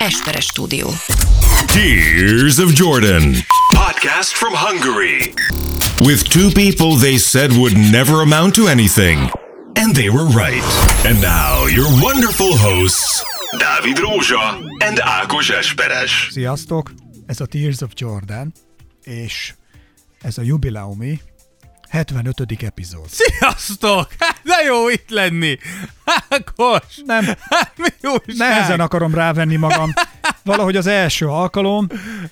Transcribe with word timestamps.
Esperes 0.00 0.46
stúdió. 0.46 0.88
Tears 1.68 2.58
of 2.58 2.72
Jordan. 2.74 3.34
Podcast 3.74 4.32
from 4.34 4.54
Hungary. 4.54 5.34
With 6.00 6.24
two 6.24 6.50
people 6.50 6.96
they 6.96 7.18
said 7.18 7.52
would 7.52 7.76
never 7.76 8.22
amount 8.22 8.54
to 8.54 8.66
anything. 8.66 9.30
And 9.76 9.94
they 9.94 10.08
were 10.08 10.24
right. 10.24 10.64
And 11.04 11.20
now, 11.20 11.66
your 11.66 11.86
wonderful 12.02 12.56
hosts, 12.56 13.22
Dávid 13.58 13.98
Rózsa 13.98 14.62
and 14.82 14.98
Ákos 14.98 15.50
Esperes. 15.50 16.30
Sziasztok! 16.30 16.92
Ez 17.26 17.40
a 17.40 17.46
Tears 17.46 17.82
of 17.82 17.92
Jordan, 17.94 18.52
és 19.04 19.54
ez 20.22 20.38
a 20.38 20.42
jubileumi 20.42 21.20
75. 21.90 22.62
epizód. 22.62 23.08
Sziasztok! 23.08 24.08
Hát 24.18 24.40
de 24.42 24.64
jó 24.66 24.88
itt 24.88 25.10
lenni! 25.10 25.58
Ákos! 26.28 26.82
Nem, 27.04 27.24
Mi 27.76 27.88
újság? 28.02 28.36
nehezen 28.36 28.80
akarom 28.80 29.14
rávenni 29.14 29.56
magam. 29.56 29.92
Valahogy 30.44 30.76
az 30.76 30.86
első 30.86 31.26
alkalom, 31.26 31.86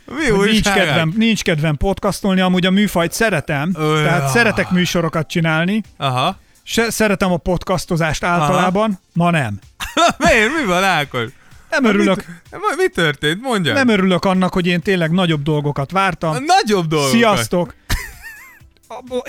Mi 0.06 0.50
nincs 0.50 0.70
kedvem, 0.72 1.14
nincs 1.16 1.42
kedvem 1.42 1.76
podcastolni, 1.76 2.40
amúgy 2.40 2.66
a 2.66 2.70
műfajt 2.70 3.12
szeretem, 3.12 3.72
Ö, 3.74 4.02
tehát 4.04 4.22
ah. 4.22 4.28
szeretek 4.28 4.70
műsorokat 4.70 5.28
csinálni, 5.28 5.82
Aha. 5.96 6.38
se, 6.62 6.90
szeretem 6.90 7.32
a 7.32 7.36
podcastozást 7.36 8.24
általában, 8.24 9.00
ma 9.12 9.30
nem. 9.30 9.58
Miért? 10.18 10.50
Mi 10.60 10.64
van, 10.64 10.84
Ákos? 10.84 11.28
Nem 11.70 11.84
örülök, 11.84 12.24
Mi, 12.50 12.58
mi 12.76 12.88
történt? 12.88 13.42
Mondja. 13.42 13.72
nem 13.72 13.88
örülök 13.88 14.24
annak, 14.24 14.52
hogy 14.52 14.66
én 14.66 14.80
tényleg 14.80 15.10
nagyobb 15.10 15.42
dolgokat 15.42 15.90
vártam. 15.90 16.36
Nagyobb 16.46 16.86
dolgok. 16.86 17.10
Sziasztok! 17.10 17.74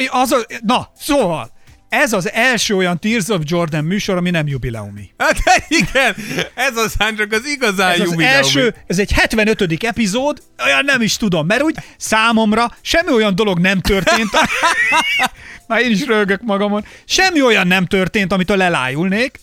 Az 0.10 0.32
a, 0.32 0.38
na, 0.62 0.92
szóval, 1.00 1.52
ez 1.90 2.14
az 2.14 2.32
első 2.32 2.76
olyan 2.76 3.00
Tears 3.00 3.28
of 3.28 3.42
Jordan 3.44 3.84
műsor, 3.84 4.18
ami 4.18 4.30
nem 4.30 4.48
jubileumi. 4.48 5.10
Hát 5.18 5.38
igen, 5.68 6.16
ez 6.56 6.78
aztán 6.78 7.16
csak 7.16 7.32
az 7.32 7.46
igazán 7.46 7.92
Ez 7.92 8.00
az 8.00 8.06
jubileumi. 8.10 8.36
első, 8.36 8.76
ez 8.88 9.00
egy 9.00 9.12
75. 9.12 9.84
epizód, 9.84 10.42
olyan 10.66 10.86
nem 10.86 11.02
is 11.02 11.18
tudom, 11.18 11.46
mert 11.46 11.62
úgy 11.62 11.76
számomra 11.98 12.78
semmi 12.82 13.12
olyan 13.12 13.36
dolog 13.36 13.60
nem 13.60 13.80
történt. 13.82 14.30
Már 15.68 15.82
én 15.82 15.92
is 15.92 16.06
rögök 16.06 16.42
magamon. 16.42 16.86
Semmi 17.06 17.42
olyan 17.42 17.68
nem 17.68 17.86
történt, 17.86 18.32
amitől 18.34 18.62
elájulnék. 18.62 19.40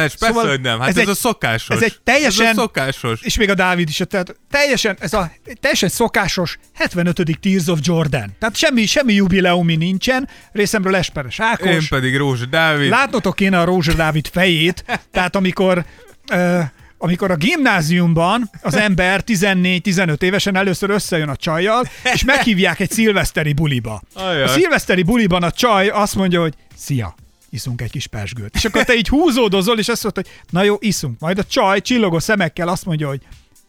Persze, 0.00 0.26
Szóval 0.26 0.48
hogy 0.48 0.60
nem. 0.60 0.78
Hát 0.78 0.88
ez 0.88 0.96
ez, 0.96 1.02
egy- 1.02 1.08
a 1.08 1.14
szokásos. 1.14 1.76
ez 1.76 1.82
egy 1.82 1.96
teljesen- 2.04 2.46
Ez 2.46 2.56
a 2.56 2.60
szokásos. 2.60 3.20
És 3.22 3.36
még 3.36 3.50
a 3.50 3.54
Dávid 3.54 3.88
is, 3.88 4.00
tehát 4.08 4.34
teljesen, 4.50 4.96
ez 5.00 5.12
a 5.12 5.32
teljesen 5.60 5.88
szokásos 5.88 6.58
75. 6.74 7.38
Tears 7.40 7.66
of 7.66 7.78
Jordan. 7.82 8.36
Tehát 8.38 8.56
semmi, 8.56 8.86
semmi 8.86 9.12
jubileumi 9.12 9.76
nincsen, 9.76 10.28
részemről 10.52 10.96
Esperes 10.96 11.40
Ákos. 11.40 11.70
Én 11.70 11.86
pedig 11.88 12.16
Rózsa 12.16 12.44
Dávid. 12.46 12.88
Látnotok 12.88 13.34
kéne 13.36 13.58
a 13.60 13.64
Rózsa 13.64 13.92
Dávid 13.92 14.26
fejét, 14.32 14.84
tehát 15.10 15.36
amikor, 15.36 15.84
ö, 16.32 16.60
amikor 16.98 17.30
a 17.30 17.36
gimnáziumban 17.36 18.50
az 18.62 18.74
ember 18.74 19.22
14-15 19.24 20.22
évesen 20.22 20.56
először 20.56 20.90
összejön 20.90 21.28
a 21.28 21.36
csajjal, 21.36 21.88
és 22.14 22.24
meghívják 22.24 22.80
egy 22.80 22.90
szilveszteri 22.90 23.52
buliba. 23.52 24.02
Ajaj. 24.14 24.42
A 24.42 24.48
szilveszteri 24.48 25.02
buliban 25.02 25.42
a 25.42 25.50
csaj 25.50 25.88
azt 25.88 26.14
mondja, 26.14 26.40
hogy 26.40 26.54
szia, 26.76 27.14
iszunk 27.50 27.80
egy 27.80 27.90
kis 27.90 28.06
pesgőt. 28.06 28.54
És 28.54 28.64
akkor 28.64 28.84
te 28.84 28.94
így 28.94 29.08
húzódozol, 29.08 29.78
és 29.78 29.88
azt 29.88 30.02
mondod, 30.02 30.24
hogy 30.24 30.34
na 30.50 30.62
jó, 30.62 30.76
iszunk. 30.80 31.20
Majd 31.20 31.38
a 31.38 31.44
csaj 31.44 31.80
csillogó 31.80 32.18
szemekkel 32.18 32.68
azt 32.68 32.84
mondja, 32.84 33.08
hogy 33.08 33.20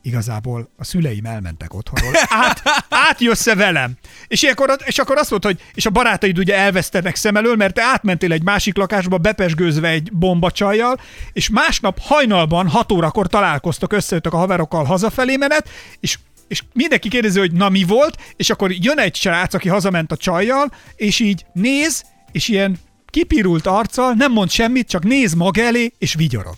igazából 0.02 0.70
a 0.78 0.84
szüleim 0.84 1.26
elmentek 1.26 1.74
otthonról. 1.74 2.14
Át, 2.46 2.62
átjössz-e 2.90 3.56
velem? 3.56 3.94
És, 4.28 4.42
ilyenkor, 4.42 4.78
és 4.86 4.98
akkor 4.98 5.18
azt 5.18 5.30
mondta, 5.30 5.48
hogy 5.48 5.62
és 5.74 5.86
a 5.86 5.90
barátaid 5.90 6.38
ugye 6.38 6.56
elvesztenek 6.56 7.16
szem 7.16 7.36
elől, 7.36 7.56
mert 7.56 7.74
te 7.74 7.84
átmentél 7.84 8.32
egy 8.32 8.44
másik 8.44 8.78
lakásba 8.78 9.18
bepesgőzve 9.18 9.88
egy 9.88 10.12
bombacsajjal, 10.14 11.00
és 11.34 11.50
másnap 11.50 12.00
hajnalban 12.02 12.68
6 12.68 12.92
órakor 12.92 13.28
találkoztok, 13.28 13.94
összejöttek 13.94 14.34
a 14.34 14.38
haverokkal 14.38 14.84
hazafelé 14.84 15.36
menet, 15.36 15.70
és 16.00 16.18
és 16.48 16.64
mindenki 16.74 17.10
kérdezi, 17.10 17.40
hogy 17.40 17.52
na 17.52 17.70
mi 17.70 17.84
volt, 17.84 18.18
és 18.36 18.50
akkor 18.50 18.72
jön 18.72 19.00
egy 19.00 19.16
srác, 19.16 19.54
aki 19.54 19.70
hazament 19.70 20.12
a 20.12 20.18
csajjal, 20.18 20.72
és 20.96 21.20
így 21.20 21.46
néz, 21.54 22.04
és 22.32 22.48
ilyen 22.48 22.80
kipirult 23.10 23.68
arccal, 23.68 24.14
nem 24.14 24.32
mond 24.32 24.50
semmit, 24.50 24.88
csak 24.88 25.04
néz 25.04 25.34
maga 25.34 25.62
elé, 25.62 25.94
és 25.98 26.14
vigyorog. 26.14 26.56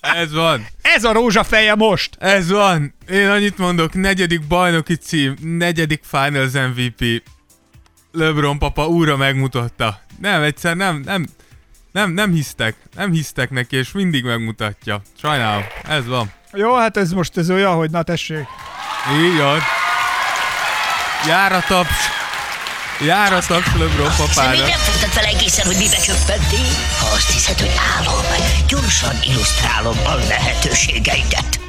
Ez 0.00 0.32
van. 0.32 0.66
Ez 0.82 1.04
a 1.04 1.12
rózsafeje 1.12 1.74
most! 1.74 2.16
Ez 2.18 2.50
van. 2.50 2.94
Én 3.10 3.28
annyit 3.28 3.58
mondok, 3.58 3.94
negyedik 3.94 4.46
bajnoki 4.46 4.94
cím, 4.94 5.36
negyedik 5.40 6.02
Finals 6.04 6.52
MVP. 6.52 7.22
LeBron 8.12 8.58
papa 8.58 8.86
újra 8.86 9.16
megmutatta. 9.16 10.00
Nem, 10.20 10.42
egyszer 10.42 10.76
nem, 10.76 11.02
nem, 11.04 11.26
nem, 11.92 12.10
nem 12.10 12.32
hisztek. 12.32 12.76
Nem 12.96 13.12
hisztek 13.12 13.50
neki, 13.50 13.76
és 13.76 13.92
mindig 13.92 14.24
megmutatja. 14.24 15.02
Sajnálom. 15.20 15.64
Ez 15.88 16.06
van. 16.06 16.32
Jó, 16.52 16.74
hát 16.74 16.96
ez 16.96 17.12
most 17.12 17.36
ez 17.36 17.50
olyan, 17.50 17.74
hogy 17.74 17.90
na 17.90 18.02
tessék. 18.02 18.46
Így 19.22 19.36
van. 19.38 19.58
Jár 21.26 21.52
a 21.52 21.60
taps. 21.68 22.21
Jár 23.06 23.32
a 23.32 23.38
taps 23.46 23.66
LeBron 23.78 24.06
Azt 24.06 24.26
hiszem, 24.26 24.50
még 24.50 24.58
papára. 24.58 24.68
nem 24.68 24.78
fogtad 24.78 25.10
fel 25.10 25.24
egészen, 25.24 25.66
hogy 25.66 25.76
mibe 25.76 25.96
csöppentél. 25.96 26.72
Ha 27.00 27.06
azt 27.06 27.30
hiszed, 27.32 27.58
hogy 27.60 27.74
álom, 27.96 28.24
gyorsan 28.68 29.14
illusztrálom 29.22 29.96
a 30.04 30.14
lehetőségeidet. 30.28 31.60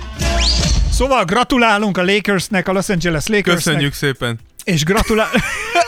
Szóval 0.91 1.25
gratulálunk 1.25 1.97
a 1.97 2.03
Lakersnek, 2.03 2.67
a 2.67 2.71
Los 2.71 2.89
Angeles 2.89 3.27
Lakersnek. 3.27 3.55
Köszönjük 3.63 3.93
szépen. 3.93 4.39
És 4.63 4.83
gratulál... 4.83 5.29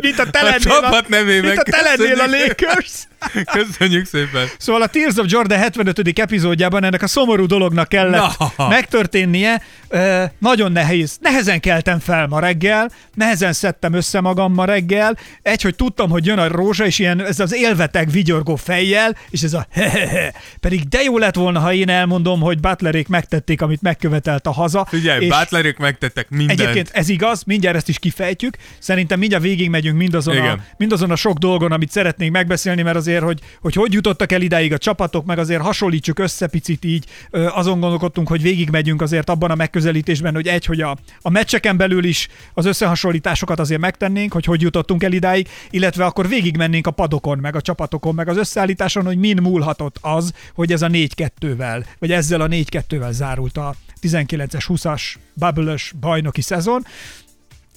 mint 0.00 0.18
a 0.18 0.30
te 0.30 0.38
A 0.38 0.58
csapat 0.58 1.08
nevében 1.08 1.44
Mint 1.44 1.58
a 1.58 1.62
te 1.62 1.82
lennél 1.82 2.20
a. 2.20 2.26
Lakers. 2.26 3.06
Köszönjük 3.58 4.06
szépen. 4.06 4.46
Szóval 4.58 4.82
a 4.82 4.86
Tears 4.86 5.16
of 5.16 5.26
Jordan 5.28 5.58
75. 5.58 6.18
epizódjában 6.18 6.84
ennek 6.84 7.02
a 7.02 7.06
szomorú 7.06 7.46
dolognak 7.46 7.88
kellett 7.88 8.38
Na. 8.56 8.68
megtörténnie. 8.68 9.62
Ö, 9.88 10.24
nagyon 10.38 10.72
nehéz. 10.72 11.16
Nehezen 11.20 11.60
keltem 11.60 11.98
fel 11.98 12.26
ma 12.26 12.40
reggel, 12.40 12.90
nehezen 13.14 13.52
szedtem 13.52 13.92
össze 13.92 14.20
magam 14.20 14.52
ma 14.52 14.64
reggel. 14.64 15.18
Egy, 15.42 15.62
hogy 15.62 15.74
tudtam, 15.74 16.10
hogy 16.10 16.26
jön 16.26 16.38
a 16.38 16.48
rózsa, 16.48 16.86
és 16.86 16.98
ilyen 16.98 17.24
ez 17.24 17.40
az 17.40 17.54
élveteg 17.54 18.10
vigyorgó 18.10 18.56
fejjel, 18.56 19.16
és 19.30 19.42
ez 19.42 19.52
a 19.52 19.66
hehehe. 19.72 20.34
Pedig 20.60 20.88
de 20.88 21.02
jó 21.02 21.18
lett 21.18 21.34
volna, 21.34 21.60
ha 21.60 21.72
én 21.72 21.88
elmondom, 21.88 22.40
hogy 22.40 22.60
Butlerék 22.60 23.08
megtették, 23.08 23.62
amit 23.62 23.82
megkövetelt 23.82 24.46
a 24.46 24.52
haza. 24.52 24.86
Figyelj, 24.88 25.24
és 25.24 25.28
Butlerék 25.38 25.76
megtettek 25.76 26.28
mindent. 26.28 26.60
Egyébként 26.60 26.90
ez 26.92 27.08
igaz, 27.08 27.42
mindjárt 27.42 27.76
ezt 27.76 27.88
is 27.88 27.98
kifejtjük. 27.98 28.56
Szerintem 28.78 29.18
mindjárt 29.18 29.42
végigmegyünk 29.56 29.98
mindazon 29.98 30.36
a, 30.36 30.58
mindazon 30.76 31.10
a 31.10 31.16
sok 31.16 31.38
dolgon, 31.38 31.72
amit 31.72 31.90
szeretnénk 31.90 32.32
megbeszélni, 32.32 32.82
mert 32.82 32.96
azért, 32.96 33.22
hogy, 33.22 33.40
hogy 33.60 33.74
hogy 33.74 33.92
jutottak 33.92 34.32
el 34.32 34.42
idáig 34.42 34.72
a 34.72 34.78
csapatok, 34.78 35.24
meg 35.24 35.38
azért 35.38 35.62
hasonlítsuk 35.62 36.18
össze 36.18 36.46
picit 36.46 36.84
így, 36.84 37.04
azon 37.30 37.80
gondolkodtunk, 37.80 38.28
hogy 38.28 38.42
végigmegyünk 38.42 39.02
azért 39.02 39.30
abban 39.30 39.50
a 39.50 39.54
megközelítésben, 39.54 40.34
hogy 40.34 40.46
egy, 40.46 40.64
hogy 40.64 40.80
a, 40.80 40.96
a 41.20 41.30
meccseken 41.30 41.76
belül 41.76 42.04
is 42.04 42.28
az 42.54 42.66
összehasonlításokat 42.66 43.60
azért 43.60 43.80
megtennénk, 43.80 44.32
hogy 44.32 44.44
hogy 44.44 44.60
jutottunk 44.60 45.02
el 45.02 45.12
idáig, 45.12 45.48
illetve 45.70 46.04
akkor 46.04 46.28
végigmennénk 46.28 46.86
a 46.86 46.90
padokon, 46.90 47.38
meg 47.38 47.56
a 47.56 47.60
csapatokon, 47.60 48.14
meg 48.14 48.28
az 48.28 48.36
összeállításon, 48.36 49.04
hogy 49.04 49.18
min 49.18 49.38
múlhatott 49.42 49.98
az, 50.00 50.32
hogy 50.54 50.72
ez 50.72 50.82
a 50.82 50.88
4-2-vel, 50.88 51.84
vagy 51.98 52.12
ezzel 52.12 52.40
a 52.40 52.48
4-2-vel 52.48 53.10
zárult 53.10 53.56
a 53.56 53.74
19-es, 54.02 54.64
20-as 54.68 55.02
bubble 55.34 55.76
bajnoki 56.00 56.40
szezon. 56.42 56.84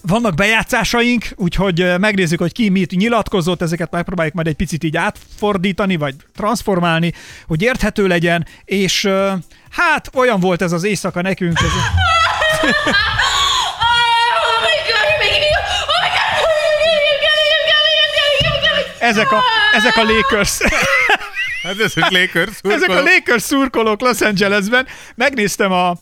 Vannak 0.01 0.35
bejátszásaink, 0.35 1.25
úgyhogy 1.35 1.99
megnézzük, 1.99 2.39
hogy 2.39 2.51
ki 2.51 2.69
mit 2.69 2.91
nyilatkozott, 2.91 3.61
ezeket 3.61 3.91
megpróbáljuk 3.91 4.35
majd 4.35 4.47
egy 4.47 4.55
picit 4.55 4.83
így 4.83 4.97
átfordítani, 4.97 5.95
vagy 5.95 6.15
transformálni, 6.35 7.13
hogy 7.47 7.61
érthető 7.61 8.07
legyen, 8.07 8.47
és 8.65 9.09
hát 9.69 10.09
olyan 10.13 10.39
volt 10.39 10.61
ez 10.61 10.71
az 10.71 10.83
éjszaka 10.83 11.21
nekünk. 11.21 11.59
Ez, 11.59 11.71
ezek, 19.09 19.31
a, 19.31 19.43
ezek 19.73 19.97
a 19.97 20.03
Lakers. 20.03 20.57
Hát 21.63 21.79
ez 21.79 21.93
a 21.95 22.07
Lakers 22.09 22.59
Ezek 22.61 22.89
a 22.89 23.01
Lakers 23.01 23.43
szurkolók 23.43 24.01
Los 24.01 24.21
Angelesben. 24.21 24.87
Megnéztem 25.15 25.71
a 25.71 25.93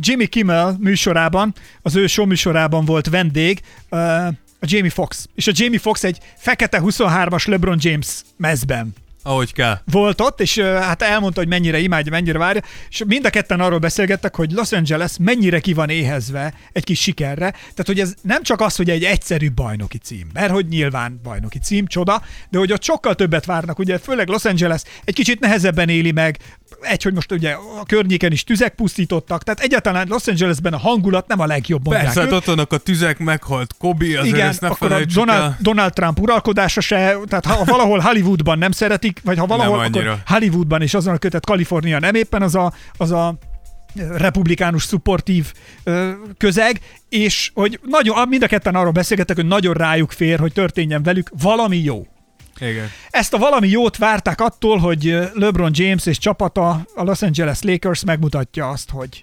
Jimmy 0.00 0.26
Kimmel 0.26 0.76
műsorában, 0.80 1.54
az 1.82 1.96
ő 1.96 2.06
show 2.06 2.26
műsorában 2.26 2.84
volt 2.84 3.08
vendég, 3.08 3.60
a 4.58 4.66
Jamie 4.66 4.90
Fox. 4.90 5.28
És 5.34 5.46
a 5.46 5.52
Jamie 5.54 5.78
Fox 5.78 6.04
egy 6.04 6.18
fekete 6.36 6.80
23-as 6.82 7.48
LeBron 7.48 7.78
James 7.80 8.22
mezben 8.36 8.94
Ahogy 9.26 9.52
kell. 9.52 9.78
volt 9.90 10.20
ott, 10.20 10.40
és 10.40 10.58
hát 10.58 11.02
elmondta, 11.02 11.40
hogy 11.40 11.48
mennyire 11.48 11.78
imádja, 11.78 12.12
mennyire 12.12 12.38
várja, 12.38 12.62
és 12.90 13.02
mind 13.06 13.24
a 13.26 13.30
ketten 13.30 13.60
arról 13.60 13.78
beszélgettek, 13.78 14.36
hogy 14.36 14.52
Los 14.52 14.72
Angeles 14.72 15.12
mennyire 15.20 15.60
ki 15.60 15.72
van 15.72 15.88
éhezve 15.88 16.54
egy 16.72 16.84
kis 16.84 17.00
sikerre, 17.00 17.50
tehát 17.50 17.86
hogy 17.86 18.00
ez 18.00 18.14
nem 18.22 18.42
csak 18.42 18.60
az, 18.60 18.76
hogy 18.76 18.90
egy 18.90 19.04
egyszerű 19.04 19.50
bajnoki 19.50 19.98
cím, 19.98 20.28
mert 20.32 20.50
hogy 20.50 20.66
nyilván 20.66 21.20
bajnoki 21.22 21.58
cím, 21.58 21.86
csoda, 21.86 22.22
de 22.50 22.58
hogy 22.58 22.72
ott 22.72 22.82
sokkal 22.82 23.14
többet 23.14 23.44
várnak, 23.44 23.78
ugye 23.78 23.98
főleg 23.98 24.28
Los 24.28 24.44
Angeles 24.44 24.82
egy 25.04 25.14
kicsit 25.14 25.40
nehezebben 25.40 25.88
éli 25.88 26.12
meg, 26.12 26.38
egy, 26.80 27.02
hogy 27.02 27.14
most 27.14 27.32
ugye 27.32 27.50
a 27.80 27.84
környéken 27.86 28.32
is 28.32 28.44
tüzek 28.44 28.74
pusztítottak, 28.74 29.42
tehát 29.42 29.60
egyáltalán 29.60 30.06
Los 30.08 30.26
Angelesben 30.26 30.72
a 30.72 30.78
hangulat 30.78 31.26
nem 31.26 31.40
a 31.40 31.46
legjobb, 31.46 31.84
mondják 31.84 32.04
Persze, 32.04 32.20
hát 32.20 32.30
ők. 32.30 32.36
ott 32.36 32.44
vannak 32.44 32.72
a 32.72 32.76
tüzek, 32.76 33.18
meghalt 33.18 33.74
Kobi, 33.78 34.14
azért 34.14 34.34
Igen, 34.34 34.48
ezt 34.48 34.60
ne 34.60 34.68
akkor 34.68 34.92
a 34.92 35.04
Donald, 35.04 35.42
el. 35.42 35.58
Donald 35.60 35.92
Trump 35.92 36.20
uralkodása 36.20 36.80
se, 36.80 37.16
tehát 37.26 37.46
ha 37.46 37.64
valahol 37.64 37.98
Hollywoodban 37.98 38.58
nem 38.58 38.70
szeretik, 38.70 39.13
vagy 39.22 39.38
ha 39.38 39.46
valahol, 39.46 39.76
Nem 39.76 39.86
akkor. 39.86 40.16
Hollywoodban 40.26 40.82
és 40.82 40.94
azon 40.94 41.14
a 41.14 41.18
kötet 41.18 41.46
Kalifornia 41.46 41.98
nem 41.98 42.14
éppen 42.14 42.42
az 42.42 42.54
a, 42.54 42.72
az 42.96 43.10
a 43.10 43.34
republikánus 44.16 44.82
szupportív 44.82 45.52
ö, 45.84 46.10
közeg, 46.38 46.80
és 47.08 47.50
hogy 47.54 47.80
nagyon, 47.82 48.28
mind 48.28 48.42
a 48.42 48.46
ketten 48.46 48.74
arról 48.74 48.92
beszélgettek, 48.92 49.36
hogy 49.36 49.46
nagyon 49.46 49.74
rájuk 49.74 50.12
fér, 50.12 50.38
hogy 50.38 50.52
történjen 50.52 51.02
velük 51.02 51.30
valami 51.42 51.76
jó. 51.76 52.06
Igen. 52.60 52.90
Ezt 53.10 53.34
a 53.34 53.38
valami 53.38 53.68
jót 53.68 53.96
várták 53.96 54.40
attól, 54.40 54.78
hogy 54.78 55.18
LeBron 55.34 55.70
James 55.74 56.06
és 56.06 56.18
csapata, 56.18 56.70
a 56.94 57.02
Los 57.02 57.22
Angeles 57.22 57.62
Lakers 57.62 58.04
megmutatja 58.04 58.68
azt, 58.68 58.90
hogy 58.90 59.22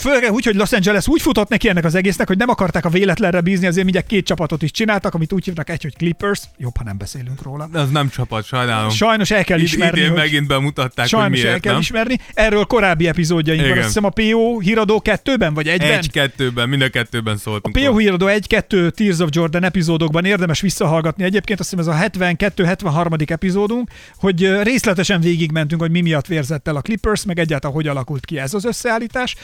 Főleg 0.00 0.32
úgy, 0.32 0.44
hogy 0.44 0.54
Los 0.54 0.72
Angeles 0.72 1.08
úgy 1.08 1.20
futott 1.22 1.48
neki 1.48 1.68
ennek 1.68 1.84
az 1.84 1.94
egésznek, 1.94 2.26
hogy 2.26 2.36
nem 2.36 2.48
akarták 2.48 2.84
a 2.84 2.88
véletlenre 2.88 3.40
bízni, 3.40 3.66
azért 3.66 3.84
mindjárt 3.84 4.06
két 4.06 4.26
csapatot 4.26 4.62
is 4.62 4.70
csináltak, 4.70 5.14
amit 5.14 5.32
úgy 5.32 5.44
hívnak 5.44 5.70
egy, 5.70 5.82
hogy 5.82 5.96
Clippers, 5.96 6.40
jobb, 6.56 6.76
ha 6.76 6.84
nem 6.84 6.98
beszélünk 6.98 7.42
róla. 7.42 7.68
De 7.72 7.78
az 7.78 7.90
nem 7.90 8.08
csapat, 8.08 8.44
sajnálom. 8.44 8.90
Sajnos 8.90 9.30
el 9.30 9.44
kell 9.44 9.58
ismerni, 9.60 9.98
Idén 9.98 10.10
hogy... 10.10 10.20
megint 10.20 10.46
bemutatták, 10.46 11.06
Sajnos 11.06 11.28
hogy 11.28 11.38
miért 11.38 11.54
el 11.54 11.60
kell 11.60 11.72
nem. 11.72 11.80
ismerni. 11.80 12.18
Erről 12.34 12.64
korábbi 12.64 13.08
epizódjainkban, 13.08 13.78
azt 13.78 13.86
hiszem 13.86 14.04
a 14.04 14.08
PO 14.08 14.58
híradó 14.58 15.00
kettőben, 15.00 15.54
vagy 15.54 15.68
egyben? 15.68 15.90
Egy-kettőben, 15.90 16.68
mind 16.68 16.82
a 16.82 16.88
kettőben 16.88 17.36
szóltunk. 17.36 17.74
PO 17.74 17.84
róla. 17.84 17.98
híradó 17.98 18.26
1-2 18.28 18.90
Tears 18.90 19.18
of 19.18 19.28
Jordan 19.32 19.64
epizódokban 19.64 20.24
érdemes 20.24 20.60
visszahallgatni. 20.60 21.24
Egyébként 21.24 21.60
azt 21.60 21.70
hiszem 21.70 21.92
ez 21.92 22.00
a 22.00 22.26
72-73. 22.28 23.30
epizódunk, 23.30 23.90
hogy 24.16 24.62
részletesen 24.62 25.20
végigmentünk, 25.20 25.80
hogy 25.80 25.90
mi 25.90 26.00
miatt 26.00 26.26
vérzett 26.26 26.68
el 26.68 26.76
a 26.76 26.80
Clippers, 26.80 27.24
meg 27.24 27.38
egyáltalán 27.38 27.76
hogy 27.76 27.86
alakult 27.86 28.24
ki 28.24 28.38
ez 28.38 28.54
az 28.54 28.64
összeállítás. 28.64 29.36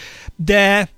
De 0.47 0.89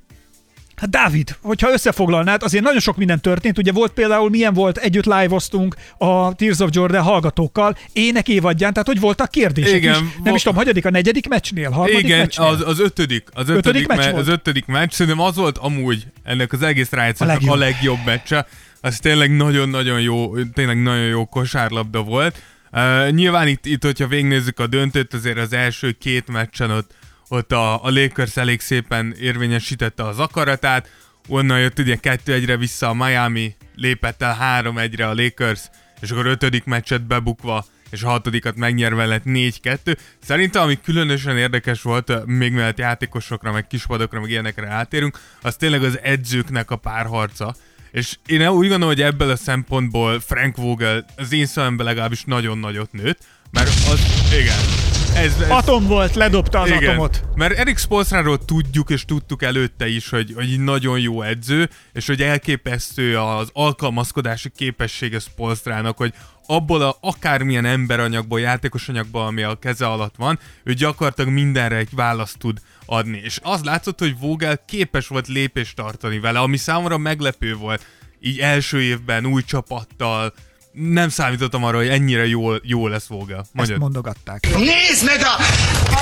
Hát 0.76 0.90
Dávid, 0.90 1.36
hogyha 1.42 1.72
összefoglalnád, 1.72 2.42
azért 2.42 2.64
nagyon 2.64 2.80
sok 2.80 2.96
minden 2.96 3.20
történt. 3.20 3.58
Ugye 3.58 3.72
volt 3.72 3.92
például, 3.92 4.30
milyen 4.30 4.54
volt, 4.54 4.76
együtt 4.76 5.04
live-oztunk 5.04 5.74
a 5.98 6.34
Tears 6.34 6.58
of 6.58 6.68
Jordan 6.72 7.02
hallgatókkal, 7.02 7.76
ének 7.92 8.28
évadján, 8.28 8.72
tehát 8.72 8.88
hogy 8.88 9.00
voltak 9.00 9.30
kérdések 9.30 9.74
Igen, 9.74 9.92
is. 9.94 9.98
Nem 10.00 10.10
vo- 10.24 10.34
is 10.34 10.42
tudom, 10.42 10.56
hagyadik, 10.56 10.84
a 10.86 10.90
negyedik 10.90 11.28
meccsnél, 11.28 11.70
harmadik 11.70 11.98
Igen, 12.04 12.18
meccsnél. 12.18 12.46
az, 12.46 12.60
az 12.66 12.80
ötödik, 12.80 13.28
az 13.32 13.48
ötödik, 13.48 13.58
Ötödik 13.66 13.86
meccs 13.86 13.96
me- 13.98 14.10
volt? 14.10 14.26
az 14.26 14.28
ötödik 14.32 14.66
meccs, 14.66 14.92
szerintem 14.92 15.24
az 15.24 15.36
volt 15.36 15.58
amúgy 15.58 16.06
ennek 16.24 16.52
az 16.52 16.62
egész 16.62 16.90
rájátszásnak 16.90 17.36
A 17.36 17.38
legjobb. 17.38 17.54
a 17.54 17.58
legjobb 17.58 17.98
meccse. 18.04 18.46
Az 18.80 18.98
tényleg 18.98 19.36
nagyon-nagyon 19.36 20.00
jó, 20.00 20.32
tényleg 20.54 20.82
nagyon 20.82 21.06
jó 21.06 21.24
kosárlabda 21.24 22.02
volt. 22.02 22.42
Uh, 22.72 23.10
nyilván 23.10 23.48
itt, 23.48 23.66
itt, 23.66 23.84
hogyha 23.84 24.06
végignézzük 24.06 24.58
a 24.60 24.66
döntőt, 24.66 25.14
azért 25.14 25.38
az 25.38 25.52
első 25.52 25.92
két 26.00 26.28
meccsen 26.32 26.70
ott, 26.70 26.90
ott 27.28 27.52
a, 27.52 27.84
a 27.84 27.90
Lakers 27.90 28.36
elég 28.36 28.60
szépen 28.60 29.14
érvényesítette 29.20 30.04
az 30.04 30.18
akaratát, 30.18 30.90
onnan 31.28 31.60
jött 31.60 31.78
ugye 31.78 31.96
kettő 31.96 32.32
egyre 32.32 32.56
vissza 32.56 32.88
a 32.88 32.94
Miami, 32.94 33.54
lépett 33.74 34.22
el 34.22 34.34
három 34.34 34.78
egyre 34.78 35.08
a 35.08 35.14
Lakers, 35.14 35.60
és 36.00 36.10
akkor 36.10 36.26
ötödik 36.26 36.64
meccset 36.64 37.06
bebukva, 37.06 37.64
és 37.90 38.02
a 38.02 38.08
hatodikat 38.08 38.56
megnyerve 38.56 39.06
lett 39.06 39.22
4-2. 39.24 39.96
Szerintem, 40.22 40.62
ami 40.62 40.80
különösen 40.80 41.36
érdekes 41.36 41.82
volt, 41.82 42.26
még 42.26 42.52
mellett 42.52 42.78
játékosokra, 42.78 43.52
meg 43.52 43.66
kispadokra, 43.66 44.20
meg 44.20 44.30
ilyenekre 44.30 44.68
átérünk, 44.68 45.20
az 45.42 45.56
tényleg 45.56 45.82
az 45.82 45.98
edzőknek 46.02 46.70
a 46.70 46.76
párharca. 46.76 47.54
És 47.90 48.16
én 48.26 48.48
úgy 48.48 48.68
gondolom, 48.68 48.94
hogy 48.94 49.02
ebből 49.02 49.30
a 49.30 49.36
szempontból 49.36 50.20
Frank 50.20 50.56
Vogel 50.56 51.04
az 51.16 51.32
én 51.32 51.46
szememben 51.46 51.86
legalábbis 51.86 52.24
nagyon 52.24 52.58
nagyot 52.58 52.92
nőtt, 52.92 53.18
mert 53.50 53.68
az, 53.68 54.00
igen, 54.32 54.97
ez, 55.18 55.40
ez, 55.40 55.50
Atom 55.50 55.86
volt, 55.86 56.14
ledobta 56.14 56.60
az 56.60 56.68
igen, 56.68 56.82
atomot. 56.82 57.24
mert 57.34 57.58
Erik 57.58 57.78
Spolstráról 57.78 58.44
tudjuk, 58.44 58.90
és 58.90 59.04
tudtuk 59.04 59.42
előtte 59.42 59.88
is, 59.88 60.08
hogy, 60.08 60.32
hogy 60.34 60.60
nagyon 60.60 60.98
jó 60.98 61.22
edző, 61.22 61.68
és 61.92 62.06
hogy 62.06 62.22
elképesztő 62.22 63.18
az 63.18 63.48
alkalmazkodási 63.52 64.50
képessége 64.56 65.18
Spolstrának, 65.18 65.96
hogy 65.96 66.12
abból 66.46 66.82
a 66.82 66.96
akármilyen 67.00 67.64
emberanyagból, 67.64 68.40
játékos 68.40 68.88
anyagból, 68.88 69.22
ami 69.22 69.42
a 69.42 69.58
keze 69.58 69.86
alatt 69.86 70.14
van, 70.16 70.38
ő 70.64 70.72
gyakorlatilag 70.72 71.32
mindenre 71.32 71.76
egy 71.76 71.94
választ 71.94 72.38
tud 72.38 72.58
adni. 72.86 73.20
És 73.24 73.40
az 73.42 73.62
látszott, 73.62 73.98
hogy 73.98 74.18
Vogel 74.18 74.64
képes 74.66 75.06
volt 75.06 75.28
lépést 75.28 75.76
tartani 75.76 76.18
vele, 76.18 76.38
ami 76.38 76.56
számomra 76.56 76.98
meglepő 76.98 77.54
volt. 77.54 77.86
Így 78.20 78.38
első 78.38 78.82
évben, 78.82 79.26
új 79.26 79.42
csapattal, 79.42 80.32
nem 80.80 81.08
számítottam 81.08 81.64
arra, 81.64 81.76
hogy 81.76 81.88
ennyire 81.88 82.26
jó, 82.26 82.50
jó 82.62 82.86
lesz. 82.88 83.06
Ezt 83.28 83.48
Mondjad. 83.52 83.78
mondogatták. 83.78 84.48
Nézd 84.56 85.04
meg 85.04 85.20
a... 85.20 85.42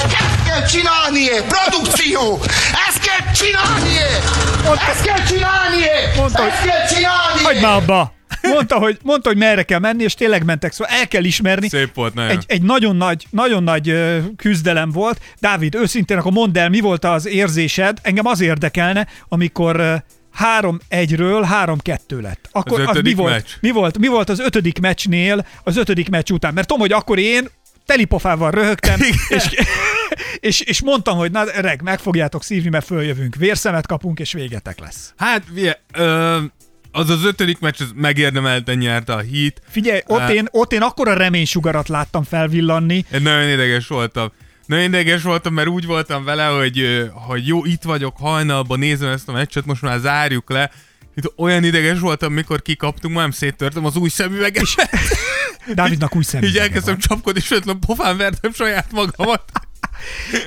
Ezt 0.04 0.42
kell 0.48 0.66
csinálni! 0.66 1.26
Produkció! 1.48 2.38
Ezt 2.88 3.00
kell 3.00 3.32
csinálni! 3.32 3.96
Ezt 4.90 5.02
kell 5.04 5.24
csinálni! 5.24 5.84
Mondta, 6.16 6.42
hogy- 6.42 6.50
Ezt 6.50 6.64
kell 6.64 6.86
csinálni! 6.86 7.42
Hagyd 7.42 7.60
már 7.62 7.74
abba! 7.76 8.14
Mondta 8.42 8.78
hogy, 8.78 8.98
mondta, 9.02 9.28
hogy 9.28 9.38
merre 9.38 9.62
kell 9.62 9.78
menni, 9.78 10.02
és 10.02 10.14
tényleg 10.14 10.44
mentek. 10.44 10.72
Szóval 10.72 10.94
el 10.94 11.08
kell 11.08 11.24
ismerni. 11.24 11.68
Szép 11.68 11.94
volt, 11.94 12.14
nagyon. 12.14 12.30
Egy, 12.30 12.44
egy 12.46 12.62
nagyon 12.62 12.96
nagy, 12.96 13.26
nagyon 13.30 13.62
nagy 13.62 13.94
küzdelem 14.36 14.90
volt. 14.90 15.20
Dávid, 15.40 15.74
őszintén 15.74 16.18
akkor 16.18 16.32
mondd 16.32 16.58
el, 16.58 16.68
mi 16.68 16.80
volt 16.80 17.04
az 17.04 17.26
érzésed? 17.26 17.98
Engem 18.02 18.26
az 18.26 18.40
érdekelne, 18.40 19.06
amikor 19.28 20.02
3-1-ről 20.60 21.46
3-2 21.64 22.20
lett. 22.22 22.48
Akkor 22.52 22.80
Az 22.80 22.86
mi 22.86 22.90
ötödik 22.90 23.16
volt, 23.16 23.32
meccs? 23.32 23.48
mi, 23.60 23.70
volt, 23.70 23.98
mi 23.98 24.06
volt 24.06 24.28
az 24.28 24.40
ötödik 24.40 24.80
meccsnél, 24.80 25.46
az 25.64 25.76
ötödik 25.76 26.08
meccs 26.08 26.30
után? 26.30 26.54
Mert 26.54 26.66
tudom, 26.66 26.82
hogy 26.82 26.92
akkor 26.92 27.18
én 27.18 27.48
telipofával 27.86 28.50
röhögtem, 28.50 29.00
és, 29.28 29.44
és, 30.40 30.60
és 30.60 30.82
mondtam, 30.82 31.16
hogy 31.16 31.30
na, 31.30 31.44
reg, 31.44 31.82
meg 31.82 31.98
fogjátok 31.98 32.42
szívni, 32.44 32.68
mert 32.68 32.86
följövünk. 32.86 33.34
Vérszemet 33.34 33.86
kapunk, 33.86 34.18
és 34.18 34.32
végetek 34.32 34.80
lesz. 34.80 35.12
Hát, 35.16 35.42
ugye, 35.54 35.74
ö, 35.92 36.38
az 36.92 37.10
az 37.10 37.24
ötödik 37.24 37.58
meccs 37.58 37.80
az 37.80 37.90
megérdemelten 37.94 38.76
nyerte 38.78 39.12
a 39.12 39.22
Heat. 39.32 39.60
Figyelj, 39.68 40.00
ott, 40.06 40.18
Hát- 40.20 40.32
én, 40.32 40.46
ott 40.50 40.72
én 40.72 40.82
akkora 40.82 41.14
reménysugarat 41.14 41.88
láttam 41.88 42.22
felvillanni, 42.24 43.04
Én 43.12 43.22
nagyon 43.22 43.48
ideges 43.48 43.86
voltam. 43.86 44.32
Nagyon 44.66 44.84
ideges 44.84 45.22
voltam, 45.22 45.54
mert 45.54 45.68
úgy 45.68 45.86
voltam 45.86 46.24
vele, 46.24 46.46
hogy, 46.46 47.08
hogy 47.12 47.46
jó, 47.46 47.64
itt 47.64 47.82
vagyok 47.82 48.16
hajnalban, 48.16 48.78
nézem 48.78 49.08
ezt 49.08 49.28
a 49.28 49.32
meccset, 49.32 49.66
most 49.66 49.82
már 49.82 49.98
zárjuk 49.98 50.50
le. 50.50 50.70
Itt 51.16 51.32
olyan 51.36 51.64
ideges 51.64 51.98
voltam, 51.98 52.32
mikor 52.32 52.62
kikaptunk, 52.62 53.14
már 53.14 53.22
nem 53.22 53.32
széttörtem 53.32 53.84
az 53.84 53.96
új 53.96 54.08
szemüveget. 54.08 54.64
Dávidnak 55.74 56.14
új 56.14 56.20
Így 56.20 56.26
szemüvege 56.26 56.60
elkezdtem 56.60 56.94
van. 56.94 57.02
csapkodni, 57.08 57.40
sőt, 57.40 57.72
pofán 57.86 58.16
vertem 58.16 58.52
saját 58.52 58.92
magamat. 58.92 59.42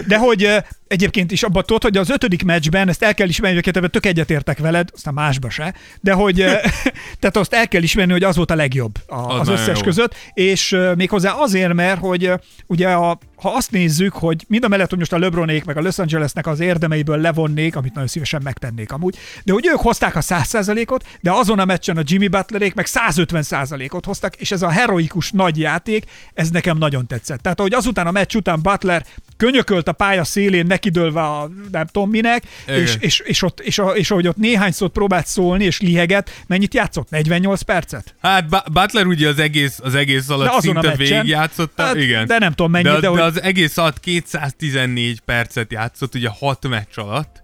De 0.08 0.18
hogy 0.18 0.64
egyébként 0.90 1.32
is 1.32 1.44
abban 1.44 1.64
tudod, 1.66 1.84
hogy 1.84 1.98
az 1.98 2.10
ötödik 2.10 2.44
meccsben, 2.44 2.90
ezt 2.90 3.04
el 3.04 3.14
kell 3.14 3.28
ismerni, 3.28 3.62
hogy 3.64 3.76
ebben 3.76 3.92
tök 3.92 4.06
egyetértek 4.06 4.58
veled, 4.58 4.90
aztán 4.94 5.14
másba 5.14 5.50
se, 5.50 5.74
de 6.02 6.14
hogy 6.14 6.36
tehát 7.20 7.38
azt 7.38 7.54
el 7.54 7.68
kell 7.68 7.82
ismerni, 7.82 8.12
hogy 8.12 8.24
az 8.24 8.36
volt 8.36 8.52
a 8.52 8.56
legjobb 8.56 8.98
a, 9.08 9.16
Az 9.16 9.48
az, 9.48 9.60
összes 9.60 9.78
jó. 9.78 9.84
között, 9.84 10.16
és 10.34 10.78
méghozzá 10.96 11.32
azért, 11.32 11.74
mert 11.74 12.00
hogy 12.00 12.32
ugye 12.66 12.90
a, 12.90 13.20
ha 13.36 13.50
azt 13.50 13.72
nézzük, 13.72 14.14
hogy 14.14 14.46
mind 14.48 14.64
a 14.64 14.68
mellett, 14.68 14.90
hogy 14.90 15.00
most 15.00 15.14
a 15.14 15.18
LeBronék 15.18 15.66
meg 15.66 15.78
a 15.78 15.82
Los 15.82 16.00
Angelesnek 16.00 16.48
az 16.48 16.60
érdemeiből 16.60 17.18
levonnék, 17.18 17.76
amit 17.76 17.94
nagyon 17.94 18.10
szívesen 18.10 18.42
megtennék 18.44 18.92
amúgy, 18.92 19.18
de 19.44 19.54
hogy 19.54 19.68
ők 19.68 19.80
hozták 19.80 20.16
a 20.16 20.22
100%-ot, 20.22 21.06
de 21.22 21.32
azon 21.32 21.60
a 21.60 21.66
meccsen 21.66 21.98
a 21.98 22.02
Jimmy 22.04 22.28
Butlerék 22.28 22.74
meg 22.74 22.86
150%-ot 22.90 24.06
hoztak, 24.06 24.36
és 24.36 24.52
ez 24.52 24.62
a 24.62 24.70
heroikus 24.70 25.32
nagy 25.32 25.60
játék, 25.60 26.06
ez 26.34 26.50
nekem 26.50 26.78
nagyon 26.78 27.08
tetszett. 27.08 27.42
Tehát, 27.42 27.60
ahogy 27.60 27.74
azután 27.74 28.08
a 28.08 28.12
meccs 28.12 28.36
után 28.36 28.62
Butler 28.62 29.06
könyökölt 29.38 29.88
a 29.88 29.92
pálya 29.92 30.24
szélén, 30.24 30.66
nekidőlve 30.80 31.22
a 31.22 31.50
nem 31.72 31.86
tudom 31.86 32.10
minek, 32.10 32.44
Igen. 32.68 32.80
és, 32.82 32.96
és, 33.00 33.20
és, 33.20 33.42
ott, 33.42 33.60
és, 33.60 33.80
a, 33.80 33.90
és 33.90 34.12
ahogy 34.12 34.28
ott 34.28 34.38
néhány 34.38 34.72
szót 34.72 34.92
próbált 34.92 35.28
szólni, 35.28 35.64
és 35.64 35.80
liheget, 35.82 36.44
mennyit 36.48 36.74
játszott? 36.74 37.10
48 37.10 37.62
percet? 37.62 38.16
Hát 38.22 38.72
Butler 38.72 39.06
ugye 39.06 39.28
az 39.28 39.40
egész, 39.40 39.80
az 39.84 39.96
egész 39.96 40.30
alatt 40.30 40.54
De 40.54 40.60
szinte 40.60 40.96
végigjátszotta. 40.96 41.84
Hát, 41.84 41.96
igen. 41.96 42.28
de 42.28 42.38
nem 42.38 42.50
tudom 42.54 42.72
mennyit, 42.72 42.92
de, 42.92 43.00
de 43.00 43.08
hogy- 43.08 43.18
de 43.18 43.24
az 43.24 43.42
egész 43.42 43.78
alatt 43.78 44.00
214 44.00 45.20
percet 45.20 45.72
játszott, 45.72 46.16
ugye 46.16 46.30
6 46.40 46.68
meccs 46.68 46.96
alatt. 46.98 47.42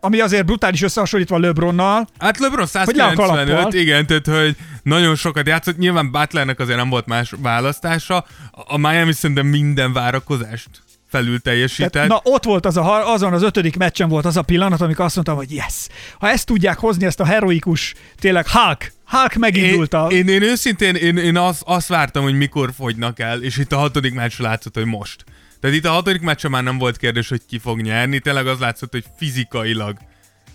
Ami 0.00 0.20
azért 0.20 0.44
brutális 0.46 0.82
összehasonlítva 0.82 1.38
LeBronnal, 1.38 2.08
Hát 2.18 2.38
LeBron 2.38 2.66
Hogy 2.84 2.96
le 2.96 3.04
a 3.04 3.12
kalappal. 3.12 3.36
195, 3.36 3.74
igen, 3.74 4.06
tehát 4.06 4.42
hogy 4.42 4.56
nagyon 4.82 5.14
sokat 5.16 5.46
játszott. 5.46 5.78
Nyilván 5.78 6.10
Butlernek 6.10 6.58
azért 6.60 6.78
nem 6.78 6.88
volt 6.88 7.06
más 7.06 7.34
választása. 7.42 8.24
A 8.50 8.76
Miami 8.76 9.12
szerintem 9.12 9.46
minden 9.46 9.92
várakozást 9.92 10.68
felül 11.08 11.40
teljesített. 11.40 11.92
Tehát, 11.92 12.08
na 12.08 12.20
ott 12.22 12.44
volt 12.44 12.66
az 12.66 12.76
a, 12.76 13.12
azon 13.12 13.32
az 13.32 13.42
ötödik 13.42 13.76
meccsen 13.76 14.08
volt 14.08 14.24
az 14.24 14.36
a 14.36 14.42
pillanat, 14.42 14.80
amikor 14.80 15.04
azt 15.04 15.14
mondtam, 15.14 15.36
hogy 15.36 15.52
yes, 15.52 15.86
ha 16.18 16.28
ezt 16.28 16.46
tudják 16.46 16.78
hozni, 16.78 17.06
ezt 17.06 17.20
a 17.20 17.24
heroikus, 17.24 17.94
tényleg 18.16 18.48
Hulk, 18.48 18.92
Hulk 19.04 19.34
megindult 19.34 19.94
a... 19.94 20.06
Én, 20.10 20.28
én, 20.28 20.28
én 20.28 20.42
őszintén, 20.42 20.94
én, 20.94 21.16
én 21.16 21.36
az, 21.36 21.62
azt 21.64 21.88
vártam, 21.88 22.22
hogy 22.22 22.36
mikor 22.36 22.70
fogynak 22.76 23.18
el, 23.18 23.42
és 23.42 23.56
itt 23.56 23.72
a 23.72 23.78
hatodik 23.78 24.14
meccs 24.14 24.38
látszott, 24.38 24.74
hogy 24.74 24.84
most. 24.84 25.24
Tehát 25.60 25.76
itt 25.76 25.84
a 25.84 25.90
hatodik 25.90 26.20
meccsen 26.20 26.50
már 26.50 26.62
nem 26.62 26.78
volt 26.78 26.96
kérdés, 26.96 27.28
hogy 27.28 27.42
ki 27.48 27.58
fog 27.58 27.80
nyerni, 27.80 28.18
tényleg 28.18 28.46
az 28.46 28.58
látszott, 28.58 28.92
hogy 28.92 29.04
fizikailag, 29.16 29.96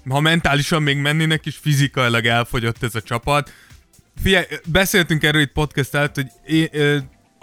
ha 0.10 0.20
mentálisan 0.20 0.84
még 0.84 0.98
mennének 0.98 1.46
is, 1.46 1.56
fizikailag 1.62 2.26
elfogyott 2.26 2.84
ez 2.84 2.96
a 2.96 3.02
csapat. 3.02 3.54
Figyelj, 4.24 4.46
beszéltünk 4.66 5.24
erről 5.24 5.42
itt 5.42 5.52
podcast 5.52 5.96
előtt, 5.96 6.16
hogy 6.16 6.28
én, 6.46 6.68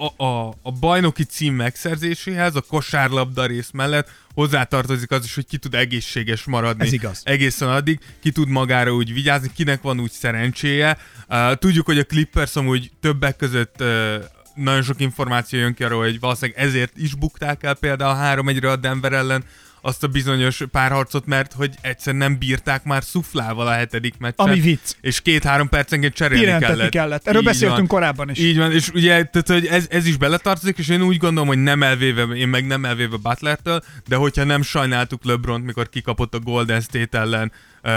a, 0.01 0.25
a, 0.25 0.49
a 0.63 0.71
bajnoki 0.81 1.25
cím 1.25 1.55
megszerzéséhez, 1.55 2.55
a 2.57 2.61
kosárlabda 2.61 3.47
rész 3.47 3.71
mellett 3.71 4.11
hozzátartozik 4.35 5.11
az 5.11 5.25
is, 5.25 5.35
hogy 5.35 5.47
ki 5.47 5.59
tud 5.59 5.75
egészséges 5.75 6.45
maradni. 6.45 6.87
Ez 6.87 6.93
igaz. 6.93 7.21
Egészen 7.25 7.69
addig, 7.69 7.99
ki 8.21 8.31
tud 8.31 8.49
magára 8.49 8.95
úgy 8.95 9.13
vigyázni, 9.13 9.51
kinek 9.55 9.83
van 9.83 10.01
úgy 10.01 10.11
szerencséje. 10.11 10.99
Uh, 11.29 11.55
tudjuk, 11.55 11.87
hogy 11.87 11.99
a 11.99 12.05
Clippers 12.05 12.57
amúgy 12.57 12.91
többek 13.01 13.37
között 13.37 13.77
uh, 13.81 14.15
nagyon 14.55 14.83
sok 14.83 15.01
információ 15.01 15.59
jön 15.59 15.75
ki 15.75 15.85
arról, 15.85 16.03
hogy 16.03 16.21
valószínűleg 16.21 16.61
ezért 16.61 16.93
is 16.97 17.15
bukták 17.15 17.63
el 17.63 17.75
például 17.75 18.11
a 18.11 18.15
3 18.15 18.49
1 18.49 18.65
a 18.65 18.77
Denver 18.77 19.13
ellen 19.13 19.45
azt 19.81 20.03
a 20.03 20.07
bizonyos 20.07 20.63
párharcot, 20.71 21.27
mert 21.27 21.53
hogy 21.53 21.75
egyszer 21.81 22.15
nem 22.15 22.39
bírták 22.39 22.85
már 22.85 23.03
szuflával 23.03 23.67
a 23.67 23.73
hetedik 23.73 24.15
meccset. 24.19 24.41
Ami 24.41 24.61
vicc. 24.61 24.95
És 25.01 25.21
két-három 25.21 25.69
percenként 25.69 26.15
cserélni 26.15 26.45
Pihentetni 26.45 26.77
kellett. 26.77 26.91
kellett. 26.91 27.27
Erről 27.27 27.41
Így 27.41 27.47
beszéltünk 27.47 27.91
van. 27.91 28.01
korábban 28.01 28.31
is. 28.31 28.39
Így 28.39 28.57
van, 28.57 28.73
és 28.73 28.89
ugye 28.89 29.25
tehát, 29.25 29.49
hogy 29.49 29.67
ez, 29.67 29.87
ez 29.91 30.07
is 30.07 30.17
beletartozik, 30.17 30.79
és 30.79 30.89
én 30.89 31.03
úgy 31.03 31.17
gondolom, 31.17 31.49
hogy 31.49 31.59
nem 31.59 31.83
elvéve, 31.83 32.23
én 32.23 32.49
meg 32.49 32.67
nem 32.67 32.85
elvéve 32.85 33.17
Butlertől, 33.17 33.83
de 34.09 34.17
hogyha 34.17 34.45
nem 34.45 34.63
sajnáltuk 34.63 35.25
LeBron, 35.25 35.61
mikor 35.61 35.89
kikapott 35.89 36.35
a 36.35 36.39
Golden 36.39 36.81
State 36.81 37.19
ellen, 37.19 37.53
uh, 37.83 37.93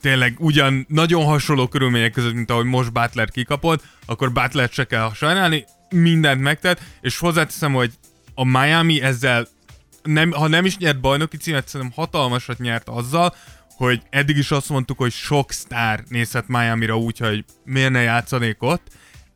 tényleg 0.00 0.34
ugyan 0.38 0.86
nagyon 0.88 1.24
hasonló 1.24 1.68
körülmények 1.68 2.12
között, 2.12 2.34
mint 2.34 2.50
ahogy 2.50 2.64
most 2.64 2.92
Butler 2.92 3.30
kikapott, 3.30 3.82
akkor 4.06 4.32
Butler 4.32 4.68
se 4.72 4.84
kell 4.84 5.10
sajnálni, 5.14 5.64
mindent 5.90 6.40
megtett, 6.40 6.80
és 7.00 7.18
hozzáteszem, 7.18 7.72
hogy 7.72 7.90
a 8.34 8.44
Miami 8.44 9.02
ezzel 9.02 9.48
nem, 10.06 10.30
ha 10.30 10.48
nem 10.48 10.64
is 10.64 10.76
nyert 10.76 11.00
bajnoki 11.00 11.36
címet, 11.36 11.68
szerintem 11.68 11.96
hatalmasat 11.96 12.58
nyert 12.58 12.88
azzal, 12.88 13.34
hogy 13.76 14.02
eddig 14.10 14.36
is 14.36 14.50
azt 14.50 14.68
mondtuk, 14.68 14.98
hogy 14.98 15.12
sok 15.12 15.52
sztár 15.52 16.04
nézhet 16.08 16.44
Miami-ra 16.48 16.98
úgy, 16.98 17.18
hogy 17.18 17.44
miért 17.64 17.90
ne 17.90 18.00
játszanék 18.00 18.62
ott. 18.62 18.86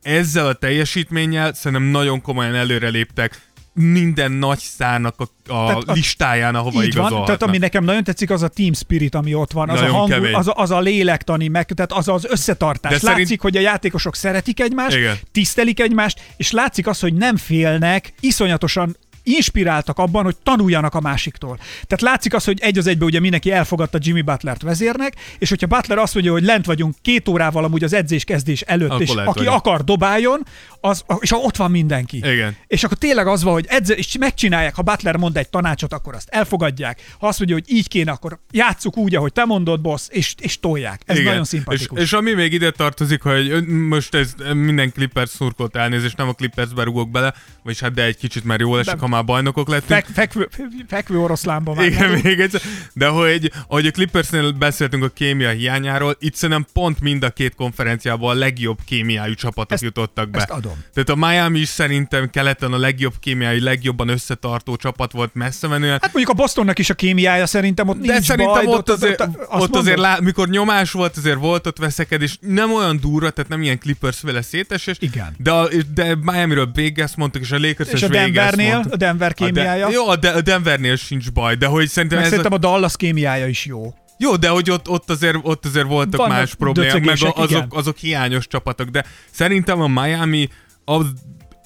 Ezzel 0.01 0.47
a 0.47 0.53
teljesítménnyel 0.53 1.53
szerintem 1.53 1.87
nagyon 1.87 2.21
komolyan 2.21 2.55
előreléptek 2.55 3.49
minden 3.73 4.31
nagy 4.31 4.59
sztárnak 4.59 5.15
a, 5.19 5.23
a, 5.53 5.65
Tehát 5.65 5.83
a- 5.83 5.93
listáján, 5.93 6.55
ahova 6.55 6.83
Így 6.83 6.95
van, 6.95 7.25
tehát 7.25 7.43
ami 7.43 7.57
nekem 7.57 7.83
nagyon 7.83 8.03
tetszik, 8.03 8.29
az 8.29 8.41
a 8.41 8.47
team 8.47 8.73
spirit, 8.73 9.15
ami 9.15 9.33
ott 9.33 9.51
van, 9.51 9.69
az 9.69 9.81
a, 9.81 9.91
hangul, 9.91 10.35
az, 10.35 10.47
a, 10.47 10.53
az 10.55 10.71
a 10.71 10.79
lélektani, 10.79 11.47
meg, 11.47 11.65
tehát 11.65 11.91
az 11.91 12.07
az 12.07 12.25
összetartás. 12.29 12.91
De 12.91 13.07
látszik, 13.07 13.23
szerint- 13.23 13.41
hogy 13.41 13.57
a 13.57 13.59
játékosok 13.59 14.15
szeretik 14.15 14.59
egymást, 14.59 14.97
Igen. 14.97 15.17
tisztelik 15.31 15.79
egymást, 15.79 16.21
és 16.37 16.51
látszik 16.51 16.87
az, 16.87 16.99
hogy 16.99 17.13
nem 17.13 17.37
félnek, 17.37 18.13
iszonyatosan 18.19 18.97
inspiráltak 19.23 19.99
abban, 19.99 20.23
hogy 20.23 20.35
tanuljanak 20.43 20.93
a 20.93 20.99
másiktól. 21.01 21.57
Tehát 21.57 22.01
látszik 22.01 22.33
az, 22.33 22.43
hogy 22.43 22.59
egy 22.61 22.77
az 22.77 22.87
egybe 22.87 23.05
ugye 23.05 23.19
mindenki 23.19 23.51
elfogadta 23.51 23.97
Jimmy 24.01 24.21
Butlert 24.21 24.61
vezérnek, 24.61 25.15
és 25.37 25.49
hogyha 25.49 25.67
Butler 25.67 25.97
azt 25.97 26.13
mondja, 26.13 26.31
hogy 26.31 26.43
lent 26.43 26.65
vagyunk 26.65 26.95
két 27.01 27.27
órával 27.27 27.63
amúgy 27.63 27.83
az 27.83 27.93
edzés 27.93 28.23
kezdés 28.23 28.61
előtt, 28.61 28.89
Akkor 28.89 29.01
és 29.01 29.13
lent 29.13 29.27
aki 29.27 29.45
akar 29.45 29.83
dobáljon, 29.83 30.45
az, 30.81 31.03
és 31.19 31.31
ott 31.31 31.55
van 31.55 31.71
mindenki. 31.71 32.17
Igen. 32.17 32.55
És 32.67 32.83
akkor 32.83 32.97
tényleg 32.97 33.27
az 33.27 33.43
van, 33.43 33.53
hogy 33.53 33.65
edze, 33.69 33.93
és 33.93 34.17
megcsinálják, 34.19 34.75
ha 34.75 34.81
Butler 34.81 35.15
mond 35.15 35.37
egy 35.37 35.49
tanácsot, 35.49 35.93
akkor 35.93 36.15
azt 36.15 36.29
elfogadják. 36.29 37.01
Ha 37.19 37.27
azt 37.27 37.37
mondja, 37.37 37.55
hogy 37.57 37.75
így 37.77 37.87
kéne, 37.87 38.11
akkor 38.11 38.39
játsszuk 38.51 38.97
úgy, 38.97 39.15
ahogy 39.15 39.33
te 39.33 39.45
mondod, 39.45 39.81
boss, 39.81 40.07
és, 40.09 40.35
és 40.39 40.59
tolják. 40.59 41.01
Ez 41.05 41.17
nagyon 41.17 41.43
szimpatikus. 41.43 41.97
És, 41.97 42.03
és 42.03 42.13
ami 42.13 42.33
még 42.33 42.53
ide 42.53 42.71
tartozik, 42.71 43.21
hogy 43.21 43.67
most 43.67 44.15
ez 44.15 44.33
minden 44.53 44.91
Clippers 44.91 45.29
szurkolt 45.29 45.75
elnézést, 45.75 46.17
nem 46.17 46.27
a 46.27 46.33
Clippersbe 46.33 46.83
rugok 46.83 47.09
bele, 47.11 47.33
vagyis 47.63 47.79
hát 47.79 47.93
de 47.93 48.03
egy 48.03 48.17
kicsit 48.17 48.43
már 48.43 48.59
jól 48.59 48.79
esik, 48.79 48.93
De- 48.93 48.99
ha 48.99 49.07
már 49.07 49.25
bajnokok 49.25 49.67
lettünk. 49.67 49.89
Fek, 49.89 50.05
fekvő, 50.05 50.49
fekvő 50.87 51.19
oroszlánban 51.19 51.75
már. 51.75 51.85
Igen, 51.85 52.19
még 52.23 52.39
egyszer. 52.39 52.61
De 52.93 53.07
hogy, 53.07 53.51
ahogy 53.67 53.85
a 53.85 53.91
Clippersnél 53.91 54.51
beszéltünk 54.51 55.03
a 55.03 55.09
kémia 55.09 55.49
hiányáról, 55.49 56.15
itt 56.19 56.35
szerintem 56.35 56.65
pont 56.73 56.99
mind 56.99 57.23
a 57.23 57.29
két 57.29 57.55
konferenciában 57.55 58.35
a 58.35 58.39
legjobb 58.39 58.77
kémiájú 58.85 59.33
csapatok 59.33 59.71
Ezt- 59.71 59.83
jutottak 59.83 60.29
be. 60.29 60.37
ezt 60.37 60.49
adom. 60.49 60.70
Tehát 60.93 61.09
a 61.09 61.15
Miami 61.15 61.59
is 61.59 61.67
szerintem 61.67 62.29
keleten 62.29 62.73
a 62.73 62.77
legjobb 62.77 63.13
kémiai, 63.19 63.59
legjobban 63.59 64.07
összetartó 64.07 64.75
csapat 64.75 65.11
volt 65.11 65.33
messze 65.33 65.67
menően. 65.67 65.91
Hát 66.01 66.13
mondjuk 66.13 66.29
a 66.29 66.33
Bostonnak 66.33 66.79
is 66.79 66.89
a 66.89 66.93
kémiája 66.93 67.45
szerintem 67.45 67.87
ott 67.87 67.99
De 67.99 68.11
nincs 68.11 68.25
szerintem 68.25 68.65
baj, 68.65 68.73
ott 68.73 68.89
azért, 68.89 69.21
ott 69.21 69.49
mondod? 69.49 69.75
azért 69.75 69.97
lá, 69.97 70.17
mikor 70.21 70.49
nyomás 70.49 70.91
volt, 70.91 71.17
azért 71.17 71.37
volt 71.37 71.67
ott 71.67 71.77
veszekedés, 71.77 72.37
nem 72.41 72.73
olyan 72.73 72.99
durva, 72.99 73.29
tehát 73.29 73.49
nem 73.49 73.61
ilyen 73.61 73.79
Clippers 73.79 74.21
vele 74.21 74.41
szétesés. 74.41 74.95
Igen. 74.99 75.35
De, 75.37 75.51
a, 75.51 75.67
de 75.93 76.15
Miami-ről 76.21 76.71
Vegas 76.73 77.15
mondtak, 77.15 77.41
és 77.41 77.51
a 77.51 77.59
Lakers 77.59 77.91
És 77.91 78.03
a 78.03 78.07
Denvernél, 78.07 78.85
a 78.89 78.95
Denver 78.95 79.33
kémiája. 79.33 79.85
A 79.85 79.89
de, 79.89 79.95
jó, 79.95 80.07
a, 80.07 80.15
de, 80.15 80.29
a 80.29 80.41
Denvernél 80.41 80.95
sincs 80.95 81.31
baj, 81.31 81.55
de 81.55 81.65
hogy 81.65 81.87
szerintem 81.87 82.17
Meg 82.17 82.27
ez 82.27 82.33
szerintem 82.33 82.53
a, 82.53 82.67
a 82.67 82.71
Dallas 82.71 82.95
kémiája 82.95 83.47
is 83.47 83.65
jó. 83.65 83.93
Jó, 84.21 84.35
de 84.35 84.49
hogy 84.49 84.71
ott, 84.71 84.89
ott, 84.89 85.09
azért, 85.09 85.37
ott 85.41 85.65
azért 85.65 85.87
voltak 85.87 86.19
Vannak 86.19 86.37
más 86.37 86.55
problémák, 86.55 87.05
meg 87.05 87.17
igen. 87.17 87.33
azok, 87.35 87.65
azok 87.69 87.97
hiányos 87.97 88.47
csapatok, 88.47 88.87
de 88.87 89.05
szerintem 89.31 89.81
a 89.81 89.87
Miami, 89.87 90.49
az, 90.85 91.05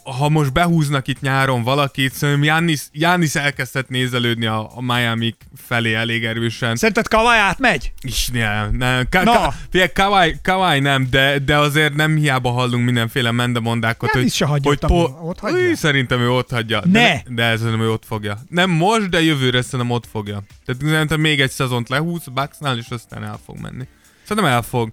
ha 0.05 0.29
most 0.29 0.53
behúznak 0.53 1.07
itt 1.07 1.21
nyáron 1.21 1.63
valakit, 1.63 2.13
szerintem 2.13 2.43
Giannis, 2.43 2.81
Giannis 2.91 3.35
elkezdett 3.35 3.89
nézelődni 3.89 4.45
a, 4.45 4.71
a 4.75 4.81
Miami 4.81 5.35
felé 5.55 5.93
elég 5.93 6.25
erősen. 6.25 6.75
Szerinted 6.75 7.07
Kawai 7.07 7.37
átmegy? 7.37 7.91
Is 8.01 8.27
nem, 8.27 8.75
nem. 8.75 9.07
Ka- 9.09 9.23
Na. 9.23 9.31
ka- 9.31 9.53
figyelj, 9.71 9.89
Kawai, 9.93 10.35
Kawai 10.43 10.79
nem, 10.79 11.07
de, 11.09 11.39
de 11.39 11.57
azért 11.57 11.95
nem 11.95 12.15
hiába 12.15 12.51
hallunk 12.51 12.85
mindenféle 12.85 13.31
mendemondákat, 13.31 14.09
Hát 14.11 14.21
hogy, 14.21 14.31
se 14.31 14.45
hagyja 14.45 14.69
hogy 14.69 14.79
ott, 14.83 14.89
ami- 14.91 15.27
ott 15.29 15.39
hagyja. 15.39 15.67
Új, 15.67 15.73
szerintem 15.75 16.19
ő 16.19 16.29
ott 16.31 16.49
hagyja. 16.49 16.81
Ne! 16.85 16.91
De, 16.91 17.23
de 17.29 17.57
szerintem 17.57 17.81
ő 17.81 17.91
ott 17.91 18.05
fogja. 18.05 18.37
Nem 18.49 18.69
most, 18.69 19.09
de 19.09 19.21
jövőre 19.21 19.61
szerintem 19.61 19.89
ott 19.95 20.05
fogja. 20.11 20.43
Tehát 20.65 20.81
szerintem 20.81 21.19
még 21.19 21.41
egy 21.41 21.51
szezont 21.51 21.89
lehúz 21.89 22.23
Bucksnál, 22.33 22.77
és 22.77 22.85
aztán 22.89 23.23
el 23.23 23.39
fog 23.45 23.57
menni. 23.61 23.87
Szerintem 24.27 24.51
el 24.51 24.61
fog. 24.61 24.91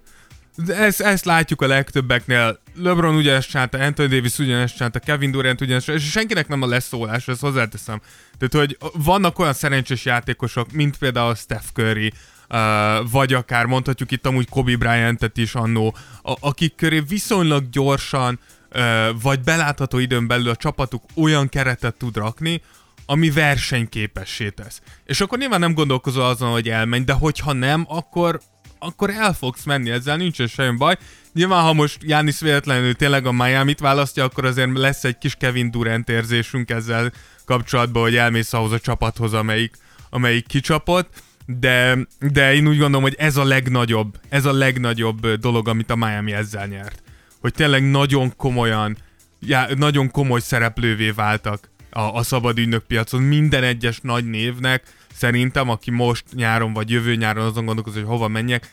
Ezt, 0.67 1.01
ezt 1.01 1.25
látjuk 1.25 1.61
a 1.61 1.67
legtöbbeknél. 1.67 2.59
LeBron 2.75 3.15
ugyanezt 3.15 3.49
csinálta, 3.49 3.77
Anthony 3.77 4.09
Davis 4.09 4.37
ugyanezt 4.37 4.75
csinálta, 4.75 4.99
Kevin 4.99 5.31
Durant 5.31 5.61
ugyanezt 5.61 5.85
csinálta, 5.85 6.05
és 6.05 6.11
senkinek 6.11 6.47
nem 6.47 6.61
a 6.61 6.67
leszólás, 6.67 7.27
ezt 7.27 7.41
hozzáteszem. 7.41 8.01
Tehát, 8.37 8.67
hogy 8.67 8.77
vannak 8.93 9.39
olyan 9.39 9.53
szerencsés 9.53 10.05
játékosok, 10.05 10.71
mint 10.71 10.97
például 10.97 11.35
Steph 11.35 11.65
Curry, 11.73 12.13
Uh, 12.49 13.11
vagy 13.11 13.33
akár 13.33 13.65
mondhatjuk 13.65 14.11
itt 14.11 14.25
amúgy 14.25 14.49
Kobe 14.49 14.75
Bryant-et 14.75 15.37
is 15.37 15.55
annó, 15.55 15.95
a- 16.21 16.37
akik 16.39 16.75
köré 16.75 16.99
viszonylag 16.99 17.69
gyorsan, 17.69 18.39
uh, 18.75 19.21
vagy 19.21 19.39
belátható 19.41 19.97
időn 19.97 20.27
belül 20.27 20.49
a 20.49 20.55
csapatuk 20.55 21.03
olyan 21.15 21.49
keretet 21.49 21.95
tud 21.95 22.15
rakni, 22.15 22.61
ami 23.05 23.31
versenyképessé 23.31 24.49
tesz. 24.49 24.81
És 25.05 25.21
akkor 25.21 25.37
nyilván 25.37 25.59
nem 25.59 25.73
gondolkozol 25.73 26.25
azon, 26.25 26.51
hogy 26.51 26.69
elmenj, 26.69 27.03
de 27.03 27.13
hogyha 27.13 27.53
nem, 27.53 27.85
akkor, 27.87 28.41
akkor 28.83 29.09
el 29.09 29.33
fogsz 29.33 29.63
menni, 29.63 29.89
ezzel 29.89 30.17
nincsen 30.17 30.47
semmi 30.47 30.77
baj. 30.77 30.97
Nyilván, 31.33 31.63
ha 31.63 31.73
most 31.73 31.97
Jánisz 32.01 32.41
véletlenül 32.41 32.93
tényleg 32.93 33.25
a 33.25 33.31
Miami-t 33.31 33.79
választja, 33.79 34.23
akkor 34.23 34.45
azért 34.45 34.77
lesz 34.77 35.03
egy 35.03 35.17
kis 35.17 35.35
Kevin 35.35 35.71
Durant 35.71 36.09
érzésünk 36.09 36.69
ezzel 36.69 37.11
kapcsolatban, 37.45 38.01
hogy 38.01 38.15
elmész 38.15 38.53
ahhoz 38.53 38.71
a 38.71 38.79
csapathoz, 38.79 39.33
amelyik, 39.33 39.77
amelyik 40.09 40.47
kicsapott, 40.47 41.21
de, 41.45 41.97
de 42.19 42.53
én 42.53 42.67
úgy 42.67 42.77
gondolom, 42.77 43.01
hogy 43.01 43.15
ez 43.17 43.37
a 43.37 43.43
legnagyobb, 43.43 44.19
ez 44.29 44.45
a 44.45 44.53
legnagyobb 44.53 45.27
dolog, 45.27 45.67
amit 45.67 45.91
a 45.91 45.95
Miami 45.95 46.33
ezzel 46.33 46.67
nyert. 46.67 47.03
Hogy 47.41 47.53
tényleg 47.53 47.89
nagyon 47.89 48.35
komolyan, 48.35 48.97
já, 49.39 49.67
nagyon 49.75 50.11
komoly 50.11 50.39
szereplővé 50.39 51.09
váltak 51.09 51.69
a, 51.89 51.99
a 51.99 52.23
szabad 52.23 52.57
ügynök 52.57 52.83
piacon. 52.83 53.21
Minden 53.21 53.63
egyes 53.63 53.99
nagy 54.01 54.29
névnek 54.29 54.83
szerintem, 55.13 55.69
aki 55.69 55.91
most 55.91 56.23
nyáron 56.33 56.73
vagy 56.73 56.89
jövő 56.89 57.15
nyáron 57.15 57.45
azon 57.45 57.65
gondolkozik, 57.65 57.99
hogy 58.01 58.11
hova 58.11 58.27
menjek, 58.27 58.71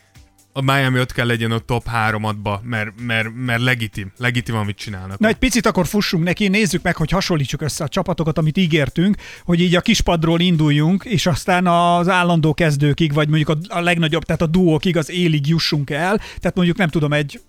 a 0.52 0.60
Miami 0.60 1.00
ott 1.00 1.12
kell 1.12 1.26
legyen 1.26 1.50
a 1.50 1.58
top 1.58 1.86
3-adba, 2.08 2.60
mert, 2.62 2.90
mert, 3.06 3.28
mert 3.34 3.62
legitim, 3.62 4.12
legitim, 4.16 4.54
amit 4.54 4.76
csinálnak. 4.76 5.18
Na 5.18 5.28
egy 5.28 5.36
picit 5.36 5.66
akkor 5.66 5.86
fussunk 5.86 6.24
neki, 6.24 6.48
nézzük 6.48 6.82
meg, 6.82 6.96
hogy 6.96 7.10
hasonlítsuk 7.10 7.62
össze 7.62 7.84
a 7.84 7.88
csapatokat, 7.88 8.38
amit 8.38 8.56
ígértünk, 8.56 9.16
hogy 9.44 9.60
így 9.60 9.74
a 9.74 9.80
kispadról 9.80 10.40
induljunk, 10.40 11.04
és 11.04 11.26
aztán 11.26 11.66
az 11.66 12.08
állandó 12.08 12.54
kezdőkig, 12.54 13.12
vagy 13.12 13.28
mondjuk 13.28 13.48
a, 13.48 13.76
a 13.76 13.80
legnagyobb, 13.80 14.22
tehát 14.24 14.42
a 14.42 14.46
duókig, 14.46 14.96
az 14.96 15.10
élig 15.10 15.46
jussunk 15.46 15.90
el. 15.90 16.16
Tehát 16.16 16.54
mondjuk 16.54 16.76
nem 16.76 16.88
tudom, 16.88 17.12
egy 17.12 17.40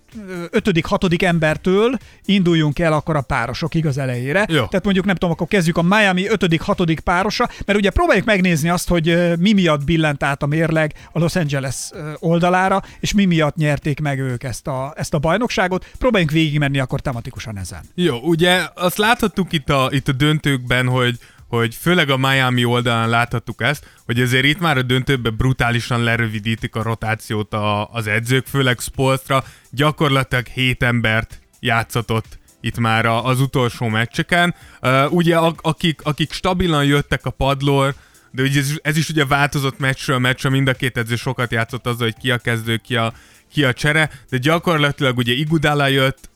ötödik, 0.50 0.84
hatodik 0.84 1.22
embertől 1.22 1.96
induljunk 2.24 2.78
el 2.78 2.92
akkor 2.92 3.16
a 3.16 3.20
párosokig 3.20 3.86
az 3.86 3.98
elejére. 3.98 4.46
Jó. 4.48 4.64
Tehát 4.64 4.84
mondjuk 4.84 5.04
nem 5.04 5.14
tudom, 5.14 5.30
akkor 5.30 5.46
kezdjük 5.46 5.76
a 5.76 5.82
Miami 5.82 6.28
ötödik, 6.28 6.60
hatodik 6.60 7.00
párosa, 7.00 7.50
mert 7.66 7.78
ugye 7.78 7.90
próbáljuk 7.90 8.24
megnézni 8.24 8.68
azt, 8.68 8.88
hogy 8.88 9.38
mi 9.38 9.52
miatt 9.52 9.84
billent 9.84 10.22
át 10.22 10.42
a 10.42 10.46
mérleg 10.46 10.94
a 11.12 11.18
Los 11.18 11.36
Angeles 11.36 11.90
oldalára, 12.18 12.82
és 13.00 13.12
mi 13.12 13.24
miatt 13.24 13.56
nyerték 13.56 14.00
meg 14.00 14.18
ők 14.18 14.42
ezt 14.42 14.66
a, 14.66 14.92
ezt 14.96 15.14
a 15.14 15.18
bajnokságot. 15.18 15.90
Próbáljunk 15.98 16.32
végigmenni 16.32 16.78
akkor 16.78 17.00
tematikusan 17.00 17.58
ezen. 17.58 17.80
Jó, 17.94 18.18
ugye 18.18 18.60
azt 18.74 18.96
láthattuk 18.96 19.52
itt 19.52 19.70
a, 19.70 19.88
itt 19.90 20.08
a 20.08 20.12
döntőkben, 20.12 20.88
hogy 20.88 21.18
hogy 21.48 21.74
főleg 21.74 22.10
a 22.10 22.16
Miami 22.16 22.64
oldalán 22.64 23.08
láthattuk 23.08 23.62
ezt, 23.62 23.86
hogy 24.06 24.20
azért 24.20 24.44
itt 24.44 24.60
már 24.60 24.76
a 24.76 24.82
döntőben 24.82 25.36
brutálisan 25.36 26.02
lerövidítik 26.02 26.76
a 26.76 26.82
rotációt 26.82 27.52
a, 27.52 27.88
az 27.88 28.06
edzők, 28.06 28.46
főleg 28.46 28.78
Spolstra, 28.78 29.44
gyakorlatilag 29.70 30.46
hét 30.46 30.82
embert 30.82 31.40
játszatott 31.60 32.38
itt 32.60 32.78
már 32.78 33.06
az 33.06 33.40
utolsó 33.40 33.88
meccseken. 33.88 34.54
Uh, 34.82 35.12
ugye 35.12 35.36
akik, 35.60 36.00
akik 36.02 36.32
stabilan 36.32 36.84
jöttek 36.84 37.26
a 37.26 37.30
padlór, 37.30 37.94
de 38.32 38.42
ugye 38.42 38.60
ez, 38.60 38.72
ez 38.82 38.96
is 38.96 39.08
ugye 39.08 39.24
változott 39.24 39.78
meccsről 39.78 40.18
meccsre, 40.18 40.48
mind 40.48 40.68
a 40.68 40.74
két 40.74 40.96
edző 40.96 41.16
sokat 41.16 41.52
játszott 41.52 41.86
azzal, 41.86 42.06
hogy 42.06 42.16
ki 42.20 42.30
a 42.30 42.38
kezdő, 42.38 42.76
ki 42.76 42.96
a, 42.96 43.12
ki 43.52 43.64
a 43.64 43.72
csere, 43.72 44.10
de 44.30 44.36
gyakorlatilag 44.36 45.16
ugye 45.16 45.32
Igudala 45.32 45.86
jött, 45.86 46.30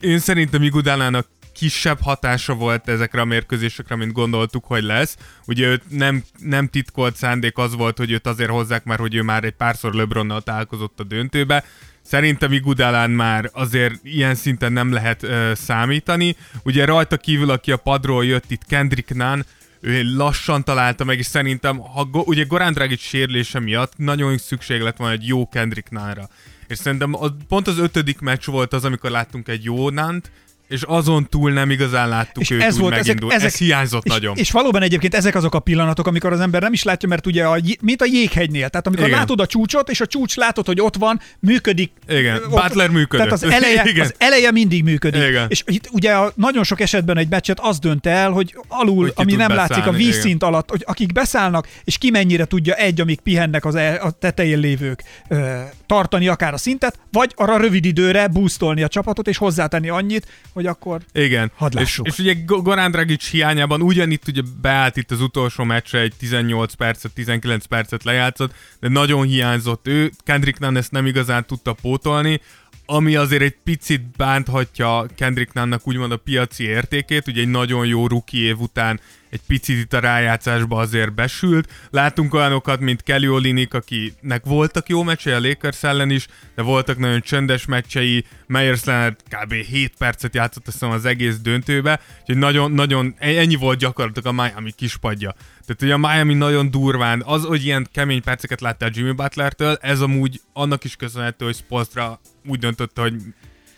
én 0.00 0.18
szerintem 0.18 0.62
Igudalának 0.62 1.26
kisebb 1.54 2.00
hatása 2.00 2.54
volt 2.54 2.88
ezekre 2.88 3.20
a 3.20 3.24
mérkőzésekre, 3.24 3.96
mint 3.96 4.12
gondoltuk, 4.12 4.64
hogy 4.64 4.82
lesz. 4.82 5.16
Ugye 5.46 5.66
őt 5.66 5.82
nem, 5.88 6.22
nem 6.38 6.68
titkolt 6.68 7.16
szándék 7.16 7.58
az 7.58 7.74
volt, 7.74 7.98
hogy 7.98 8.10
őt 8.10 8.26
azért 8.26 8.50
hozzák, 8.50 8.84
mert 8.84 9.00
hogy 9.00 9.14
ő 9.14 9.22
már 9.22 9.44
egy 9.44 9.52
párszor 9.52 9.94
LeBronnal 9.94 10.42
találkozott 10.42 11.00
a 11.00 11.04
döntőbe. 11.04 11.64
Szerintem 12.02 12.52
Igudalán 12.52 13.10
már 13.10 13.50
azért 13.52 13.94
ilyen 14.02 14.34
szinten 14.34 14.72
nem 14.72 14.92
lehet 14.92 15.22
ö, 15.22 15.52
számítani. 15.54 16.36
Ugye 16.62 16.84
rajta 16.84 17.16
kívül, 17.16 17.50
aki 17.50 17.72
a 17.72 17.76
padról 17.76 18.24
jött 18.24 18.50
itt, 18.50 18.64
Kendrick 18.64 19.14
Nunn, 19.14 19.40
ő 19.84 20.16
lassan 20.16 20.64
találta 20.64 21.04
meg, 21.04 21.18
és 21.18 21.26
szerintem, 21.26 21.78
ha 21.78 22.04
go, 22.04 22.22
ugye 22.26 22.44
Goran 22.44 22.72
Dragic 22.72 23.00
sérülése 23.00 23.60
miatt 23.60 23.92
nagyon 23.96 24.38
szükség 24.38 24.80
lett 24.80 24.96
volna 24.96 25.12
egy 25.12 25.26
jó 25.26 25.48
Kendrick 25.48 25.90
Nánra. 25.90 26.28
És 26.66 26.78
szerintem 26.78 27.14
az, 27.14 27.30
pont 27.48 27.66
az 27.66 27.78
ötödik 27.78 28.18
meccs 28.18 28.46
volt 28.46 28.72
az, 28.72 28.84
amikor 28.84 29.10
láttunk 29.10 29.48
egy 29.48 29.64
jó 29.64 29.90
Nánt, 29.90 30.30
és 30.68 30.82
azon 30.82 31.26
túl 31.30 31.52
nem 31.52 31.70
igazán 31.70 32.08
láttuk 32.08 32.42
És 32.42 32.50
őt 32.50 32.62
ez 32.62 32.74
úgy 32.74 32.80
volt, 32.80 32.92
ezek, 32.92 33.06
megindul. 33.06 33.32
ezek, 33.32 33.46
ez 33.46 33.56
hiányzott 33.56 34.04
és, 34.04 34.12
nagyon. 34.12 34.36
És 34.36 34.50
valóban 34.50 34.82
egyébként 34.82 35.14
ezek 35.14 35.34
azok 35.34 35.54
a 35.54 35.58
pillanatok, 35.58 36.06
amikor 36.06 36.32
az 36.32 36.40
ember 36.40 36.62
nem 36.62 36.72
is 36.72 36.82
látja, 36.82 37.08
mert 37.08 37.26
ugye, 37.26 37.44
a, 37.44 37.58
mint 37.80 38.02
a 38.02 38.04
jéghegynél, 38.12 38.68
tehát 38.68 38.86
amikor 38.86 39.06
Igen. 39.06 39.18
látod 39.18 39.40
a 39.40 39.46
csúcsot, 39.46 39.90
és 39.90 40.00
a 40.00 40.06
csúcs 40.06 40.36
látod, 40.36 40.66
hogy 40.66 40.80
ott 40.80 40.96
van, 40.96 41.20
működik. 41.40 41.92
Igen, 42.08 42.36
ott- 42.36 42.50
Butler 42.50 42.88
működött. 42.90 43.26
Tehát 43.26 43.32
az 43.32 43.42
eleje, 43.42 43.82
Igen. 43.92 44.04
az 44.04 44.14
eleje 44.18 44.50
mindig 44.50 44.82
működik. 44.84 45.22
Igen. 45.28 45.46
És 45.48 45.62
itt 45.66 45.88
ugye 45.92 46.12
a, 46.12 46.32
nagyon 46.36 46.64
sok 46.64 46.80
esetben 46.80 47.16
egy 47.18 47.28
meccset 47.28 47.60
az 47.60 47.78
dönt 47.78 48.06
el, 48.06 48.30
hogy 48.30 48.56
alul, 48.68 49.02
Hogy 49.04 49.12
ami 49.16 49.34
nem 49.34 49.50
látszik 49.54 49.76
a 49.76 49.78
beszállni, 49.78 50.04
vízszint 50.04 50.42
alatt, 50.42 50.70
hogy 50.70 50.82
akik 50.86 51.12
beszállnak, 51.12 51.68
és 51.84 51.98
ki 51.98 52.10
mennyire 52.10 52.44
tudja 52.44 52.74
egy, 52.74 53.00
amíg 53.00 53.20
pihennek 53.20 53.64
az 53.64 53.74
el, 53.74 53.96
a 53.96 54.10
tetején 54.10 54.58
lévők, 54.58 55.02
ö, 55.28 55.60
tartani 55.86 56.28
akár 56.28 56.52
a 56.52 56.56
szintet, 56.56 56.98
vagy 57.12 57.32
arra 57.36 57.56
rövid 57.56 57.84
időre 57.84 58.28
boostolni 58.28 58.82
a 58.82 58.88
csapatot, 58.88 59.28
és 59.28 59.36
hozzátenni 59.36 59.88
annyit, 59.88 60.26
hogy 60.54 60.66
akkor 60.66 61.00
Igen. 61.12 61.50
Hadd 61.56 61.70
és, 61.72 61.78
lássuk. 61.78 62.06
és 62.06 62.18
ugye 62.18 62.34
Go- 62.34 62.62
Goran 62.62 62.90
Dragic 62.90 63.30
hiányában 63.30 63.82
ugyanitt 63.82 64.28
ugye 64.28 64.42
beállt 64.60 64.96
itt 64.96 65.10
az 65.10 65.20
utolsó 65.20 65.64
meccsre 65.64 66.00
egy 66.00 66.14
18 66.18 66.74
percet, 66.74 67.12
19 67.12 67.64
percet 67.64 68.04
lejátszott, 68.04 68.54
de 68.80 68.88
nagyon 68.88 69.26
hiányzott 69.26 69.88
ő. 69.88 70.10
Kendrick 70.24 70.58
Nunn 70.58 70.76
ezt 70.76 70.90
nem 70.90 71.06
igazán 71.06 71.46
tudta 71.46 71.72
pótolni, 71.72 72.40
ami 72.86 73.16
azért 73.16 73.42
egy 73.42 73.56
picit 73.64 74.02
bánthatja 74.16 75.06
Kendrick 75.16 75.52
Nunnnak 75.52 75.86
úgymond 75.88 76.12
a 76.12 76.16
piaci 76.16 76.64
értékét, 76.64 77.26
ugye 77.26 77.40
egy 77.40 77.48
nagyon 77.48 77.86
jó 77.86 78.06
rookie 78.06 78.46
év 78.46 78.60
után 78.60 79.00
egy 79.34 79.40
picit 79.46 79.78
itt 79.78 79.92
a 79.92 79.98
rájátszásba 79.98 80.76
azért 80.76 81.14
besült. 81.14 81.72
Látunk 81.90 82.34
olyanokat, 82.34 82.80
mint 82.80 83.02
Kelly 83.02 83.28
Olinik, 83.28 83.74
akinek 83.74 84.44
voltak 84.44 84.88
jó 84.88 85.02
meccsei 85.02 85.32
a 85.32 85.40
Lakers 85.40 85.82
ellen 85.82 86.10
is, 86.10 86.26
de 86.54 86.62
voltak 86.62 86.98
nagyon 86.98 87.20
csöndes 87.20 87.64
meccsei, 87.66 88.24
Myers 88.46 88.84
Leonard 88.84 89.16
kb. 89.28 89.52
7 89.52 89.92
percet 89.98 90.34
játszott 90.34 90.66
azt 90.66 90.82
az 90.82 91.04
egész 91.04 91.38
döntőbe, 91.38 92.00
úgyhogy 92.20 92.36
nagyon, 92.36 92.72
nagyon, 92.72 93.14
ennyi 93.18 93.54
volt 93.54 93.78
gyakorlatilag 93.78 94.38
a 94.38 94.42
Miami 94.42 94.70
kispadja. 94.70 95.34
Tehát 95.66 95.82
ugye 95.82 95.94
a 95.94 95.98
Miami 95.98 96.34
nagyon 96.34 96.70
durván, 96.70 97.22
az, 97.26 97.44
hogy 97.44 97.64
ilyen 97.64 97.88
kemény 97.92 98.22
perceket 98.22 98.60
láttál 98.60 98.90
Jimmy 98.92 99.12
Butlertől, 99.12 99.78
ez 99.80 100.00
amúgy 100.00 100.40
annak 100.52 100.84
is 100.84 100.96
köszönhető, 100.96 101.44
hogy 101.44 101.56
Spolstra 101.56 102.20
úgy 102.46 102.58
döntötte, 102.58 103.00
hogy 103.00 103.14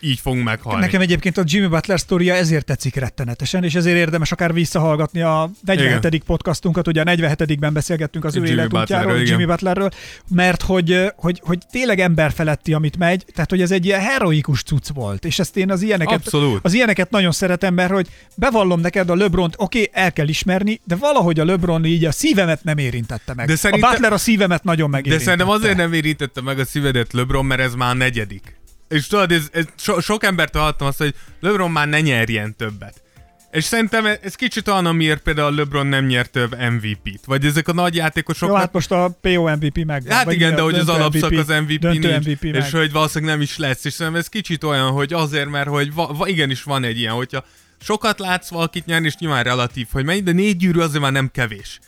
így 0.00 0.20
fogunk 0.20 0.44
meghalni. 0.44 0.80
Nekem 0.80 1.00
egyébként 1.00 1.36
a 1.38 1.42
Jimmy 1.44 1.66
Butler 1.66 2.00
sztoria 2.00 2.34
ezért 2.34 2.64
tetszik 2.64 2.94
rettenetesen, 2.94 3.64
és 3.64 3.74
ezért 3.74 3.96
érdemes 3.96 4.32
akár 4.32 4.52
visszahallgatni 4.52 5.20
a 5.20 5.50
47. 5.64 6.04
Igen. 6.04 6.22
podcastunkat, 6.26 6.86
ugye 6.86 7.00
a 7.00 7.04
47-ben 7.04 7.72
beszélgettünk 7.72 8.24
az 8.24 8.36
ő 8.36 8.38
Jimmy 8.38 8.50
életútjáról, 8.50 9.06
Butlerről. 9.06 9.26
Jimmy 9.26 9.44
Butlerről, 9.44 9.90
mert 10.30 10.62
hogy, 10.62 11.12
hogy, 11.16 11.40
hogy 11.44 11.58
tényleg 11.70 12.00
emberfeletti, 12.00 12.72
amit 12.72 12.96
megy, 12.96 13.24
tehát 13.34 13.50
hogy 13.50 13.60
ez 13.60 13.70
egy 13.70 13.84
ilyen 13.84 14.00
heroikus 14.00 14.62
cucc 14.62 14.88
volt, 14.94 15.24
és 15.24 15.38
ezt 15.38 15.56
én 15.56 15.70
az 15.70 15.82
ilyeneket, 15.82 16.14
Abszolút. 16.14 16.60
az 16.62 16.72
ilyeneket 16.72 17.10
nagyon 17.10 17.32
szeretem, 17.32 17.74
mert 17.74 17.92
hogy 17.92 18.06
bevallom 18.34 18.80
neked 18.80 19.10
a 19.10 19.14
LeBron-t, 19.14 19.54
oké, 19.56 19.80
okay, 19.88 20.02
el 20.02 20.12
kell 20.12 20.28
ismerni, 20.28 20.80
de 20.84 20.96
valahogy 20.96 21.40
a 21.40 21.44
LeBron 21.44 21.84
így 21.84 22.04
a 22.04 22.12
szívemet 22.12 22.64
nem 22.64 22.78
érintette 22.78 23.34
meg. 23.34 23.46
De 23.46 23.56
szerintem- 23.56 23.88
A 23.88 23.92
Butler 23.92 24.12
a 24.12 24.18
szívemet 24.18 24.64
nagyon 24.64 24.90
De 24.90 24.96
megérintette. 24.96 25.30
szerintem 25.30 25.54
azért 25.54 25.76
nem 25.76 25.92
érintette 25.92 26.40
meg 26.42 26.58
a 26.58 26.64
szívedet 26.64 27.12
LeBron, 27.12 27.44
mert 27.44 27.60
ez 27.60 27.74
már 27.74 27.90
a 27.90 27.94
negyedik. 27.94 28.56
És 28.88 29.06
tudod, 29.06 29.32
ez, 29.32 29.48
ez 29.52 29.64
so, 29.76 30.00
sok 30.00 30.24
embertől 30.24 30.62
hallottam 30.62 30.86
azt, 30.86 30.98
hogy 30.98 31.14
LeBron 31.40 31.70
már 31.70 31.88
ne 31.88 32.00
nyerjen 32.00 32.56
többet. 32.56 33.04
És 33.50 33.64
szerintem 33.64 34.06
ez 34.22 34.34
kicsit 34.34 34.68
olyan, 34.68 34.86
amiért 34.86 35.22
például 35.22 35.54
LeBron 35.54 35.86
nem 35.86 36.06
nyert 36.06 36.30
több 36.30 36.56
MVP-t. 36.58 37.24
Vagy 37.24 37.44
ezek 37.44 37.68
a 37.68 37.72
nagy 37.72 37.94
játékosok... 37.94 38.48
Jó, 38.48 38.54
hát 38.54 38.72
most 38.72 38.90
a 38.90 39.18
PO 39.20 39.56
MVP 39.56 39.84
meg. 39.84 40.02
Hát 40.08 40.32
igen, 40.32 40.54
de 40.54 40.60
hogy 40.60 40.78
az 40.78 40.88
alapszak 40.88 41.32
az 41.32 41.48
MVP 41.48 41.82
nincs, 41.82 42.26
MVP 42.26 42.42
meg. 42.42 42.54
és 42.54 42.70
hogy 42.70 42.92
valószínűleg 42.92 43.34
nem 43.34 43.42
is 43.42 43.56
lesz. 43.56 43.84
És 43.84 43.92
szerintem 43.92 44.20
ez 44.20 44.28
kicsit 44.28 44.64
olyan, 44.64 44.90
hogy 44.90 45.12
azért, 45.12 45.48
mert 45.48 45.68
hogy 45.68 45.94
va, 45.94 46.06
va, 46.06 46.28
igenis 46.28 46.62
van 46.62 46.84
egy 46.84 46.98
ilyen, 46.98 47.12
hogyha 47.12 47.44
sokat 47.80 48.18
látsz 48.18 48.50
valakit 48.50 48.86
nyerni, 48.86 49.06
és 49.06 49.16
nyilván 49.16 49.42
relatív, 49.42 49.86
hogy 49.92 50.04
mennyi, 50.04 50.20
de 50.22 50.32
négy 50.32 50.56
gyűrű 50.56 50.80
azért 50.80 51.02
már 51.02 51.12
nem 51.12 51.30
kevés. 51.32 51.78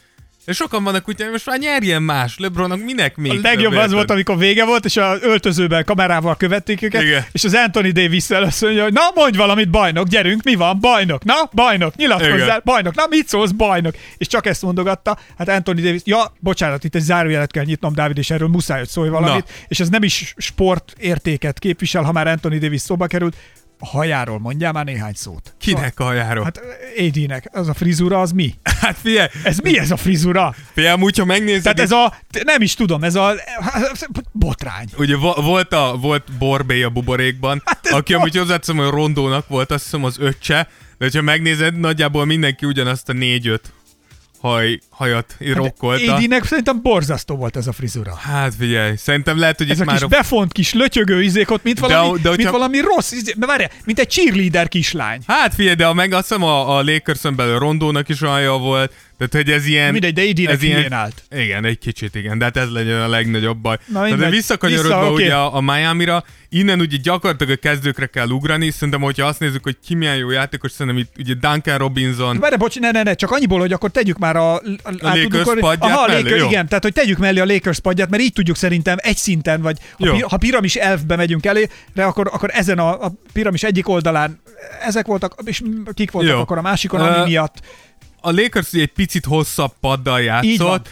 És 0.48 0.56
sokan 0.56 0.84
vannak 0.84 1.08
úgy, 1.08 1.22
hogy 1.22 1.30
most 1.30 1.46
már 1.46 1.58
nyerjen 1.58 2.02
más, 2.02 2.38
LeBronnak 2.38 2.84
minek 2.84 3.16
még 3.16 3.32
A 3.32 3.38
legjobb 3.42 3.74
az 3.74 3.92
volt, 3.92 4.11
amikor 4.11 4.38
vége 4.38 4.64
volt, 4.64 4.84
és 4.84 4.96
az 4.96 5.18
öltözőben 5.22 5.84
kamerával 5.84 6.37
követték 6.37 6.82
őket, 6.82 7.02
Igen. 7.02 7.24
és 7.32 7.44
az 7.44 7.54
Anthony 7.54 7.92
Davis 7.92 8.30
először 8.30 8.68
mondja, 8.68 8.84
hogy 8.84 8.92
na 8.92 9.00
mondj 9.14 9.37
valamit, 9.37 9.70
bajnok, 9.70 10.08
gyerünk, 10.08 10.42
mi 10.42 10.54
van, 10.54 10.80
bajnok, 10.80 11.24
na, 11.24 11.34
bajnok, 11.52 11.96
nyilatkozzál, 11.96 12.37
Igen. 12.37 12.61
bajnok, 12.64 12.94
na, 12.94 13.06
mit 13.08 13.28
szólsz, 13.28 13.50
bajnok. 13.50 13.94
És 14.16 14.26
csak 14.26 14.46
ezt 14.46 14.62
mondogatta, 14.62 15.18
hát 15.38 15.48
Anthony 15.48 15.82
Davis, 15.82 16.00
ja, 16.04 16.32
bocsánat, 16.40 16.84
itt 16.84 16.94
egy 16.94 17.02
zárójelet 17.02 17.50
kell 17.50 17.64
nyitnom, 17.64 17.94
Dávid, 17.94 18.18
és 18.18 18.30
erről 18.30 18.48
muszáj, 18.48 18.78
hogy 18.78 18.88
szólj 18.88 19.08
valamit, 19.08 19.44
Na. 19.44 19.52
és 19.68 19.80
ez 19.80 19.88
nem 19.88 20.02
is 20.02 20.34
sport 20.37 20.92
értéket 20.98 21.58
képvisel, 21.58 22.02
ha 22.02 22.12
már 22.12 22.26
Anthony 22.26 22.58
Davis 22.58 22.80
szóba 22.80 23.06
került, 23.06 23.37
a 23.81 23.87
hajáról 23.87 24.38
mondjál 24.38 24.73
már 24.73 24.85
néhány 24.85 25.12
szót. 25.14 25.55
Kinek 25.59 26.01
a 26.01 26.05
hajáról? 26.05 26.45
Hát, 26.45 26.57
Hát 26.59 27.07
AD-nek, 27.09 27.49
az 27.53 27.69
a 27.69 27.75
frizura, 27.75 28.21
az 28.21 28.31
mi? 28.33 28.55
hát 28.81 28.97
figyelj, 28.97 29.29
Ez 29.45 29.59
mi 29.59 29.79
ez 29.79 29.91
a 29.91 29.97
frizura? 29.97 30.55
figyelj, 30.73 30.93
amúgy, 30.95 31.19
ha 31.19 31.25
megnézed, 31.25 31.62
Tehát 31.62 31.81
ez 31.81 31.91
a, 31.91 32.14
nem 32.45 32.62
is 32.62 32.75
tudom, 32.75 33.05
ez 33.05 33.14
a 33.14 33.35
botrány. 34.33 34.87
Ugye 34.99 35.17
vo- 35.17 35.37
volt, 35.37 35.73
a, 35.73 35.97
volt 36.01 36.25
Borbé 36.38 36.83
a 36.83 36.88
buborékban, 36.91 37.62
Hát 37.64 37.87
aki 37.87 38.14
a- 38.14 38.17
amúgy 38.19 38.37
hozzáteszem, 38.37 38.77
hogy 38.77 38.88
Rondónak 38.91 39.49
volt, 39.49 39.71
azt 39.71 39.83
hiszem 39.83 40.05
az 40.05 40.17
öccse, 40.19 40.69
de 40.99 41.05
hogyha 41.05 41.23
megnézed, 41.23 41.79
nagyjából 41.79 42.25
mindenki 42.25 42.67
ugyanazt 42.67 43.09
a 43.09 43.12
négy-öt 43.12 43.73
haj, 44.40 44.79
hajat 44.90 45.37
rokkolta. 45.55 46.03
Édinek 46.03 46.44
szerintem 46.44 46.83
borzasztó 46.83 47.37
volt 47.37 47.57
ez 47.57 47.66
a 47.66 47.72
frizura. 47.72 48.14
Hát 48.14 48.55
figyelj, 48.59 48.96
szerintem 48.96 49.38
lehet, 49.38 49.59
hogy 49.59 49.70
Ez 49.70 49.77
itt 49.77 49.83
a 49.83 49.85
már 49.85 49.94
kis 49.94 50.05
a... 50.05 50.09
befont 50.09 50.53
kis 50.53 50.72
lötyögő 50.72 51.22
izék 51.22 51.51
ott, 51.51 51.62
mint 51.62 51.81
De 51.81 51.87
valami, 51.87 52.07
de 52.20 52.29
mint 52.29 52.35
hogyha- 52.37 52.51
valami 52.53 52.81
rossz, 52.81 53.12
izé, 53.12 53.33
de 53.37 53.46
várjál, 53.46 53.70
mint 53.85 53.98
egy 53.98 54.11
cheerleader 54.11 54.68
kislány. 54.68 55.20
Hát 55.27 55.55
figyelj, 55.55 55.74
de 55.74 55.87
a, 55.87 55.92
meg 55.94 56.12
azt 56.12 56.29
hiszem 56.29 56.42
a, 56.42 56.77
a 56.79 56.83
Lakerson 56.83 57.37
belül 57.37 57.59
Rondónak 57.59 58.09
is 58.09 58.20
jó 58.44 58.59
volt, 58.59 58.92
tehát 59.18 59.33
hogy 59.46 59.50
ez 59.50 59.66
ilyen... 59.66 59.92
Mindegy, 59.92 60.12
de 60.14 60.22
Édinek 60.24 60.54
ez 60.54 60.62
ilyen- 60.62 60.92
állt. 60.92 61.22
Igen, 61.31 61.64
egy 61.64 61.78
kicsit 61.78 62.14
igen, 62.14 62.38
de 62.38 62.44
hát 62.44 62.57
ez 62.57 62.70
legyen 62.70 63.00
a 63.00 63.09
legnagyobb 63.09 63.59
baj. 63.59 63.76
Na, 63.87 63.98
Na, 64.00 64.04
de 64.04 64.11
mindegy. 64.11 64.31
visszakanyarodva 64.31 64.98
Vissza, 65.00 65.12
oké. 65.12 65.24
ugye 65.24 65.35
a, 65.35 65.54
a 65.57 65.61
Miami-ra, 65.61 66.24
innen 66.48 66.81
ugye 66.81 66.96
gyakorlatilag 67.02 67.52
a 67.52 67.61
kezdőkre 67.61 68.07
kell 68.07 68.28
ugrani, 68.28 68.70
szerintem, 68.70 69.00
hogyha 69.00 69.26
azt 69.26 69.40
nézzük, 69.40 69.62
hogy 69.62 69.76
ki 69.87 69.94
milyen 69.94 70.16
jó 70.16 70.31
játékos, 70.31 70.70
szerintem 70.70 70.96
itt 71.02 71.12
ugye 71.18 71.35
Duncan 71.35 71.78
Robinson, 71.78 72.38
Várj, 72.38 72.57
bocs, 72.57 72.81
ne, 72.81 72.90
ne, 72.90 73.02
ne, 73.02 73.14
csak 73.14 73.31
annyiból, 73.31 73.59
hogy 73.61 73.72
akkor 73.72 73.90
tegyük 73.90 74.18
már 74.18 74.37
a... 74.37 74.54
a, 74.54 74.61
át 74.83 75.22
Lakers 75.22 75.44
padját 75.61 75.83
Aha, 75.92 76.02
a 76.02 76.07
mellé? 76.07 76.22
Lakers, 76.22 76.42
igen, 76.50 76.68
tehát 76.68 76.83
hogy 76.83 76.92
tegyük 76.92 77.18
mellé 77.18 77.40
a 77.40 77.44
Lakers 77.44 77.81
padját, 77.81 78.11
mert 78.11 78.22
így 78.22 78.33
tudjuk 78.33 78.57
szerintem 78.57 78.96
egy 79.00 79.16
szinten, 79.16 79.62
vagy 79.62 79.78
ha, 79.98 80.07
Jó. 80.07 80.12
pir, 80.12 80.22
ha 80.28 80.37
piramis 80.37 80.74
elfbe 80.74 81.16
megyünk 81.16 81.46
elé, 81.46 81.68
de 81.94 82.04
akkor, 82.04 82.31
akkor 82.33 82.50
ezen 82.52 82.78
a, 82.78 83.04
a 83.04 83.12
piramis 83.33 83.62
egyik 83.62 83.88
oldalán 83.88 84.40
ezek 84.85 85.07
voltak, 85.07 85.35
és 85.44 85.62
kik 85.94 86.11
voltak 86.11 86.33
Jó. 86.33 86.38
akkor 86.40 86.59
a 86.59 86.62
másikon, 86.62 87.00
ami 87.00 87.31
miatt 87.31 87.61
a 88.20 88.31
Lakers 88.31 88.72
egy 88.72 88.92
picit 88.92 89.24
hosszabb 89.24 89.72
paddal 89.81 90.20
játszott, 90.20 90.88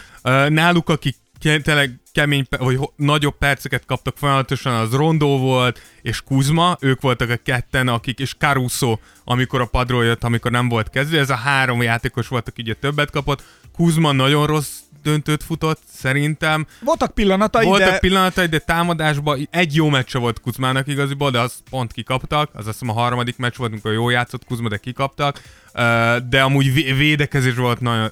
náluk, 0.47 0.89
akik 0.89 1.15
tényleg 1.39 1.99
kemény, 2.11 2.45
vagy 2.49 2.79
nagyobb 2.95 3.37
perceket 3.37 3.85
kaptak 3.85 4.17
folyamatosan, 4.17 4.73
az 4.73 4.91
Rondó 4.91 5.37
volt, 5.37 5.81
és 6.01 6.21
Kuzma, 6.21 6.77
ők 6.79 7.01
voltak 7.01 7.29
a 7.29 7.39
ketten, 7.43 7.87
akik, 7.87 8.19
és 8.19 8.35
Caruso, 8.37 8.97
amikor 9.23 9.61
a 9.61 9.65
padról 9.65 10.05
jött, 10.05 10.23
amikor 10.23 10.51
nem 10.51 10.69
volt 10.69 10.89
kezdő, 10.89 11.19
ez 11.19 11.29
a 11.29 11.35
három 11.35 11.81
játékos 11.81 12.27
volt, 12.27 12.47
aki 12.47 12.61
ugye 12.61 12.73
többet 12.73 13.11
kapott, 13.11 13.43
Kuzma 13.73 14.11
nagyon 14.11 14.47
rossz 14.47 14.79
döntőt 15.07 15.43
futott, 15.43 15.81
szerintem. 15.93 16.67
voltak 16.81 17.13
pillanatai, 17.13 17.65
Voltak 17.65 17.89
de 17.89 17.99
pillanatai, 17.99 18.45
de 18.45 18.59
támadásban 18.59 19.47
egy 19.51 19.75
jó 19.75 19.89
meccse 19.89 20.17
volt 20.17 20.39
Kuzmának 20.39 20.87
igaziból, 20.87 21.31
de 21.31 21.39
azt 21.39 21.61
pont 21.69 21.91
kikaptak. 21.91 22.49
Az 22.53 22.67
azt 22.67 22.79
hiszem 22.79 22.95
a 22.95 22.99
harmadik 22.99 23.37
meccs 23.37 23.55
volt, 23.55 23.71
amikor 23.71 23.93
jól 23.93 24.11
játszott 24.11 24.45
Kuzma, 24.45 24.69
de 24.69 24.77
kikaptak. 24.77 25.41
De 26.29 26.41
amúgy 26.41 26.73
vé- 26.73 26.97
védekezés 26.97 27.55
volt 27.55 27.79
nagyon... 27.79 28.11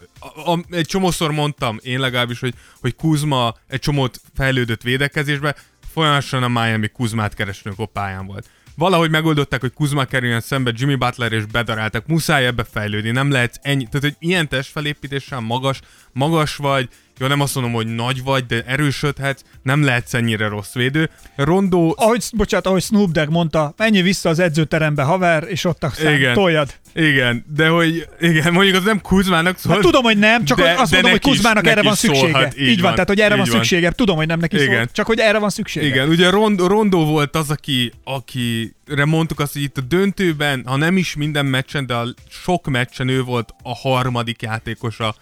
Egy 0.70 0.86
csomószor 0.86 1.32
mondtam, 1.32 1.80
én 1.84 2.00
legalábbis, 2.00 2.40
hogy, 2.40 2.54
hogy 2.82 2.96
Kuzma 2.96 3.56
egy 3.68 3.80
csomót 3.80 4.22
fejlődött 4.36 4.82
védekezésbe, 4.82 5.56
folyamatosan 5.94 6.44
a 6.44 6.48
Miami 6.48 6.88
Kuzmát 6.88 7.34
kereső 7.34 7.74
a 7.78 7.86
pályán 7.86 8.26
volt. 8.26 8.50
Valahogy 8.76 9.10
megoldották, 9.10 9.62
hogy 9.62 9.74
Kuzma 9.74 10.06
kerüljön 10.06 10.40
szembe 10.40 10.72
Jimmy 10.76 10.96
Butler 10.96 11.32
és 11.32 11.46
bedaráltak. 11.46 12.08
Muszáj 12.08 12.46
ebbe 12.46 12.64
fejlődni, 12.64 13.12
nem 13.12 13.32
lehet 13.32 13.60
ennyi. 13.62 13.84
Tehát, 13.84 14.02
hogy 14.02 14.16
ilyen 14.20 14.48
testfelépítéssel 14.48 15.40
magas, 15.40 15.80
magas 16.12 16.56
vagy, 16.56 16.90
jó, 17.20 17.28
nem 17.28 17.42
azt 17.42 17.56
mondom, 17.56 17.74
hogy 17.74 17.96
nagy 17.96 18.24
vagy, 18.24 18.46
de 18.46 18.64
erősödhetsz, 18.68 19.42
nem 19.64 19.84
lehetsz 19.84 20.14
ennyire 20.14 20.48
rossz 20.48 20.74
védő. 20.74 21.10
Rondó... 21.36 21.96
Ahogy, 21.98 22.24
bocsánat, 22.34 22.66
ahogy 22.66 22.82
Snoop 22.84 23.12
Dogg 23.12 23.30
mondta, 23.30 23.74
menj 23.78 24.02
vissza 24.02 24.30
az 24.30 24.40
edzőterembe, 24.40 25.04
haver, 25.04 25.44
és 25.48 25.66
ott 25.66 25.84
aztán 25.84 26.14
Igen. 26.16 26.34
toljad. 26.34 26.74
Igen, 26.94 27.46
de 27.56 27.68
hogy 27.68 28.08
igen, 28.20 28.54
mondjuk 28.54 28.76
az 28.76 28.84
nem 28.84 29.02
Kuzmának 29.02 29.58
szól. 29.58 29.74
Hát 29.74 29.82
tudom, 29.82 30.04
hogy 30.04 30.18
nem, 30.18 30.46
csak 30.46 30.58
de, 30.58 30.64
azt 30.78 30.92
de 30.92 30.96
mondom, 31.02 31.12
hogy 31.12 31.20
neki 31.22 31.30
is- 31.30 31.36
Kuzmának 31.36 31.68
erre 31.68 31.82
van 31.82 31.96
szüksége. 31.96 32.32
szólhat, 32.32 32.58
így, 32.60 32.82
van, 32.82 32.92
tehát 32.92 33.08
hogy 33.08 33.20
erre 33.20 33.34
így 33.36 33.40
van 33.40 33.50
szüksége. 33.50 33.92
Tudom, 33.92 34.16
hogy 34.16 34.28
nem 34.28 34.40
neki 34.40 34.56
szól, 34.58 34.66
Igen. 34.66 34.90
csak 34.92 35.06
hogy 35.06 35.20
erre 35.20 35.38
van 35.38 35.50
szüksége. 35.50 35.86
Igen, 35.88 36.08
ugye 36.08 36.30
Rond- 36.30 36.60
Rondó 36.60 37.06
volt 37.06 37.36
az, 37.36 37.50
aki, 37.50 37.92
akire 38.04 39.06
mondtuk 39.06 39.40
azt, 39.40 39.54
hogy 39.54 39.62
itt 39.62 39.78
a 39.78 39.82
döntőben, 39.82 40.64
ha 40.66 40.76
nem 40.76 40.98
is 40.98 41.16
minden 41.16 41.46
meccsen, 41.46 41.86
de 41.86 41.94
a 41.94 42.08
sok 42.30 42.68
meccsen 42.68 43.08
ő 43.08 43.24
volt 43.24 43.54
a 43.64 43.76
harmadik 43.76 44.42
játékosa 44.42 45.16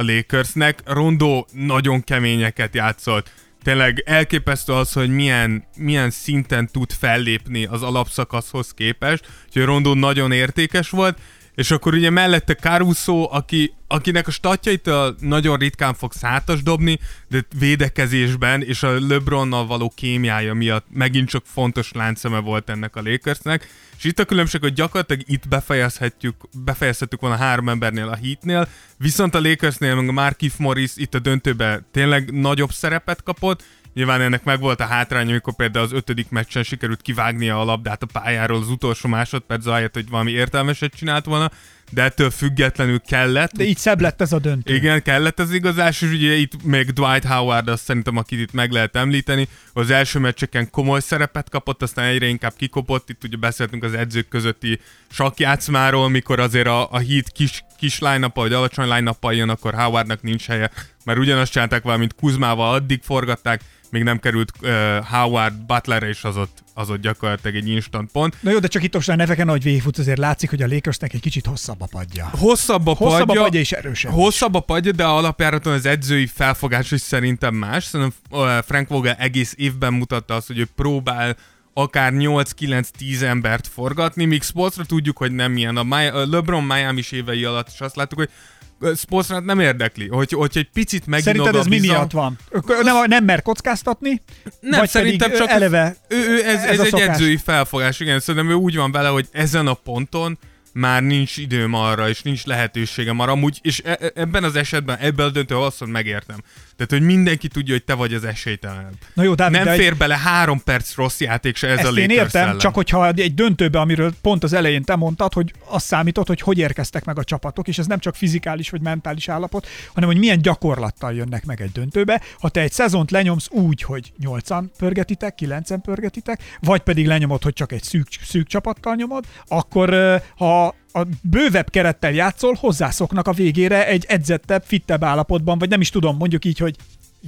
a 0.00 0.02
Lakersnek. 0.02 0.80
Rondó 0.84 1.46
nagyon 1.52 2.04
keményeket 2.04 2.74
játszott. 2.74 3.30
Tényleg 3.62 4.02
elképesztő 4.06 4.72
az, 4.72 4.92
hogy 4.92 5.10
milyen, 5.10 5.64
milyen 5.76 6.10
szinten 6.10 6.68
tud 6.72 6.92
fellépni 6.92 7.64
az 7.64 7.82
alapszakaszhoz 7.82 8.74
képest, 8.74 9.28
úgyhogy 9.46 9.64
Rondó 9.64 9.94
nagyon 9.94 10.32
értékes 10.32 10.90
volt, 10.90 11.18
és 11.54 11.70
akkor 11.70 11.94
ugye 11.94 12.10
mellette 12.10 12.54
Caruso, 12.54 13.28
aki, 13.30 13.74
akinek 13.86 14.26
a 14.26 14.30
statjait 14.30 14.86
a 14.86 15.14
nagyon 15.20 15.58
ritkán 15.58 15.94
fog 15.94 16.12
szátas 16.12 16.62
dobni, 16.62 16.98
de 17.28 17.44
védekezésben 17.58 18.62
és 18.62 18.82
a 18.82 19.06
LeBronnal 19.08 19.66
való 19.66 19.92
kémiája 19.94 20.54
miatt 20.54 20.86
megint 20.92 21.28
csak 21.28 21.42
fontos 21.46 21.92
láncszeme 21.92 22.38
volt 22.38 22.70
ennek 22.70 22.96
a 22.96 23.02
Lakersnek. 23.04 23.68
És 23.98 24.04
itt 24.04 24.18
a 24.18 24.24
különbség, 24.24 24.60
hogy 24.60 24.72
gyakorlatilag 24.72 25.22
itt 25.26 25.48
befejezhetjük, 25.48 26.34
befejezhetjük 26.64 27.20
volna 27.20 27.36
három 27.36 27.68
embernél 27.68 28.08
a 28.08 28.16
Heatnél, 28.16 28.68
viszont 28.96 29.34
a 29.34 29.40
Lakersnél 29.40 29.94
meg 29.94 30.08
a 30.08 30.12
Markif 30.12 30.56
Morris 30.56 30.92
itt 30.94 31.14
a 31.14 31.18
döntőben 31.18 31.86
tényleg 31.90 32.32
nagyobb 32.32 32.70
szerepet 32.72 33.22
kapott, 33.22 33.64
Nyilván 33.94 34.20
ennek 34.20 34.44
meg 34.44 34.60
volt 34.60 34.80
a 34.80 34.84
hátránya, 34.84 35.30
amikor 35.30 35.54
például 35.54 35.84
az 35.84 35.92
ötödik 35.92 36.30
meccsen 36.30 36.62
sikerült 36.62 37.02
kivágnia 37.02 37.60
a 37.60 37.64
labdát 37.64 38.02
a 38.02 38.06
pályáról 38.06 38.60
az 38.60 38.68
utolsó 38.68 39.08
másodperc 39.08 39.66
ahelyett, 39.66 39.94
hogy 39.94 40.08
valami 40.08 40.30
értelmeset 40.30 40.94
csinált 40.94 41.24
volna, 41.24 41.50
de 41.90 42.02
ettől 42.02 42.30
függetlenül 42.30 43.00
kellett. 43.00 43.52
De 43.52 43.64
így 43.64 43.76
szebb 43.76 44.00
lett 44.00 44.20
ez 44.20 44.32
a 44.32 44.38
döntő. 44.38 44.74
Igen, 44.74 45.02
kellett 45.02 45.38
az 45.38 45.52
igazás, 45.52 46.02
és 46.02 46.10
ugye 46.10 46.34
itt 46.34 46.62
még 46.62 46.90
Dwight 46.90 47.24
Howard, 47.24 47.68
azt 47.68 47.84
szerintem, 47.84 48.16
akit 48.16 48.40
itt 48.40 48.52
meg 48.52 48.70
lehet 48.70 48.96
említeni, 48.96 49.48
az 49.72 49.90
első 49.90 50.18
meccseken 50.18 50.70
komoly 50.70 51.00
szerepet 51.00 51.50
kapott, 51.50 51.82
aztán 51.82 52.04
egyre 52.04 52.26
inkább 52.26 52.52
kikopott, 52.56 53.08
itt 53.10 53.24
ugye 53.24 53.36
beszéltünk 53.36 53.84
az 53.84 53.94
edzők 53.94 54.28
közötti 54.28 54.80
sakjátszmáról, 55.10 56.08
mikor 56.08 56.40
azért 56.40 56.66
a, 56.66 56.92
a 56.92 56.98
hit 56.98 57.28
kis, 57.28 57.64
kis 57.78 57.98
line 57.98 58.30
vagy 58.34 58.52
alacsony 58.52 58.88
line 58.88 59.14
jön, 59.30 59.48
akkor 59.48 59.74
Howardnak 59.74 60.22
nincs 60.22 60.46
helye, 60.46 60.70
mert 61.04 61.18
ugyanazt 61.18 61.52
csinálták 61.52 61.82
valamint 61.82 62.14
Kuzmával, 62.14 62.74
addig 62.74 63.00
forgatták, 63.02 63.60
még 63.90 64.02
nem 64.02 64.18
került 64.18 64.52
uh, 64.62 64.70
Howard 65.04 65.54
Butlerre, 65.54 66.08
és 66.08 66.24
az 66.24 66.36
ott, 66.36 66.62
az 66.74 66.90
ott 66.90 67.00
gyakorlatilag 67.00 67.56
egy 67.56 67.68
instant 67.68 68.10
pont. 68.12 68.36
Na 68.40 68.50
jó, 68.50 68.58
de 68.58 68.68
csak 68.68 68.82
itt 68.82 68.94
most 68.94 69.08
a 69.08 69.16
neveken, 69.16 69.48
ahogy 69.48 69.62
végigfutsz, 69.62 69.98
azért 69.98 70.18
látszik, 70.18 70.50
hogy 70.50 70.62
a 70.62 70.66
Lakersnek 70.66 71.12
egy 71.12 71.20
kicsit 71.20 71.46
hosszabb 71.46 71.80
a 71.80 71.86
padja. 71.90 72.30
Hosszabb 72.32 72.86
a 72.86 72.94
Hosszabb 72.94 73.20
a 73.20 73.24
padja, 73.24 73.42
padja 73.42 73.60
és 73.60 73.72
erősebb. 73.72 74.12
Hosszabb 74.12 74.54
a 74.54 74.60
padja, 74.60 74.92
de 74.92 75.04
alapjáraton 75.04 75.72
az 75.72 75.86
edzői 75.86 76.26
felfogás 76.26 76.90
is 76.90 77.00
szerintem 77.00 77.54
más. 77.54 77.84
Szerintem 77.84 78.62
Frank 78.66 78.88
Vogel 78.88 79.14
egész 79.14 79.54
évben 79.56 79.92
mutatta 79.92 80.34
azt, 80.34 80.46
hogy 80.46 80.58
ő 80.58 80.66
próbál 80.76 81.36
akár 81.74 82.12
8-9-10 82.16 83.22
embert 83.22 83.66
forgatni, 83.66 84.24
míg 84.24 84.42
Sportsra 84.42 84.84
tudjuk, 84.84 85.16
hogy 85.16 85.32
nem 85.32 85.56
ilyen. 85.56 85.76
A, 85.76 85.82
Mi- 85.82 86.06
a 86.06 86.26
LeBron 86.26 86.64
Miami 86.64 87.02
évei 87.10 87.44
alatt 87.44 87.68
is 87.72 87.80
azt 87.80 87.96
láttuk, 87.96 88.18
hogy 88.18 88.30
ö, 88.80 88.92
Sportsra 88.94 89.40
nem 89.40 89.60
érdekli. 89.60 90.08
Hogy, 90.08 90.32
hogy 90.32 90.50
egy 90.54 90.68
picit 90.72 91.06
meginog 91.06 91.34
Szerinted 91.34 91.60
ez 91.60 91.66
mi 91.66 91.80
bizalom- 91.80 92.12
miatt 92.12 92.36
van? 92.64 92.82
Nem, 92.82 93.04
nem 93.06 93.24
mer 93.24 93.42
kockáztatni? 93.42 94.22
Nem, 94.60 94.78
vagy 94.80 94.88
szerintem 94.88 95.32
csak 95.32 95.48
eleve 95.48 95.96
ő, 96.08 96.16
ő, 96.16 96.44
ez, 96.44 96.54
ez 96.54 96.64
ez, 96.64 96.80
egy 96.80 96.88
szokás. 96.88 97.06
edzői 97.06 97.36
felfogás, 97.36 98.00
igen. 98.00 98.20
Szerintem 98.20 98.50
ő 98.50 98.54
úgy 98.54 98.76
van 98.76 98.92
vele, 98.92 99.08
hogy 99.08 99.28
ezen 99.32 99.66
a 99.66 99.74
ponton 99.74 100.38
már 100.72 101.02
nincs 101.02 101.36
időm 101.36 101.74
arra, 101.74 102.08
és 102.08 102.22
nincs 102.22 102.44
lehetőségem 102.44 103.18
arra, 103.18 103.32
amúgy, 103.32 103.58
és 103.62 103.82
e- 103.84 103.98
e- 104.00 104.12
ebben 104.14 104.44
az 104.44 104.56
esetben, 104.56 104.96
ebben 104.98 105.26
a 105.26 105.38
azt 105.38 105.80
mondom, 105.80 105.90
megértem. 105.90 106.38
Tehát, 106.76 107.04
hogy 107.04 107.14
mindenki 107.14 107.48
tudja, 107.48 107.72
hogy 107.74 107.84
te 107.84 107.94
vagy 107.94 108.14
az 108.14 108.24
esélytelenebb. 108.24 108.92
Na 109.14 109.22
jó, 109.22 109.34
Dávid, 109.34 109.56
Nem 109.56 109.64
de 109.64 109.70
egy- 109.70 109.78
fér 109.78 109.96
bele 109.96 110.16
három 110.16 110.62
perc 110.62 110.94
rossz 110.94 111.20
játék 111.20 111.56
se 111.56 111.66
ez 111.68 111.78
Ezt 111.78 111.88
a 111.88 111.98
én 112.00 112.10
értem, 112.10 112.42
ellen. 112.46 112.58
csak 112.58 112.74
hogyha 112.74 113.08
egy 113.10 113.34
döntőbe, 113.34 113.80
amiről 113.80 114.12
pont 114.22 114.44
az 114.44 114.52
elején 114.52 114.82
te 114.84 114.96
mondtad, 114.96 115.32
hogy 115.32 115.52
azt 115.64 115.86
számított, 115.86 116.26
hogy 116.26 116.40
hogy 116.40 116.58
érkeztek 116.58 117.04
meg 117.04 117.18
a 117.18 117.24
csapatok, 117.24 117.68
és 117.68 117.78
ez 117.78 117.86
nem 117.86 117.98
csak 117.98 118.14
fizikális 118.14 118.70
vagy 118.70 118.80
mentális 118.80 119.28
állapot, 119.28 119.66
hanem 119.94 120.08
hogy 120.08 120.18
milyen 120.18 120.42
gyakorlattal 120.42 121.14
jönnek 121.14 121.44
meg 121.44 121.60
egy 121.60 121.72
döntőbe. 121.72 122.20
Ha 122.40 122.48
te 122.48 122.60
egy 122.60 122.72
szezont 122.72 123.10
lenyomsz 123.10 123.48
úgy, 123.50 123.82
hogy 123.82 124.12
8-an 124.22 124.64
pörgetitek, 124.78 125.34
9-en 125.40 125.78
pörgetitek, 125.82 126.40
vagy 126.60 126.80
pedig 126.80 127.06
lenyomod, 127.06 127.42
hogy 127.42 127.52
csak 127.52 127.72
egy 127.72 127.82
szűk, 127.82 128.06
szűk 128.24 128.46
csapattal 128.46 128.94
nyomod, 128.94 129.24
akkor 129.48 129.92
ö, 129.92 130.16
ha 130.60 130.74
a 130.92 131.06
bővebb 131.22 131.70
kerettel 131.70 132.12
játszol, 132.12 132.56
hozzászoknak 132.60 133.28
a 133.28 133.32
végére 133.32 133.86
egy 133.86 134.04
edzettebb, 134.08 134.62
fittebb 134.66 135.04
állapotban, 135.04 135.58
vagy 135.58 135.68
nem 135.68 135.80
is 135.80 135.90
tudom, 135.90 136.16
mondjuk 136.16 136.44
így, 136.44 136.58
hogy 136.58 136.76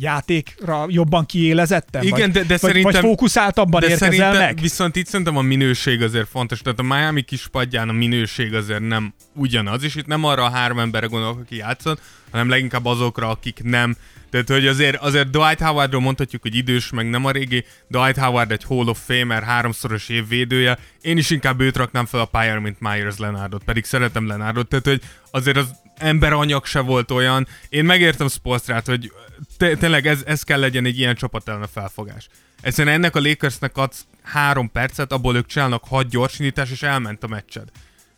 játékra 0.01 0.87
jobban 0.89 1.27
kiélezettem? 1.27 2.03
Igen, 2.03 2.21
vagy, 2.21 2.31
de, 2.31 2.41
de 2.41 2.47
vagy, 2.47 2.59
szerintem... 2.59 2.93
vagy 2.93 3.01
fókuszáltabban 3.01 3.81
de 3.81 3.89
érkezel 3.89 4.33
meg? 4.33 4.59
Viszont 4.61 4.97
itt 4.97 5.07
szerintem 5.07 5.37
a 5.37 5.43
minőség 5.43 6.03
azért 6.03 6.29
fontos. 6.29 6.61
Tehát 6.61 6.79
a 6.79 6.83
Miami 6.83 7.23
kispadján 7.23 7.89
a 7.89 7.93
minőség 7.93 8.55
azért 8.55 8.81
nem 8.81 9.15
ugyanaz, 9.35 9.83
és 9.83 9.95
itt 9.95 10.07
nem 10.07 10.25
arra 10.25 10.45
a 10.45 10.51
három 10.51 10.79
emberre 10.79 11.07
gondolok, 11.07 11.39
aki 11.39 11.57
játszott, 11.57 12.01
hanem 12.31 12.49
leginkább 12.49 12.85
azokra, 12.85 13.29
akik 13.29 13.61
nem. 13.63 13.97
Tehát, 14.33 14.49
hogy 14.49 14.67
azért, 14.67 14.97
azért 14.97 15.31
Dwight 15.31 15.61
Howardról 15.61 16.01
mondhatjuk, 16.01 16.43
hogy 16.43 16.55
idős, 16.55 16.91
meg 16.91 17.11
nem 17.11 17.25
a 17.25 17.31
régi. 17.31 17.65
Dwight 17.89 18.17
Howard 18.17 18.51
egy 18.51 18.65
Hall 18.65 18.87
of 18.87 18.99
Famer, 19.05 19.43
háromszoros 19.43 20.09
évvédője. 20.09 20.79
Én 21.01 21.17
is 21.17 21.31
inkább 21.31 21.61
őt 21.61 21.77
raknám 21.77 22.07
fel 22.07 22.21
a 22.21 22.25
pályára, 22.25 22.61
mint 22.61 22.81
Myers 22.81 23.19
Leonardot, 23.19 23.65
pedig 23.65 23.85
szeretem 23.85 24.27
Leonardot. 24.27 24.69
Tehát, 24.69 24.87
hogy 24.87 25.01
azért 25.31 25.57
az 25.57 25.75
emberanyag 25.97 26.67
se 26.67 26.81
volt 26.81 27.11
olyan. 27.11 27.47
Én 27.69 27.85
megértem 27.85 28.29
Spolstrát, 28.29 28.87
hogy 28.87 29.13
te- 29.57 29.77
tényleg 29.77 30.07
ez, 30.07 30.23
ez 30.27 30.43
kell 30.43 30.61
legyen 30.61 30.85
egy 30.85 30.99
ilyen 30.99 31.15
csapat 31.15 31.49
ellen 31.49 31.63
a 31.63 31.67
felfogás. 31.67 32.29
Egyszerűen 32.61 32.95
ennek 32.95 33.17
a 33.17 33.21
Lakersnek 33.21 33.77
adsz 33.77 34.05
három 34.23 34.71
percet, 34.71 35.13
abból 35.13 35.37
ők 35.37 35.47
csinálnak 35.47 35.85
hat 35.85 36.09
gyorsindítás, 36.09 36.71
és 36.71 36.83
elment 36.83 37.23
a 37.23 37.29
meccsed. 37.29 37.69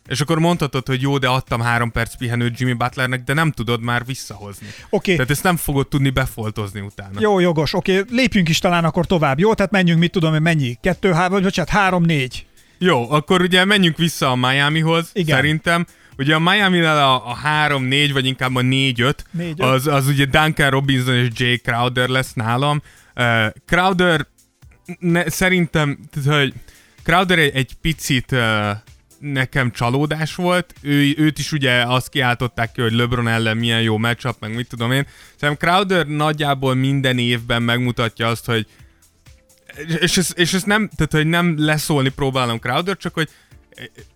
És 0.07 0.21
akkor 0.21 0.39
mondhatod, 0.39 0.87
hogy 0.87 1.01
jó, 1.01 1.17
de 1.17 1.27
adtam 1.27 1.61
három 1.61 1.91
perc 1.91 2.15
pihenőt 2.15 2.59
Jimmy 2.59 2.73
Butlernek, 2.73 3.23
de 3.23 3.33
nem 3.33 3.51
tudod 3.51 3.81
már 3.81 4.05
visszahozni. 4.05 4.67
Oké. 4.89 5.15
Tehát 5.15 5.31
ezt 5.31 5.43
nem 5.43 5.55
fogod 5.55 5.87
tudni 5.87 6.09
befoltozni 6.09 6.79
utána. 6.79 7.19
Jó, 7.19 7.39
jogos, 7.39 7.73
oké, 7.73 8.03
lépjünk 8.09 8.49
is 8.49 8.59
talán 8.59 8.83
akkor 8.83 9.05
tovább, 9.05 9.39
jó? 9.39 9.53
Tehát 9.53 9.71
menjünk, 9.71 9.99
mit 9.99 10.11
tudom 10.11 10.33
én, 10.33 10.41
mennyi? 10.41 10.77
Kettő, 10.81 11.11
három, 11.11 11.31
vagy 11.31 11.43
bocsánat, 11.43 11.71
három, 11.71 12.03
négy. 12.03 12.45
Jó, 12.77 13.11
akkor 13.11 13.41
ugye 13.41 13.65
menjünk 13.65 13.97
vissza 13.97 14.31
a 14.31 14.35
Miamihoz, 14.35 15.09
Igen. 15.13 15.35
szerintem. 15.35 15.85
Ugye 16.17 16.35
a 16.35 16.39
Miami-nál 16.39 16.97
a, 16.97 17.31
a 17.31 17.37
3-4, 17.67 18.09
vagy 18.13 18.25
inkább 18.25 18.55
a 18.55 18.61
4-5, 18.61 19.13
4-5. 19.37 19.57
az, 19.57 19.87
az 19.87 20.07
ugye 20.07 20.25
Duncan 20.25 20.69
Robinson 20.69 21.15
és 21.15 21.27
Jay 21.33 21.57
Crowder 21.57 22.09
lesz 22.09 22.33
nálam. 22.33 22.81
Uh, 23.15 23.47
Crowder 23.65 24.27
ne, 24.99 25.29
szerintem, 25.29 25.99
tehát, 26.11 26.39
hogy 26.39 26.53
Crowder 27.03 27.39
egy, 27.39 27.55
egy 27.55 27.73
picit 27.81 28.31
uh, 28.31 28.71
nekem 29.31 29.71
csalódás 29.71 30.35
volt. 30.35 30.73
Ő, 30.81 31.13
őt 31.17 31.39
is 31.39 31.51
ugye 31.51 31.83
azt 31.85 32.09
kiáltották 32.09 32.71
ki, 32.71 32.81
hogy 32.81 32.93
LeBron 32.93 33.27
ellen 33.27 33.57
milyen 33.57 33.81
jó 33.81 33.97
matchup, 33.97 34.35
meg 34.39 34.55
mit 34.55 34.67
tudom 34.67 34.91
én. 34.91 35.07
Szerintem 35.39 35.69
Crowder 35.69 36.07
nagyjából 36.07 36.73
minden 36.75 37.17
évben 37.17 37.63
megmutatja 37.63 38.27
azt, 38.27 38.45
hogy 38.45 38.67
és 39.99 40.17
ez, 40.17 40.31
és 40.35 40.53
ez 40.53 40.63
nem, 40.63 40.89
tehát 40.95 41.11
hogy 41.11 41.27
nem 41.27 41.55
leszólni 41.57 42.09
próbálom 42.09 42.59
Crowder, 42.59 42.97
csak 42.97 43.13
hogy 43.13 43.29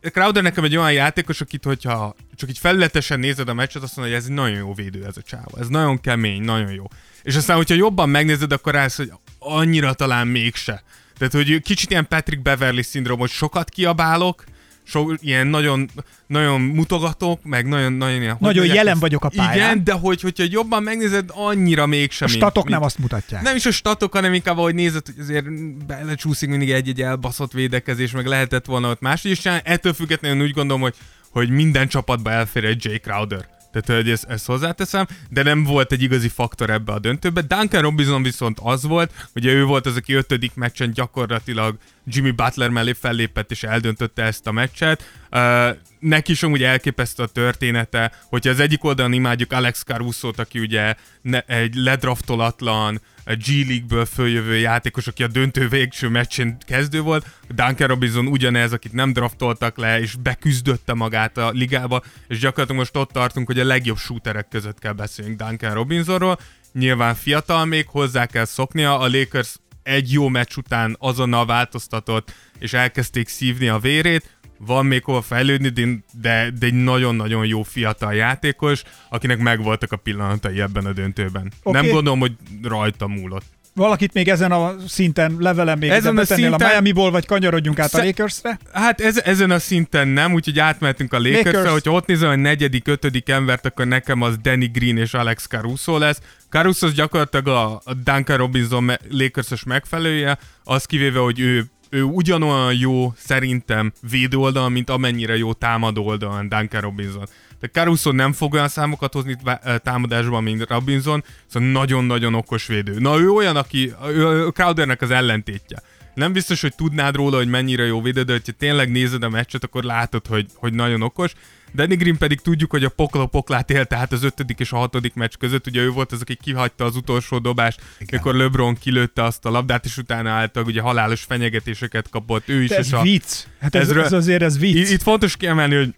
Crowder 0.02 0.43
nekem 0.43 0.63
egy 0.63 0.78
olyan 0.78 0.93
játékos, 0.93 1.41
akit, 1.41 1.63
hogyha 1.63 2.15
csak 2.36 2.50
így 2.50 2.58
felületesen 2.58 3.19
nézed 3.19 3.50
a 3.50 3.54
meccset, 3.54 3.84
azt 3.84 3.95
mondod, 3.95 4.13
hogy 4.13 4.24
ez 4.24 4.30
egy 4.30 4.36
nagyon 4.36 4.58
jó 4.58 4.74
védő 4.74 5.06
ez 5.06 5.17
a 5.17 5.22
csávó. 5.22 5.58
Ez 5.60 5.67
nagyon 5.67 6.02
kemény, 6.02 6.41
nagyon 6.41 6.72
jó. 6.72 6.86
És 7.24 7.36
aztán, 7.36 7.56
hogyha 7.56 7.76
jobban 7.76 8.10
megnézed, 8.10 8.52
akkor 8.52 8.74
rász, 8.74 8.98
hogy 8.98 9.12
annyira 9.39 9.93
talán 9.93 10.28
mégse. 10.28 10.84
Tehát, 11.17 11.34
hogy 11.34 11.62
kicsit 11.62 11.89
ilyen 11.89 12.08
Patrick 12.08 12.41
Beverly 12.41 12.82
szindrom, 12.82 13.19
hogy 13.19 13.30
sokat 13.30 13.69
kiabálok, 13.69 14.43
so, 14.89 15.13
ilyen 15.19 15.47
nagyon, 15.47 15.89
nagyon 16.28 16.62
mutogatok, 16.62 17.43
meg 17.43 17.67
nagyon, 17.67 17.93
nagyon 17.93 18.21
ilyen... 18.21 18.32
hogy 18.32 18.41
Nagyon 18.41 18.58
mondják 18.58 18.75
jelen 18.78 18.91
ezt? 18.91 19.02
vagyok 19.02 19.23
a 19.23 19.30
pályán. 19.30 19.56
Igen, 19.56 19.84
de 19.84 19.91
hogy, 19.91 20.21
hogyha 20.21 20.43
jobban 20.49 20.84
megnézed, 20.84 21.30
annyira 21.34 21.86
mégsem. 21.86 22.28
A 22.28 22.32
statok 22.32 22.63
mint- 22.63 22.75
nem 22.75 22.86
azt 22.86 22.97
mutatják. 22.97 23.41
nem 23.41 23.56
is 23.56 23.65
a 23.65 23.71
statok, 23.71 24.13
hanem 24.13 24.34
inkább 24.34 24.58
ahogy 24.58 24.75
nézed, 24.75 25.06
hogy 25.06 25.15
azért 25.19 25.45
belecsúszik 25.86 26.49
mindig 26.49 26.71
egy-egy 26.71 27.02
elbaszott 27.02 27.52
védekezés, 27.52 28.12
meg 28.12 28.25
lehetett 28.25 28.65
volna 28.65 28.89
ott 28.89 29.02
máshogy 29.02 29.32
is 29.32 29.39
csinálni. 29.39 29.63
Ettől 29.65 29.93
függetlenül 29.93 30.43
úgy 30.45 30.54
gondolom, 30.54 30.82
hogy, 30.82 30.95
hogy 31.30 31.49
minden 31.49 31.88
csapatba 31.88 32.32
elfér 32.32 32.65
egy 32.65 32.86
Jay 32.86 32.99
Crowder. 32.99 33.58
Tehát, 33.71 34.02
hogy 34.02 34.12
ezt, 34.12 34.25
ezt 34.25 34.45
hozzáteszem, 34.45 35.08
de 35.30 35.43
nem 35.43 35.63
volt 35.63 35.91
egy 35.91 36.02
igazi 36.02 36.28
faktor 36.28 36.69
ebbe 36.69 36.91
a 36.91 36.99
döntőbe. 36.99 37.41
Duncan 37.41 37.82
Robinson 37.82 38.23
viszont 38.23 38.60
az 38.62 38.84
volt, 38.84 39.12
ugye 39.36 39.52
ő 39.52 39.63
volt 39.63 39.86
az, 39.86 39.95
aki 39.95 40.13
ötödik 40.13 40.52
meccsen 40.56 40.91
gyakorlatilag 40.91 41.78
Jimmy 42.10 42.32
Butler 42.32 42.69
mellé 42.69 42.93
fellépett 42.93 43.52
és 43.52 43.63
eldöntötte 43.63 44.24
ezt 44.24 44.48
a 44.48 44.52
meccset. 44.52 45.12
Uh, 45.32 45.69
neki 46.00 46.32
is 46.32 46.43
amúgy 46.43 46.63
elképesztő 46.63 47.24
a 47.24 47.28
története, 47.28 48.12
hogyha 48.30 48.50
az 48.50 48.60
egyik 48.60 48.84
oldalon 48.84 49.13
imádjuk 49.13 49.52
Alex 49.52 49.84
caruso 49.84 50.32
aki 50.36 50.60
ugye 50.60 50.95
ne, 51.22 51.39
egy 51.39 51.76
ledraftolatlan, 51.76 53.02
G 53.26 53.67
League-ből 53.67 54.06
följövő 54.06 54.58
játékos, 54.58 55.08
aki 55.08 55.24
a 55.24 55.28
döntő 55.28 55.67
végső 55.67 56.08
meccsén 56.08 56.58
kezdő 56.60 57.02
volt. 57.02 57.26
Duncan 57.48 57.88
Robinson 57.88 58.28
ugyanez, 58.28 58.74
akit 58.74 58.93
nem 58.93 59.13
draftoltak 59.13 59.78
le, 59.78 60.00
és 60.00 60.15
beküzdötte 60.15 60.93
magát 60.93 61.38
a 61.38 61.50
ligába, 61.50 62.04
és 62.28 62.39
gyakorlatilag 62.39 62.82
most 62.82 62.98
ott 62.98 63.12
tartunk, 63.12 63.48
hogy 63.48 63.60
a 63.60 63.65
legjobb 63.65 63.98
shooterek 63.98 64.48
között 64.48 64.80
kell 64.80 64.93
beszélnünk 64.93 65.38
Duncan 65.38 65.74
Robinsonról. 65.74 66.39
Nyilván 66.74 67.15
fiatal 67.15 67.65
még, 67.65 67.88
hozzá 67.88 68.26
kell 68.26 68.45
szoknia, 68.45 69.00
a 69.00 69.08
Lakers 69.08 69.56
egy 69.89 70.12
jó 70.12 70.28
meccs 70.28 70.58
után 70.58 70.95
azonnal 70.99 71.45
változtatott, 71.45 72.34
és 72.60 72.73
elkezdték 72.73 73.28
szívni 73.28 73.67
a 73.67 73.80
vérét, 73.80 74.38
van 74.58 74.86
még 74.86 75.04
hova 75.04 75.21
fejlődni, 75.21 76.04
de, 76.21 76.52
de 76.60 76.65
egy 76.65 76.73
nagyon-nagyon 76.73 77.45
jó 77.45 77.63
fiatal 77.63 78.13
játékos, 78.13 78.84
akinek 79.10 79.38
megvoltak 79.38 79.91
a 79.91 79.95
pillanatai 79.95 80.62
ebben 80.62 80.86
a 80.86 80.93
döntőben. 80.93 81.52
Okay. 81.63 81.82
Nem 81.82 81.91
gondolom, 81.91 82.19
hogy 82.19 82.34
rajta 82.63 83.08
múlott. 83.08 83.45
Valakit 83.73 84.13
még 84.13 84.28
ezen 84.28 84.52
a 84.52 84.75
szinten, 84.88 85.36
levelen 85.39 85.78
még 85.78 85.89
ezen 85.89 86.17
a, 86.17 86.25
szinten, 86.25 86.54
a 86.54 86.67
Miami-ból, 86.67 87.12
vagy 87.12 87.25
kanyarodjunk 87.25 87.80
át 87.80 87.93
a 87.93 88.04
Lakers-re? 88.04 88.60
Hát 88.73 89.02
ez, 89.02 89.17
ezen 89.17 89.52
a 89.52 89.60
szinten 89.60 90.08
nem, 90.08 90.34
úgyhogy 90.34 90.60
átmehetünk 90.60 91.13
a 91.13 91.19
Lakers-re, 91.19 91.52
Lakers. 91.52 91.71
hogyha 91.71 91.91
ott 91.91 92.06
nézem 92.06 92.30
a 92.30 92.36
negyedik, 92.36 92.88
ötödik 92.88 93.30
embert, 93.30 93.65
akkor 93.65 93.88
nekem 93.88 94.21
az 94.21 94.38
Danny 94.38 94.71
Green 94.71 94.97
és 94.97 95.13
Alex 95.13 95.47
Caruso 95.47 95.97
lesz. 95.97 96.19
Caruso 96.50 96.90
gyakorlatilag 96.90 97.48
a, 97.48 97.82
Duncan 98.04 98.38
Robinson 98.38 98.92
Lakers-os 99.10 99.64
megfelelője, 99.64 100.38
az 100.64 100.86
kivéve, 100.86 101.20
hogy 101.20 101.40
ő 101.40 101.70
ő 101.90 102.04
ugyanolyan 102.04 102.74
jó 102.74 103.14
szerintem 103.18 103.94
védő 104.10 104.38
oldal, 104.38 104.70
mint 104.70 104.90
amennyire 104.90 105.38
jó 105.38 105.54
támadó 105.54 106.06
oldalon 106.06 106.50
Duncan 106.50 106.82
Robinson. 106.82 107.24
De 107.60 107.68
Caruso 107.68 108.12
nem 108.12 108.34
fog 108.34 108.54
olyan 108.54 108.68
számokat 108.68 109.14
hozni 109.14 109.38
támadásban, 109.84 110.44
mint 110.44 110.70
Robinson, 110.70 111.24
szóval 111.48 111.70
nagyon-nagyon 111.70 112.34
okos 112.34 112.68
védő. 112.68 113.00
Na 113.00 113.20
ő 113.20 113.30
olyan, 113.30 113.56
aki 113.56 113.94
ő 114.08 114.48
Crowdernek 114.48 115.02
az 115.02 115.12
ellentétje. 115.12 115.82
Nem 116.14 116.34
biztos, 116.34 116.62
hogy 116.62 116.76
tudnád 116.76 117.16
róla, 117.16 117.38
hogy 117.38 117.50
mennyire 117.50 117.86
jó 117.86 118.02
védő, 118.02 118.24
de 118.24 118.34
ha 118.46 118.52
tényleg 118.58 118.92
nézed 118.92 119.24
a 119.24 119.30
meccset, 119.30 119.64
akkor 119.64 119.84
látod, 119.84 120.28
hogy, 120.28 120.46
hogy 120.56 120.74
nagyon 120.74 121.02
okos. 121.02 121.34
Danny 121.73 121.95
Green 121.97 122.17
pedig 122.17 122.41
tudjuk, 122.41 122.71
hogy 122.71 122.84
a 122.84 122.89
pokla 122.89 123.25
poklát 123.25 123.69
élte 123.69 123.95
át 123.95 124.12
az 124.12 124.23
ötödik 124.23 124.60
és 124.60 124.71
a 124.71 124.77
hatodik 124.77 125.13
meccs 125.13 125.34
között. 125.39 125.67
Ugye 125.67 125.82
ő 125.82 125.89
volt 125.89 126.12
az, 126.12 126.21
aki 126.21 126.36
kihagyta 126.36 126.86
az 126.86 126.95
utolsó 126.95 127.38
dobást, 127.38 127.82
Igen. 127.99 128.08
mikor 128.12 128.36
LeBron 128.36 128.75
kilőtte 128.75 129.23
azt 129.23 129.45
a 129.45 129.49
labdát, 129.49 129.86
és 129.86 129.97
utána 129.97 130.29
álltak 130.29 130.65
ugye 130.65 130.82
halálos 130.82 131.21
fenyegetéseket 131.21 132.10
kapott 132.10 132.49
ő 132.49 132.62
is. 132.63 132.69
De 132.69 132.77
ez 132.77 132.86
és 132.86 132.93
a, 132.93 133.01
vicc. 133.01 133.45
Hát 133.60 133.75
ez, 133.75 133.89
ez, 133.89 134.13
azért 134.13 134.41
ez 134.41 134.60
vicc. 134.60 134.89
Itt 134.89 135.01
fontos 135.01 135.38
kiemelni, 135.38 135.75
hogy 135.75 135.93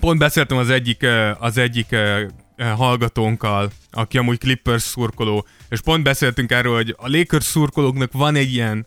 pont 0.00 0.18
beszéltem 0.18 0.56
az 0.56 0.70
egyik, 0.70 1.06
az 1.38 1.58
egyik 1.58 1.96
hallgatónkkal, 2.56 3.70
aki 3.90 4.18
amúgy 4.18 4.38
Clippers 4.38 4.82
szurkoló, 4.82 5.46
és 5.68 5.80
pont 5.80 6.02
beszéltünk 6.02 6.50
erről, 6.50 6.74
hogy 6.74 6.94
a 6.98 7.08
Lakers 7.08 7.44
szurkolóknak 7.44 8.12
van 8.12 8.34
egy 8.34 8.52
ilyen 8.52 8.86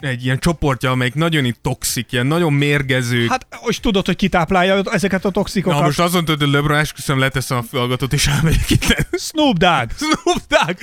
egy 0.00 0.24
ilyen 0.24 0.38
csoportja, 0.38 0.90
amelyik 0.90 1.14
nagyon 1.14 1.44
itt 1.44 1.58
toxik, 1.62 2.12
ilyen 2.12 2.26
nagyon 2.26 2.52
mérgező. 2.52 3.26
Hát, 3.26 3.46
és 3.66 3.80
tudod, 3.80 4.06
hogy 4.06 4.16
kitáplálja 4.16 4.82
ezeket 4.90 5.24
a 5.24 5.30
toxikokat. 5.30 5.78
Na 5.78 5.84
most 5.84 6.00
azon 6.00 6.24
tudod, 6.24 6.40
hogy 6.40 6.50
LeBron 6.50 6.78
esküszöm 6.78 7.18
leteszem 7.18 7.56
a 7.58 7.62
fülgatot, 7.62 8.12
és 8.12 8.26
elmegyek 8.26 8.70
itt. 8.70 9.06
Snoop 9.12 9.56
Dogg! 9.56 9.90
Snoop 10.00 10.42
Dogg! 10.48 10.76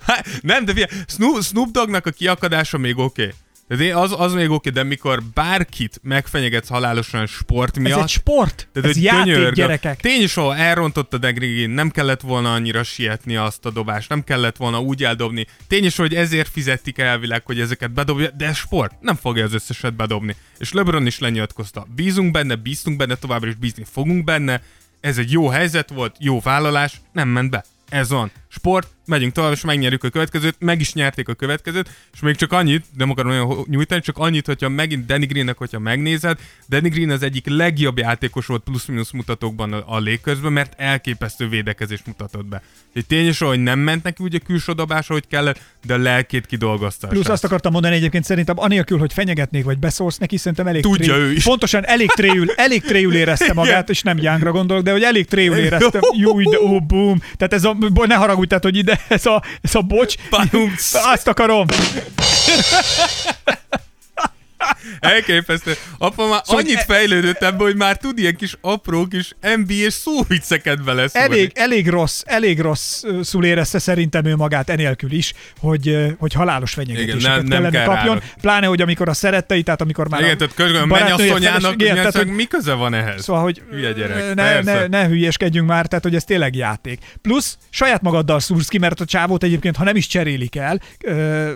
Hát, 0.00 0.26
nem, 0.40 0.64
de 0.64 0.72
figyelj, 0.72 1.02
Snoop, 1.06 1.42
Snoop 1.42 1.70
Doggnak 1.70 2.06
a 2.06 2.10
kiakadása 2.10 2.78
még 2.78 2.98
oké. 2.98 3.22
Okay. 3.22 3.34
De 3.68 3.96
az, 3.96 4.14
az 4.18 4.32
még 4.32 4.50
oké, 4.50 4.70
de 4.70 4.82
mikor 4.82 5.22
bárkit 5.34 6.00
megfenyegetsz 6.02 6.68
halálosan 6.68 7.26
sport 7.26 7.78
miatt... 7.78 7.96
Ez 7.98 8.02
egy 8.02 8.08
sport, 8.08 8.68
tehát 8.72 8.88
ez 8.88 9.02
játék, 9.02 9.34
könyörg, 9.34 9.54
gyerekek. 9.54 10.00
Tény 10.00 10.22
is, 10.22 10.36
ahol 10.36 10.56
elrontott 10.56 11.14
a 11.14 11.18
Degrigin, 11.18 11.70
nem 11.70 11.90
kellett 11.90 12.20
volna 12.20 12.52
annyira 12.52 12.82
sietni 12.82 13.36
azt 13.36 13.66
a 13.66 13.70
dobást, 13.70 14.08
nem 14.08 14.24
kellett 14.24 14.56
volna 14.56 14.80
úgy 14.80 15.04
eldobni. 15.04 15.46
Tény 15.66 15.84
is, 15.84 15.96
hogy 15.96 16.14
ezért 16.14 16.48
fizettik 16.48 16.98
elvileg, 16.98 17.46
hogy 17.46 17.60
ezeket 17.60 17.90
bedobja, 17.90 18.30
de 18.30 18.52
sport, 18.52 19.00
nem 19.00 19.16
fogja 19.16 19.44
az 19.44 19.54
összeset 19.54 19.94
bedobni. 19.94 20.36
És 20.58 20.72
LeBron 20.72 21.06
is 21.06 21.18
lenyilatkozta. 21.18 21.86
Bízunk 21.94 22.30
benne, 22.30 22.54
bíztunk 22.54 22.96
benne, 22.96 23.14
továbbra 23.14 23.48
is 23.48 23.54
bízni 23.54 23.84
fogunk 23.92 24.24
benne. 24.24 24.62
Ez 25.00 25.18
egy 25.18 25.32
jó 25.32 25.48
helyzet 25.48 25.90
volt, 25.90 26.16
jó 26.18 26.40
vállalás, 26.40 27.00
nem 27.12 27.28
ment 27.28 27.50
be. 27.50 27.64
Ez 27.88 28.10
van. 28.10 28.30
Sport, 28.48 28.88
megyünk 29.08 29.32
tovább, 29.32 29.52
és 29.52 29.60
megnyerjük 29.60 30.04
a 30.04 30.08
következőt, 30.08 30.56
meg 30.58 30.80
is 30.80 30.92
nyerték 30.92 31.28
a 31.28 31.34
következőt, 31.34 31.90
és 32.12 32.20
még 32.20 32.36
csak 32.36 32.52
annyit, 32.52 32.84
nem 32.96 33.10
akarom 33.10 33.30
olyan 33.30 33.66
nyújtani, 33.68 34.00
csak 34.00 34.18
annyit, 34.18 34.46
hogyha 34.46 34.68
megint 34.68 35.06
Danny 35.06 35.26
Greennek, 35.26 35.58
hogyha 35.58 35.78
megnézed, 35.78 36.38
Danny 36.68 36.88
Green 36.88 37.10
az 37.10 37.22
egyik 37.22 37.46
legjobb 37.48 37.98
játékos 37.98 38.46
volt 38.46 38.62
plusz-minusz 38.62 39.10
mutatókban 39.10 39.72
a, 39.72 39.82
a 39.86 40.00
Lakersben, 40.00 40.52
mert 40.52 40.72
elképesztő 40.76 41.48
védekezést 41.48 42.06
mutatott 42.06 42.46
be. 42.46 42.62
Egy 42.94 43.06
tényes, 43.06 43.38
hogy 43.38 43.62
nem 43.62 43.78
ment 43.78 44.02
neki 44.02 44.22
úgy 44.22 44.34
a 44.34 44.38
külső 44.38 44.72
dobása, 44.72 45.12
hogy 45.12 45.26
kellett, 45.26 45.60
de 45.84 45.94
a 45.94 45.98
lelkét 45.98 46.46
kidolgozta. 46.46 47.06
Plusz 47.06 47.28
azt 47.28 47.44
akartam 47.44 47.72
mondani 47.72 47.94
egyébként 47.94 48.24
szerintem, 48.24 48.58
anélkül, 48.58 48.98
hogy 48.98 49.12
fenyegetnék, 49.12 49.64
vagy 49.64 49.78
beszólsz 49.78 50.18
neki, 50.18 50.36
szerintem 50.36 50.66
elég 50.66 50.82
Tudja 50.82 51.12
tréül, 51.12 51.28
ő 51.28 51.32
is. 51.32 51.44
Pontosan 51.44 51.86
elég 51.86 52.10
tréül, 52.10 52.50
elég 52.50 52.82
tréül 52.82 53.14
érezte 53.14 53.52
magát, 53.52 53.90
és 53.90 54.02
nem 54.02 54.18
Youngra 54.18 54.52
gondolok, 54.52 54.82
de 54.84 54.90
hogy 54.90 55.02
elég 55.02 55.26
tréül 55.26 55.56
érezte. 55.56 56.00
Jó, 56.16 56.40
de, 56.50 56.60
ó, 56.60 56.80
boom. 56.80 57.22
Tehát 57.36 57.52
ez 57.52 57.64
a, 57.64 57.76
ne 58.06 58.14
haragudj, 58.38 58.48
tehát, 58.48 58.64
hogy 58.64 58.76
ide 58.76 59.00
ez 59.08 59.26
a, 59.26 59.42
ez 59.60 59.74
a 59.74 59.80
bocs. 59.80 60.14
Azt 60.92 61.28
akarom. 61.28 61.66
Elképesztő. 65.00 65.72
Apa 65.98 66.28
már 66.28 66.40
szóval 66.44 66.62
annyit 66.62 66.76
e- 66.76 66.84
fejlődött 66.84 67.42
ebbe, 67.42 67.62
hogy 67.62 67.76
már 67.76 67.96
tud 67.96 68.18
ilyen 68.18 68.36
kis 68.36 68.56
apró 68.60 69.06
kis 69.06 69.34
NBA 69.56 69.90
szóvicceket 69.90 70.84
beleszólni. 70.84 71.28
Elég, 71.28 71.50
elég 71.54 71.88
rossz, 71.88 72.22
elég 72.24 72.60
rossz 72.60 73.04
szul 73.22 73.44
érezte 73.44 73.78
szerintem 73.78 74.24
ő 74.24 74.36
magát 74.36 74.70
enélkül 74.70 75.12
is, 75.12 75.32
hogy, 75.60 76.14
hogy 76.18 76.32
halálos 76.32 76.72
fenyegetéseket 76.72 77.20
Igen, 77.20 77.32
nem, 77.32 77.38
nem 77.38 77.48
kellene 77.48 77.70
kell 77.70 77.94
kapjon. 77.94 78.14
Rára. 78.14 78.26
Pláne, 78.40 78.66
hogy 78.66 78.82
amikor 78.82 79.08
a 79.08 79.14
szerettei, 79.14 79.62
tehát 79.62 79.80
amikor 79.80 80.08
már 80.08 80.20
Igen, 80.20 80.38
tehát 80.38 80.54
közben 80.54 80.88
mennyasszonyának, 80.88 81.82
igen, 81.82 81.94
tehát, 81.94 82.16
hogy 82.16 82.26
mi 82.26 82.44
köze 82.44 82.72
van 82.72 82.94
ehhez? 82.94 83.22
Szóval, 83.22 83.42
hogy 83.42 83.62
Hülye 83.70 83.92
gyerek, 83.92 84.34
ne, 84.34 84.60
ne, 84.60 84.86
ne, 84.86 85.06
hülyeskedjünk 85.06 85.68
már, 85.68 85.86
tehát 85.86 86.04
hogy 86.04 86.14
ez 86.14 86.24
tényleg 86.24 86.54
játék. 86.56 87.00
Plusz 87.22 87.58
saját 87.70 88.02
magaddal 88.02 88.40
szúrsz 88.40 88.68
ki, 88.68 88.78
mert 88.78 89.00
a 89.00 89.04
csávót 89.04 89.42
egyébként, 89.42 89.76
ha 89.76 89.84
nem 89.84 89.96
is 89.96 90.06
cserélik 90.06 90.56
el, 90.56 90.80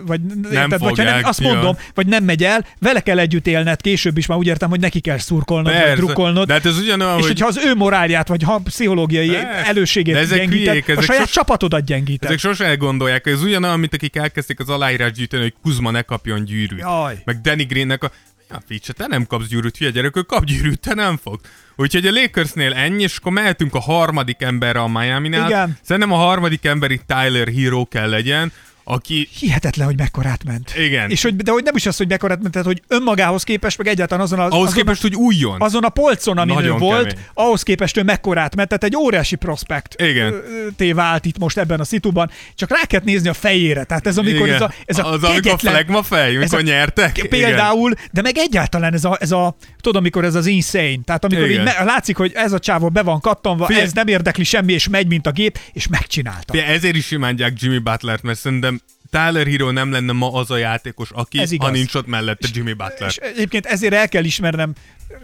vagy, 0.05 0.21
nem 0.21 0.51
tehát, 0.51 0.77
vagy 0.77 0.97
ha 0.97 1.03
nem, 1.03 1.19
azt 1.23 1.39
mondom, 1.39 1.77
vagy 1.93 2.07
nem 2.07 2.23
megy 2.23 2.43
el, 2.43 2.65
vele 2.79 2.99
kell 3.03 3.19
együtt 3.19 3.47
élned, 3.47 3.81
később 3.81 4.17
is 4.17 4.25
már 4.25 4.37
úgy 4.37 4.47
értem, 4.47 4.69
hogy 4.69 4.79
neki 4.79 4.99
kell 4.99 5.17
szurkolnod, 5.17 5.71
Persze, 5.71 5.87
vagy 5.87 5.97
drukkolnod. 5.97 6.47
De 6.47 6.53
hát 6.53 6.65
ez 6.65 6.77
ugyanolyan, 6.77 7.17
és 7.17 7.25
hogy... 7.25 7.31
hogyha 7.31 7.47
az 7.47 7.65
ő 7.65 7.75
morálját, 7.75 8.27
vagy 8.27 8.43
ha 8.43 8.61
pszichológiai 8.63 9.29
Persze. 9.29 9.65
előségét 9.65 10.15
ezek 10.15 10.37
gyengíted, 10.37 10.67
hülyék, 10.67 10.87
ezek 10.87 10.97
a 10.97 11.01
saját 11.01 11.21
sos... 11.21 11.31
csapatodat 11.31 11.85
gyengíted. 11.85 12.29
Ezek 12.29 12.39
sose 12.39 12.65
elgondolják, 12.65 13.25
ez 13.25 13.43
ugyanolyan, 13.43 13.79
mint 13.79 13.93
akik 13.93 14.15
elkezdték 14.15 14.59
az 14.59 14.69
aláírás 14.69 15.11
gyűjteni, 15.11 15.41
hogy 15.41 15.53
Kuzma 15.61 15.91
ne 15.91 16.01
kapjon 16.01 16.43
gyűrűt. 16.43 16.79
Jaj. 16.79 17.21
Meg 17.25 17.41
Danny 17.41 17.65
Greennek 17.67 18.03
a 18.03 18.11
Ja, 18.49 18.61
Fitch, 18.67 18.91
te 18.91 19.07
nem 19.07 19.25
kapsz 19.25 19.47
gyűrűt, 19.47 19.77
hülye 19.77 19.91
gyerek, 19.91 20.17
ő 20.17 20.21
kap 20.21 20.45
gyűrűt, 20.45 20.79
te 20.79 20.93
nem 20.93 21.19
fog. 21.23 21.39
Úgyhogy 21.75 22.07
a 22.07 22.11
Lakersnél 22.11 22.73
ennyi, 22.73 23.03
és 23.03 23.17
akkor 23.17 23.31
mehetünk 23.31 23.75
a 23.75 23.79
harmadik 23.79 24.41
emberre 24.41 24.79
a 24.79 24.87
Miami-nál. 24.87 25.47
Igen. 25.49 25.77
Szerintem 25.81 26.11
a 26.11 26.15
harmadik 26.17 26.65
ember 26.65 26.91
itt 26.91 27.03
Tyler 27.07 27.47
Hero 27.47 27.85
kell 27.85 28.09
legyen, 28.09 28.51
aki... 28.83 29.27
Hihetetlen, 29.39 29.85
hogy 29.87 29.97
mekkorát 29.97 30.43
ment. 30.43 30.73
Igen. 30.77 31.09
És 31.09 31.21
hogy, 31.21 31.35
de 31.35 31.51
hogy 31.51 31.63
nem 31.63 31.75
is 31.75 31.85
az, 31.85 31.97
hogy 31.97 32.07
mekkorát 32.07 32.39
ment, 32.41 32.51
tehát 32.51 32.67
hogy 32.67 32.81
önmagához 32.87 33.43
képest, 33.43 33.77
meg 33.77 33.87
egyáltalán 33.87 34.23
azon 34.23 34.39
a... 34.39 34.43
Ahhoz 34.43 34.53
azon 34.53 34.73
képest, 34.73 35.03
a, 35.03 35.07
hogy 35.07 35.15
újjon. 35.15 35.61
Azon 35.61 35.83
a 35.83 35.89
polcon, 35.89 36.35
Nagyon 36.35 36.63
ő 36.63 36.71
volt, 36.71 37.07
kemény. 37.07 37.25
ahhoz 37.33 37.63
képest 37.63 37.97
ő 37.97 38.03
mekkorát 38.03 38.55
ment, 38.55 38.67
tehát 38.67 38.83
egy 38.83 38.95
óriási 38.95 39.35
prospekt 39.35 40.01
Igen. 40.01 40.41
té 40.77 40.91
vált 40.91 41.25
itt 41.25 41.37
most 41.37 41.57
ebben 41.57 41.79
a 41.79 41.83
szituban. 41.83 42.29
Csak 42.55 42.69
rá 42.69 42.85
kell 42.87 43.01
nézni 43.03 43.29
a 43.29 43.33
fejére, 43.33 43.83
tehát 43.83 44.07
ez 44.07 44.17
amikor 44.17 44.47
Igen. 44.47 44.55
ez 44.55 44.61
a, 44.61 44.73
ez 44.85 44.97
a 44.97 45.11
Az 45.11 45.23
amikor 45.23 45.59
flegma 45.59 46.03
fej, 46.03 46.35
amikor 46.35 46.59
a, 46.59 46.61
nyertek. 46.61 47.25
Például, 47.29 47.91
Igen. 47.91 48.03
de 48.11 48.21
meg 48.21 48.37
egyáltalán 48.37 48.93
ez 48.93 49.05
a, 49.05 49.17
ez 49.19 49.31
a, 49.31 49.55
tudom, 49.81 50.01
amikor 50.01 50.25
ez 50.25 50.35
az 50.35 50.45
insane, 50.45 50.97
tehát 51.05 51.23
amikor 51.23 51.49
így 51.49 51.63
me, 51.63 51.83
látszik, 51.83 52.17
hogy 52.17 52.31
ez 52.35 52.51
a 52.51 52.59
csávó 52.59 52.89
be 52.89 53.01
van 53.01 53.19
kattanva, 53.19 53.65
Fie. 53.65 53.81
ez 53.81 53.93
nem 53.93 54.07
érdekli 54.07 54.43
semmi, 54.43 54.73
és 54.73 54.87
megy, 54.87 55.07
mint 55.07 55.27
a 55.27 55.31
gép, 55.31 55.59
és 55.73 55.87
megcsinálta. 55.87 56.53
Fie, 56.53 56.65
ezért 56.65 56.95
is 56.95 57.11
imádják 57.11 57.53
Jimmy 57.55 57.77
Butlert, 57.77 58.23
mert 58.23 58.39
szerintem 58.39 58.72
Tyler 59.13 59.47
Hero 59.47 59.71
nem 59.71 59.91
lenne 59.91 60.11
ma 60.11 60.33
az 60.33 60.51
a 60.51 60.57
játékos, 60.57 61.09
aki, 61.11 61.57
ha 61.57 61.69
nincs 61.69 61.95
ott 61.95 62.07
mellette 62.07 62.47
Jimmy 62.53 62.73
Butler. 62.73 63.09
És, 63.09 63.17
és 63.17 63.27
egyébként 63.27 63.65
ezért 63.65 63.93
el 63.93 64.09
kell 64.09 64.23
ismernem 64.23 64.73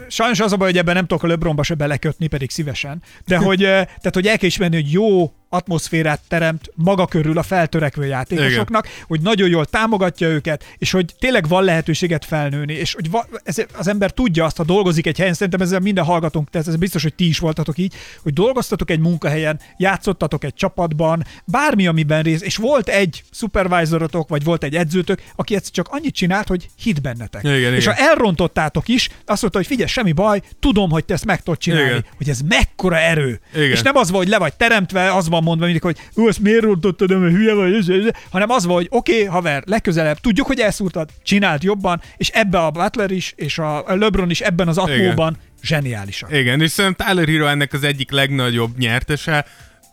sajnos 0.07 0.39
az 0.39 0.51
a 0.51 0.57
baj, 0.57 0.67
hogy 0.67 0.77
ebben 0.77 0.95
nem 0.95 1.05
tudok 1.05 1.23
a 1.23 1.27
LeBronba 1.27 1.63
se 1.63 1.73
belekötni, 1.73 2.27
pedig 2.27 2.49
szívesen, 2.49 3.01
de 3.25 3.37
hogy, 3.37 3.63
eh, 3.63 3.85
tehát, 3.85 4.13
hogy 4.13 4.27
el 4.27 4.37
kell 4.37 4.47
ismerni, 4.47 4.75
hogy 4.75 4.91
jó 4.91 5.33
atmoszférát 5.49 6.21
teremt 6.27 6.71
maga 6.75 7.05
körül 7.05 7.37
a 7.37 7.43
feltörekvő 7.43 8.05
játékosoknak, 8.05 8.85
Igen. 8.85 9.05
hogy 9.07 9.21
nagyon 9.21 9.49
jól 9.49 9.65
támogatja 9.65 10.27
őket, 10.27 10.63
és 10.77 10.91
hogy 10.91 11.15
tényleg 11.19 11.47
van 11.47 11.63
lehetőséget 11.63 12.25
felnőni, 12.25 12.73
és 12.73 12.93
hogy 12.93 13.09
va, 13.09 13.25
ez, 13.43 13.57
az 13.73 13.87
ember 13.87 14.11
tudja 14.11 14.45
azt, 14.45 14.57
ha 14.57 14.63
dolgozik 14.63 15.07
egy 15.07 15.17
helyen, 15.17 15.33
szerintem 15.33 15.61
ezzel 15.61 15.79
minden 15.79 16.03
hallgatunk, 16.03 16.49
tehát 16.49 16.67
ez 16.67 16.75
biztos, 16.75 17.03
hogy 17.03 17.13
ti 17.13 17.27
is 17.27 17.39
voltatok 17.39 17.77
így, 17.77 17.93
hogy 18.23 18.33
dolgoztatok 18.33 18.89
egy 18.89 18.99
munkahelyen, 18.99 19.59
játszottatok 19.77 20.43
egy 20.43 20.53
csapatban, 20.53 21.25
bármi, 21.45 21.87
amiben 21.87 22.23
rész, 22.23 22.41
és 22.41 22.57
volt 22.57 22.89
egy 22.89 23.23
supervisorotok, 23.31 24.29
vagy 24.29 24.43
volt 24.43 24.63
egy 24.63 24.75
edzőtök, 24.75 25.21
aki 25.35 25.55
ezt 25.55 25.71
csak 25.71 25.87
annyit 25.87 26.13
csinált, 26.13 26.47
hogy 26.47 26.69
hit 26.81 27.01
bennetek. 27.01 27.43
Igen, 27.43 27.73
és 27.73 27.83
igen. 27.83 27.95
ha 27.95 28.01
elrontottátok 28.01 28.87
is, 28.87 29.09
azt 29.25 29.41
mondta, 29.41 29.59
hogy 29.59 29.67
figyelj, 29.67 29.78
semmi 29.87 30.11
baj, 30.11 30.41
tudom, 30.59 30.89
hogy 30.89 31.05
te 31.05 31.13
ezt 31.13 31.25
meg 31.25 31.41
tudod 31.43 31.59
csinálni, 31.59 31.87
Igen. 31.87 32.05
hogy 32.17 32.29
ez 32.29 32.41
mekkora 32.47 32.97
erő. 32.97 33.39
Igen. 33.53 33.69
És 33.71 33.81
nem 33.81 33.95
az 33.95 34.09
volt, 34.09 34.23
hogy 34.23 34.31
le 34.31 34.39
vagy 34.39 34.53
teremtve, 34.53 35.13
az 35.13 35.29
van 35.29 35.43
mondva 35.43 35.65
mindig, 35.65 35.81
hogy 35.81 35.97
ő, 36.15 36.27
ezt 36.27 36.39
miért 36.39 36.61
rontottad, 36.61 37.19
mert 37.19 37.33
hülye 37.33 37.53
vagy, 37.53 37.73
ez, 37.73 37.87
ez, 37.87 38.05
ez", 38.05 38.11
hanem 38.29 38.49
az 38.49 38.65
volt, 38.65 38.77
hogy 38.77 38.99
oké, 38.99 39.13
okay, 39.13 39.25
haver, 39.25 39.63
legközelebb, 39.65 40.17
tudjuk, 40.17 40.47
hogy 40.47 40.59
elszúrtad, 40.59 41.09
csináld 41.23 41.63
jobban, 41.63 42.01
és 42.17 42.29
ebbe 42.29 42.59
a 42.59 42.71
Butler 42.71 43.11
is, 43.11 43.33
és 43.35 43.59
a 43.59 43.83
LeBron 43.87 44.29
is 44.29 44.41
ebben 44.41 44.67
az 44.67 44.77
atmóban 44.77 45.37
zseniálisan. 45.63 46.33
Igen, 46.33 46.61
és 46.61 46.71
szerintem 46.71 47.07
Tyler 47.07 47.27
Hero 47.27 47.45
ennek 47.45 47.73
az 47.73 47.83
egyik 47.83 48.11
legnagyobb 48.11 48.77
nyertese. 48.77 49.45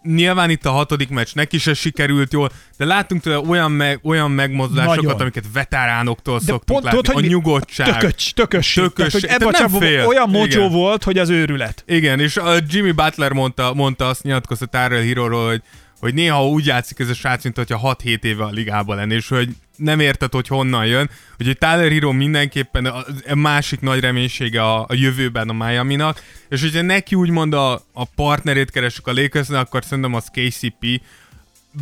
Nyilván 0.06 0.50
itt 0.50 0.66
a 0.66 0.70
hatodik 0.70 1.08
meccs 1.08 1.28
neki 1.34 1.58
se 1.58 1.74
sikerült 1.74 2.32
jól, 2.32 2.50
de 2.76 2.84
láttunk 2.84 3.22
tőle 3.22 3.38
olyan, 3.38 3.72
meg, 3.72 4.00
olyan 4.02 4.30
megmozdulásokat, 4.30 5.04
Nagyon. 5.04 5.20
amiket 5.20 5.44
veteránoktól 5.52 6.38
De 6.38 6.44
szoktunk 6.44 6.82
látni. 6.82 7.00
tudod, 7.00 7.24
a 7.24 7.26
nyugodtság. 7.26 7.98
Tökös, 7.98 8.32
tökös. 8.32 8.72
Tökös. 8.72 8.94
Tehát, 8.94 9.12
hogy 9.12 9.24
ebben 9.24 9.54
nem 9.58 9.80
fél. 9.80 10.06
olyan 10.06 10.34
Igen. 10.34 10.70
volt, 10.70 11.04
hogy 11.04 11.18
az 11.18 11.28
őrület. 11.28 11.84
Igen, 11.86 12.20
és 12.20 12.36
a 12.36 12.54
Jimmy 12.68 12.90
Butler 12.92 13.32
mondta, 13.32 13.74
mondta 13.74 14.08
azt 14.08 14.22
nyilatkozta 14.22 14.66
Tyler 14.66 15.02
Hero-ról, 15.04 15.46
hogy, 15.46 15.62
hogy 16.00 16.14
néha 16.14 16.48
úgy 16.48 16.66
játszik 16.66 16.98
ez 16.98 17.08
a 17.08 17.14
srác, 17.14 17.42
mint 17.42 17.56
hogyha 17.56 17.96
6-7 18.04 18.22
éve 18.24 18.44
a 18.44 18.50
ligában 18.50 18.96
lenne, 18.96 19.14
és 19.14 19.28
hogy 19.28 19.48
nem 19.76 20.00
érted, 20.00 20.32
hogy 20.32 20.48
honnan 20.48 20.86
jön. 20.86 21.10
Úgyhogy 21.38 21.58
Tyler 21.58 21.90
Hero 21.90 22.12
mindenképpen 22.12 22.86
a, 22.86 23.04
másik 23.34 23.80
nagy 23.80 24.00
reménysége 24.00 24.62
a, 24.62 24.80
a 24.80 24.94
jövőben 24.94 25.48
a 25.48 25.64
Miami-nak, 25.66 26.22
és 26.48 26.60
hogyha 26.60 26.82
neki 26.82 27.14
úgymond 27.14 27.54
a, 27.54 27.72
a 27.92 28.04
partnerét 28.04 28.70
keresünk 28.70 29.06
a 29.06 29.12
Lakersnek, 29.12 29.60
akkor 29.60 29.84
szerintem 29.84 30.14
az 30.14 30.30
KCP, 30.32 31.00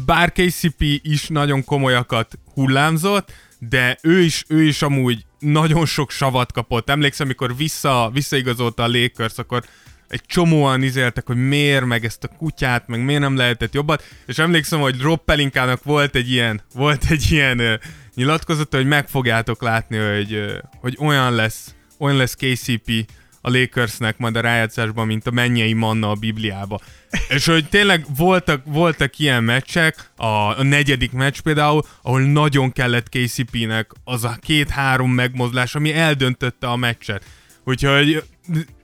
bár 0.06 0.32
KCP 0.32 0.82
is 1.02 1.28
nagyon 1.28 1.64
komolyakat 1.64 2.38
hullámzott, 2.54 3.32
de 3.58 3.98
ő 4.02 4.20
is, 4.20 4.44
ő 4.48 4.62
is 4.62 4.82
amúgy 4.82 5.24
nagyon 5.38 5.86
sok 5.86 6.10
savat 6.10 6.52
kapott. 6.52 6.90
Emlékszem, 6.90 7.26
amikor 7.26 7.56
vissza, 7.56 8.10
visszaigazolta 8.12 8.82
a 8.82 8.88
Lakers, 8.88 9.38
akkor 9.38 9.64
egy 10.14 10.22
csomóan 10.26 10.82
izéltek, 10.82 11.26
hogy 11.26 11.36
miért, 11.36 11.84
meg 11.84 12.04
ezt 12.04 12.24
a 12.24 12.28
kutyát, 12.28 12.86
meg 12.86 13.04
miért 13.04 13.20
nem 13.20 13.36
lehetett 13.36 13.74
jobbat, 13.74 14.02
és 14.26 14.38
emlékszem, 14.38 14.80
hogy 14.80 15.00
Rob 15.00 15.20
Pelinkának 15.24 15.82
volt 15.82 16.14
egy 16.14 16.30
ilyen, 16.30 16.60
volt 16.74 17.04
egy 17.10 17.26
ilyen 17.30 17.60
uh, 17.60 17.72
nyilatkozata, 18.14 18.76
hogy 18.76 18.86
meg 18.86 19.08
fogjátok 19.08 19.62
látni, 19.62 19.96
hogy, 19.96 20.34
uh, 20.34 20.52
hogy 20.80 20.96
olyan 21.00 21.34
lesz, 21.34 21.74
olyan 21.98 22.16
lesz 22.16 22.34
KCP 22.34 23.10
a 23.40 23.50
Lakersnek 23.50 24.18
majd 24.18 24.36
a 24.36 24.40
rájátszásban, 24.40 25.06
mint 25.06 25.26
a 25.26 25.30
mennyei 25.30 25.72
manna 25.72 26.10
a 26.10 26.14
Bibliába. 26.14 26.80
És 27.28 27.46
hogy 27.46 27.68
tényleg 27.68 28.04
voltak, 28.16 28.62
voltak 28.64 29.18
ilyen 29.18 29.44
meccsek, 29.44 30.10
a, 30.16 30.26
a 30.58 30.62
negyedik 30.62 31.12
meccs 31.12 31.38
például, 31.40 31.82
ahol 32.02 32.20
nagyon 32.20 32.72
kellett 32.72 33.08
KCP-nek 33.08 33.90
az 34.04 34.24
a 34.24 34.36
két-három 34.40 35.10
megmozdulás, 35.10 35.74
ami 35.74 35.92
eldöntötte 35.92 36.66
a 36.66 36.76
meccset. 36.76 37.24
Úgyhogy 37.64 38.22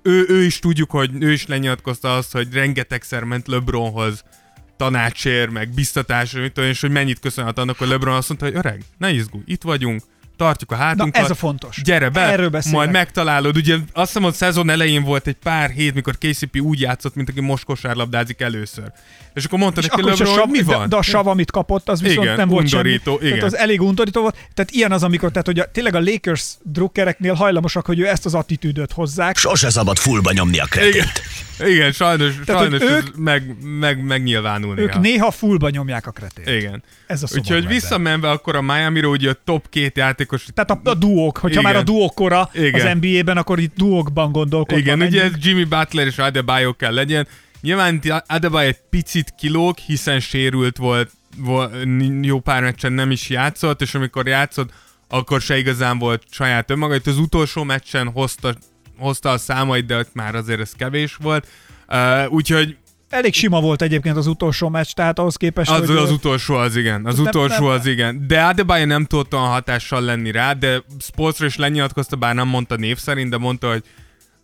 ő, 0.03 0.25
ő 0.29 0.43
is 0.43 0.59
tudjuk, 0.59 0.91
hogy 0.91 1.11
ő 1.23 1.33
is 1.33 1.47
lenyilatkozta 1.47 2.17
azt, 2.17 2.33
hogy 2.33 2.53
rengetegszer 2.53 3.25
ment 3.25 3.49
LeBronhoz 3.49 4.25
tanácsért, 4.77 5.51
meg 5.51 5.69
biztatásra, 5.69 6.45
és 6.45 6.81
hogy 6.81 6.91
mennyit 6.91 7.19
köszönhet 7.19 7.59
annak, 7.59 7.79
hogy 7.79 7.89
LeBron 7.89 8.15
azt 8.15 8.29
mondta, 8.29 8.47
hogy 8.47 8.57
öreg, 8.57 8.83
ne 8.99 9.11
izgulj, 9.11 9.43
itt 9.47 9.63
vagyunk, 9.63 10.03
tartjuk 10.41 10.71
a 10.73 10.77
Na 10.77 10.83
hátunkat. 10.83 11.23
ez 11.23 11.31
a 11.31 11.35
fontos. 11.35 11.81
Gyere 11.85 12.09
be, 12.09 12.21
Erről 12.21 12.49
beszélek. 12.49 12.77
majd 12.79 12.91
megtalálod. 12.91 13.57
Ugye 13.57 13.75
azt 13.93 14.07
hiszem, 14.07 14.23
hogy 14.23 14.35
szezon 14.35 14.71
elején 14.71 15.03
volt 15.03 15.27
egy 15.27 15.37
pár 15.43 15.71
hét, 15.71 15.95
mikor 15.95 16.19
KCP 16.19 16.61
úgy 16.61 16.81
játszott, 16.81 17.15
mint 17.15 17.29
aki 17.29 17.41
most 17.41 17.65
kosárlabdázik 17.65 18.41
először. 18.41 18.93
És 19.35 19.45
akkor 19.45 19.59
mondta 19.59 19.81
neki 19.81 20.01
a 20.01 20.05
LeBron, 20.05 20.27
sav, 20.27 20.39
hogy 20.39 20.49
mi 20.51 20.59
de, 20.59 20.77
van? 20.77 20.89
de, 20.89 20.97
a 20.97 21.03
sav, 21.03 21.27
amit 21.27 21.51
kapott, 21.51 21.89
az 21.89 22.01
viszont 22.01 22.23
Igen, 22.25 22.37
nem 22.37 22.49
volt 22.49 22.63
undorító, 22.63 23.13
semmi. 23.13 23.27
igen. 23.27 23.39
Tehát 23.39 23.53
az 23.55 23.59
elég 23.59 23.83
undorító 23.83 24.21
volt. 24.21 24.35
Tehát 24.55 24.71
ilyen 24.71 24.93
az, 24.93 25.03
amikor, 25.03 25.31
tehát, 25.31 25.47
hogy 25.47 25.59
a, 25.59 25.71
tényleg 25.73 25.95
a 25.95 26.01
Lakers 26.01 26.45
drukkereknél 26.63 27.35
hajlamosak, 27.35 27.87
hogy 27.87 27.99
ő 27.99 28.09
ezt 28.09 28.27
az 28.27 28.35
attitűdöt 28.35 28.93
hozzák. 28.93 29.37
Sose 29.37 29.71
szabad 29.71 29.99
fullba 29.99 30.33
nyomni 30.33 30.59
a 30.59 30.65
kredit. 30.65 31.23
Igen 31.69 31.93
sajnos, 31.93 32.35
Tehát, 32.45 32.61
sajnos 32.63 32.81
ez 32.81 32.91
ők- 32.91 33.17
meg, 33.17 33.57
meg, 33.79 34.05
megnyilvánul 34.05 34.79
Ők 34.79 34.89
néha. 34.89 35.01
néha 35.01 35.31
fullba 35.31 35.71
nyomják 35.71 36.07
a 36.07 36.11
kretét. 36.11 36.49
Igen. 36.49 36.83
Ez 37.07 37.23
a 37.23 37.27
Úgyhogy 37.37 37.67
visszamenve 37.67 38.31
akkor 38.31 38.57
a 38.57 38.63
Miami-ra, 38.63 39.09
ugye 39.09 39.31
a 39.31 39.37
top 39.45 39.69
két 39.69 39.97
játékos 39.97 40.47
Tehát 40.55 40.71
a, 40.71 40.81
a 40.91 40.95
duók, 40.95 41.39
hogyha 41.39 41.61
Igen. 41.61 41.73
már 41.73 41.81
a 41.81 41.85
duók 41.85 42.15
kora 42.15 42.51
Igen. 42.55 42.87
az 42.87 42.97
NBA-ben, 43.01 43.37
akkor 43.37 43.59
itt 43.59 43.75
duókban 43.77 44.33
gondolkodva 44.33 44.81
Igen, 44.81 45.01
ugye 45.01 45.07
ez 45.07 45.13
menjünk. 45.31 45.45
Jimmy 45.45 45.65
Butler 45.65 46.07
és 46.07 46.19
Adebayo 46.19 46.73
kell 46.75 46.95
legyen. 46.95 47.29
Nyilván 47.61 48.01
Adebayo 48.27 48.69
egy 48.69 48.79
picit 48.91 49.35
kilóg, 49.39 49.77
hiszen 49.79 50.21
sérült 50.21 50.77
volt, 50.77 51.11
volt, 51.37 51.75
jó 52.23 52.41
pár 52.41 52.63
meccsen 52.63 52.93
nem 52.93 53.11
is 53.11 53.29
játszott, 53.29 53.81
és 53.83 53.95
amikor 53.95 54.27
játszott, 54.27 54.71
akkor 55.09 55.41
se 55.41 55.59
igazán 55.59 55.99
volt 55.99 56.23
saját 56.31 56.71
önmaga. 56.71 56.95
Itt 56.95 57.07
az 57.07 57.19
utolsó 57.19 57.63
meccsen 57.63 58.09
hozta, 58.09 58.55
hozta 59.01 59.31
a 59.31 59.39
számait, 59.39 59.87
de 59.87 59.99
ott 59.99 60.15
már 60.15 60.35
azért 60.35 60.61
ez 60.61 60.73
kevés 60.73 61.15
volt. 61.15 61.47
Uh, 61.89 62.33
úgyhogy 62.33 62.77
Elég 63.09 63.35
sima 63.35 63.61
volt 63.61 63.83
egyébként 63.83 64.17
az 64.17 64.27
utolsó 64.27 64.69
meccs, 64.69 64.91
tehát 64.93 65.19
ahhoz 65.19 65.37
képest, 65.37 65.71
az, 65.71 65.87
hogy 65.87 65.97
az 65.97 66.11
utolsó 66.11 66.55
az 66.55 66.77
igen, 66.77 67.07
az 67.07 67.17
Nem- 67.17 67.27
utolsó 67.27 67.69
nem- 67.69 67.79
az 67.79 67.87
igen. 67.87 68.27
De 68.27 68.45
Adebayo 68.45 68.87
nem 68.87 69.05
tudott 69.05 69.35
olyan 69.35 69.47
hatással 69.47 70.01
lenni 70.01 70.31
rá, 70.31 70.53
de 70.53 70.83
Sportsra 71.01 71.47
is 71.47 71.57
lenyilatkozta, 71.57 72.17
bár 72.17 72.35
nem 72.35 72.49
mondta 72.49 72.77
név 72.77 72.99
szerint, 72.99 73.31
de 73.31 73.37
mondta, 73.39 73.69
hogy 73.69 73.83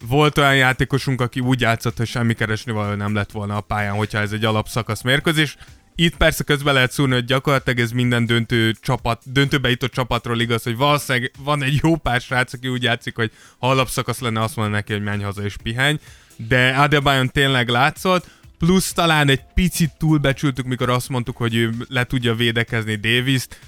volt 0.09 0.39
olyan 0.39 0.57
játékosunk, 0.57 1.21
aki 1.21 1.41
úgy 1.41 1.61
játszott, 1.61 1.97
hogy 1.97 2.07
semmi 2.07 2.35
keresni 2.35 2.73
való 2.73 2.95
nem 2.95 3.15
lett 3.15 3.31
volna 3.31 3.57
a 3.57 3.61
pályán, 3.61 3.95
hogyha 3.95 4.19
ez 4.19 4.33
egy 4.33 4.45
alapszakasz 4.45 5.03
mérkőzés. 5.03 5.57
Itt 5.99 6.17
persze 6.17 6.45
közben 6.45 6.75
lehet 6.75 6.93
szúrni, 6.93 7.15
hogy 7.15 7.25
gyakorlatilag 7.25 7.79
ez 7.79 7.91
minden 7.91 8.27
döntő 8.27 8.75
csapat, 8.81 9.23
döntőbe 9.25 9.69
jutott 9.69 9.93
csapatról 9.93 10.41
igaz, 10.41 10.63
hogy 10.63 10.77
valószínűleg 10.77 11.31
van 11.39 11.63
egy 11.63 11.81
jó 11.83 11.97
pár 11.97 12.21
srác, 12.21 12.53
aki 12.53 12.69
úgy 12.69 12.83
játszik, 12.83 13.17
hogy 13.17 13.31
ha 13.59 13.71
alapszakasz 13.71 14.19
lenne, 14.19 14.43
azt 14.43 14.57
mondja 14.57 14.75
neki, 14.75 14.93
hogy 14.93 15.03
menj 15.03 15.23
haza 15.23 15.43
és 15.43 15.57
pihenj. 15.63 15.99
De 16.37 16.69
Adebayon 16.69 17.29
tényleg 17.29 17.69
látszott, 17.69 18.31
plusz 18.59 18.93
talán 18.93 19.29
egy 19.29 19.43
picit 19.55 19.93
túlbecsültük, 19.99 20.67
mikor 20.67 20.91
azt 20.91 21.09
mondtuk, 21.09 21.37
hogy 21.37 21.55
ő 21.55 21.75
le 21.89 22.05
tudja 22.05 22.35
védekezni 22.35 22.95
Davis-t. 22.95 23.61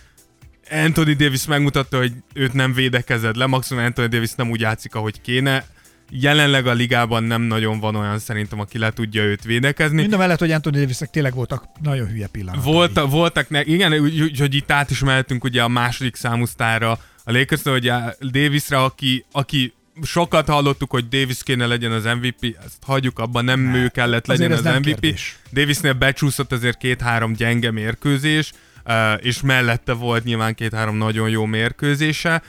Anthony 0.71 1.17
Davis 1.17 1.47
megmutatta, 1.47 1.99
hogy 1.99 2.12
őt 2.35 2.53
nem 2.53 2.73
védekezed 2.73 3.37
le, 3.37 3.47
maximum 3.47 3.85
Anthony 3.85 4.09
Davis 4.09 4.33
nem 4.33 4.51
úgy 4.51 4.61
játszik, 4.61 4.95
ahogy 4.95 5.21
kéne. 5.21 5.67
Jelenleg 6.11 6.66
a 6.66 6.73
ligában 6.73 7.25
nem 7.25 7.42
nagyon 7.42 7.81
van 7.81 7.94
olyan 7.94 8.18
szerintem, 8.18 8.61
aki 8.61 8.79
le 8.79 8.90
tudja 8.90 9.23
őt 9.23 9.44
védekezni. 9.44 10.01
Mind 10.01 10.12
a 10.12 10.16
mellett, 10.16 10.38
hogy 10.38 10.51
Anthony 10.51 10.73
Davisnek 10.73 11.11
tényleg 11.11 11.35
voltak 11.35 11.64
nagyon 11.83 12.09
hülye 12.09 12.27
pillanatai. 12.27 12.73
Volta, 12.73 13.07
voltak, 13.07 13.49
ne, 13.49 13.64
igen, 13.64 13.92
úgy, 13.92 14.21
úgy, 14.21 14.38
hogy 14.38 14.55
itt 14.55 14.71
át 14.71 14.90
is 14.90 15.01
mehetünk 15.01 15.44
ugye 15.44 15.62
a 15.62 15.68
második 15.68 16.16
számú 16.16 16.47
sztárra, 16.47 16.90
a 17.25 17.33
lakers 17.33 17.62
hogy 17.62 17.88
a 17.88 18.14
Davisre, 18.21 18.83
aki, 18.83 19.25
aki 19.33 19.73
sokat 20.03 20.49
hallottuk, 20.49 20.90
hogy 20.90 21.09
Davis 21.09 21.42
kéne 21.42 21.66
legyen 21.66 21.92
az 21.92 22.05
MVP, 22.05 22.57
ezt 22.64 22.77
hagyjuk 22.87 23.18
abban, 23.18 23.44
nem 23.44 23.61
Ne, 23.61 23.79
ő 23.79 23.88
kellett 23.88 24.27
legyen 24.27 24.53
az 24.53 24.62
MVP. 24.62 24.85
kérdés. 24.85 25.38
Davisnél 25.53 25.92
becsúszott 25.92 26.53
azért 26.53 26.79
két-három 26.79 27.33
gyenge 27.33 27.71
mérkőzés, 27.71 28.53
és 29.18 29.40
mellette 29.40 29.92
volt 29.92 30.25
nyilván 30.25 30.55
két-három 30.55 30.97
nagyon 30.97 31.29
jó 31.29 31.44
mérkőzése, 31.44 32.42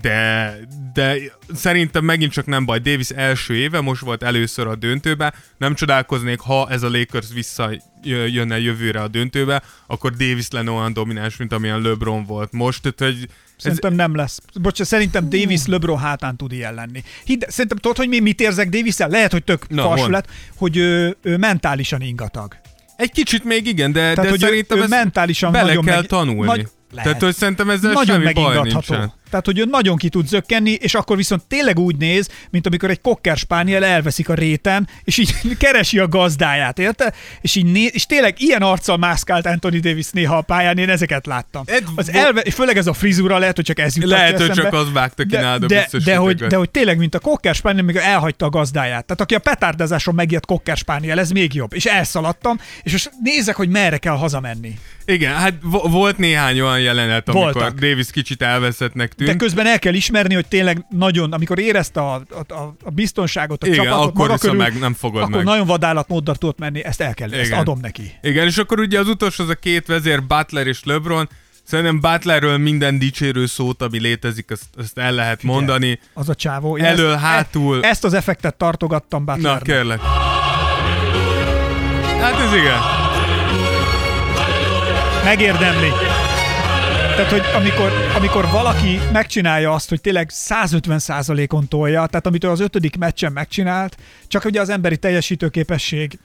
de, 0.00 0.56
de 0.92 1.16
szerintem 1.54 2.04
megint 2.04 2.32
csak 2.32 2.46
nem 2.46 2.64
baj. 2.64 2.78
Davis 2.78 3.10
első 3.10 3.54
éve, 3.56 3.80
most 3.80 4.02
volt 4.02 4.22
először 4.22 4.66
a 4.66 4.74
döntőbe, 4.74 5.34
nem 5.58 5.74
csodálkoznék, 5.74 6.40
ha 6.40 6.68
ez 6.70 6.82
a 6.82 6.90
Lakers 6.90 7.26
visszajönne 7.34 8.60
jövőre 8.60 9.00
a 9.00 9.08
döntőbe, 9.08 9.62
akkor 9.86 10.10
Davis 10.10 10.50
lenne 10.50 10.70
olyan 10.70 10.92
domináns, 10.92 11.36
mint 11.36 11.52
amilyen 11.52 11.80
LeBron 11.80 12.24
volt 12.24 12.52
most, 12.52 12.82
tehát 12.82 13.14
hogy 13.14 13.22
ez, 13.22 13.32
Szerintem 13.56 13.94
nem 13.94 14.14
lesz. 14.16 14.38
Bocs, 14.60 14.82
szerintem 14.82 15.28
Davis 15.28 15.66
LeBron 15.66 15.98
hátán 15.98 16.36
tud 16.36 16.52
ilyen 16.52 16.74
lenni. 16.74 17.02
Hidd, 17.24 17.42
szerintem 17.48 17.78
tudod, 17.78 17.96
hogy 17.96 18.08
mi 18.08 18.20
mit 18.20 18.40
érzek 18.40 18.68
davis 18.68 18.98
-el? 18.98 19.08
Lehet, 19.08 19.32
hogy 19.32 19.44
tök 19.44 19.68
Na, 19.68 20.08
lett, 20.08 20.26
hogy 20.56 20.76
ő, 20.76 21.16
ő 21.22 21.36
mentálisan 21.36 22.00
ingatag. 22.00 22.56
egy 22.96 23.10
kicsit 23.10 23.44
még 23.44 23.66
igen, 23.66 23.92
de, 23.92 24.00
Tehát, 24.00 24.14
de 24.16 24.28
hogy 24.28 24.42
ő- 24.42 24.46
szerintem 24.46 24.78
ő 24.78 24.80
ezt 24.80 24.90
mentálisan 24.90 25.52
bele 25.52 25.72
kell 25.72 25.82
meg- 25.96 26.06
tanulni. 26.06 26.46
Nagy- 26.46 26.68
lehet. 26.90 27.04
Tehát, 27.08 27.22
hogy 27.22 27.34
szerintem 27.34 27.70
ezzel 27.70 27.92
Nagyon 27.92 28.20
semmi 28.20 28.32
baj 28.32 28.60
nincsen. 28.62 29.12
Tehát, 29.30 29.46
hogy 29.46 29.58
ő 29.58 29.64
nagyon 29.64 29.96
ki 29.96 30.08
tud 30.08 30.26
zökkenni, 30.28 30.70
és 30.70 30.94
akkor 30.94 31.16
viszont 31.16 31.42
tényleg 31.48 31.78
úgy 31.78 31.96
néz, 31.96 32.28
mint 32.50 32.66
amikor 32.66 32.90
egy 32.90 33.00
cocker 33.00 33.36
spaniel 33.36 33.84
elveszik 33.84 34.28
a 34.28 34.34
réten, 34.34 34.88
és 35.04 35.18
így 35.18 35.34
keresi 35.58 35.98
a 35.98 36.08
gazdáját, 36.08 36.78
érte? 36.78 37.12
És 37.40 37.54
így 37.54 37.64
né- 37.64 37.94
és 37.94 38.06
tényleg 38.06 38.34
ilyen 38.40 38.62
arccal 38.62 38.96
mászkált 38.96 39.46
Anthony 39.46 39.80
Davis 39.80 40.10
néha 40.10 40.36
a 40.36 40.40
pályán, 40.40 40.78
én 40.78 40.88
ezeket 40.90 41.26
láttam. 41.26 41.62
Ed- 41.66 41.84
Az 41.96 42.10
elve- 42.12 42.46
és 42.46 42.54
főleg 42.54 42.76
ez 42.76 42.86
a 42.86 42.92
frizura, 42.92 43.38
lehet, 43.38 43.56
hogy 43.56 43.64
csak 43.64 43.78
ez 43.78 43.96
jutott 43.96 44.10
Lehet, 44.10 44.32
hogy 44.32 44.50
eszembe. 44.50 44.62
csak 44.62 44.72
az 44.72 44.92
vágta 44.92 45.22
ki 45.22 45.28
de, 45.28 45.40
nálad 45.40 45.64
de, 45.66 45.88
de, 46.04 46.16
hogy, 46.16 46.36
de 46.46 46.56
hogy 46.56 46.70
tényleg, 46.70 46.98
mint 46.98 47.14
a 47.14 47.18
cocker 47.18 47.54
spaniel, 47.54 47.84
még 47.84 47.96
elhagyta 47.96 48.46
a 48.46 48.48
gazdáját. 48.50 49.04
Tehát 49.04 49.20
aki 49.20 49.34
a 49.34 49.38
petárdázáson 49.38 50.14
megijedt 50.14 50.46
cocker 50.46 50.76
spaniel, 50.76 51.18
ez 51.18 51.30
még 51.30 51.54
jobb. 51.54 51.74
És 51.74 51.84
elszaladtam, 51.84 52.60
és 52.82 52.92
most 52.92 53.10
nézek, 53.22 53.54
hogy 53.56 53.68
merre 53.68 53.98
kell 53.98 54.16
hazamenni. 54.16 54.78
Igen, 55.04 55.34
hát 55.34 55.52
vo- 55.62 55.90
volt 55.90 56.18
néhány 56.18 56.60
olyan 56.60 56.80
jelenet, 56.80 57.28
amikor 57.28 57.52
Voltak. 57.52 57.78
Davis 57.78 58.10
kicsit 58.10 58.42
elveszettnek. 58.42 59.12
De 59.24 59.36
közben 59.36 59.66
el 59.66 59.78
kell 59.78 59.94
ismerni, 59.94 60.34
hogy 60.34 60.46
tényleg 60.46 60.84
nagyon, 60.90 61.32
amikor 61.32 61.58
érezte 61.58 62.00
a, 62.00 62.14
a, 62.14 62.52
a, 62.54 62.74
a 62.84 62.90
biztonságot, 62.90 63.62
a 63.62 63.66
Igen, 63.66 63.84
csapatot 63.84 64.06
akkor 64.08 64.26
maga 64.28 64.38
körül, 64.38 64.56
meg, 64.56 64.78
nem 64.78 64.94
fogod 64.94 65.22
akkor 65.22 65.34
meg. 65.36 65.44
nagyon 65.44 65.66
vadállatmóddal 65.66 66.34
tudott 66.34 66.58
menni, 66.58 66.84
ezt 66.84 67.00
el 67.00 67.14
kell, 67.14 67.32
ezt 67.32 67.46
Igen. 67.46 67.58
adom 67.58 67.78
neki. 67.80 68.12
Igen, 68.22 68.46
és 68.46 68.56
akkor 68.58 68.78
ugye 68.78 68.98
az 68.98 69.08
utolsó 69.08 69.44
az 69.44 69.50
a 69.50 69.54
két 69.54 69.86
vezér, 69.86 70.22
Butler 70.26 70.66
és 70.66 70.80
LeBron. 70.84 71.28
Szerintem 71.62 72.00
Butlerről 72.00 72.58
minden 72.58 72.98
dicsérő 72.98 73.46
szót, 73.46 73.82
ami 73.82 73.98
létezik, 74.00 74.50
azt, 74.50 74.62
azt 74.76 74.98
el 74.98 75.12
lehet 75.12 75.42
mondani. 75.42 76.00
Az 76.12 76.28
a 76.28 76.34
csávó. 76.34 76.76
Elől, 76.76 77.12
ezt, 77.12 77.20
hátul. 77.22 77.84
e- 77.84 77.88
Ezt 77.88 78.04
az 78.04 78.12
effektet 78.14 78.54
tartogattam 78.54 79.24
Na, 79.24 79.34
Butlernek. 79.34 79.62
kérlek. 79.62 80.00
Hát 82.20 82.40
ez 82.40 82.54
igen. 82.54 82.78
Megérdemli. 85.24 85.88
Tehát, 87.20 87.40
hogy 87.40 87.62
amikor, 87.62 87.92
amikor 88.16 88.48
valaki 88.50 89.00
megcsinálja 89.12 89.72
azt, 89.72 89.88
hogy 89.88 90.00
tényleg 90.00 90.30
150%-on 90.34 91.68
tolja, 91.68 92.06
tehát 92.06 92.26
amit 92.26 92.44
az 92.44 92.60
ötödik 92.60 92.96
meccsen 92.96 93.32
megcsinált, 93.32 93.96
csak 94.28 94.44
ugye 94.44 94.60
az 94.60 94.68
emberi 94.68 94.96
teljesítőképesség 94.96 96.18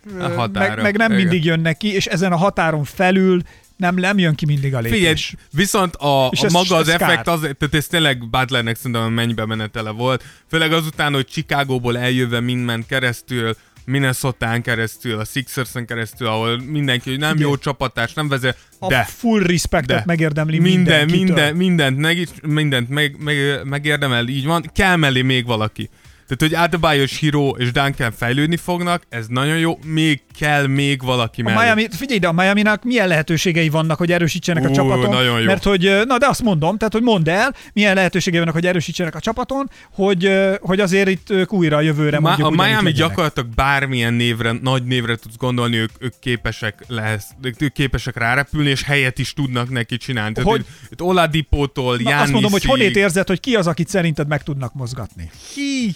meg, 0.54 0.82
meg 0.82 0.98
nem 0.98 1.12
igen. 1.12 1.24
mindig 1.24 1.46
jön 1.46 1.60
neki, 1.60 1.94
és 1.94 2.06
ezen 2.06 2.32
a 2.32 2.36
határon 2.36 2.84
felül 2.84 3.42
nem, 3.78 3.96
nem 3.96 4.18
jön 4.18 4.36
ki 4.36 4.46
mindig 4.46 4.76
a 4.76 4.80
lépés. 4.80 4.98
Figyelj, 4.98 5.16
viszont 5.52 5.96
a, 5.96 6.30
És 6.32 6.42
a 6.42 6.46
ez- 6.46 6.52
maga 6.52 6.76
az 6.76 6.88
kár. 6.88 7.02
effekt, 7.02 7.28
az, 7.28 7.40
tehát 7.40 7.74
ez 7.76 7.88
tényleg 7.88 8.30
Butlernek 8.30 8.76
szerintem 8.76 9.02
a 9.02 9.10
mennybe 9.10 9.46
menetele 9.46 9.90
volt. 9.90 10.24
Főleg 10.50 10.74
azután, 10.74 11.14
hogy 11.14 11.28
Chicagóból 11.28 11.98
eljöve 11.98 12.40
mind 12.40 12.66
ment 12.66 12.86
keresztül, 12.86 13.56
Minnesota-n 13.86 14.62
keresztül, 14.62 15.20
a 15.20 15.24
Sixers-en 15.24 15.86
keresztül, 15.86 16.28
ahol 16.28 16.62
mindenki, 16.62 17.10
hogy 17.10 17.20
nem 17.20 17.36
Igen. 17.36 17.48
jó 17.48 17.58
csapatás, 17.58 18.14
nem 18.14 18.28
vezet, 18.28 18.58
a 18.80 18.88
de 18.88 19.04
full 19.04 19.44
respektet 19.44 19.98
de 19.98 20.04
megérdemli 20.06 20.60
minden, 20.60 21.06
minden, 21.10 21.56
mindent, 21.56 21.98
meg, 21.98 22.28
mindent 22.42 22.90
meg, 22.90 23.16
meg, 23.20 23.60
megérdemel, 23.64 24.28
így 24.28 24.46
van, 24.46 24.70
kell 24.74 24.96
mellé 24.96 25.22
még 25.22 25.46
valaki. 25.46 25.90
Tehát, 26.28 26.54
hogy 26.54 26.54
Adebayo, 26.64 27.06
Hiro 27.20 27.50
és 27.50 27.72
Duncan 27.72 28.12
fejlődni 28.12 28.58
fognak, 28.58 29.04
ez 29.10 29.26
nagyon 29.28 29.58
jó, 29.58 29.80
még 29.86 30.22
kell 30.40 30.68
még 30.68 31.04
valaki 31.04 31.42
A 31.42 31.44
mellé. 31.44 31.64
Miami, 31.64 31.88
figyelj 31.92 32.18
ide, 32.18 32.28
a 32.28 32.32
Miami-nak 32.32 32.84
milyen 32.84 33.08
lehetőségei 33.08 33.70
vannak, 33.70 33.98
hogy 33.98 34.12
erősítsenek 34.12 34.64
a 34.66 34.70
Ú, 34.70 34.74
csapaton? 34.74 35.10
nagyon 35.10 35.40
jó. 35.40 35.46
Mert 35.46 35.64
hogy, 35.64 36.02
na 36.06 36.18
de 36.18 36.28
azt 36.28 36.42
mondom, 36.44 36.78
tehát 36.78 36.94
hogy 36.94 37.02
mondd 37.02 37.30
el, 37.30 37.54
milyen 37.74 37.96
lehetőségei 37.96 38.40
vannak, 38.40 38.54
hogy 38.56 38.66
erősítsenek 38.66 39.16
a 39.16 39.20
csapaton, 39.20 39.70
hogy, 39.94 40.32
hogy 40.60 40.80
azért 40.80 41.10
itt 41.10 41.30
ők 41.30 41.54
újra 41.54 41.78
a 41.78 41.82
jövőre 41.82 42.20
Ma, 42.20 42.28
mondjuk 42.28 42.48
a 42.48 42.52
Miami 42.52 42.72
legyenek. 42.72 42.94
gyakorlatilag 42.94 43.50
bármilyen 43.56 44.14
névre, 44.14 44.52
nagy 44.62 44.84
névre 44.84 45.16
tudsz 45.16 45.38
gondolni, 45.38 45.78
ők, 45.78 45.92
ők 46.00 46.14
képesek 46.20 46.84
lesz, 46.88 47.26
ők 47.60 47.74
képesek 47.74 48.18
rárepülni, 48.18 48.70
és 48.70 48.84
helyet 48.84 49.20
is 49.20 49.34
tudnak 49.34 49.70
neki 49.70 49.98
csinálni. 49.98 50.34
Tehát, 50.34 50.50
Hogy- 50.50 50.66
hogy, 50.90 51.08
Oladipótól, 51.08 51.98
Na, 52.04 52.18
azt 52.20 52.32
mondom, 52.32 52.52
hogy 52.52 52.64
honnét 52.64 52.96
érzed, 52.96 53.28
hogy 53.28 53.40
ki 53.40 53.56
az, 53.56 53.68
akit 53.68 53.88
szerinted 53.88 54.28
meg 54.28 54.44
tudnak 54.44 54.74
mozgatni? 54.74 55.30
Ki? 55.54 55.96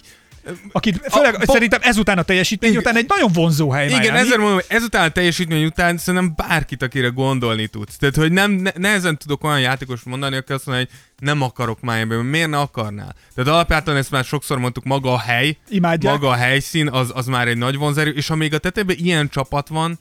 Akit, 0.72 1.02
főleg 1.12 1.38
bo- 1.38 1.50
szerintem 1.50 1.80
ezután 1.84 2.18
a 2.18 2.22
teljesítmény 2.22 2.70
Igen. 2.70 2.82
után 2.82 2.96
egy 2.98 3.06
nagyon 3.08 3.32
vonzó 3.32 3.72
hely 3.72 3.88
Igen, 3.88 4.00
Miami. 4.00 4.18
ezért 4.18 4.38
mondom, 4.38 4.54
hogy 4.54 4.66
ezután 4.68 5.06
a 5.08 5.10
teljesítmény 5.10 5.66
után 5.66 5.98
szerintem 5.98 6.34
bárkit, 6.36 6.84
akire 6.84 7.08
gondolni 7.08 7.68
tudsz. 7.68 7.98
Tehát, 7.98 8.16
hogy 8.16 8.32
nem, 8.32 8.52
ne, 8.52 8.72
nehezen 8.76 9.18
tudok 9.18 9.44
olyan 9.44 9.60
játékos 9.60 10.02
mondani, 10.04 10.36
aki 10.36 10.54
azt 10.54 10.66
mondja, 10.66 10.86
hogy 10.86 11.00
nem 11.28 11.42
akarok 11.42 11.82
miami 11.82 12.16
miért 12.16 12.50
ne 12.50 12.60
akarnál? 12.60 13.16
Tehát 13.36 13.52
alapjában 13.52 13.96
ezt 13.96 14.12
már 14.12 14.24
sokszor 14.24 14.58
mondtuk, 14.58 14.84
maga 14.84 15.14
a 15.14 15.20
hely, 15.20 15.58
Imádják. 15.70 16.14
maga 16.14 16.30
a 16.30 16.36
helyszín, 16.36 16.90
az, 16.90 17.12
az 17.14 17.26
már 17.26 17.48
egy 17.48 17.58
nagy 17.58 17.76
vonzerő, 17.78 18.12
és 18.12 18.28
ha 18.28 18.36
még 18.36 18.54
a 18.54 18.58
tetejében 18.58 18.96
ilyen 19.00 19.30
csapat 19.30 19.68
van, 19.68 20.00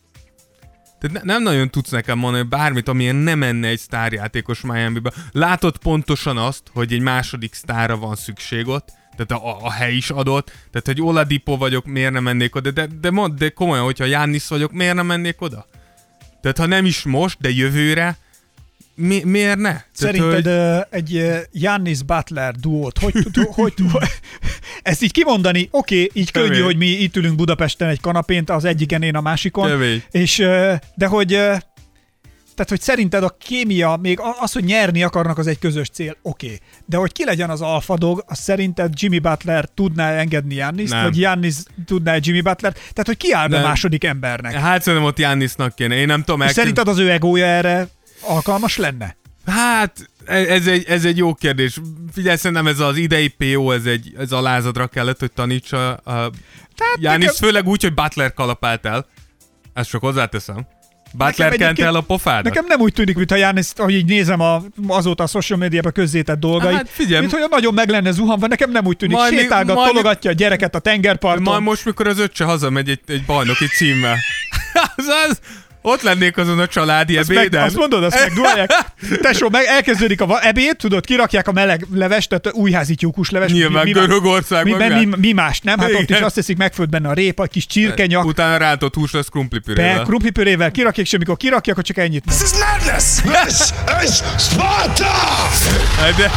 tehát 1.01 1.25
ne, 1.25 1.33
nem 1.33 1.43
nagyon 1.43 1.71
tudsz 1.71 1.91
nekem 1.91 2.19
mondani 2.19 2.45
bármit, 2.49 2.89
amilyen 2.89 3.15
nem 3.17 3.39
menne 3.39 3.69
egy 3.69 3.79
sztárjátékos 3.79 4.61
Miami-be. 4.61 5.13
Látod 5.33 5.77
pontosan 5.79 6.39
azt, 6.39 6.63
hogy 6.73 6.93
egy 6.93 7.01
második 7.01 7.55
sztára 7.55 7.97
van 7.97 8.17
szükség 8.17 8.69
ott, 8.69 8.89
tehát 9.27 9.45
a, 9.45 9.65
a 9.65 9.73
hely 9.73 9.95
is 9.95 10.11
adott, 10.11 10.47
tehát 10.47 10.87
hogy 10.87 11.01
Oladipo 11.01 11.57
vagyok, 11.57 11.87
miért 11.87 12.13
nem 12.13 12.23
mennék 12.23 12.55
oda, 12.55 12.71
de, 12.71 12.87
de, 13.01 13.11
mond, 13.11 13.39
de 13.39 13.49
komolyan, 13.49 13.85
hogyha 13.85 14.05
Jannis 14.05 14.49
vagyok, 14.49 14.73
miért 14.73 14.95
nem 14.95 15.07
mennék 15.07 15.41
oda? 15.41 15.67
Tehát 16.41 16.59
ha 16.59 16.67
nem 16.67 16.85
is 16.85 17.03
most, 17.03 17.37
de 17.41 17.51
jövőre, 17.51 18.19
mi, 18.95 19.23
miért 19.25 19.59
ne? 19.59 19.81
Szerinted 19.93 20.43
Tehát, 20.43 20.87
ö, 20.93 20.97
egy 20.97 21.17
ö, 21.17 21.39
Giannis 21.53 22.03
Butler 22.03 22.55
duót, 22.55 22.99
hogy, 22.99 23.15
hogy, 23.35 23.75
hogy 23.93 24.03
ezt 24.83 25.03
így 25.03 25.13
kimondani, 25.13 25.69
oké, 25.71 26.03
okay, 26.03 26.23
így 26.23 26.31
könnyű, 26.31 26.49
Kemény. 26.49 26.63
hogy 26.63 26.77
mi 26.77 26.87
itt 26.87 27.17
ülünk 27.17 27.37
Budapesten 27.37 27.89
egy 27.89 28.01
kanapén, 28.01 28.45
az 28.47 28.65
egyiken, 28.65 29.03
én 29.03 29.17
a 29.17 29.21
másikon, 29.21 29.69
Kemény. 29.69 30.03
és 30.11 30.37
de 30.95 31.07
hogy 31.07 31.41
tehát, 32.59 32.69
hogy 32.73 32.81
szerinted 32.81 33.23
a 33.23 33.37
kémia, 33.41 33.99
még 34.03 34.21
a- 34.21 34.37
az, 34.41 34.53
hogy 34.53 34.65
nyerni 34.65 35.03
akarnak, 35.03 35.39
az 35.39 35.47
egy 35.47 35.59
közös 35.59 35.89
cél, 35.89 36.17
oké. 36.23 36.47
Okay. 36.47 36.59
De 36.87 36.97
hogy 36.97 37.13
ki 37.13 37.25
legyen 37.25 37.51
az 37.51 37.61
alfadog, 37.61 38.25
az 38.27 38.39
szerinted 38.39 38.93
Jimmy 38.97 39.19
Butler 39.19 39.69
tudná 39.75 40.11
engedni 40.11 40.55
Giannis, 40.55 40.91
Nem. 40.91 41.03
vagy 41.03 41.13
Giannis 41.13 41.55
tudná 41.87 42.17
Jimmy 42.21 42.41
Butler? 42.41 42.73
Tehát, 42.73 43.07
hogy 43.07 43.17
ki 43.17 43.33
áll 43.33 43.49
be 43.49 43.61
második 43.61 44.05
embernek? 44.05 44.53
Hát 44.55 44.83
szerintem 44.83 45.09
ott 45.09 45.19
Jannisnak 45.19 45.75
kéne. 45.75 45.95
Én 45.95 46.07
nem 46.07 46.21
tudom 46.23 46.41
elképzelni. 46.43 46.71
szerinted 46.71 46.95
az 46.95 47.01
ő 47.09 47.11
egója 47.13 47.47
erre 47.47 47.89
alkalmas 48.21 48.77
lenne? 48.77 49.17
Hát, 49.47 50.11
ez 50.27 50.67
egy, 50.67 50.85
ez 50.89 51.05
egy 51.05 51.17
jó 51.17 51.35
kérdés. 51.35 51.81
Figyelj, 52.13 52.37
szerintem 52.37 52.67
ez 52.67 52.79
az 52.81 52.97
idei 52.97 53.29
PO, 53.29 53.71
ez 53.73 53.85
egy 53.85 54.13
ez 54.19 54.33
a 54.33 54.41
lázadra 54.41 54.87
kellett, 54.87 55.19
hogy 55.19 55.33
tanítsa 55.33 55.93
a 55.95 56.31
Jánis, 57.01 57.25
nekem- 57.27 57.35
főleg 57.43 57.67
úgy, 57.67 57.83
hogy 57.83 57.95
Butler 57.95 58.35
kalapált 58.35 58.87
el. 58.87 59.07
Ezt 59.73 59.91
csak 59.91 60.01
hozzáteszem. 60.01 60.67
Butler 61.13 61.57
kent 61.57 61.79
el 61.79 61.95
a 61.95 62.01
pofádat. 62.01 62.45
Nekem 62.45 62.65
nem 62.69 62.81
úgy 62.81 62.93
tűnik, 62.93 63.17
mintha 63.17 63.37
János, 63.37 63.71
ahogy 63.77 63.95
így 63.95 64.05
nézem 64.05 64.41
a, 64.41 64.63
azóta 64.87 65.23
a 65.23 65.27
social 65.27 65.59
médiában 65.59 65.93
közzétett 65.93 66.39
dolgait, 66.39 66.77
Hát 66.77 66.89
figyelj- 66.89 67.21
mint 67.21 67.33
hogy 67.33 67.51
nagyon 67.51 67.75
meg 67.75 67.89
lenne 67.89 68.11
zuhanva, 68.11 68.47
nekem 68.47 68.71
nem 68.71 68.87
úgy 68.87 68.97
tűnik, 68.97 69.17
Majd 69.17 69.33
sétálgat, 69.39 69.77
majd 69.77 69.89
tologatja 69.89 70.31
a 70.31 70.35
gyereket 70.35 70.75
a 70.75 70.79
tengerparton. 70.79 71.43
Majd 71.43 71.63
most, 71.63 71.85
mikor 71.85 72.07
az 72.07 72.19
öccse 72.19 72.45
hazamegy 72.45 72.89
egy, 72.89 73.01
egy 73.07 73.25
bajnoki 73.25 73.67
címmel. 73.67 74.17
az, 74.97 75.07
az, 75.29 75.41
ott 75.83 76.03
lennék 76.03 76.37
azon 76.37 76.59
a 76.59 76.67
családi 76.67 77.17
Azt, 77.17 77.29
meg, 77.29 77.37
ebéden. 77.37 77.63
azt 77.63 77.77
mondod, 77.77 78.05
azt 78.05 78.19
megduálják. 78.21 78.71
Tesó, 79.21 79.49
meg 79.49 79.65
elkezdődik 79.65 80.21
a 80.21 80.47
ebéd, 80.47 80.77
tudod, 80.77 81.05
kirakják 81.07 81.49
a 81.49 81.53
meleg 81.53 81.87
levest, 81.95 82.29
tehát 82.29 82.53
újházi 82.53 82.95
tyúkus 82.95 83.31
leves. 83.31 83.53
Nyilván 83.53 83.85
mi, 83.85 83.93
mi, 83.93 84.73
mi, 84.73 85.05
mi, 85.05 85.09
mi, 85.17 85.33
más, 85.33 85.61
nem? 85.61 85.79
Hát 85.79 85.93
ott 85.93 86.01
is 86.01 86.09
Igen. 86.09 86.23
azt 86.23 86.35
teszik 86.35 86.57
megfőtt 86.57 86.89
benne 86.89 87.09
a 87.09 87.13
répa, 87.13 87.43
egy 87.43 87.51
kis 87.51 87.67
csirkenyak, 87.67 88.25
Utána 88.25 88.57
rántott 88.57 88.95
hús 88.95 89.13
lesz 89.13 89.25
be, 89.25 89.31
krumplipürével. 89.31 90.03
krumplipürével 90.05 90.71
kirakják, 90.71 91.07
és 91.07 91.13
amikor 91.13 91.37
kirakják, 91.37 91.77
akkor 91.77 91.83
csak 91.89 91.97
ennyit. 91.97 92.25
This 92.25 92.41
is 92.43 92.51
madness! 92.59 93.21
This 93.87 94.11
is 94.11 94.17
Sparta! 94.39 95.05
Hát 95.99 96.15
De, 96.17 96.31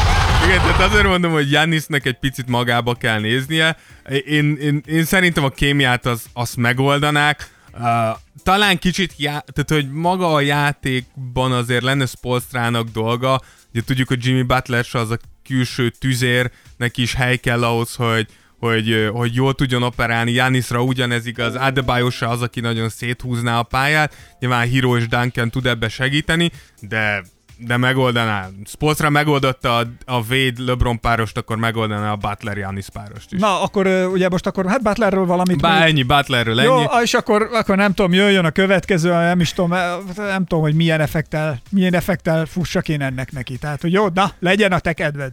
igen, 0.45 0.59
tehát 0.61 0.81
azért 0.81 1.05
mondom, 1.07 1.31
hogy 1.31 1.51
Jannisnek 1.51 2.05
egy 2.05 2.17
picit 2.19 2.47
magába 2.47 2.93
kell 2.95 3.19
néznie. 3.19 3.77
Én, 4.25 4.57
én, 4.61 4.81
én 4.85 5.05
szerintem 5.05 5.43
a 5.43 5.49
kémiát 5.49 6.05
az, 6.05 6.21
azt 6.33 6.55
megoldanák. 6.57 7.47
Uh, 7.73 8.17
talán 8.43 8.77
kicsit, 8.79 9.13
já- 9.17 9.45
tehát 9.53 9.83
hogy 9.83 9.91
maga 9.91 10.33
a 10.33 10.41
játékban 10.41 11.51
azért 11.51 11.83
lenne 11.83 12.05
Spolstrának 12.05 12.89
dolga. 12.89 13.41
Ugye 13.71 13.83
tudjuk, 13.83 14.07
hogy 14.07 14.25
Jimmy 14.25 14.41
Butler 14.41 14.83
se 14.83 14.99
az 14.99 15.09
a 15.11 15.17
külső 15.43 15.89
tüzér, 15.89 16.51
neki 16.77 17.01
is 17.01 17.13
hely 17.13 17.37
kell 17.37 17.63
ahhoz, 17.63 17.95
hogy, 17.95 18.27
hogy, 18.59 19.09
hogy 19.13 19.35
jól 19.35 19.53
tudjon 19.53 19.83
operálni. 19.83 20.31
Janisra 20.31 20.83
ugyanez 20.83 21.25
igaz, 21.25 21.55
Adebayo 21.55 22.09
se 22.09 22.27
az, 22.27 22.41
aki 22.41 22.59
nagyon 22.59 22.89
széthúzná 22.89 23.59
a 23.59 23.63
pályát. 23.63 24.35
Nyilván 24.39 24.67
Hiro 24.67 24.97
és 24.97 25.07
Duncan 25.07 25.49
tud 25.49 25.65
ebbe 25.65 25.89
segíteni, 25.89 26.51
de 26.81 27.23
de 27.63 27.77
megoldaná. 27.77 28.47
Spolstra 28.65 29.09
megoldotta 29.09 29.77
a, 29.77 29.85
a 30.05 30.15
Wade 30.29 30.63
LeBron 30.65 30.99
párost, 30.99 31.37
akkor 31.37 31.57
megoldaná 31.57 32.11
a 32.11 32.15
Butler 32.15 32.57
Janis 32.57 32.85
párost 32.93 33.31
is. 33.33 33.39
Na, 33.39 33.61
akkor 33.61 33.87
ugye 33.87 34.29
most 34.29 34.45
akkor 34.45 34.65
hát 34.67 34.81
Butlerről 34.81 35.25
valamit 35.25 35.61
még- 35.61 35.71
ennyi, 35.71 36.03
Butlerről 36.03 36.59
ennyi. 36.59 36.67
Jó, 36.69 36.83
és 37.03 37.13
akkor, 37.13 37.49
akkor 37.53 37.75
nem 37.75 37.93
tudom, 37.93 38.13
jöjjön 38.13 38.45
a 38.45 38.51
következő, 38.51 39.09
nem 39.09 39.39
is 39.39 39.53
tudom, 39.53 39.77
nem 40.15 40.45
tudom, 40.45 40.63
hogy 40.63 40.75
milyen 40.75 41.01
effektel, 41.01 41.61
milyen 41.69 41.93
effektel 41.93 42.45
fussak 42.45 42.89
én 42.89 43.01
ennek 43.01 43.31
neki. 43.31 43.57
Tehát, 43.57 43.81
hogy 43.81 43.91
jó, 43.91 44.07
na, 44.13 44.31
legyen 44.39 44.71
a 44.71 44.79
te 44.79 44.93
kedved. 44.93 45.31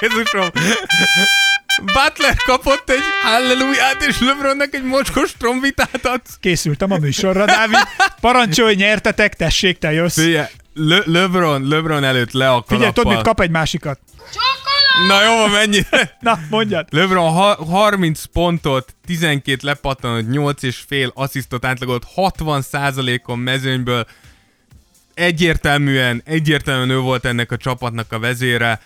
Jézusom! 0.00 0.48
Butler 1.84 2.36
kapott 2.46 2.90
egy 2.90 3.02
halleluját, 3.22 4.04
és 4.08 4.20
LeBronnak 4.20 4.74
egy 4.74 4.84
mocskos 4.84 5.32
trombitát 5.32 6.00
adsz. 6.06 6.36
Készültem 6.40 6.92
a 6.92 6.96
műsorra, 6.96 7.44
Dávid. 7.44 7.76
Parancsolj, 8.20 8.74
nyertetek, 8.74 9.34
tessék, 9.34 9.78
te 9.78 9.92
jössz. 9.92 10.20
Figyelj, 10.20 10.46
Le- 10.74 11.02
LeBron, 11.06 11.68
LeBron 11.68 12.04
előtt 12.04 12.32
le 12.32 12.50
a 12.50 12.64
Figyelj, 12.66 12.92
tudod, 12.92 12.94
kalappal. 12.94 13.14
mit 13.14 13.24
kap 13.24 13.40
egy 13.40 13.50
másikat. 13.50 14.00
Na 15.08 15.24
jó, 15.24 15.36
van, 15.36 15.50
mennyi? 15.50 15.78
Na, 16.20 16.38
mondjad. 16.50 16.86
LeBron 16.90 17.32
ha- 17.32 17.64
30 17.64 18.24
pontot, 18.24 18.94
12 19.06 19.58
lepattanott, 19.66 20.28
8 20.28 20.62
és 20.62 20.76
fél 20.86 21.10
asszisztot 21.14 21.64
átlagolt, 21.64 22.06
60%-on 22.16 23.38
mezőnyből. 23.38 24.06
Egyértelműen, 25.14 26.22
egyértelműen 26.24 26.90
ő 26.90 26.98
volt 26.98 27.24
ennek 27.24 27.52
a 27.52 27.56
csapatnak 27.56 28.12
a 28.12 28.18
vezére. 28.18 28.80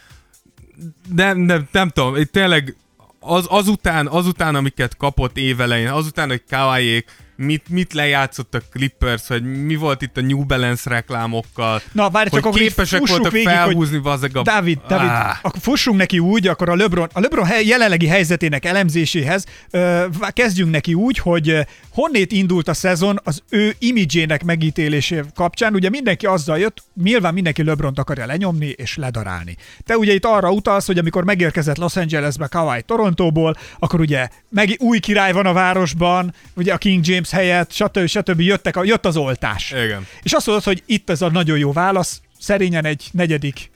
De, 1.09 1.35
de 1.37 1.61
nem 1.73 1.89
tudom, 1.89 2.17
tényleg 2.33 2.77
az, 3.21 3.47
azután, 3.49 4.07
azután, 4.07 4.55
amiket 4.55 4.97
kapott 4.97 5.37
évelején, 5.37 5.89
azután, 5.89 6.29
hogy 6.29 6.43
Kawaiék 6.51 7.11
mit, 7.37 7.69
mit 7.69 7.93
lejátszott 7.93 8.55
a 8.55 8.61
Clippers, 8.73 9.27
hogy 9.27 9.43
mi 9.65 9.77
volt 9.77 10.03
itt 10.03 10.17
a 10.17 10.21
New 10.21 10.45
Balance 10.45 10.91
reklámokkal, 10.91 11.81
Na, 11.93 12.11
várj, 12.11 12.29
hogy 12.29 12.39
csak 12.39 12.49
akkor 12.49 12.61
képesek 12.61 13.07
voltak 13.07 13.33
végig, 13.33 13.49
felhúzni 13.49 13.99
vazzeg 13.99 14.37
a... 14.37 14.43
Dávid, 14.43 14.79
Dávid, 14.89 15.09
Áh. 15.09 15.39
akkor 15.43 15.61
fussunk 15.61 15.99
neki 15.99 16.19
úgy, 16.19 16.47
akkor 16.47 16.69
a 16.69 16.75
LeBron, 16.75 17.09
a 17.13 17.21
LeBron 17.21 17.49
jelenlegi 17.65 18.07
helyzetének 18.07 18.65
elemzéséhez 18.65 19.45
ö, 19.71 20.05
kezdjünk 20.33 20.71
neki 20.71 20.95
úgy, 20.95 21.19
hogy 21.19 21.67
honnét 21.91 22.33
indult 22.33 22.69
a 22.69 22.75
szezon 22.75 23.21
az 23.25 23.43
ő 23.49 23.75
imidzsének 23.79 24.45
megítélésé 24.45 25.23
kapcsán. 25.35 25.75
Ugye 25.75 25.89
mindenki 25.89 26.27
azzal 26.27 26.59
jött, 26.59 26.83
nyilván 27.03 27.35
mindenki 27.35 27.63
LeBront 27.63 27.99
akarja 27.99 28.27
lenyomni 28.27 28.67
és 28.67 28.97
ledarálni. 28.97 29.57
Te 29.85 29.97
ugye 29.97 30.13
itt 30.13 30.25
arra 30.25 30.51
utalsz, 30.51 30.87
hogy 30.87 30.99
amikor 30.99 31.25
megérkezett 31.25 31.77
Los 31.77 31.97
Angelesbe 31.97 32.47
Kawhi 32.47 32.83
Torontóból, 32.83 33.57
akkor 33.79 34.01
ugye 34.01 34.29
meg 34.49 34.77
új 34.79 34.99
király 34.99 35.33
van 35.33 35.47
a 35.47 35.53
városban, 35.53 36.35
ugye 36.57 36.73
a 36.73 36.79
King 36.79 37.07
James 37.07 37.24
helyett, 37.31 37.73
stb. 37.73 38.07
stb. 38.07 38.41
Jöttek 38.41 38.77
a, 38.77 38.85
jött 38.85 39.07
az 39.07 39.17
oltás. 39.17 39.71
Igen. 39.71 40.07
És 40.23 40.33
azt 40.33 40.47
mondod, 40.47 40.65
hogy 40.65 40.83
itt 40.87 41.11
ez 41.11 41.23
a 41.23 41.31
nagyon 41.31 41.59
jó 41.59 41.73
válasz, 41.73 42.21
szerényen 42.39 42.85
egy 42.85 43.05
negyedik 43.13 43.71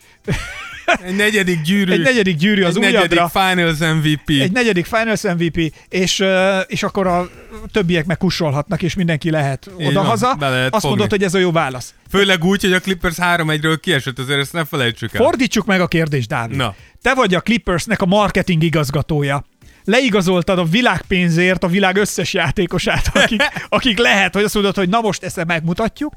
Egy 1.05 1.17
negyedik 1.17 1.63
gyűrű. 1.63 1.93
egy 1.93 2.01
negyedik 2.01 2.37
gyűrű 2.37 2.63
az 2.63 2.77
egy 2.77 2.83
negyedik 2.83 3.11
ujjadra, 3.11 3.41
Finals 3.51 3.79
MVP. 3.79 4.29
egy 4.29 4.53
negyedik 4.53 4.85
Finals 4.87 5.23
MVP, 5.23 5.73
és, 5.89 6.25
és 6.67 6.83
akkor 6.83 7.07
a 7.07 7.29
többiek 7.73 8.07
meg 8.07 8.17
kussolhatnak, 8.17 8.83
és 8.83 8.95
mindenki 8.95 9.31
lehet 9.31 9.71
odahaza. 9.79 10.31
Azt 10.31 10.71
fogni. 10.71 10.89
mondod, 10.89 11.11
hogy 11.11 11.23
ez 11.23 11.35
a 11.35 11.39
jó 11.39 11.53
válasz. 11.53 11.95
Főleg 12.11 12.45
úgy, 12.45 12.61
hogy 12.61 12.73
a 12.73 12.81
Clippers 12.81 13.17
3-1-ről 13.21 13.79
kiesett, 13.81 14.19
azért 14.19 14.39
ezt 14.41 14.53
ne 14.53 14.65
felejtsük 14.65 15.15
el. 15.15 15.25
Fordítsuk 15.25 15.67
meg 15.67 15.81
a 15.81 15.87
kérdést, 15.89 16.29
Dávid. 16.29 16.57
Na. 16.57 16.75
Te 17.03 17.15
vagy 17.15 17.35
a 17.35 17.41
Clippersnek 17.41 18.03
a 18.03 18.07
marketing 18.07 18.63
igazgatója. 18.63 19.45
Leigazoltad 19.89 20.59
a 20.59 20.65
világpénzért 20.65 21.65
a 21.65 21.69
világ 21.69 21.97
összes 21.97 22.33
játékosát, 22.33 23.11
akik, 23.15 23.43
akik 23.69 23.99
lehet, 23.99 24.35
hogy 24.35 24.43
azt 24.45 24.55
mondod, 24.55 24.77
hogy 24.77 24.89
na 24.89 25.01
most 25.01 25.23
ezt 25.23 25.45
megmutatjuk. 25.45 26.13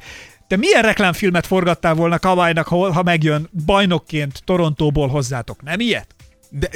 Te 0.47 0.55
milyen 0.57 0.81
reklámfilmet 0.81 1.47
forgattál 1.47 1.93
volna 1.93 2.19
Kawai-nak, 2.19 2.67
ha 2.67 3.03
megjön 3.03 3.49
bajnokként 3.65 4.41
Torontóból 4.45 5.07
hozzátok? 5.07 5.61
Nem 5.61 5.79
ilyet? 5.79 6.15
De 6.49 6.69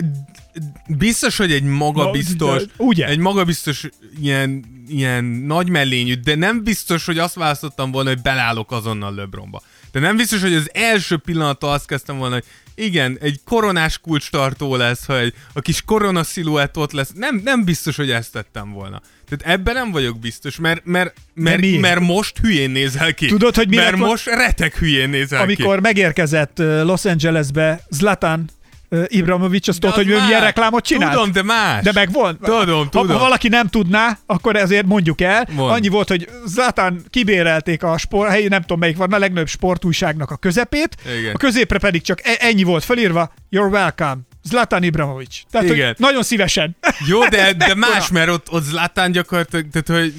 biztos, 0.88 1.38
hogy 1.38 1.52
egy 1.52 1.64
magabiztos, 1.64 2.64
Na, 2.64 2.86
ugye? 2.86 3.06
egy 3.06 3.20
magabiztos 3.20 3.90
ilyen, 4.22 4.66
ilyen 4.88 5.24
nagy 5.24 5.70
mellényű, 5.70 6.14
de 6.14 6.36
nem 6.36 6.64
biztos, 6.64 7.06
hogy 7.06 7.18
azt 7.18 7.36
választottam 7.36 7.92
volna, 7.92 8.10
hogy 8.10 8.22
belállok 8.22 8.72
azonnal 8.72 9.16
LeBronba. 9.16 9.62
De 9.92 10.00
nem 10.00 10.16
biztos, 10.16 10.42
hogy 10.42 10.54
az 10.54 10.70
első 10.74 11.18
pillanattól 11.18 11.70
azt 11.70 11.88
kezdtem 11.88 12.18
volna, 12.18 12.34
hogy 12.34 12.46
igen, 12.76 13.18
egy 13.22 13.40
koronás 13.46 13.98
kulcstartó 13.98 14.76
lesz, 14.76 15.06
hogy 15.06 15.34
a 15.54 15.62
kis 15.62 15.82
korona 15.82 16.24
sziluett 16.24 16.78
ott 16.78 16.92
lesz. 16.92 17.12
Nem, 17.16 17.42
nem 17.44 17.64
biztos, 17.64 17.96
hogy 17.96 18.12
ezt 18.12 18.32
tettem 18.32 18.72
volna. 18.72 19.02
Tehát 19.30 19.58
ebben 19.58 19.74
nem 19.74 19.92
vagyok 19.92 20.20
biztos, 20.20 20.58
mert, 20.58 20.86
mert, 20.86 21.14
mert, 21.34 21.60
miért? 21.60 21.82
mert 21.82 22.00
most 22.00 22.38
hülyén 22.38 22.70
nézel 22.70 23.14
ki. 23.14 23.26
Tudod, 23.26 23.56
hogy 23.56 23.68
mi 23.68 23.76
Mert 23.76 23.98
most 23.98 24.26
retek 24.26 24.78
hülyén 24.78 25.10
nézel 25.10 25.46
ki. 25.46 25.54
Amikor 25.54 25.80
megérkezett 25.80 26.60
ö, 26.60 26.84
Los 26.84 27.06
Angelesbe 27.06 27.82
Zlatan 27.90 28.50
ö, 28.90 29.04
Ibrahimovic, 29.08 29.68
azt 29.68 29.80
tudod, 29.80 29.96
hogy 29.96 30.10
ő 30.10 30.16
más. 30.16 30.26
milyen 30.26 30.42
reklámot 30.42 30.86
csinált? 30.86 31.14
Tudom, 31.14 31.32
de 31.32 31.44
más. 31.44 31.84
De 31.84 31.92
meg 31.94 32.12
volt. 32.12 32.40
Tudom, 32.40 32.90
tudom. 32.90 33.08
Ha 33.08 33.18
valaki 33.18 33.48
nem 33.48 33.68
tudná, 33.68 34.18
akkor 34.26 34.56
ezért 34.56 34.86
mondjuk 34.86 35.22
el. 35.22 35.48
Mond. 35.52 35.72
Annyi 35.72 35.88
volt, 35.88 36.08
hogy 36.08 36.30
Zlatan 36.46 37.06
kibérelték 37.10 37.84
a 37.84 37.98
sport, 37.98 38.30
helyi, 38.30 38.48
nem 38.48 38.62
tudom 38.62 38.80
melyik 38.80 38.98
van, 38.98 39.14
a 39.14 39.18
legnagyobb 39.18 39.48
sportújságnak 39.48 40.32
a 40.32 40.36
közepét, 40.36 40.96
Igen. 41.20 41.34
a 41.34 41.38
középre 41.38 41.78
pedig 41.78 42.02
csak 42.02 42.20
e- 42.24 42.38
ennyi 42.40 42.64
volt 42.64 42.84
felírva, 42.84 43.34
you're 43.52 43.72
welcome. 43.72 44.18
Zlatan 44.44 44.84
Ibrahimovic. 44.84 45.42
Tehát, 45.52 45.70
Igen. 45.70 45.96
nagyon 45.98 46.24
szívesen. 46.24 46.76
Jó, 47.08 47.26
de, 47.28 47.54
de 47.54 47.76
más, 47.90 48.10
mert 48.10 48.30
ott, 48.30 48.52
ott 48.52 48.64
Zlatan 48.64 49.12
gyakorlatilag, 49.12 49.66
tehát 49.72 50.02
hogy 50.02 50.14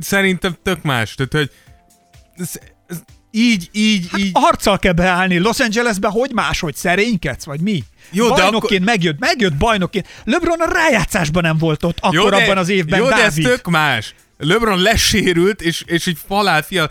szerintem 0.00 0.56
tök 0.62 0.82
más, 0.82 1.14
tehát 1.14 1.32
hogy 1.32 1.50
ez, 2.36 2.50
ez, 2.86 3.02
így, 3.30 3.68
így, 3.72 4.06
Hát 4.10 4.20
így. 4.20 4.30
a 4.32 4.38
harccal 4.38 4.78
kell 4.78 4.92
beállni. 4.92 5.38
Los 5.38 5.60
Angelesbe 5.60 6.08
hogy 6.08 6.30
máshogy 6.32 6.74
szerénykedsz, 6.74 7.44
vagy 7.44 7.60
mi? 7.60 7.84
Jó, 8.10 8.28
de 8.34 8.42
bajnokként 8.42 8.84
megjött, 8.84 9.18
megjött 9.18 9.54
bajnokként. 9.54 10.06
LeBron 10.24 10.60
a 10.60 10.72
rájátszásban 10.72 11.42
nem 11.42 11.58
volt 11.58 11.84
ott 11.84 11.98
akkor 12.00 12.34
abban 12.34 12.56
az 12.58 12.68
évben, 12.68 12.98
jó, 12.98 13.08
de 13.08 13.14
ez 13.14 13.20
Dávid. 13.34 13.44
tök 13.44 13.68
más. 13.70 14.14
LeBron 14.38 14.82
lesérült, 14.82 15.62
és, 15.62 15.82
és 15.86 16.06
így 16.06 16.18
falált 16.28 16.66
fial. 16.66 16.90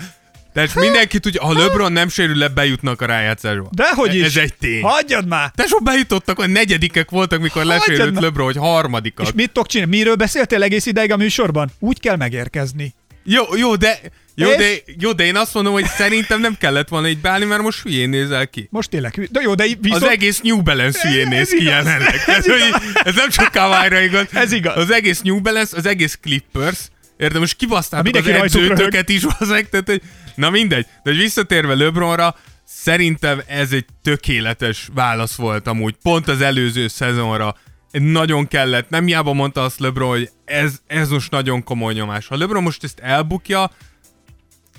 Tehát 0.54 0.76
mindenki 0.76 1.20
tudja, 1.20 1.44
ha 1.46 1.54
LeBron 1.54 1.92
nem 1.92 2.10
sérül 2.10 2.36
le, 2.38 2.48
bejutnak 2.48 3.02
a 3.02 3.06
rájátszásba. 3.06 3.70
Dehogy 3.72 4.16
is. 4.16 4.24
Ez 4.24 4.38
egy 4.38 4.54
tény. 4.54 4.82
Hagyjad 4.82 5.28
már. 5.28 5.52
Tesó, 5.56 5.80
bejutottak, 5.80 6.38
hogy 6.38 6.50
negyedikek 6.50 7.10
voltak, 7.10 7.42
mikor 7.42 7.64
Hagyjad 7.64 7.80
lesérült 7.88 8.14
már. 8.14 8.24
LeBron, 8.24 8.46
hogy 8.46 8.58
harmadikak. 8.58 9.26
És 9.26 9.32
mit 9.34 9.52
tudok 9.52 9.68
csinálni? 9.68 9.98
Miről 9.98 10.16
beszéltél 10.16 10.64
egész 10.64 10.86
ideig 10.86 11.12
a 11.12 11.18
műsorban? 11.18 11.72
Úgy 11.80 12.00
kell 12.00 12.16
megérkezni. 12.16 12.94
Jó, 13.24 13.44
jó, 13.56 13.76
de, 13.76 14.00
jó, 14.40 14.50
És? 14.50 14.56
de, 14.56 14.94
jó, 15.00 15.12
de 15.12 15.26
én 15.26 15.36
azt 15.36 15.54
mondom, 15.54 15.74
hogy 15.74 15.86
szerintem 15.86 16.40
nem 16.40 16.58
kellett 16.58 16.88
volna 16.88 17.08
így 17.08 17.18
beállni, 17.18 17.46
mert 17.46 17.62
most 17.62 17.82
hülyén 17.82 18.10
nézel 18.10 18.48
ki. 18.48 18.68
Most 18.72 18.90
tényleg, 18.90 19.28
de 19.32 19.42
jó, 19.42 19.54
de 19.56 19.66
viszont... 19.82 20.04
Az 20.04 20.10
egész 20.10 20.40
New 20.42 20.62
Balance 20.62 21.08
hülyén 21.08 21.26
Ez 21.26 21.32
néz 21.32 21.50
ki 21.50 21.62
igaz. 21.62 21.74
jelenleg. 21.74 22.16
Ez 22.38 22.46
hogy 22.52 22.68
igaz. 22.68 22.82
ez 22.94 23.16
nem 23.16 23.30
csak 23.30 23.52
Kawhi-ra 23.52 24.00
igaz. 24.00 24.26
Ez 24.32 24.52
igaz. 24.52 24.78
Az 24.78 24.92
egész 24.92 25.22
New 25.22 25.40
Balance, 25.42 25.78
az 25.78 25.86
egész 25.86 26.18
Clippers, 26.22 26.80
érted, 27.18 27.40
most 27.40 27.56
kibasztátok 27.56 28.16
az 28.16 28.28
edzőtöket 28.28 29.10
is, 29.10 29.24
hozzák, 29.38 29.70
tehát, 29.70 29.88
hogy, 29.88 30.02
na 30.36 30.50
mindegy. 30.50 30.86
De 31.04 31.10
hogy 31.10 31.18
visszatérve 31.18 31.76
LeBronra, 31.76 32.36
szerintem 32.66 33.42
ez 33.48 33.72
egy 33.72 33.86
tökéletes 34.04 34.88
válasz 34.94 35.36
volt 35.36 35.68
amúgy, 35.68 35.96
pont 36.04 36.28
az 36.28 36.42
előző 36.42 36.88
szezonra. 36.88 37.56
Nagyon 37.92 38.48
kellett, 38.48 38.90
nem 38.90 39.06
hiába 39.06 39.34
mondta 39.34 39.64
azt 39.64 39.80
LeBron, 39.80 40.10
hogy 40.10 40.30
ez, 40.46 40.74
ez 40.88 41.10
most 41.10 41.32
nagyon 41.32 41.64
komoly 41.64 41.94
nyomás. 41.94 42.28
Ha 42.28 42.38
LeBron 42.38 42.64
most 42.64 42.84
ezt 42.84 43.00
elbukja, 43.00 43.72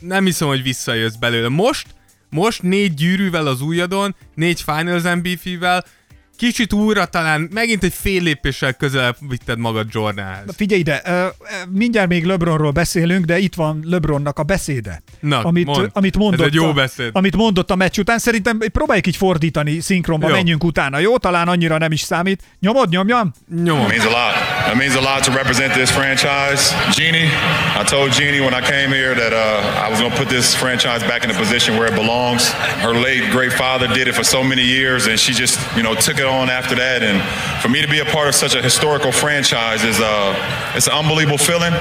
nem 0.01 0.25
hiszem, 0.25 0.49
hogy 0.49 0.63
visszajössz 0.63 1.15
belőle. 1.15 1.49
Most, 1.49 1.87
most 2.31 2.63
négy 2.63 2.95
gyűrűvel 2.95 3.47
az 3.47 3.61
ujjadon, 3.61 4.15
négy 4.35 4.63
Finals 4.63 5.03
MVP-vel, 5.03 5.85
kicsit 6.41 6.73
újra 6.73 7.05
talán 7.05 7.49
megint 7.53 7.85
egy 7.85 7.93
fél 7.93 8.23
lépéssel 8.23 8.73
közelebb 8.73 9.17
vitted 9.29 9.59
magad 9.59 9.87
Jordanhez. 9.91 10.45
Figyelj 10.57 10.81
ide, 10.81 11.03
mindjárt 11.69 12.09
még 12.09 12.25
LeBronról 12.25 12.71
beszélünk, 12.71 13.25
de 13.25 13.39
itt 13.39 13.55
van 13.55 13.85
LeBronnak 13.87 14.39
a 14.39 14.43
beszéde. 14.43 15.03
Na, 15.21 15.41
amit, 15.41 15.67
mondd. 15.67 15.89
amit 15.93 16.17
mondott, 16.17 16.41
Ez 16.41 16.47
egy 16.47 16.55
jó 16.55 16.67
a, 16.67 16.73
beszéd. 16.73 17.11
Amit 17.13 17.37
mondott 17.37 17.71
a 17.71 17.75
meccs 17.75 17.99
után, 17.99 18.19
szerintem 18.19 18.59
próbáljuk 18.59 19.07
így 19.07 19.17
fordítani 19.17 19.81
szinkronba, 19.81 20.29
Jó. 20.29 20.35
menjünk 20.35 20.65
utána, 20.65 20.99
jó? 20.99 21.17
Talán 21.17 21.49
annyira 21.49 21.79
nem 21.79 21.93
is 21.93 22.01
számít. 22.01 22.43
Nyomod, 22.61 22.89
nyomjam? 22.89 23.33
Nyomom. 23.65 23.87
means 23.87 24.05
a 24.05 24.09
lot. 24.09 24.35
That 24.67 24.75
means 24.77 24.95
a 24.97 25.01
lot 25.01 25.25
to 25.25 25.33
represent 25.33 25.73
this 25.73 25.91
franchise. 25.91 26.75
Jeannie, 26.97 27.29
I 27.81 27.85
told 27.85 28.13
Jeannie 28.19 28.41
when 28.41 28.55
I 28.55 28.63
came 28.73 28.89
here 29.01 29.15
that 29.15 29.33
uh, 29.33 29.87
I 29.87 29.91
was 29.91 29.99
going 30.01 30.13
to 30.13 30.19
put 30.19 30.29
this 30.29 30.55
franchise 30.55 31.03
back 31.07 31.25
in 31.25 31.31
a 31.31 31.39
position 31.45 31.77
where 31.79 31.89
it 31.93 31.97
belongs. 32.03 32.43
Her 32.87 32.95
late 33.09 33.25
great 33.31 33.53
father 33.53 33.87
did 33.99 34.07
it 34.09 34.15
for 34.15 34.25
so 34.25 34.43
many 34.43 34.63
years, 34.63 35.07
and 35.07 35.19
she 35.19 35.33
just, 35.33 35.59
you 35.77 35.83
know, 35.83 35.95
took 35.95 36.19
it 36.19 36.30
on 36.31 36.49
after 36.49 36.75
that. 36.77 37.03
And 37.03 37.21
for 37.61 37.69
me 37.69 37.83
to 37.83 37.89
be 37.89 37.99
a 37.99 38.05
part 38.05 38.29
of 38.29 38.35
such 38.35 38.55
a 38.55 38.63
historical 38.63 39.13
franchise 39.13 39.85
is 39.85 40.01
uh, 40.01 40.73
it's 40.75 40.87
an 40.87 40.95
unbelievable 40.95 41.39
feeling. 41.39 41.73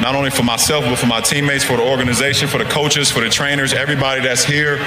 Not 0.00 0.14
only 0.14 0.30
for 0.30 0.44
myself, 0.44 0.84
but 0.84 0.96
for 0.96 1.06
my 1.06 1.20
teammates, 1.20 1.64
for 1.64 1.76
the 1.76 1.82
organization, 1.82 2.48
for 2.48 2.58
the 2.58 2.64
coaches, 2.64 3.10
for 3.10 3.20
the 3.20 3.28
trainers, 3.28 3.72
everybody 3.72 4.20
that's 4.20 4.44
here. 4.44 4.78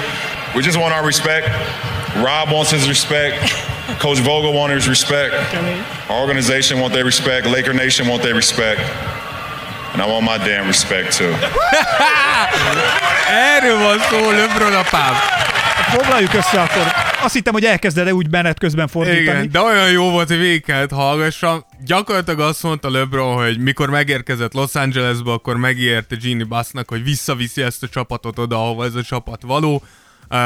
We 0.56 0.62
just 0.62 0.78
want 0.78 0.94
our 0.94 1.04
respect. 1.04 1.48
Rob 2.16 2.50
wants 2.50 2.70
his 2.70 2.88
respect. 2.88 3.38
Coach 4.00 4.18
Vogel 4.18 4.52
wants 4.52 4.74
his 4.74 4.88
respect. 4.88 5.34
Our 6.08 6.20
organization 6.20 6.80
want 6.80 6.92
their 6.92 7.04
respect. 7.04 7.46
Laker 7.46 7.72
Nation 7.72 8.08
want 8.08 8.22
their 8.22 8.34
respect. 8.34 8.80
And 9.92 10.00
I 10.00 10.06
want 10.06 10.24
my 10.24 10.38
damn 10.38 10.66
respect 10.66 11.12
too. 11.12 11.34
Van 13.78 14.00
szó, 14.00 14.30
LeBron 14.30 14.74
apám. 14.74 15.61
Foglaljuk 15.92 16.34
össze 16.34 16.60
akkor. 16.60 16.82
Azt 17.22 17.34
hittem, 17.34 17.52
hogy 17.52 17.64
elkezded 17.64 18.06
-e 18.06 18.14
úgy 18.14 18.30
menet 18.30 18.58
közben 18.58 18.88
fordítani. 18.88 19.20
Igen, 19.22 19.50
de 19.50 19.60
olyan 19.60 19.90
jó 19.90 20.10
volt, 20.10 20.28
hogy 20.28 20.38
végig 20.38 20.64
kellett 20.64 20.90
hallgassam. 20.90 21.64
Gyakorlatilag 21.84 22.40
azt 22.40 22.62
mondta 22.62 22.90
LeBron, 22.90 23.34
hogy 23.34 23.58
mikor 23.58 23.90
megérkezett 23.90 24.52
Los 24.52 24.74
Angelesbe, 24.74 25.32
akkor 25.32 25.56
megígérte 25.56 26.16
Genie 26.22 26.44
Bassnak, 26.44 26.88
hogy 26.88 27.04
visszaviszi 27.04 27.62
ezt 27.62 27.82
a 27.82 27.88
csapatot 27.88 28.38
oda, 28.38 28.56
ahova 28.56 28.84
ez 28.84 28.94
a 28.94 29.02
csapat 29.02 29.42
való. 29.42 29.82
Uh, 30.30 30.38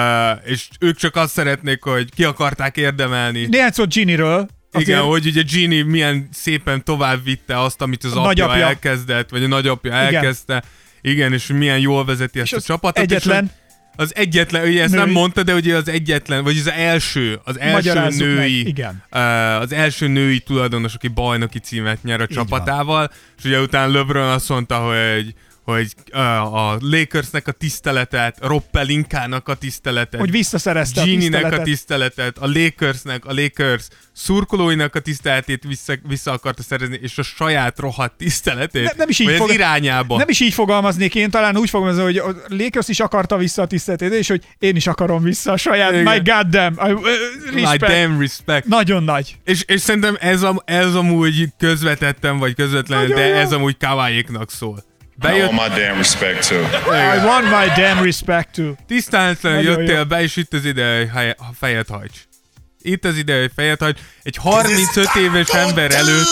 és 0.45 0.69
ők 0.81 0.97
csak 0.97 1.17
azt 1.17 1.33
szeretnék, 1.33 1.83
hogy 1.83 2.09
ki 2.15 2.25
akarták 2.25 2.77
érdemelni. 2.77 3.47
Néhány 3.47 3.71
szót 3.71 3.93
Ginnyről. 3.93 4.49
Azért 4.73 4.89
Igen, 4.89 5.03
hogy 5.03 5.27
ugye 5.27 5.43
Genie 5.53 5.85
milyen 5.85 6.29
szépen 6.33 6.85
tovább 6.85 7.25
vitte 7.25 7.61
azt, 7.61 7.83
amit 7.83 8.05
az 8.05 8.13
A 8.13 8.17
apja 8.17 8.27
nagyapja. 8.27 8.67
elkezdett, 8.67 9.31
vagy 9.31 9.45
a 9.45 9.47
nagyapja 9.47 9.91
Igen. 9.91 10.15
elkezdte. 10.15 10.63
Igen, 11.01 11.33
és 11.33 11.47
milyen 11.47 11.79
jól 11.79 12.05
vezeti 12.05 12.39
ezt 12.41 12.53
és 12.53 12.59
a 12.59 12.61
csapatot. 12.61 12.97
és 12.97 13.03
egyetlen, 13.11 13.51
az 13.97 14.13
egyetlen, 14.15 14.69
ugye 14.69 14.83
ezt 14.83 14.93
Női. 14.93 15.05
nem 15.05 15.11
mondta, 15.11 15.43
de 15.43 15.55
ugye 15.55 15.77
az 15.77 15.89
egyetlen, 15.89 16.45
vagy 16.45 16.57
az 16.59 16.71
első, 16.71 17.41
az 17.45 17.59
első 17.59 17.95
meg, 17.95 18.17
női, 18.17 18.67
igen. 18.67 19.03
Az 19.61 19.73
első 19.73 20.07
női 20.07 20.39
tulajdonos, 20.41 20.95
aki 20.95 21.09
bajnoki 21.09 21.59
címet 21.59 22.03
nyer 22.03 22.21
a 22.21 22.27
csapatával, 22.27 23.11
és 23.39 23.45
ugye 23.45 23.61
utána 23.61 23.93
LeBron 23.93 24.29
azt 24.31 24.49
mondta, 24.49 24.77
hogy 24.77 25.35
hogy 25.67 25.93
a 26.13 26.77
Lakersnek 26.81 27.49
a 27.49 27.53
tiszteletet, 27.53 28.39
Rob 28.41 28.63
Pelinkának 28.71 29.49
a 29.49 29.55
tiszteletet, 29.55 30.21
Hogy 30.21 30.31
visszaszerezte 30.31 31.01
a 31.01 31.05
Gini-nek 31.05 31.31
tiszteletet. 31.31 31.59
a 31.59 31.63
tiszteletet, 31.63 32.39
a 32.39 32.47
Lakersnek, 32.47 33.25
a 33.25 33.33
Lakers 33.33 33.87
szurkolóinak 34.13 34.95
a 34.95 35.01
tiszteletét 35.01 35.65
vissza, 35.69 35.95
vissza 36.09 36.33
akarta 36.33 36.63
szerezni, 36.63 36.99
és 37.03 37.19
a 37.19 37.23
saját 37.23 37.79
rohadt 37.79 38.17
tiszteletét, 38.17 38.85
Ne- 38.85 38.93
nem 38.97 39.09
is 39.09 39.19
így 39.19 39.31
fog- 39.37 39.53
irányába. 39.53 40.17
Nem 40.17 40.29
is 40.29 40.41
így 40.41 40.53
fogalmaznék 40.53 41.15
én, 41.15 41.31
talán 41.31 41.57
úgy 41.57 41.71
fogalmazom, 41.71 42.05
hogy 42.05 42.17
a 42.17 42.35
Lakers 42.49 42.89
is 42.89 43.01
akarta 43.01 43.37
vissza 43.37 43.63
a 43.63 43.67
tiszteletét, 43.67 44.13
és 44.13 44.29
hogy 44.29 44.45
én 44.59 44.77
is 44.77 44.87
akarom 44.87 45.23
vissza 45.23 45.53
a 45.53 45.57
saját, 45.57 45.93
Igen. 45.93 46.03
my 46.03 46.21
goddamn, 46.31 46.89
I, 46.89 46.93
uh, 46.93 47.01
My 47.55 47.61
respect. 47.61 47.93
damn 47.93 48.21
respect. 48.21 48.67
Nagyon 48.67 49.03
nagy. 49.03 49.37
És, 49.45 49.63
és 49.67 49.81
szerintem 49.81 50.17
ez, 50.21 50.43
a, 50.43 50.63
ez 50.65 50.95
amúgy 50.95 51.49
közvetettem, 51.59 52.39
vagy 52.39 52.55
közvetlenül, 52.55 53.09
Nagyon 53.09 53.21
de 53.23 53.29
jó. 53.29 53.35
ez 53.35 53.53
amúgy 53.53 53.77
kavályéknak 53.77 54.51
szól. 54.51 54.85
I 55.17 55.19
Bejött, 55.19 55.53
want 55.53 55.75
my 55.75 55.81
damn 55.83 55.97
respect 55.97 56.49
too. 56.49 56.61
I 56.95 57.19
want 57.25 57.45
my 57.45 57.83
damn 57.83 58.05
respect 58.05 58.51
too. 58.53 58.73
tisztántlanul 58.87 59.63
Nagyon 59.63 59.79
jöttél 59.81 59.97
jó. 59.99 60.05
be, 60.05 60.23
és 60.23 60.37
itt 60.37 60.53
az 60.53 60.65
ide, 60.65 60.97
hogy 60.99 61.09
hely- 61.15 61.35
ha 61.39 61.51
fejet 61.59 61.89
hajts. 61.89 62.15
Itt 62.83 63.05
az 63.05 63.17
ide, 63.17 63.41
hogy 63.41 63.51
fejet 63.57 63.81
hajts. 63.81 63.99
Egy 64.23 64.37
35 64.37 65.15
éves 65.15 65.49
ember 65.49 65.93
előtt, 65.93 66.27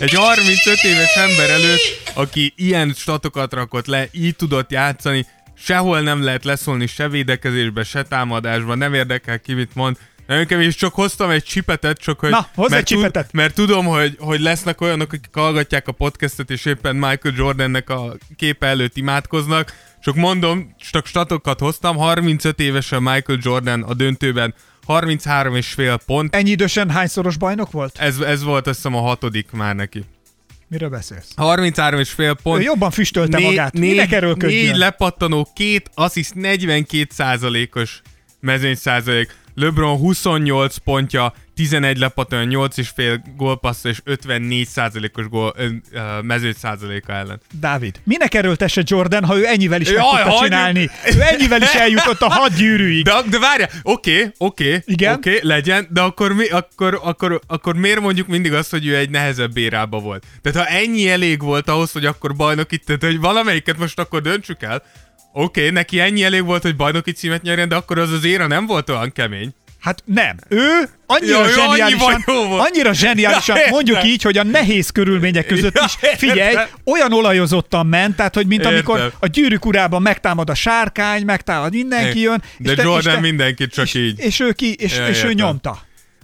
egy 0.00 0.12
35 0.14 0.82
éves 0.84 1.14
ember 1.16 1.50
előtt, 1.50 1.80
aki 2.14 2.52
ilyen 2.56 2.94
statokat 2.96 3.52
rakott 3.52 3.86
le, 3.86 4.06
így 4.12 4.36
tudott 4.36 4.70
játszani, 4.70 5.26
sehol 5.56 6.00
nem 6.00 6.22
lehet 6.24 6.44
leszólni 6.44 6.86
se 6.86 7.08
védekezésbe, 7.08 7.82
se 7.84 8.02
támadásban, 8.02 8.78
nem 8.78 8.94
érdekel 8.94 9.40
ki 9.40 9.52
mit 9.52 9.74
mond. 9.74 9.96
Nagyon 10.32 10.46
kevés, 10.46 10.74
csak 10.74 10.94
hoztam 10.94 11.30
egy 11.30 11.42
csipetet, 11.42 11.98
csak 11.98 12.20
hogy... 12.20 12.30
Na, 12.30 12.48
hozz 12.54 12.66
egy 12.66 12.72
mert, 12.72 12.86
csipetet. 12.86 13.32
mert 13.32 13.54
tudom, 13.54 13.86
hogy, 13.86 14.16
hogy 14.18 14.40
lesznek 14.40 14.80
olyanok, 14.80 15.12
akik 15.12 15.28
hallgatják 15.32 15.88
a 15.88 15.92
podcastet, 15.92 16.50
és 16.50 16.64
éppen 16.64 16.94
Michael 16.94 17.34
Jordannek 17.36 17.90
a 17.90 18.16
képe 18.36 18.66
előtt 18.66 18.96
imádkoznak. 18.96 19.72
Csak 20.00 20.14
mondom, 20.14 20.74
csak 20.90 21.06
statokat 21.06 21.60
hoztam, 21.60 21.96
35 21.96 22.60
évesen 22.60 23.02
Michael 23.02 23.38
Jordan 23.42 23.82
a 23.82 23.94
döntőben 23.94 24.54
33 24.86 25.54
és 25.56 25.66
fél 25.66 25.98
pont. 26.06 26.34
Ennyi 26.34 26.50
idősen 26.50 26.90
hányszoros 26.90 27.36
bajnok 27.36 27.70
volt? 27.70 27.98
Ez, 27.98 28.18
ez 28.18 28.42
volt 28.42 28.66
azt 28.66 28.76
hiszem 28.76 28.94
a 28.94 29.00
hatodik 29.00 29.50
már 29.50 29.74
neki. 29.74 30.04
Miről 30.68 30.88
beszélsz? 30.88 31.32
33 31.36 32.00
és 32.00 32.10
fél 32.10 32.36
pont. 32.42 32.60
Ő 32.60 32.62
jobban 32.62 32.90
füstölte 32.90 33.38
magát. 33.38 33.78
Minek 33.78 34.12
erőlködjön? 34.12 34.64
Négy 34.64 34.76
lepattanó, 34.76 35.48
két 35.54 35.90
assziszt, 35.94 36.34
42 36.34 37.06
százalékos 37.10 38.02
mezőny 38.40 38.74
százalék. 38.74 39.40
LeBron 39.54 39.96
28 39.98 40.76
pontja, 40.76 41.34
11 41.54 41.98
lepattanó, 41.98 42.42
8 42.42 42.76
és 42.76 42.88
fél 42.88 43.22
gólpassza 43.36 43.88
és 43.88 44.00
54 44.04 44.66
százalékos 44.66 45.28
gól, 45.28 45.52
ö, 45.56 45.66
ö, 45.92 46.00
mezőny 46.22 46.52
százaléka 46.52 47.12
ellen. 47.12 47.40
Dávid, 47.60 48.00
minek 48.04 48.34
erőltesse 48.34 48.82
Jordan, 48.84 49.24
ha 49.24 49.36
ő 49.36 49.46
ennyivel 49.46 49.80
is 49.80 49.86
meg 49.86 49.96
Jaj, 49.96 50.06
tudta 50.06 50.22
hagyjuk. 50.30 50.42
csinálni? 50.42 50.90
Ő 51.16 51.20
ennyivel 51.20 51.62
is 51.62 51.72
eljutott 51.74 52.20
a 52.20 52.30
hat 52.30 52.54
gyűrűig. 52.56 53.04
De, 53.04 53.12
de 53.30 53.38
várjál, 53.38 53.70
oké, 53.82 54.30
oké, 54.38 54.82
Igen? 54.84 55.14
oké, 55.14 55.38
legyen, 55.42 55.86
de 55.90 56.00
akkor, 56.00 56.32
mi, 56.32 56.48
akkor, 56.48 57.00
akkor, 57.02 57.40
akkor 57.46 57.74
miért 57.76 58.00
mondjuk 58.00 58.26
mindig 58.26 58.52
azt, 58.54 58.70
hogy 58.70 58.86
ő 58.86 58.96
egy 58.96 59.10
nehezebb 59.10 59.56
érába 59.56 59.98
volt? 59.98 60.24
Tehát 60.42 60.68
ha 60.68 60.74
ennyi 60.76 61.08
elég 61.10 61.42
volt 61.42 61.68
ahhoz, 61.68 61.92
hogy 61.92 62.04
akkor 62.04 62.34
bajnoki, 62.36 62.78
tehát 62.78 63.02
hogy 63.04 63.20
valamelyiket 63.20 63.78
most 63.78 63.98
akkor 63.98 64.20
döntsük 64.20 64.62
el, 64.62 64.82
oké, 65.32 65.70
neki 65.70 66.00
ennyi 66.00 66.24
elég 66.24 66.44
volt, 66.44 66.62
hogy 66.62 66.76
bajnoki 66.76 67.12
címet 67.12 67.42
nyerjen, 67.42 67.68
de 67.68 67.74
akkor 67.74 67.98
az 67.98 68.12
az 68.12 68.24
éra 68.24 68.46
nem 68.46 68.66
volt 68.66 68.90
olyan 68.90 69.12
kemény. 69.12 69.50
Hát 69.80 70.02
nem. 70.04 70.36
Ő 70.48 70.88
annyira 71.06 71.38
Ja, 71.38 71.48
zseniálisan, 71.48 72.22
volt. 72.26 72.68
annyira 72.70 72.92
zseniálisan, 72.92 73.54
Ja, 73.56 73.60
értem. 73.62 73.74
mondjuk 73.74 74.04
így, 74.04 74.22
hogy 74.22 74.38
a 74.38 74.42
nehéz 74.44 74.90
körülmények 74.90 75.46
között 75.46 75.74
Ja, 75.74 75.84
is, 75.86 75.92
figyelj, 76.16 76.50
értem. 76.50 76.66
olyan 76.84 77.12
olajozottan 77.12 77.86
ment, 77.86 78.16
tehát, 78.16 78.34
hogy 78.34 78.46
mint 78.46 78.64
amikor 78.64 78.98
Értem. 78.98 79.12
a 79.20 79.26
gyűrűk 79.26 79.64
urában 79.66 80.02
megtámad 80.02 80.50
a 80.50 80.54
sárkány, 80.54 81.24
megtámad 81.24 81.72
mindenki 81.72 82.20
jön. 82.20 82.42
De 82.58 82.72
és 82.72 82.82
Jordan 82.82 83.14
te- 83.14 83.20
mindenkit 83.20 83.72
csak 83.72 83.84
és, 83.84 83.94
így. 83.94 84.18
És 84.18 84.40
ő 84.40 84.52
ki, 84.52 84.72
és, 84.74 84.96
Ja, 84.96 85.08
és 85.08 85.24
ő 85.24 85.32
nyomta. 85.32 85.78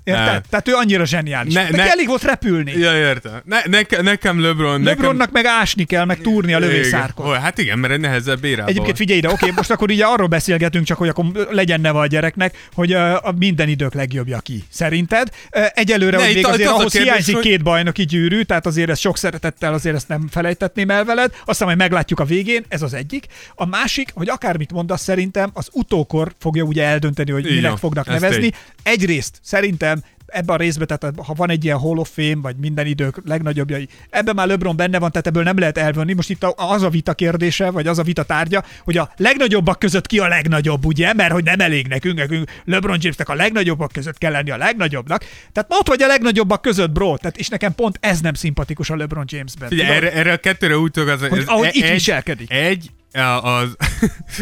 Érted? 0.09 0.25
Ne. 0.33 0.41
Tehát 0.51 0.69
ő 0.69 0.75
annyira 0.75 1.05
zseniális. 1.05 1.55
Ne- 1.55 1.63
Ne, 1.69 1.77
ne- 1.77 1.91
elég 1.91 2.07
volt 2.07 2.23
repülni. 2.23 2.73
Ja, 2.73 2.97
értem. 2.97 3.41
Ne, 3.45 3.59
neke, 3.67 4.03
nekem 4.03 4.41
LeBron, 4.41 4.83
LeBronnak 4.83 5.31
meg 5.31 5.45
ásni 5.45 5.85
kell, 5.85 6.05
meg 6.05 6.21
túrni 6.21 6.53
a 6.55 6.59
nekem... 6.59 6.75
lövészárkot. 6.75 7.27
Igen. 7.27 7.41
Hát 7.41 7.59
igen, 7.59 7.79
mert 7.79 7.93
egy 7.93 8.01
nehezebb 8.01 8.45
érába 8.45 8.69
Egyébként 8.69 8.97
figyelj 8.97 9.19
ide, 9.19 9.31
oké, 9.31 9.51
most 9.51 9.71
akkor 9.71 9.91
ugye 9.91 10.05
arról 10.05 10.27
beszélgetünk, 10.27 10.85
csak 10.87 10.99
hogy 10.99 11.09
akkor 11.09 11.25
legyen 11.51 11.81
neve 11.81 11.99
a 11.99 12.07
gyereknek, 12.07 12.69
hogy 12.75 12.93
a 12.93 13.35
minden 13.39 13.69
idők 13.69 13.95
legjobbja 13.95 14.39
ki. 14.41 14.65
Szerinted? 14.71 15.29
Egyelőre, 15.51 16.17
Ne, 16.17 16.25
hogy 16.25 16.35
még 16.35 16.47
az 16.47 16.53
azért 16.53 16.69
a 16.69 16.75
ahhoz 16.75 16.93
kérdés, 16.93 17.11
hiányzik 17.11 17.35
hogy- 17.35 17.45
két 17.45 17.63
bajnoki 17.63 18.05
gyűrű, 18.05 18.43
tehát 18.43 18.67
azért 18.67 18.91
ezt 18.91 19.01
sok 19.01 19.19
szeretettel 19.19 19.73
azért 19.73 19.95
ezt 19.97 20.09
nem 20.09 20.29
felejtetném 20.31 20.91
el 20.91 21.05
veled, 21.05 21.31
aztán 21.45 21.67
majd 21.67 21.81
meglátjuk 21.81 22.21
a 22.21 22.25
végén, 22.25 22.65
ez 22.69 22.83
az 22.83 22.95
egyik. 22.95 23.27
A 23.55 23.67
másik, 23.67 24.11
hogy 24.15 24.29
akármit 24.29 24.73
mondasz, 24.73 25.03
szerintem 25.03 25.51
az 25.53 25.69
utókor 25.73 26.33
fogja 26.39 26.63
ugye 26.63 26.85
eldönteni, 26.85 27.31
hogy 27.31 27.45
minek 27.45 27.77
fognak 27.77 28.07
ez 28.09 28.21
nevezni. 28.21 28.53
Egyrészt 28.83 29.39
szerintem 29.43 29.98
ebben 30.29 30.55
a 30.57 30.59
részben, 30.59 30.87
tehát 30.87 31.15
ha 31.27 31.35
van 31.35 31.51
egy 31.51 31.65
ilyen 31.65 31.79
Hall 31.79 31.97
of 31.97 32.11
Fame, 32.15 32.41
vagy 32.43 32.57
minden 32.57 32.87
idők 32.87 33.21
legnagyobbjai, 33.25 33.89
ebben 34.11 34.35
már 34.35 34.47
LeBron 34.47 34.77
benne 34.77 34.99
van, 34.99 35.11
tehát 35.11 35.27
ebből 35.27 35.43
nem 35.43 35.59
lehet 35.59 35.79
elvonni. 35.79 36.13
Most 36.13 36.31
itt 36.31 36.45
az 36.57 36.83
a 36.83 36.89
vita 36.89 37.15
kérdése, 37.15 37.71
vagy 37.71 37.87
az 37.87 37.99
a 37.99 38.03
vita 38.03 38.23
tárgya, 38.23 38.65
hogy 38.85 38.97
a 38.97 39.13
legnagyobbak 39.17 39.79
között 39.79 40.07
ki 40.07 40.19
a 40.19 40.29
legnagyobb, 40.29 40.85
ugye? 40.85 41.13
Mert 41.13 41.33
hogy 41.33 41.45
nem 41.45 41.61
elég 41.61 41.87
nekünk, 41.87 42.17
nekünk 42.19 42.51
LeBron 42.65 42.97
Jamesnek 43.01 43.29
a 43.29 43.35
legnagyobbak 43.35 43.93
között 43.93 44.19
kell 44.19 44.33
lenni 44.33 44.51
a 44.51 44.57
legnagyobbnak. 44.57 45.25
Tehát 45.53 45.69
ma 45.69 45.77
ott 45.77 45.89
vagy 45.89 46.03
a 46.03 46.07
legnagyobbak 46.07 46.63
között, 46.63 46.91
bro. 46.91 47.17
Tehát, 47.17 47.37
és 47.37 47.49
nekem 47.49 47.75
pont 47.75 47.99
ez 48.01 48.21
nem 48.21 48.35
szimpatikus 48.35 48.91
a 48.91 48.97
LeBron 48.97 49.25
Jamesben. 49.27 49.69
Figyelj, 49.69 49.89
erre, 49.97 50.13
erre 50.13 50.33
a 50.33 50.37
kettőre 50.37 50.79
úgy 50.79 50.99
az, 50.99 51.21
Hogy 51.29 51.39
ez, 51.39 51.47
ahogy 51.47 51.67
e- 51.67 51.85
egy, 51.85 51.91
viselkedik. 51.91 52.53
Egy, 52.53 52.91
a- 53.13 53.21
az, 53.21 53.77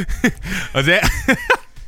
az, 0.73 0.91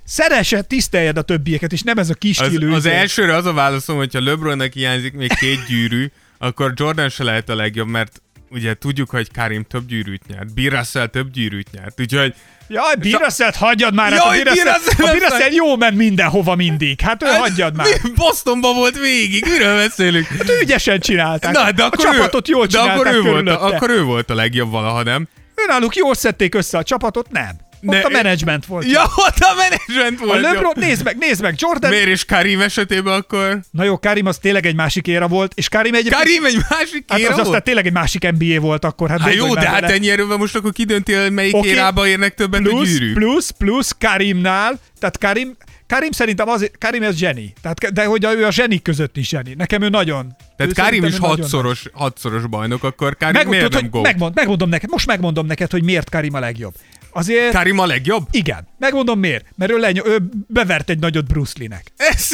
e, 0.09 0.11
Szeresse, 0.11 0.63
tiszteljed 0.63 1.17
a 1.17 1.23
többieket, 1.23 1.73
és 1.73 1.83
nem 1.83 1.99
ez 1.99 2.11
a 2.11 2.15
kis 2.15 2.39
az, 2.39 2.59
az 2.73 2.87
elsőre 2.87 3.35
az 3.35 3.47
a 3.47 3.53
válaszom, 3.53 3.97
hogyha 3.97 4.21
LeBronnak 4.21 4.73
hiányzik 4.73 5.13
még 5.13 5.33
két 5.35 5.67
gyűrű, 5.67 6.11
akkor 6.39 6.73
Jordan 6.77 7.09
se 7.09 7.25
lehet 7.25 7.49
a 7.49 7.55
legjobb, 7.55 7.89
mert 7.89 8.23
ugye 8.51 8.75
tudjuk, 8.75 9.11
hogy 9.11 9.29
Karim 9.33 9.65
több 9.65 9.87
gyűrűt 9.87 10.27
nyert, 10.27 10.55
Bill 10.55 10.71
Russell 10.71 11.07
több 11.07 11.31
gyűrűt 11.31 11.71
nyert, 11.73 12.01
úgyhogy 12.01 12.35
Jaj, 12.71 12.95
Biraszelt, 12.99 13.57
hagyjad 13.57 13.95
már, 13.95 14.13
hát 14.13 14.21
a 14.21 14.25
Jaj, 14.35 14.39
Biraszelt, 14.39 14.65
Biraszelt- 14.65 15.11
a 15.11 15.13
Biraszelt 15.13 15.55
jó 15.55 15.77
ment 15.77 15.97
mindenhova 15.97 16.55
mindig. 16.55 17.01
Hát 17.01 17.23
ő 17.23 17.27
hagyjad 17.27 17.77
már. 17.77 17.87
Bostonban 18.15 18.75
volt 18.75 18.99
végig, 18.99 19.45
miről 19.51 19.77
beszélünk? 19.77 20.27
Hát 20.27 20.51
ügyesen 20.63 21.01
csinálták. 21.01 21.53
Na, 21.53 21.73
de 21.73 21.83
akkor 21.83 22.07
a 22.07 22.11
csapatot 22.13 22.49
ő, 22.49 22.53
jól 22.53 22.67
de 22.67 22.79
csinálták 22.79 23.07
akkor 23.07 23.15
ő, 23.15 23.23
volt 23.23 23.49
a, 23.49 23.65
akkor 23.65 23.91
ő 23.91 24.03
volt 24.03 24.31
a 24.31 24.35
legjobb 24.35 24.71
valaha, 24.71 25.03
nem? 25.03 25.29
Náluk 25.67 25.97
jól 25.97 26.15
szedték 26.15 26.55
össze 26.55 26.79
a 26.79 26.83
csapatot, 26.83 27.31
nem. 27.31 27.68
Ott 27.87 27.91
Ne- 27.95 28.01
a 28.01 28.09
menedzsment 28.09 28.67
volt. 28.67 28.91
Ja, 28.91 29.03
ott 29.03 29.39
a 29.39 29.55
menedzsment 29.57 30.21
a 30.21 30.25
volt. 30.25 30.43
jó. 30.45 30.53
LeBron, 30.53 30.73
nézd 30.77 31.05
meg, 31.05 31.17
nézd 31.19 31.43
meg, 31.43 31.55
Jordan. 31.59 31.91
Miért 31.91 32.07
és 32.09 32.25
Karim 32.25 32.61
esetében 32.61 33.15
akkor? 33.15 33.61
Na 33.71 33.85
jó, 33.85 33.99
Karim 33.99 34.27
az 34.27 34.39
tényleg 34.39 34.67
egy 34.67 34.75
másik 34.75 35.07
éra 35.07 35.29
volt, 35.29 35.53
és 35.55 35.69
Karim 35.69 35.95
egy... 35.95 36.09
Karim 36.09 36.45
egy 36.45 36.59
másik 36.71 37.05
hát 37.09 37.19
éra 37.19 37.29
az 37.29 37.35
aztán 37.35 37.51
volt? 37.51 37.65
tényleg 37.65 37.87
egy 37.87 37.93
másik 37.93 38.31
NBA 38.39 38.61
volt 38.61 38.85
akkor. 38.85 39.09
Hát, 39.09 39.21
Hát 39.21 39.29
végül 39.29 39.47
jó, 39.47 39.55
de 39.55 39.69
hát 39.69 39.91
ennyi 39.91 40.11
erővel 40.11 40.37
most 40.37 40.57
akkor 40.57 40.73
kidöntél, 40.73 41.31
melyik 41.31 41.55
Oké. 41.55 41.69
érába 41.69 42.07
érnek 42.07 42.35
többet 42.35 42.61
a 42.61 42.63
plusz, 42.63 42.89
gyűrűk. 42.89 43.15
plusz, 43.15 43.51
plusz 43.51 43.95
Karimnál, 43.99 44.81
tehát 44.99 45.19
Karim, 45.19 45.57
Karim 45.87 46.11
szerintem 46.11 46.49
az, 46.49 46.71
Karim 46.79 47.03
ez 47.03 47.17
zseni. 47.17 47.53
Tehát, 47.63 47.93
de 47.93 48.05
hogy 48.05 48.25
ő 48.25 48.47
a 48.47 48.51
zsenik 48.51 48.83
között 48.83 49.17
is 49.17 49.29
zseni. 49.29 49.55
Nekem 49.57 49.83
ő 49.83 49.89
nagyon. 49.89 50.37
Tehát 50.57 50.79
ő 50.79 50.83
Karim 50.83 51.05
is 51.05 51.19
hatszoros, 51.19 51.85
hatszoros 51.93 52.47
bajnok, 52.47 52.85
akkor 52.85 53.17
Karim 53.17 53.35
Megmond, 53.35 53.49
miért 53.49 53.65
tudod, 53.65 53.83
nem 53.83 53.91
hogy 53.91 54.03
megmond, 54.03 54.35
megmondom 54.35 54.69
neked, 54.69 54.91
most 54.91 55.07
megmondom 55.07 55.47
neked, 55.47 55.71
hogy 55.71 55.83
miért 55.83 56.11
Karim 56.11 56.35
a 56.35 56.39
legjobb. 56.41 56.75
Azért, 57.19 57.53
Karim 57.53 57.79
a 57.79 57.87
legjobb? 57.87 58.27
igen, 58.31 58.69
megmondom 58.79 59.19
miért. 59.19 59.45
Mert 59.57 59.71
ő, 59.73 59.79
leny- 59.79 60.03
ő 60.05 60.19
bevert 60.47 60.91
egy 60.91 60.99
nagyot 60.99 61.27
Bruce 61.27 61.53
Lee-nek. 61.59 61.93
Ez, 61.97 62.29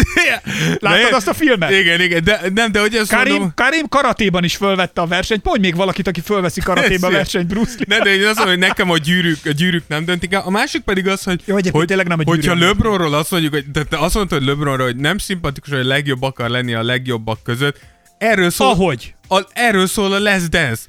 Láttad 0.79 1.09
De- 1.11 1.17
azt 1.17 1.29
a 1.29 1.35
filmet? 1.35 1.71
Igen, 1.71 2.01
igen, 2.01 2.25
de 2.25 2.41
nem, 2.55 2.73
de 2.73 2.81
hogy 2.81 2.95
azt 2.95 3.11
Karim, 3.11 3.33
mondom... 3.33 3.53
Karim 3.55 3.89
karatéban 3.89 4.45
is 4.45 4.57
fölvette 4.57 5.01
a 5.01 5.07
versenyt. 5.07 5.45
Mondj 5.45 5.61
még 5.61 5.77
valakit, 5.77 6.07
aki 6.09 6.21
fölveszi 6.21 6.61
karatéban 6.61 7.11
a 7.11 7.17
versenyt 7.17 7.47
Bruce 7.47 7.75
Lee. 7.79 7.99
Ne, 7.99 8.05
de 8.05 8.15
én 8.15 8.27
azt 8.27 8.37
mondom, 8.37 8.55
hogy 8.59 8.67
nekem 8.69 8.91
a 8.91 8.97
gyűrűk, 8.99 9.39
a 9.45 9.51
gyűrűk 9.51 9.89
nem 9.89 10.05
döntik 10.05 10.33
el. 10.33 10.41
A 10.45 10.51
másik 10.51 10.83
pedig 10.83 11.09
az, 11.09 11.23
hogy, 11.25 11.43
Jó, 11.45 11.57
hogy 11.71 11.85
tényleg 11.87 12.07
nem 12.09 12.19
a 12.19 12.23
hogyha. 12.25 12.55
LeBronról 12.55 13.15
azt 13.15 13.31
mondjuk, 13.31 13.53
hogy 13.53 13.71
de 13.71 13.85
te 13.85 13.99
azt 13.99 14.15
mondtad, 14.15 14.39
hogy 14.39 14.47
LeBronról, 14.47 14.87
hogy 14.87 14.97
nem 14.97 15.19
szimpatikus, 15.19 15.71
hogy 15.71 15.81
a 15.81 15.85
legjobb 15.87 16.23
akar 16.23 16.49
lenni 16.49 16.75
a 16.75 16.83
legjobbak 16.83 17.43
között. 17.43 17.79
Erről 18.19 18.51
szól, 18.51 18.69
Ahogy? 18.69 19.15
A, 19.29 19.41
erről 19.53 19.87
szól 19.87 20.13
a 20.13 20.19
Les 20.19 20.49
Dance. 20.49 20.83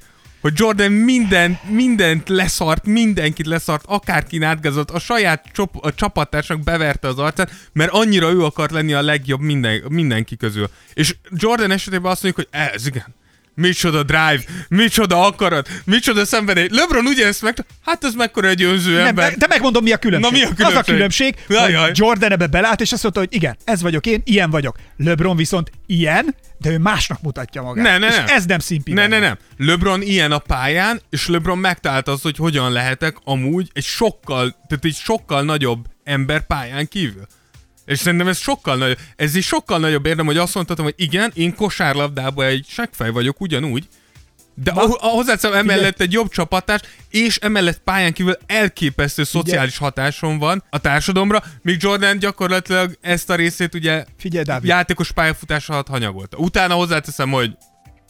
Hogy 0.46 0.58
Jordan 0.58 0.92
minden, 0.92 1.58
mindent 1.68 2.28
leszart, 2.28 2.86
mindenkit 2.86 3.46
leszart, 3.46 3.84
akárkin 3.86 4.42
átgázott, 4.42 4.90
a 4.90 4.98
saját 4.98 5.44
csop, 5.52 5.76
a 5.80 5.94
csapattársnak 5.94 6.60
beverte 6.60 7.08
az 7.08 7.18
arcát, 7.18 7.50
mert 7.72 7.92
annyira 7.92 8.30
ő 8.30 8.44
akart 8.44 8.70
lenni 8.70 8.92
a 8.92 9.02
legjobb 9.02 9.40
minden, 9.40 9.82
mindenki 9.88 10.36
közül. 10.36 10.68
És 10.94 11.16
Jordan 11.30 11.70
esetében 11.70 12.10
azt 12.10 12.22
mondjuk, 12.22 12.48
hogy 12.50 12.60
ez 12.60 12.86
igen, 12.86 13.14
Micsoda 13.60 14.02
drive, 14.02 14.40
micsoda 14.68 15.26
akarat, 15.26 15.68
micsoda 15.84 16.24
szenvedély. 16.24 16.68
LeBron 16.70 17.06
ugyanezt 17.06 17.42
meg... 17.42 17.66
Hát 17.84 18.04
ez 18.04 18.14
mekkora 18.14 18.48
egy 18.48 18.62
önző 18.62 18.96
Nem, 18.96 19.06
ember. 19.06 19.34
de 19.36 19.46
megmondom, 19.46 19.82
mi 19.82 19.92
a 19.92 19.96
különbség. 19.96 20.32
Na, 20.32 20.38
mi 20.38 20.62
a 20.62 20.66
Az 20.66 20.74
a 20.74 20.82
különbség? 20.82 21.34
különbség, 21.46 21.74
Jaj, 21.74 21.90
Jordan 21.94 22.32
ebbe 22.32 22.46
belát, 22.46 22.80
és 22.80 22.92
azt 22.92 23.02
mondta, 23.02 23.20
hogy 23.20 23.34
igen, 23.34 23.56
ez 23.64 23.82
vagyok 23.82 24.06
én, 24.06 24.22
ilyen 24.24 24.50
vagyok. 24.50 24.76
LeBron 24.96 25.36
viszont 25.36 25.70
ilyen, 25.86 26.34
de 26.58 26.70
ő 26.70 26.78
másnak 26.78 27.22
mutatja 27.22 27.62
magát. 27.62 27.84
Ne, 27.84 27.98
ne, 27.98 28.06
és 28.06 28.16
nem. 28.16 28.24
ez 28.28 28.44
nem 28.44 28.58
szimpi. 28.58 28.92
Ne, 28.92 29.06
ne, 29.06 29.18
nem. 29.18 29.38
LeBron 29.56 30.02
ilyen 30.02 30.32
a 30.32 30.38
pályán, 30.38 31.00
és 31.10 31.26
LeBron 31.28 31.58
megtalálta 31.58 32.12
azt, 32.12 32.22
hogy 32.22 32.36
hogyan 32.36 32.72
lehetek 32.72 33.16
amúgy 33.24 33.70
egy 33.72 33.84
sokkal, 33.84 34.50
tehát 34.68 34.84
egy 34.84 34.96
sokkal 34.96 35.42
nagyobb 35.42 35.86
ember 36.04 36.46
pályán 36.46 36.88
kívül. 36.88 37.26
És 37.86 37.98
szerintem 37.98 38.28
ez 38.28 38.38
sokkal 38.38 38.76
nagyobb, 38.76 38.98
ez 39.16 39.34
is 39.34 39.46
sokkal 39.46 39.78
nagyobb 39.78 40.06
érdem, 40.06 40.26
hogy 40.26 40.36
azt 40.36 40.54
mondhatom, 40.54 40.84
hogy 40.84 40.94
igen, 40.96 41.30
én 41.34 41.54
kosárlabdában 41.54 42.46
egy 42.46 42.66
seggfej 42.68 43.10
vagyok 43.10 43.40
ugyanúgy, 43.40 43.88
de 44.62 44.72
hozzáteszem 44.98 45.52
emellett 45.52 46.00
egy 46.00 46.12
jobb 46.12 46.30
csapattárs, 46.30 46.82
és 47.10 47.36
emellett 47.36 47.78
pályán 47.78 48.12
kívül 48.12 48.36
elképesztő 48.46 49.24
szociális 49.24 49.78
hatásom 49.78 50.38
van 50.38 50.62
a 50.70 50.78
társadalomra, 50.78 51.42
míg 51.62 51.82
Jordan 51.82 52.18
gyakorlatilag 52.18 52.98
ezt 53.00 53.30
a 53.30 53.34
részét 53.34 53.74
ugye 53.74 54.04
Figyelj, 54.18 54.44
Dávid. 54.44 54.68
játékos 54.68 55.12
pályafutása 55.12 55.72
alatt 55.72 55.88
hanyagolta. 55.88 56.36
Utána 56.36 56.74
hozzáteszem, 56.74 57.30
hogy 57.30 57.56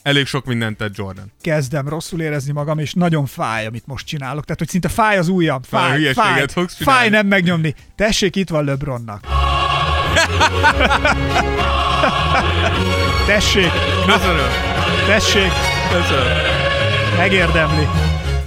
elég 0.03 0.27
sok 0.27 0.45
mindent 0.45 0.77
tett 0.77 0.97
Jordan. 0.97 1.33
kezdem 1.41 1.89
rosszul 1.89 2.21
érezni 2.21 2.53
magam, 2.53 2.79
és 2.79 2.93
nagyon 2.93 3.27
fáj, 3.27 3.67
amit 3.67 3.87
most 3.87 4.07
csinálok. 4.07 4.45
Tehát, 4.45 4.59
hogy 4.59 4.69
szinte 4.69 4.89
fáj 4.89 5.19
az 5.19 5.29
ujjam. 5.29 5.63
Fáj, 5.63 6.13
fáj, 6.13 6.47
csinálni. 6.47 6.69
fáj 6.69 7.09
nem 7.09 7.27
megnyomni. 7.27 7.75
Tessék, 7.95 8.37
itt 8.37 8.49
van 8.49 8.65
LeBronnak. 8.65 9.27
Tessék, 13.27 13.71
Köszönöm. 14.07 14.49
tessék, 15.07 15.53
Köszönöm. 15.93 16.27
megérdemli. 17.17 17.87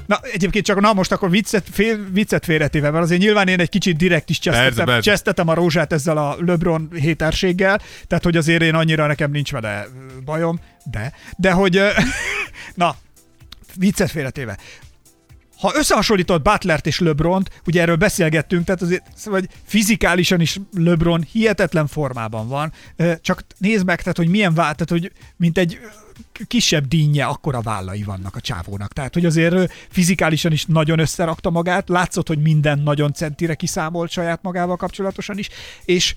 Na, 0.05 0.19
egyébként 0.33 0.65
csak 0.65 0.79
na 0.79 0.93
most 0.93 1.11
akkor 1.11 1.29
viccet, 1.29 1.63
fél, 1.71 1.97
viccet 2.11 2.45
félretéve, 2.45 2.89
mert 2.91 3.03
azért 3.03 3.21
nyilván 3.21 3.47
én 3.47 3.59
egy 3.59 3.69
kicsit 3.69 3.97
direkt 3.97 4.29
is 4.29 4.39
csesztetem, 4.39 4.85
persze. 4.85 5.09
csesztetem 5.11 5.47
a 5.47 5.53
rózsát 5.53 5.93
ezzel 5.93 6.17
a 6.17 6.35
LeBron 6.45 6.89
héterséggel, 6.99 7.79
tehát 8.07 8.23
hogy 8.23 8.37
azért 8.37 8.61
én 8.61 8.75
annyira 8.75 9.07
nekem 9.07 9.31
nincs 9.31 9.51
vele 9.51 9.87
bajom, 10.25 10.59
de, 10.83 11.13
de 11.37 11.51
hogy, 11.51 11.81
na, 12.75 12.95
viccet 13.75 14.11
félretéve. 14.11 14.57
Ha 15.59 15.71
összehasonlítod 15.75 16.41
Butlert 16.41 16.87
és 16.87 16.99
LeBront, 16.99 17.61
ugye 17.65 17.81
erről 17.81 17.95
beszélgettünk, 17.95 18.65
tehát 18.65 18.81
azért 18.81 19.03
hogy 19.23 19.47
fizikálisan 19.65 20.41
is 20.41 20.59
LeBron 20.73 21.25
hihetetlen 21.31 21.87
formában 21.87 22.47
van, 22.47 22.73
csak 23.21 23.43
nézd 23.57 23.85
meg, 23.85 23.99
tehát 23.99 24.17
hogy 24.17 24.27
milyen 24.27 24.53
vált, 24.53 24.77
tehát 24.77 25.03
hogy 25.03 25.11
mint 25.35 25.57
egy 25.57 25.79
kisebb 26.47 26.87
dinnye, 26.87 27.25
akkora 27.25 27.61
vállai 27.61 28.03
vannak 28.03 28.35
a 28.35 28.41
csávónak. 28.41 28.93
Tehát, 28.93 29.13
hogy 29.13 29.25
azért 29.25 29.73
fizikálisan 29.89 30.51
is 30.51 30.65
nagyon 30.65 30.99
összerakta 30.99 31.49
magát, 31.49 31.89
látszott, 31.89 32.27
hogy 32.27 32.41
minden 32.41 32.79
nagyon 32.79 33.13
centire 33.13 33.55
kiszámolt 33.55 34.11
saját 34.11 34.41
magával 34.41 34.75
kapcsolatosan 34.75 35.37
is, 35.37 35.49
és 35.85 36.15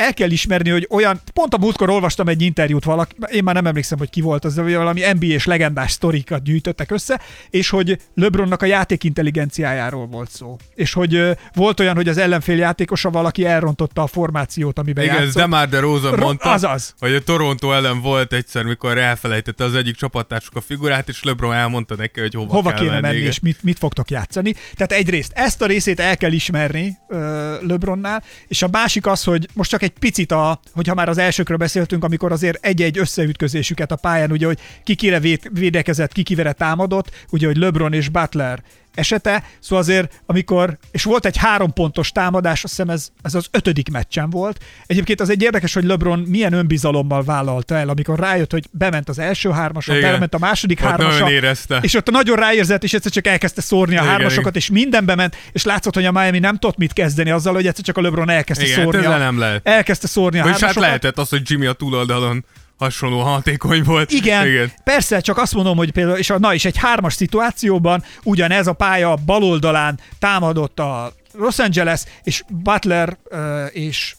el 0.00 0.14
kell 0.14 0.30
ismerni, 0.30 0.70
hogy 0.70 0.86
olyan, 0.90 1.20
pont 1.34 1.54
a 1.54 1.58
múltkor 1.58 1.90
olvastam 1.90 2.28
egy 2.28 2.42
interjút 2.42 2.84
valaki, 2.84 3.14
én 3.32 3.42
már 3.44 3.54
nem 3.54 3.66
emlékszem, 3.66 3.98
hogy 3.98 4.10
ki 4.10 4.20
volt 4.20 4.44
az, 4.44 4.54
de 4.54 4.62
valami 4.62 5.02
NBA-s 5.18 5.44
legendás 5.44 5.90
sztorikat 5.90 6.42
gyűjtöttek 6.42 6.90
össze, 6.90 7.20
és 7.50 7.68
hogy 7.68 7.98
LeBronnak 8.14 8.62
a 8.62 8.66
játék 8.66 9.04
intelligenciájáról 9.04 10.06
volt 10.06 10.30
szó. 10.30 10.56
És 10.74 10.92
hogy 10.92 11.14
ö, 11.14 11.32
volt 11.54 11.80
olyan, 11.80 11.94
hogy 11.94 12.08
az 12.08 12.18
ellenfél 12.18 12.56
játékosa 12.56 13.10
valaki 13.10 13.44
elrontotta 13.44 14.02
a 14.02 14.06
formációt, 14.06 14.78
amiben 14.78 15.04
Igen, 15.04 15.16
játszott. 15.16 15.34
Demar 15.34 15.68
DeRozan 15.68 16.10
Ro- 16.10 16.24
mondta, 16.24 16.50
azaz. 16.50 16.94
hogy 16.98 17.14
a 17.14 17.20
Toronto 17.20 17.72
ellen 17.72 18.00
volt 18.00 18.32
egyszer, 18.32 18.64
mikor 18.64 18.98
elfelejtette 18.98 19.64
az 19.64 19.74
egyik 19.74 19.96
csapattársuk 19.96 20.56
a 20.56 20.60
figurát, 20.60 21.08
és 21.08 21.22
LeBron 21.22 21.52
elmondta 21.52 21.94
neki, 21.96 22.20
hogy 22.20 22.34
hova, 22.34 22.52
hova 22.52 22.70
kell 22.70 22.78
kéne 22.78 23.00
menni, 23.00 23.16
igen. 23.16 23.28
és 23.28 23.40
mit, 23.40 23.62
mit 23.62 23.78
fogtok 23.78 24.10
játszani. 24.10 24.54
Tehát 24.74 24.92
egyrészt 24.92 25.32
ezt 25.34 25.62
a 25.62 25.66
részét 25.66 26.00
el 26.00 26.16
kell 26.16 26.32
ismerni 26.32 26.98
uh, 27.08 27.18
LeBronnál, 27.62 28.22
és 28.48 28.62
a 28.62 28.68
másik 28.70 29.06
az, 29.06 29.24
hogy 29.24 29.48
most 29.54 29.70
csak 29.70 29.82
egy 29.82 29.89
picit, 29.98 30.32
a, 30.32 30.60
hogyha 30.72 30.94
már 30.94 31.08
az 31.08 31.18
elsőkről 31.18 31.56
beszéltünk, 31.56 32.04
amikor 32.04 32.32
azért 32.32 32.64
egy-egy 32.66 32.98
összeütközésüket 32.98 33.92
a 33.92 33.96
pályán, 33.96 34.30
ugye, 34.30 34.46
hogy 34.46 34.58
ki 34.84 34.94
kire 34.94 35.20
véd, 35.20 35.40
védekezett, 35.52 36.12
ki 36.12 36.22
kivere 36.22 36.52
támadott, 36.52 37.10
ugye, 37.30 37.46
hogy 37.46 37.56
LeBron 37.56 37.92
és 37.92 38.08
Butler 38.08 38.62
esete, 38.94 39.44
szóval 39.60 39.84
azért, 39.84 40.22
amikor, 40.26 40.78
és 40.90 41.04
volt 41.04 41.26
egy 41.26 41.36
három 41.36 41.72
pontos 41.72 42.12
támadás, 42.12 42.64
azt 42.64 42.76
hiszem 42.76 42.90
ez, 42.90 43.08
ez 43.22 43.34
az 43.34 43.46
ötödik 43.50 43.90
meccsen 43.90 44.30
volt. 44.30 44.64
Egyébként 44.86 45.20
az 45.20 45.30
egy 45.30 45.42
érdekes, 45.42 45.74
hogy 45.74 45.84
LeBron 45.84 46.18
milyen 46.18 46.52
önbizalommal 46.52 47.22
vállalta 47.22 47.74
el, 47.74 47.88
amikor 47.88 48.18
rájött, 48.18 48.52
hogy 48.52 48.64
bement 48.70 49.08
az 49.08 49.18
első 49.18 49.50
hármasra, 49.50 49.96
Igen. 49.96 50.10
bement 50.10 50.34
a 50.34 50.38
második 50.38 50.80
Ott 50.84 51.28
érezte. 51.28 51.78
és 51.82 51.94
ott 51.94 52.10
nagyon 52.10 52.36
ráérzett, 52.36 52.84
és 52.84 52.92
egyszer 52.92 53.12
csak 53.12 53.26
elkezdte 53.26 53.60
szórni 53.60 53.96
a 53.96 54.00
Igen, 54.02 54.12
hármasokat, 54.12 54.56
és 54.56 54.70
mindenbe 54.70 55.14
ment, 55.14 55.36
és 55.52 55.64
látszott, 55.64 55.94
hogy 55.94 56.04
a 56.04 56.12
Miami 56.12 56.38
nem 56.38 56.56
tudott 56.56 56.76
mit 56.76 56.92
kezdeni 56.92 57.30
azzal, 57.30 57.54
hogy 57.54 57.66
egyszer 57.66 57.84
csak 57.84 57.96
a 57.96 58.00
LeBron 58.00 58.28
elkezdte 58.30 58.64
Igen, 58.66 58.82
szórni. 58.82 58.98
ezzel 58.98 59.12
a, 59.12 59.18
nem 59.18 59.38
lehet. 59.38 59.68
Elkezdte 59.68 60.06
szórni 60.06 60.38
a 60.38 60.42
Vagyis 60.42 60.60
hát 60.62 60.74
lehetett 60.74 61.18
az, 61.18 61.28
hogy 61.28 61.42
Jimmy 61.50 61.66
a 61.66 61.72
túloldalon 61.72 62.44
hasonló 62.80 63.20
hatékony 63.20 63.82
volt. 63.82 64.10
Igen, 64.10 64.46
Igen. 64.46 64.72
Persze, 64.84 65.20
csak 65.20 65.38
azt 65.38 65.54
mondom, 65.54 65.76
hogy 65.76 65.90
például, 65.90 66.18
és 66.18 66.30
a, 66.30 66.38
na 66.38 66.54
is 66.54 66.64
egy 66.64 66.76
hármas 66.76 67.14
szituációban 67.14 68.04
ugyanez 68.22 68.66
a 68.66 68.72
pálya 68.72 69.14
bal 69.14 69.42
oldalán 69.42 70.00
támadott 70.18 70.78
a 70.78 71.12
Los 71.32 71.58
Angeles, 71.58 72.02
és 72.22 72.42
Butler 72.48 73.16
uh, 73.30 73.38
és 73.72 74.14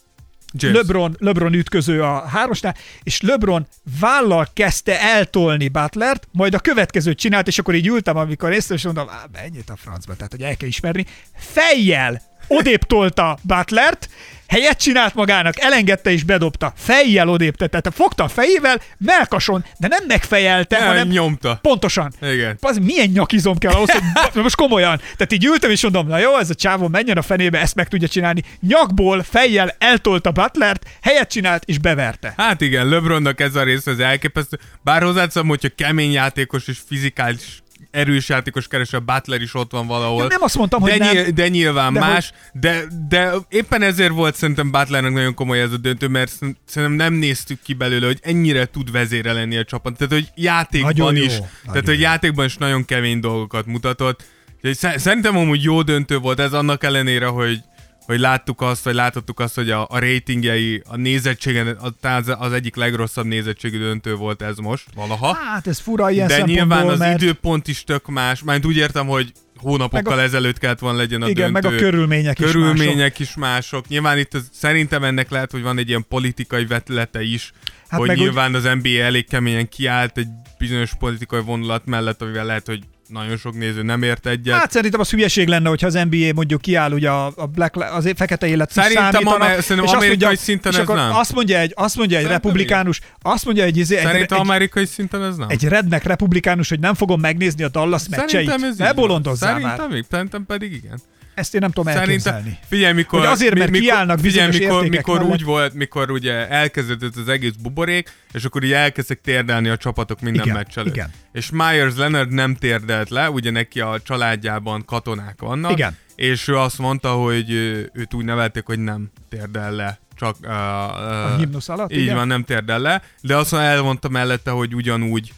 James. 0.53 0.77
LeBron, 0.77 1.15
LeBron 1.19 1.53
ütköző 1.53 2.03
a 2.03 2.27
hármasnál, 2.27 2.75
és 3.03 3.21
LeBron 3.21 3.67
vállal 3.99 4.47
kezdte 4.53 5.01
eltolni 5.01 5.67
Butlert, 5.67 6.27
majd 6.31 6.53
a 6.53 6.59
következőt 6.59 7.17
csinált, 7.17 7.47
és 7.47 7.59
akkor 7.59 7.75
így 7.75 7.87
ültem, 7.87 8.17
amikor 8.17 8.49
néztem, 8.49 8.77
és 8.77 8.83
mondom, 8.83 9.09
"Á, 9.09 9.25
menjét 9.31 9.69
a 9.69 9.75
francba, 9.75 10.15
tehát 10.15 10.31
hogy 10.31 10.41
el 10.41 10.55
kell 10.57 10.67
ismerni. 10.67 11.05
Fejjel 11.35 12.21
odébb 12.57 12.83
tolta 12.83 13.37
Butlert, 13.41 14.09
helyet 14.47 14.81
csinált 14.81 15.15
magának, 15.15 15.59
elengedte 15.59 16.11
és 16.11 16.23
bedobta. 16.23 16.73
Fejjel 16.75 17.29
odébb 17.29 17.55
tette, 17.55 17.79
tehát 17.79 17.97
fogta 17.97 18.23
a 18.23 18.27
fejével, 18.27 18.81
melkason, 18.97 19.65
de 19.77 19.87
nem 19.87 20.03
megfejelte, 20.07 20.77
Nem, 20.77 20.87
hanem 20.87 21.07
nyomta. 21.07 21.59
Pontosan. 21.61 22.13
Igen. 22.21 22.57
Az 22.61 22.77
milyen 22.77 23.09
nyakizom 23.09 23.57
kell 23.57 23.71
ahhoz, 23.71 23.91
hogy 23.91 24.41
most 24.43 24.55
komolyan. 24.55 24.97
Tehát 24.97 25.33
így 25.33 25.45
ültem 25.45 25.71
és 25.71 25.81
mondom, 25.81 26.07
na 26.07 26.17
jó, 26.17 26.37
ez 26.37 26.49
a 26.49 26.55
csávó 26.55 26.87
menjen 26.87 27.17
a 27.17 27.21
fenébe, 27.21 27.59
ezt 27.59 27.75
meg 27.75 27.87
tudja 27.87 28.07
csinálni. 28.07 28.43
Nyakból, 28.67 29.23
fejjel 29.23 29.75
eltolta 29.77 30.31
Butlert, 30.31 30.85
helyet 31.01 31.29
csinált 31.29 31.63
és 31.65 31.77
beverte. 31.77 32.33
Hát 32.37 32.61
igen, 32.61 32.87
LeBronnak 32.87 33.39
ez 33.39 33.55
a 33.55 33.63
rész 33.63 33.87
az 33.87 33.99
elképesztő. 33.99 34.59
Bár 34.83 35.01
hozzáteszem, 35.01 35.47
hogyha 35.47 35.69
kemény 35.75 36.11
játékos 36.11 36.67
és 36.67 36.77
fizikális 36.87 37.61
erős 37.91 38.29
játékos 38.29 38.67
keres, 38.67 38.93
a 38.93 38.99
Butler 38.99 39.41
is 39.41 39.53
ott 39.53 39.71
van 39.71 39.87
valahol. 39.87 40.21
Ja, 40.21 40.27
nem 40.27 40.41
azt 40.41 40.57
mondtam, 40.57 40.81
hogy 40.81 40.97
de, 40.97 41.13
nem. 41.13 41.33
de 41.33 41.47
nyilván 41.47 41.93
De 41.93 41.99
más, 41.99 42.31
de, 42.53 42.83
de 43.09 43.31
éppen 43.49 43.81
ezért 43.81 44.11
volt 44.13 44.35
szerintem 44.35 44.71
Butlernek 44.71 45.11
nagyon 45.13 45.33
komoly 45.33 45.61
ez 45.61 45.71
a 45.71 45.77
döntő, 45.77 46.07
mert 46.07 46.31
szerint- 46.31 46.57
szerintem 46.65 46.97
nem 46.97 47.13
néztük 47.13 47.59
ki 47.63 47.73
belőle, 47.73 48.05
hogy 48.05 48.19
ennyire 48.21 48.65
tud 48.65 48.91
vezére 48.91 49.33
lenni 49.33 49.57
a 49.57 49.63
csapat. 49.63 49.97
Tehát, 49.97 50.13
hogy 50.13 50.27
játékban 50.35 50.91
Nagyon 50.95 51.15
jó, 51.15 51.23
is, 51.23 51.31
nagyon 51.31 51.47
tehát, 51.65 51.85
hogy 51.85 51.95
jó. 51.95 52.01
játékban 52.01 52.45
is 52.45 52.57
nagyon 52.57 52.85
kemény 52.85 53.19
dolgokat 53.19 53.65
mutatott. 53.65 54.23
Úgyhogy 54.55 54.77
sze- 54.77 54.97
Szerintem 54.97 55.37
amúgy 55.37 55.63
jó 55.63 55.81
döntő 55.81 56.17
volt 56.17 56.39
ez 56.39 56.53
annak 56.53 56.83
ellenére, 56.83 57.25
hogy 57.25 57.59
hogy 58.05 58.19
láttuk 58.19 58.61
azt, 58.61 58.83
vagy 58.83 58.93
láthattuk 58.93 59.39
azt, 59.39 59.55
hogy 59.55 59.69
a, 59.69 59.87
a 59.89 59.99
ratingjei, 59.99 60.81
a 60.87 60.95
nézettségen, 60.95 61.77
az, 62.01 62.33
az, 62.37 62.51
egyik 62.53 62.75
legrosszabb 62.75 63.25
nézettségű 63.25 63.77
döntő 63.79 64.15
volt 64.15 64.41
ez 64.41 64.57
most, 64.57 64.85
valaha. 64.95 65.33
Hát 65.33 65.67
ez 65.67 65.79
fura 65.79 66.09
ilyen 66.09 66.27
De 66.27 66.41
nyilván 66.41 66.87
az 66.87 66.99
mert 66.99 67.21
időpont 67.21 67.67
is 67.67 67.83
tök 67.83 68.07
más. 68.07 68.43
Már 68.43 68.59
úgy 68.65 68.75
értem, 68.77 69.07
hogy 69.07 69.31
hónapokkal 69.55 70.15
Meg 70.15 70.23
a- 70.23 70.27
ezelőtt 70.27 70.57
kellett 70.57 70.79
volna 70.79 70.97
legyen 70.97 71.21
a 71.21 71.27
igen, 71.27 71.51
döntő. 71.53 71.67
meg 71.69 71.77
a 71.77 71.81
körülmények, 71.83 72.39
is 72.39 72.45
mások. 72.45 72.61
Körülmények 72.61 73.19
is 73.19 73.35
mások. 73.35 73.87
Nyilván 73.87 74.17
itt 74.17 74.33
az, 74.33 74.47
szerintem 74.51 75.03
ennek 75.03 75.29
lehet, 75.29 75.51
hogy 75.51 75.61
van 75.61 75.77
egy 75.77 75.89
ilyen 75.89 76.05
politikai 76.09 76.65
vetülete 76.65 77.21
is, 77.23 77.53
Hát 77.89 77.99
hogy 77.99 78.07
meg 78.07 78.17
úgy- 78.17 78.23
nyilván 78.23 78.53
az 78.55 78.63
NBA 78.63 78.89
elég 79.01 79.27
keményen 79.27 79.69
kiállt 79.69 80.17
egy 80.17 80.27
bizonyos 80.57 80.91
politikai 80.99 81.41
vonulat 81.41 81.85
mellett, 81.85 82.21
amivel 82.21 82.45
lehet, 82.45 82.65
hogy 82.67 82.83
nagyon 83.11 83.37
sok 83.37 83.57
néző 83.57 83.81
nem 83.83 84.03
ért 84.03 84.27
egyet. 84.27 84.59
Hát 84.59 84.71
szerintem 84.71 84.99
az 84.99 85.09
hülyeség 85.09 85.47
lenne, 85.47 85.69
hogyha 85.69 85.87
az 85.87 85.93
NBA 85.93 86.33
mondjuk 86.35 86.61
kiáll 86.61 86.91
ugye 86.91 87.09
a, 87.09 87.33
a 87.35 87.45
black, 87.45 87.75
az 87.75 88.11
fekete 88.15 88.47
élet 88.47 88.71
Szerintem 88.71 89.27
amer- 89.27 89.61
szerintem 89.61 89.85
és 89.85 89.91
amerikai 89.91 90.07
mondja, 90.07 90.35
szinten 90.43 90.71
és 90.71 90.77
ez 90.77 90.83
akkor 90.83 90.95
nem. 90.95 91.15
Azt 91.15 91.33
mondja 91.33 91.57
egy, 91.59 91.73
azt 91.75 91.95
mondja 91.95 92.17
egy 92.17 92.23
Szerintem 92.23 92.51
republikánus, 92.51 92.99
azt 93.21 93.45
mondja 93.45 93.63
egy, 93.63 93.77
izé- 93.77 93.97
egy, 93.97 94.03
Szerintem 94.05 94.37
egy, 94.37 94.43
amerikai 94.43 94.85
szinten 94.85 95.23
ez 95.23 95.35
nem. 95.35 95.49
egy 95.49 95.63
rednek 95.63 96.03
republikánus, 96.03 96.69
hogy 96.69 96.79
nem 96.79 96.93
fogom 96.93 97.19
megnézni 97.19 97.63
a 97.63 97.69
Dallas 97.69 98.03
meccseit. 98.09 98.29
Szerintem 98.49 98.63
ez 98.69 98.77
Ne 98.77 98.93
bolondozzál 98.93 99.51
már. 99.51 99.61
Szerintem, 99.61 99.89
még, 99.89 100.05
szerintem 100.09 100.45
pedig 100.45 100.71
igen. 100.73 100.99
Ezt 101.33 101.53
én 101.53 101.59
nem 101.61 101.71
tudom 101.71 101.93
elképzelni. 101.93 102.57
Figyelj, 102.67 102.93
mikor... 102.93 103.19
Hogy 103.19 103.27
azért, 103.27 103.57
mert 103.57 103.71
kiállnak 103.71 104.19
figyelj, 104.19 104.57
mikor, 104.57 104.87
mikor 104.87 105.17
mellett. 105.17 105.31
úgy 105.31 105.43
volt, 105.43 105.73
mikor 105.73 106.11
ugye 106.11 106.47
elkezdődött 106.49 107.15
az 107.15 107.27
egész 107.27 107.51
buborék, 107.61 108.11
és 108.31 108.43
akkor 108.43 108.63
így 108.63 108.71
elkezdtek 108.71 109.21
térdelni 109.21 109.69
a 109.69 109.77
csapatok 109.77 110.21
minden 110.21 110.43
Igen, 110.43 110.55
meccs 110.55 110.77
előtt. 110.77 110.95
igen. 110.95 111.11
És 111.31 111.49
Myers 111.49 111.95
Leonard 111.95 112.31
nem 112.31 112.55
térdelt 112.55 113.09
le, 113.09 113.29
ugye 113.29 113.51
neki 113.51 113.79
a 113.79 113.99
családjában 114.03 114.85
katonák 114.85 115.41
vannak, 115.41 115.71
Igen. 115.71 115.97
és 116.15 116.47
ő 116.47 116.57
azt 116.57 116.77
mondta, 116.77 117.11
hogy 117.11 117.51
őt 117.93 118.13
úgy 118.13 118.25
nevelték, 118.25 118.65
hogy 118.65 118.79
nem 118.79 119.11
térdel 119.29 119.71
le. 119.71 119.99
Csak, 120.15 120.35
uh, 120.41 120.49
uh, 120.49 121.33
A 121.33 121.37
himnusz 121.37 121.69
alatt, 121.69 121.91
Így 121.91 122.01
igen. 122.01 122.15
van, 122.15 122.27
nem 122.27 122.43
térdel 122.43 122.79
le, 122.79 123.01
de 123.21 123.35
azt 123.35 123.53
elmondta 123.53 124.09
mellette, 124.09 124.51
hogy 124.51 124.75
ugyanúgy 124.75 125.31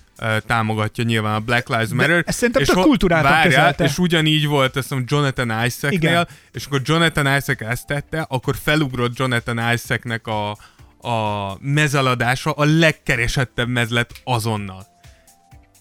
támogatja 0.45 1.03
nyilván 1.03 1.35
a 1.35 1.39
Black 1.39 1.69
Lives 1.69 1.89
Matter. 1.89 2.23
ezt 2.25 2.37
szerintem 2.37 2.61
és 2.61 2.67
tök 2.67 2.77
kulturáltan 2.83 3.31
várjál, 3.31 3.49
kezelte. 3.49 3.83
És 3.83 3.97
ugyanígy 3.97 4.47
volt, 4.47 4.75
azt 4.75 4.89
hiszem, 4.89 5.03
Jonathan 5.07 5.65
Isaacnél, 5.65 6.27
és 6.51 6.65
akkor 6.65 6.81
Jonathan 6.83 7.25
Isaac 7.25 7.61
ezt 7.61 7.87
tette, 7.87 8.25
akkor 8.29 8.55
felugrott 8.63 9.17
Jonathan 9.17 9.73
Isaacnek 9.73 10.27
a, 10.27 10.49
a 11.09 11.57
mezeladása 11.59 12.51
a 12.51 12.63
legkeresettebb 12.63 13.67
mez 13.67 13.89
lett 13.89 14.11
azonnal. 14.23 14.92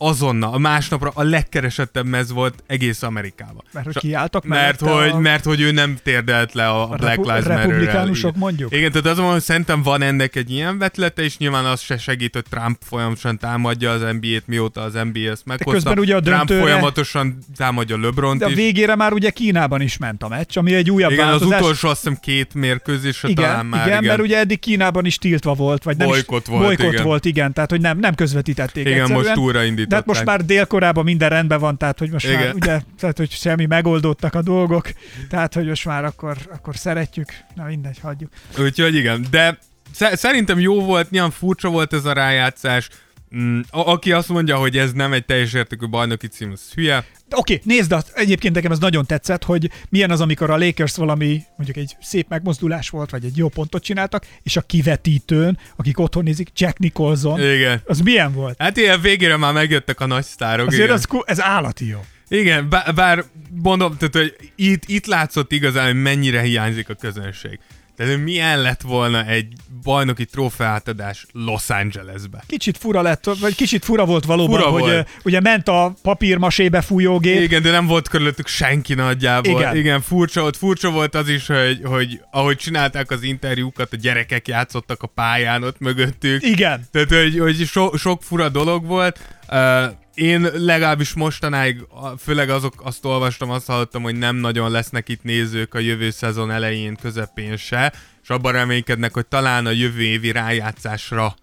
Azonnal, 0.09 0.55
a 0.55 0.59
másnapra 0.59 1.11
a 1.14 1.22
legkeresettebb 1.22 2.07
mez 2.07 2.32
volt 2.32 2.62
egész 2.66 3.03
Amerikában. 3.03 3.64
Mert 3.72 3.86
hogy 3.86 3.96
kiálltak 3.98 4.44
mert 4.44 4.80
hogy, 4.80 5.11
a- 5.11 5.18
mert 5.18 5.44
hogy 5.44 5.61
ő 5.61 5.70
nem 5.70 5.96
térdelt 6.03 6.53
le 6.53 6.68
a, 6.68 6.82
a 6.82 6.86
Black 6.86 7.00
repu- 7.03 7.24
Lives 7.26 7.42
Matter-rel. 7.44 7.66
republikánusok 7.66 8.28
Igen. 8.30 8.40
mondjuk? 8.40 8.74
Igen, 8.74 8.92
tehát 8.92 9.07
azon, 9.07 9.30
hogy 9.32 9.40
szerintem 9.42 9.82
van 9.82 10.03
ennek 10.03 10.36
egy 10.36 10.50
ilyen 10.50 10.78
vetlete, 10.78 11.22
és 11.22 11.36
nyilván 11.38 11.64
az 11.64 11.80
se 11.80 11.98
segít, 11.98 12.34
hogy 12.34 12.44
Trump 12.50 12.78
folyamatosan 12.84 13.38
támadja 13.38 13.90
az 13.90 14.00
NBA-t, 14.00 14.46
mióta 14.46 14.80
az 14.80 14.92
NBA 14.92 15.30
ezt 15.30 15.44
meghozta. 15.44 15.70
közben 15.72 15.98
ugye 15.98 16.16
a 16.16 16.20
Trump 16.20 16.36
döntőre- 16.38 16.62
folyamatosan 16.62 17.38
támadja 17.57 17.98
LeBron-t 18.00 18.38
De 18.38 18.44
a 18.44 18.48
is. 18.48 18.55
végére 18.55 18.94
már 18.96 19.12
ugye 19.12 19.30
Kínában 19.30 19.80
is 19.80 19.96
ment 19.96 20.22
a 20.22 20.28
meccs, 20.28 20.57
ami 20.59 20.74
egy 20.74 20.90
újabb 20.90 21.11
Igen, 21.11 21.24
az 21.24 21.30
változás. 21.30 21.61
utolsó 21.61 21.88
azt 21.88 22.00
hiszem 22.03 22.18
két 22.22 22.55
mérkőzésre 22.55 23.28
igen, 23.28 23.44
talán 23.44 23.66
már. 23.66 23.86
igen, 23.86 24.05
mert 24.05 24.20
ugye 24.20 24.38
eddig 24.38 24.59
Kínában 24.59 25.05
is 25.05 25.16
tiltva 25.18 25.55
volt, 25.55 25.82
vagy 25.82 25.96
nem 25.96 26.09
Bolykott 26.09 26.42
is, 26.42 26.48
volt, 26.48 26.62
bolykott 26.62 26.92
igen. 26.92 27.05
volt, 27.05 27.24
igen, 27.24 27.53
tehát 27.53 27.70
hogy 27.70 27.80
nem, 27.80 27.98
nem 27.98 28.14
közvetítették 28.14 28.86
Igen, 28.86 28.98
egyszerűen. 29.00 29.24
most 29.24 29.36
újraindították. 29.36 29.91
De 29.93 29.99
hát 29.99 30.07
most 30.07 30.24
már 30.24 30.45
Dél-Koreában 30.45 31.05
minden 31.05 31.28
rendben 31.28 31.61
van, 31.61 31.78
tehát 31.78 31.99
hogy 31.99 32.11
most 32.11 32.26
Igen. 32.26 32.38
már 32.40 32.55
ugye, 32.55 32.80
tehát 32.99 33.16
hogy 33.16 33.30
semmi 33.30 33.66
megoldódtak 33.66 34.34
a 34.34 34.43
dolgok, 34.43 34.88
tehát 35.28 35.55
hogy 35.55 35.66
most 35.66 35.84
már 35.84 36.05
akkor, 36.05 36.36
akkor 36.55 36.76
szeretjük, 36.76 37.28
na 37.55 37.64
mindegy, 37.64 37.99
hagyjuk. 37.99 38.30
Úgyhogy 38.59 38.95
igen, 38.95 39.26
de 39.30 39.59
sze- 39.95 40.16
szerintem 40.16 40.61
jó 40.61 40.84
volt, 40.84 41.11
nyilván 41.11 41.30
furcsa 41.30 41.68
volt 41.68 41.93
ez 41.93 42.05
a 42.05 42.12
rájátszás. 42.12 42.88
Mm, 43.36 43.61
a- 43.70 43.90
aki 43.90 44.12
azt 44.12 44.28
mondja, 44.28 44.57
hogy 44.57 44.78
ez 44.78 44.93
nem 44.93 45.12
egy 45.12 45.24
teljes 45.24 45.53
értékű 45.53 45.88
bajnoki 45.88 46.26
cím, 46.26 46.51
az 46.53 46.72
hülye. 46.74 47.05
Oké, 47.35 47.55
okay, 47.55 47.74
nézd, 47.74 47.93
azt, 47.93 48.12
egyébként 48.14 48.55
nekem 48.55 48.72
ez 48.72 48.78
nagyon 48.78 49.07
tetszett, 49.07 49.45
hogy 49.45 49.70
milyen 49.89 50.11
az, 50.11 50.20
amikor 50.20 50.51
a 50.51 50.57
Lakers 50.57 50.97
valami, 50.97 51.43
mondjuk 51.57 51.76
egy 51.76 51.97
szép 52.01 52.26
megmozdulás 52.28 52.89
volt, 52.89 53.11
vagy 53.11 53.24
egy 53.24 53.37
jó 53.37 53.49
pontot 53.49 53.83
csináltak, 53.83 54.26
és 54.43 54.57
a 54.57 54.61
kivetítőn, 54.61 55.59
akik 55.76 55.99
otthon 55.99 56.22
nézik, 56.22 56.49
Jack 56.55 56.78
Nicholson, 56.78 57.41
Igen. 57.41 57.80
az 57.87 58.01
milyen 58.01 58.33
volt? 58.33 58.55
Hát 58.59 58.76
ilyen 58.76 59.01
végére 59.01 59.37
már 59.37 59.53
megjöttek 59.53 60.01
a 60.01 60.07
nagy 60.07 60.24
sztárok. 60.24 60.66
Azért 60.66 60.83
igen. 60.83 60.95
az, 60.95 61.07
ez 61.24 61.41
állati 61.41 61.87
jó. 61.87 61.99
Igen, 62.28 62.68
bár, 62.68 62.95
bár 62.95 63.24
mondom, 63.62 63.97
tehát, 63.97 64.14
hogy 64.14 64.51
itt, 64.57 64.83
itt 64.87 65.07
látszott 65.07 65.53
igazán, 65.53 65.87
hogy 65.87 66.03
mennyire 66.03 66.41
hiányzik 66.41 66.89
a 66.89 66.95
közönség. 66.95 67.59
Tehát, 67.97 68.18
milyen 68.18 68.61
lett 68.61 68.80
volna 68.80 69.26
egy 69.26 69.53
bajnoki 69.82 70.24
trófeátadás 70.24 71.26
Los 71.32 71.70
Angelesbe. 71.70 72.45
Kicsit 72.47 72.78
fura 72.78 73.03
lett, 73.03 73.24
vagy 73.40 73.55
kicsit 73.55 73.84
fura 73.84 74.05
volt 74.05 74.24
valóban, 74.24 74.61
Fura 74.61 74.70
hogy 74.70 74.80
volt. 74.80 75.09
ugye 75.24 75.40
ment 75.40 75.68
a 75.68 75.95
papírmasébe 76.03 76.80
fújógép, 76.80 77.40
Igen, 77.43 77.62
de 77.62 77.70
nem 77.70 77.86
volt 77.86 78.09
körülöttük 78.09 78.47
senki 78.47 78.95
nagyjából. 78.95 79.61
Igen. 79.61 79.76
Igen, 79.76 80.01
furcsa 80.01 80.40
volt. 80.40 80.57
Furcsa 80.57 80.90
volt 80.90 81.14
az 81.14 81.28
is, 81.28 81.47
hogy, 81.47 81.80
hogy 81.84 82.20
ahogy 82.30 82.57
csinálták 82.57 83.11
az 83.11 83.22
interjúkat, 83.22 83.93
a 83.93 83.97
gyerekek 83.97 84.49
játszottak 84.49 85.03
a 85.03 85.07
pályán 85.07 85.62
ott 85.62 85.78
mögöttük. 85.78 86.43
Igen. 86.43 86.86
Tehát, 86.90 87.09
hogy, 87.09 87.38
hogy 87.38 87.66
so, 87.66 87.97
sok 87.97 88.22
fura 88.22 88.49
dolog 88.49 88.86
volt. 88.86 89.18
Uh, 89.51 89.84
én 90.15 90.49
legalábbis 90.55 91.13
mostanáig, 91.15 91.87
főleg 92.19 92.51
azok, 92.51 92.75
azt 92.77 93.05
olvastam, 93.05 93.51
azt 93.51 93.67
hallottam, 93.67 94.03
hogy 94.03 94.17
nem 94.17 94.37
nagyon 94.37 94.71
lesznek 94.71 95.09
itt 95.09 95.23
nézők 95.23 95.75
a 95.75 95.79
jövő 95.79 96.11
szezon 96.11 96.51
elején, 96.51 96.97
közepén 96.97 97.57
se, 97.57 97.93
és 98.23 98.29
abban 98.29 98.53
reménykednek, 98.53 99.15
hogy 99.15 99.27
talán 99.27 99.67
a 99.67 99.71
jövő 99.71 100.03
évi 100.03 100.33
rájátszásra 100.33 101.35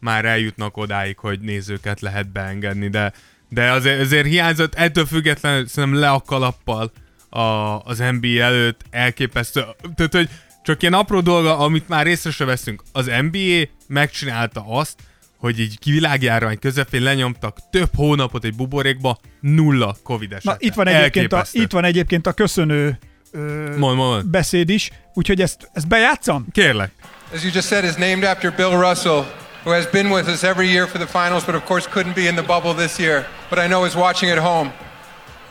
már 0.00 0.24
eljutnak 0.24 0.76
odáig, 0.76 1.18
hogy 1.18 1.40
nézőket 1.40 2.00
lehet 2.00 2.32
beengedni, 2.32 2.88
de, 2.88 3.12
de 3.48 3.70
azért, 3.70 4.00
azért 4.00 4.26
hiányzott, 4.26 4.74
ettől 4.74 5.06
függetlenül 5.06 5.66
szerintem 5.66 6.00
le 6.00 6.10
a 6.10 6.20
kalappal 6.20 6.92
a, 7.28 7.40
az 7.78 7.98
NBA 7.98 8.42
előtt 8.42 8.80
elképesztő. 8.90 9.64
Tehát, 9.94 10.12
hogy 10.12 10.28
csak 10.62 10.82
ilyen 10.82 10.94
apró 10.94 11.20
dolga, 11.20 11.58
amit 11.58 11.88
már 11.88 12.06
észre 12.06 12.30
se 12.30 12.44
veszünk. 12.44 12.82
Az 12.92 13.10
NBA 13.30 13.68
megcsinálta 13.86 14.64
azt, 14.66 15.00
hogy 15.38 15.60
így 15.60 15.78
világjárvány 15.84 16.58
közepén 16.58 17.02
lenyomtak 17.02 17.58
több 17.70 17.90
hónapot 17.96 18.44
egy 18.44 18.54
buborékba, 18.54 19.18
nulla 19.40 19.96
Covid 20.02 20.32
eset. 20.32 20.44
Na, 20.44 20.54
itt 20.58 20.74
van 20.74 20.86
egyébként, 20.86 21.32
a, 21.32 21.44
itt 21.52 21.72
van 21.72 21.84
egyébként 21.84 22.26
a 22.26 22.32
köszönő 22.32 22.98
ö, 23.32 23.76
Mond, 23.76 23.96
mond. 23.96 24.26
beszéd 24.26 24.68
is, 24.68 24.90
úgyhogy 25.14 25.40
ezt, 25.40 25.70
ezt 25.72 25.88
bejátszam? 25.88 26.46
Kérlek. 26.52 26.90
As 27.34 27.42
you 27.42 27.52
just 27.54 27.66
said, 27.66 27.84
is 27.84 27.94
named 27.94 28.24
after 28.24 28.52
Bill 28.52 28.70
Russell, 28.88 29.24
who 29.64 29.70
has 29.72 29.86
been 29.86 30.10
with 30.10 30.28
us 30.28 30.42
every 30.42 30.68
year 30.72 30.88
for 30.88 31.00
the 31.06 31.22
finals, 31.22 31.44
but 31.44 31.54
of 31.54 31.64
course 31.64 31.88
couldn't 31.90 32.14
be 32.14 32.26
in 32.28 32.34
the 32.34 32.44
bubble 32.46 32.74
this 32.86 32.98
year, 32.98 33.26
but 33.50 33.58
I 33.58 33.66
know 33.66 33.86
is 33.86 33.94
watching 33.94 34.30
at 34.30 34.38
home. 34.38 34.70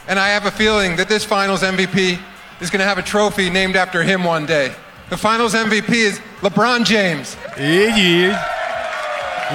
And 0.08 0.20
I 0.20 0.30
have 0.34 0.48
a 0.48 0.52
feeling 0.52 0.96
that 0.98 1.08
this 1.08 1.26
finals 1.26 1.62
MVP 1.62 2.18
is 2.62 2.70
going 2.70 2.82
to 2.82 2.88
have 2.88 2.98
a 2.98 3.04
trophy 3.04 3.50
named 3.50 3.76
after 3.76 4.04
him 4.04 4.26
one 4.26 4.46
day. 4.46 4.72
The 5.10 5.18
finals 5.18 5.54
MVP 5.54 5.90
is 5.90 6.20
LeBron 6.42 6.84
James. 6.90 7.28
Így, 7.60 7.98
így. 7.98 8.32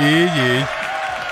Így, 0.01 0.37
így. 0.37 0.65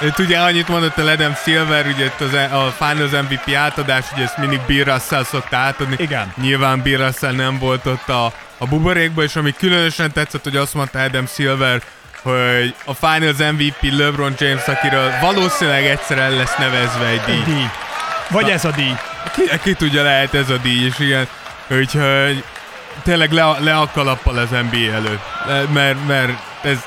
Itt 0.03 0.19
ugye 0.19 0.39
annyit 0.39 0.69
mondott 0.69 0.99
a 0.99 1.05
Ledem 1.05 1.37
Silver, 1.45 1.87
ugye 1.87 2.05
itt 2.05 2.21
az, 2.21 2.33
a 2.35 2.75
Finals 2.79 3.11
MVP 3.11 3.55
átadás, 3.55 4.05
ugye 4.13 4.23
ezt 4.23 4.37
mindig 4.37 4.61
Bill 4.67 4.85
Russell 4.85 5.25
szokta 5.25 5.57
átadni. 5.57 5.97
Igen. 5.99 6.33
Nyilván 6.41 6.83
Bill 6.83 6.99
Russell 7.07 7.33
nem 7.33 7.59
volt 7.59 7.87
ott 7.87 8.09
a, 8.09 8.33
a 8.59 8.67
buborékban, 8.67 9.25
és 9.25 9.37
ami 9.37 9.53
különösen 9.59 10.13
tetszett, 10.13 10.43
hogy 10.43 10.57
azt 10.57 10.75
mondta 10.75 11.03
Adam 11.03 11.27
Silver, 11.27 11.83
hogy 12.23 12.75
a 12.85 12.95
Finals 12.95 13.37
MVP 13.53 13.99
LeBron 13.99 14.35
James, 14.39 14.67
akiről 14.67 15.13
valószínűleg 15.21 15.85
egyszer 15.85 16.19
el 16.19 16.31
lesz 16.31 16.57
nevezve 16.57 17.07
egy 17.07 17.23
díj. 17.27 17.43
Díj. 17.55 17.67
Vagy 18.29 18.51
ez 18.51 18.65
a 18.65 18.71
díj. 18.71 18.95
Ki, 19.33 19.43
ki 19.63 19.75
tudja, 19.75 20.03
lehet 20.03 20.35
ez 20.35 20.51
a 20.51 20.57
díj, 20.57 20.85
és 20.85 20.99
igen, 20.99 21.27
úgyhogy 21.69 22.45
tényleg 23.03 23.33
le, 23.33 23.57
le 23.59 23.77
a 23.77 23.91
kalappal 23.93 24.37
az 24.37 24.49
NBA 24.51 24.93
előtt, 24.93 25.23
mert, 25.73 26.07
mert 26.07 26.33
ez 26.63 26.79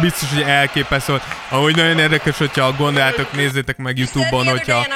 biztos, 0.00 0.32
hogy 0.32 0.42
elképesztő. 0.42 1.20
Ahogy 1.48 1.76
nagyon 1.76 1.98
érdekes, 1.98 2.38
hogyha 2.38 2.72
gondoljátok, 2.72 3.32
nézzétek 3.32 3.76
meg 3.76 3.98
Youtube-on, 3.98 4.46
hogyha 4.46 4.86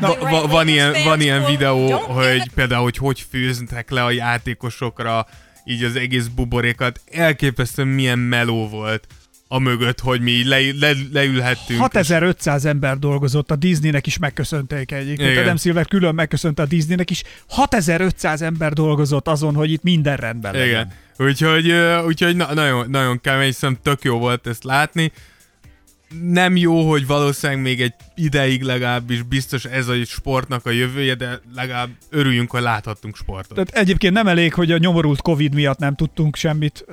va, 0.00 0.16
va, 0.18 0.46
van, 0.46 0.68
ilyen, 0.68 0.94
van 1.04 1.20
ilyen 1.20 1.44
videó, 1.44 1.98
hogy 1.98 2.50
például, 2.54 2.82
hogy 2.82 2.96
hogy 2.96 3.26
főznek 3.30 3.90
le 3.90 4.04
a 4.04 4.10
játékosokra, 4.10 5.26
így 5.64 5.84
az 5.84 5.96
egész 5.96 6.26
buborékat. 6.26 7.00
Elképesztő 7.12 7.84
milyen 7.84 8.18
meló 8.18 8.68
volt 8.68 9.06
a 9.48 9.58
mögött, 9.58 10.00
hogy 10.00 10.20
mi 10.20 10.48
le, 10.48 10.58
le, 10.80 10.92
leülhettünk. 11.12 11.80
6500 11.80 12.64
ember 12.64 12.98
dolgozott, 12.98 13.50
a 13.50 13.56
Disneynek 13.56 14.06
is 14.06 14.18
megköszönték 14.18 14.92
egyébként. 14.92 15.30
Igen. 15.30 15.42
Adam 15.42 15.56
Silver 15.56 15.86
külön 15.86 16.14
megköszönte 16.14 16.62
a 16.62 16.66
Disneynek 16.66 17.10
is. 17.10 17.22
6500 17.48 18.42
ember 18.42 18.72
dolgozott 18.72 19.28
azon, 19.28 19.54
hogy 19.54 19.70
itt 19.70 19.82
minden 19.82 20.16
rendben 20.16 20.52
legyen. 20.52 20.68
Igen. 20.68 20.92
Úgyhogy, 21.18 21.72
úgyhogy 22.06 22.36
na, 22.36 22.54
nagyon, 22.54 22.90
nagyon 22.90 23.20
kemény, 23.20 23.52
szerintem 23.52 23.92
tök 23.92 24.04
jó 24.04 24.18
volt 24.18 24.46
ezt 24.46 24.64
látni. 24.64 25.12
Nem 26.22 26.56
jó, 26.56 26.90
hogy 26.90 27.06
valószínűleg 27.06 27.62
még 27.62 27.80
egy 27.80 27.94
ideig 28.14 28.62
legalábbis 28.62 29.22
biztos 29.22 29.64
ez 29.64 29.88
a 29.88 29.94
sportnak 30.04 30.66
a 30.66 30.70
jövője, 30.70 31.14
de 31.14 31.40
legalább 31.54 31.90
örüljünk, 32.10 32.50
hogy 32.50 32.62
láthattunk 32.62 33.16
sportot. 33.16 33.54
Tehát 33.54 33.74
egyébként 33.74 34.12
nem 34.12 34.26
elég, 34.26 34.54
hogy 34.54 34.72
a 34.72 34.78
nyomorult 34.78 35.22
Covid 35.22 35.54
miatt 35.54 35.78
nem 35.78 35.94
tudtunk 35.94 36.36
semmit 36.36 36.84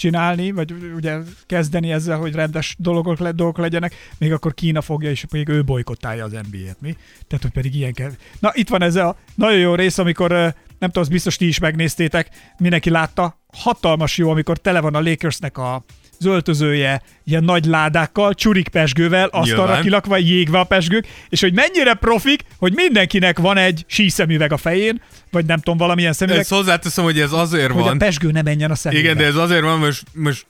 csinálni, 0.00 0.50
vagy 0.50 0.74
ugye 0.94 1.18
kezdeni 1.46 1.92
ezzel, 1.92 2.18
hogy 2.18 2.34
rendes 2.34 2.74
dolgok, 2.78 3.18
le, 3.18 3.32
dolgok 3.32 3.58
legyenek, 3.58 3.94
még 4.18 4.32
akkor 4.32 4.54
Kína 4.54 4.80
fogja, 4.80 5.10
és 5.10 5.24
még 5.30 5.48
ő 5.48 5.64
bolykottálja 5.64 6.24
az 6.24 6.30
NBA-t, 6.30 6.80
mi? 6.80 6.96
Tehát, 7.26 7.42
hogy 7.42 7.52
pedig 7.52 7.74
ilyen 7.74 7.92
kell. 7.92 8.10
Na, 8.38 8.50
itt 8.54 8.68
van 8.68 8.82
ez 8.82 8.96
a 8.96 9.16
nagyon 9.34 9.58
jó 9.58 9.74
rész, 9.74 9.98
amikor, 9.98 10.30
nem 10.30 10.54
tudom, 10.78 11.02
azt 11.02 11.10
biztos 11.10 11.36
ti 11.36 11.46
is 11.46 11.58
megnéztétek, 11.58 12.28
mindenki 12.58 12.90
látta, 12.90 13.40
hatalmas 13.52 14.16
jó, 14.16 14.30
amikor 14.30 14.58
tele 14.58 14.80
van 14.80 14.94
a 14.94 15.00
Lakersnek 15.00 15.58
a 15.58 15.84
az 16.20 16.26
öltözője 16.26 17.02
ilyen 17.24 17.44
nagy 17.44 17.64
ládákkal, 17.64 18.34
csurik 18.34 18.68
pesgővel, 18.68 19.28
asztalra 19.28 19.80
kilakva, 19.80 20.16
jégve 20.16 20.58
a 20.58 20.64
pesgők, 20.64 21.06
és 21.28 21.40
hogy 21.40 21.52
mennyire 21.52 21.94
profik, 21.94 22.44
hogy 22.58 22.72
mindenkinek 22.74 23.38
van 23.38 23.56
egy 23.56 23.84
síszemüveg 23.86 24.52
a 24.52 24.56
fején, 24.56 25.02
vagy 25.30 25.44
nem 25.44 25.56
tudom, 25.56 25.78
valamilyen 25.78 26.12
szemüveg, 26.12 26.40
Ezt 26.40 26.50
hozzáteszem, 26.50 27.04
hogy 27.04 27.20
ez 27.20 27.32
azért 27.32 27.72
hogy 27.72 27.82
van. 27.82 27.94
a 27.94 27.96
pesgő 27.96 28.30
ne 28.30 28.42
menjen 28.42 28.70
a 28.70 28.74
szemébe. 28.74 29.02
Igen, 29.02 29.16
de 29.16 29.24
ez 29.24 29.34
azért 29.34 29.62
van, 29.62 29.78
most, 29.78 30.02
most 30.12 30.46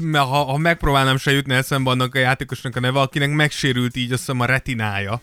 mert 0.00 0.24
ha, 0.24 0.44
ha 0.44 0.56
megpróbálnám 0.56 1.16
se 1.16 1.32
jutni 1.32 1.54
eszembe 1.54 1.90
annak 1.90 2.14
a 2.14 2.18
játékosnak 2.18 2.76
a 2.76 2.80
neve, 2.80 3.00
akinek 3.00 3.30
megsérült 3.30 3.96
így 3.96 4.12
azt 4.12 4.20
hiszem 4.20 4.40
a 4.40 4.44
retinája, 4.44 5.22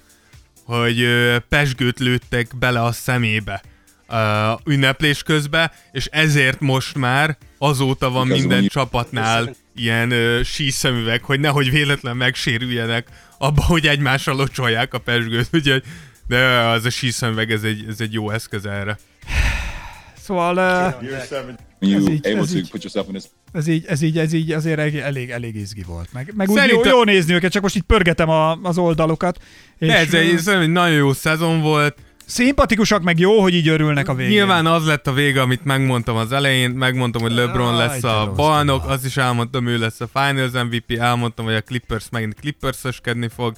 hogy 0.63 1.01
ö, 1.01 1.35
pesgőt 1.49 1.99
lőttek 1.99 2.47
bele 2.59 2.83
a 2.83 2.91
szemébe 2.91 3.61
ö, 4.09 4.51
ünneplés 4.65 5.23
közben, 5.23 5.71
és 5.91 6.05
ezért 6.05 6.59
most 6.59 6.97
már 6.97 7.37
azóta 7.57 8.09
van 8.09 8.27
minden 8.27 8.67
csapatnál 8.67 9.55
ilyen 9.75 10.11
ö, 10.11 10.43
síszemüveg, 10.43 11.23
hogy 11.23 11.39
nehogy 11.39 11.71
véletlen 11.71 12.17
megsérüljenek 12.17 13.07
abba, 13.37 13.63
hogy 13.63 13.87
egymásra 13.87 14.33
locsolják 14.33 14.93
a 14.93 14.97
pesgőt, 14.99 15.47
úgyhogy 15.53 15.83
de 16.27 16.45
az 16.59 16.85
a 16.85 16.89
síszemüveg, 16.89 17.51
ez 17.51 17.63
egy, 17.63 17.85
ez 17.89 18.01
egy 18.01 18.13
jó 18.13 18.29
eszköz 18.29 18.65
erre. 18.65 18.97
Szóval 20.21 20.55
uh, 20.57 21.03
Ez 21.79 22.07
így- 22.07 22.25
ez 22.35 22.47
így. 22.47 22.59
ez 23.53 23.67
így, 23.67 23.85
ez 23.87 24.01
így, 24.01 24.17
ez 24.17 24.33
így 24.33 24.51
azért 24.51 24.79
elég, 24.79 24.95
elég, 24.95 25.29
elég 25.29 25.55
izgi 25.55 25.83
volt. 25.83 26.13
Meg, 26.13 26.31
meg 26.35 26.49
úgy 26.49 26.55
jó, 26.69 26.81
jó 26.89 27.03
nézni 27.03 27.33
őket, 27.33 27.51
csak 27.51 27.61
most 27.61 27.75
itt 27.75 27.83
pörgetem 27.85 28.29
a, 28.29 28.51
az 28.63 28.77
oldalokat. 28.77 29.39
És 29.77 29.87
Ez 29.89 30.13
egy, 30.13 30.27
szerintem 30.37 30.61
egy 30.61 30.69
nagyon 30.69 30.95
jó 30.97 31.13
szezon 31.13 31.61
volt. 31.61 31.97
Szimpatikusak, 32.25 33.03
meg 33.03 33.19
jó, 33.19 33.41
hogy 33.41 33.53
így 33.53 33.67
örülnek 33.67 34.07
a 34.07 34.13
végén. 34.15 34.31
Nyilván 34.31 34.65
az 34.65 34.85
lett 34.85 35.07
a 35.07 35.13
vége, 35.13 35.41
amit 35.41 35.63
megmondtam 35.65 36.15
az 36.15 36.31
elején, 36.31 36.69
megmondtam, 36.69 37.21
hogy 37.21 37.31
LeBron 37.31 37.75
lesz 37.75 38.03
a 38.03 38.31
bajnok, 38.35 38.85
azt 38.87 39.05
is 39.05 39.17
elmondtam, 39.17 39.67
ő 39.67 39.77
lesz 39.77 40.01
a 40.01 40.07
Finals 40.13 40.51
MVP, 40.51 40.91
elmondtam, 40.99 41.45
hogy 41.45 41.53
a 41.53 41.61
Clippers 41.61 42.05
megint 42.11 42.35
Clippers-öskedni 42.39 43.27
fog. 43.35 43.55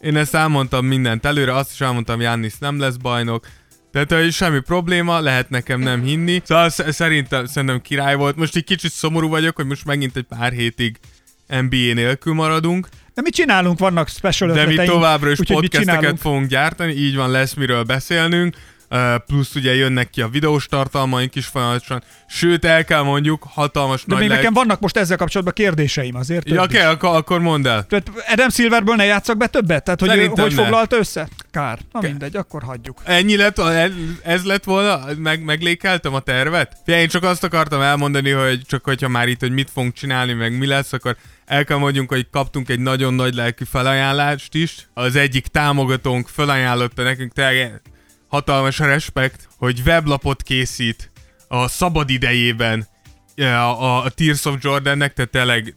Én 0.00 0.16
ezt 0.16 0.34
elmondtam 0.34 0.86
mindent 0.86 1.24
előre, 1.24 1.54
azt 1.54 1.72
is 1.72 1.80
elmondtam, 1.80 2.18
Giannis 2.18 2.58
nem 2.58 2.80
lesz 2.80 2.96
bajnok. 2.96 3.46
Tehát 3.92 4.12
hogy 4.12 4.32
semmi 4.32 4.60
probléma, 4.60 5.20
lehet 5.20 5.50
nekem 5.50 5.80
nem 5.80 6.02
hinni. 6.02 6.42
Szóval 6.44 6.68
sz- 6.68 6.92
szerintem, 6.92 7.46
szerintem 7.46 7.80
király 7.80 8.14
volt. 8.14 8.36
Most 8.36 8.56
egy 8.56 8.64
kicsit 8.64 8.92
szomorú 8.92 9.28
vagyok, 9.28 9.56
hogy 9.56 9.66
most 9.66 9.84
megint 9.84 10.16
egy 10.16 10.22
pár 10.22 10.52
hétig 10.52 10.96
NBA 11.48 11.94
nélkül 11.94 12.34
maradunk, 12.34 12.88
De 13.14 13.22
mit 13.22 13.34
csinálunk? 13.34 13.78
Vannak 13.78 14.08
special 14.08 14.52
de 14.52 14.66
mi 14.66 14.74
továbbra 14.74 15.30
is 15.30 15.38
podcasteket 15.46 16.18
fogunk 16.18 16.46
gyártani, 16.46 16.92
így 16.92 17.16
van, 17.16 17.30
lesz 17.30 17.54
miről 17.54 17.82
beszélnünk. 17.82 18.56
Plusz 19.26 19.54
ugye 19.54 19.74
jönnek 19.74 20.10
ki 20.10 20.20
a 20.22 20.28
videós 20.28 20.66
tartalmaink 20.66 21.34
is 21.34 21.46
folyamatosan, 21.46 22.02
sőt 22.26 22.64
el 22.64 22.84
kell 22.84 23.02
mondjuk, 23.02 23.46
hatalmas 23.48 24.00
De 24.00 24.06
nagy 24.08 24.18
még 24.20 24.28
leg- 24.28 24.38
nekem 24.38 24.52
vannak 24.54 24.80
most 24.80 24.96
ezzel 24.96 25.16
kapcsolatban 25.16 25.54
kérdéseim 25.56 26.14
azért. 26.16 26.48
Ja, 26.48 26.62
oké, 26.62 26.76
is. 26.76 26.82
akkor, 27.00 27.40
mondd 27.40 27.66
el. 27.66 27.84
Tehát 27.86 28.10
Adam 28.32 28.48
Silverből 28.50 28.94
ne 28.94 29.04
játszak 29.04 29.36
be 29.36 29.46
többet? 29.46 29.84
Tehát 29.84 30.00
hogy, 30.00 30.08
Szerintem 30.08 30.44
hogy 30.44 30.54
ne. 30.54 30.62
foglalta 30.62 30.96
össze? 30.96 31.28
Kár. 31.50 31.78
Na 31.92 32.00
mindegy, 32.00 32.36
akkor 32.36 32.62
hagyjuk. 32.62 32.98
Ennyi 33.04 33.36
lett, 33.36 33.58
ez, 34.22 34.44
lett 34.44 34.64
volna, 34.64 35.00
meg, 35.18 35.44
meglékeltem 35.44 36.14
a 36.14 36.20
tervet? 36.20 36.76
Fia, 36.84 37.00
én 37.00 37.08
csak 37.08 37.22
azt 37.22 37.44
akartam 37.44 37.80
elmondani, 37.80 38.30
hogy 38.30 38.60
csak 38.66 38.84
hogyha 38.84 39.08
már 39.08 39.28
itt, 39.28 39.40
hogy 39.40 39.52
mit 39.52 39.70
fogunk 39.70 39.92
csinálni, 39.94 40.32
meg 40.32 40.58
mi 40.58 40.66
lesz, 40.66 40.92
akkor 40.92 41.16
el 41.46 41.64
kell 41.64 41.76
mondjunk, 41.78 42.08
hogy 42.08 42.26
kaptunk 42.30 42.68
egy 42.68 42.80
nagyon 42.80 43.14
nagy 43.14 43.34
lelkű 43.34 43.64
felajánlást 43.64 44.54
is. 44.54 44.88
Az 44.94 45.16
egyik 45.16 45.46
támogatónk 45.46 46.28
felajánlotta 46.28 47.02
nekünk, 47.02 47.32
tényleg 47.32 47.80
hatalmas 48.28 48.78
respekt, 48.78 49.48
hogy 49.56 49.82
weblapot 49.84 50.42
készít 50.42 51.10
a 51.48 51.68
szabad 51.68 52.10
idejében 52.10 52.86
a, 53.36 53.42
a, 53.42 54.04
a 54.04 54.10
Tears 54.10 54.44
of 54.44 54.56
Jordannek, 54.60 55.12
tehát 55.12 55.30
tényleg 55.30 55.76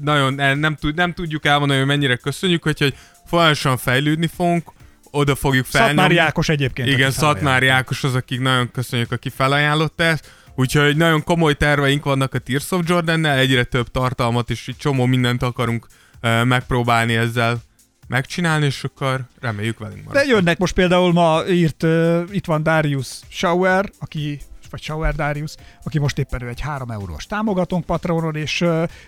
nagyon 0.00 0.40
el- 0.40 0.54
nem, 0.54 0.74
tud, 0.74 0.94
nem 0.94 1.12
tudjuk 1.12 1.46
elmondani, 1.46 1.78
hogy 1.78 1.88
mennyire 1.88 2.16
köszönjük, 2.16 2.62
hogy, 2.62 2.78
hogy 2.78 2.94
folyamatosan 3.26 3.76
fejlődni 3.76 4.26
fogunk, 4.26 4.72
oda 5.10 5.34
fogjuk 5.34 5.64
felnyomni. 5.64 5.96
Szatmári 5.96 6.18
Ákos 6.18 6.48
egyébként. 6.48 6.88
Igen. 6.88 7.10
Szatmári 7.10 7.66
Ákos 7.66 8.04
az, 8.04 8.14
akik 8.14 8.40
nagyon 8.40 8.70
köszönjük, 8.70 9.12
aki 9.12 9.28
felajánlotta 9.28 10.02
ezt. 10.02 10.32
Úgyhogy 10.54 10.96
nagyon 10.96 11.24
komoly 11.24 11.54
terveink 11.54 12.04
vannak 12.04 12.34
a 12.34 12.38
Tears 12.38 12.70
of 12.70 12.80
Jordan-nel, 12.86 13.38
egyre 13.38 13.64
több 13.64 13.90
tartalmat 13.90 14.50
és 14.50 14.68
egy 14.68 14.76
csomó 14.76 15.04
mindent 15.04 15.42
akarunk 15.42 15.86
uh, 16.22 16.44
megpróbálni 16.44 17.14
ezzel 17.14 17.62
megcsinálni, 18.08 18.66
és 18.66 18.84
akkor 18.84 19.20
reméljük 19.40 19.78
velünk 19.78 19.98
De 19.98 20.04
marad. 20.12 20.28
jönnek 20.28 20.58
most 20.58 20.74
például 20.74 21.12
ma 21.12 21.46
írt, 21.48 21.82
uh, 21.82 22.22
itt 22.30 22.44
van 22.44 22.62
Darius 22.62 23.08
Schauer, 23.28 23.90
aki 23.98 24.40
vagy 24.70 24.82
Schauer 24.82 25.14
Darius, 25.14 25.54
aki 25.82 25.98
most 25.98 26.18
éppen 26.18 26.42
ő 26.42 26.48
egy 26.48 26.60
3 26.60 26.90
eurós 26.90 27.26
támogatónk 27.26 27.84
Patronon, 27.84 28.36
és 28.36 28.64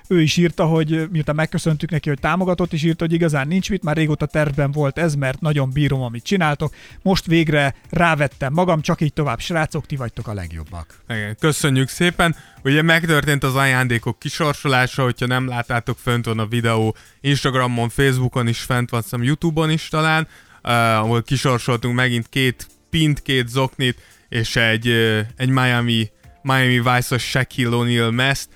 ő 0.08 0.22
is 0.22 0.36
írta, 0.36 0.64
hogy 0.64 1.08
miután 1.11 1.34
megköszöntük 1.34 1.90
neki, 1.90 2.08
hogy 2.08 2.18
támogatott, 2.20 2.72
is 2.72 2.82
írta, 2.82 3.04
hogy 3.04 3.14
igazán 3.14 3.48
nincs 3.48 3.70
mit, 3.70 3.82
már 3.82 3.96
régóta 3.96 4.26
tervben 4.26 4.70
volt 4.72 4.98
ez, 4.98 5.14
mert 5.14 5.40
nagyon 5.40 5.70
bírom, 5.70 6.02
amit 6.02 6.24
csináltok. 6.24 6.74
Most 7.02 7.26
végre 7.26 7.74
rávettem 7.90 8.52
magam, 8.52 8.80
csak 8.80 9.00
így 9.00 9.12
tovább, 9.12 9.40
srácok, 9.40 9.86
ti 9.86 9.96
vagytok 9.96 10.28
a 10.28 10.34
legjobbak. 10.34 11.02
Igen, 11.08 11.36
köszönjük 11.38 11.88
szépen. 11.88 12.36
Ugye 12.64 12.82
megtörtént 12.82 13.44
az 13.44 13.54
ajándékok 13.54 14.18
kisorsolása, 14.18 15.02
hogyha 15.02 15.26
nem 15.26 15.48
láttátok, 15.48 15.98
fönt 15.98 16.24
van 16.24 16.38
a 16.38 16.46
videó 16.46 16.96
Instagramon, 17.20 17.88
Facebookon 17.88 18.48
is, 18.48 18.61
fent 18.61 18.90
van, 18.90 19.02
szem 19.02 19.22
YouTube-on 19.22 19.70
is 19.70 19.88
talán, 19.88 20.28
uh, 20.62 20.70
ahol 20.72 21.22
kisorsoltunk 21.22 21.94
megint 21.94 22.28
két 22.28 22.66
pint, 22.90 23.22
két 23.22 23.48
zoknit, 23.48 24.02
és 24.30 24.56
egy, 24.56 24.88
egy 25.36 25.48
Miami, 25.48 26.10
Miami 26.42 26.78
Vice-os 26.78 27.22
Shaquille 27.22 27.76
O'Neal 27.76 28.14
meszt. 28.14 28.48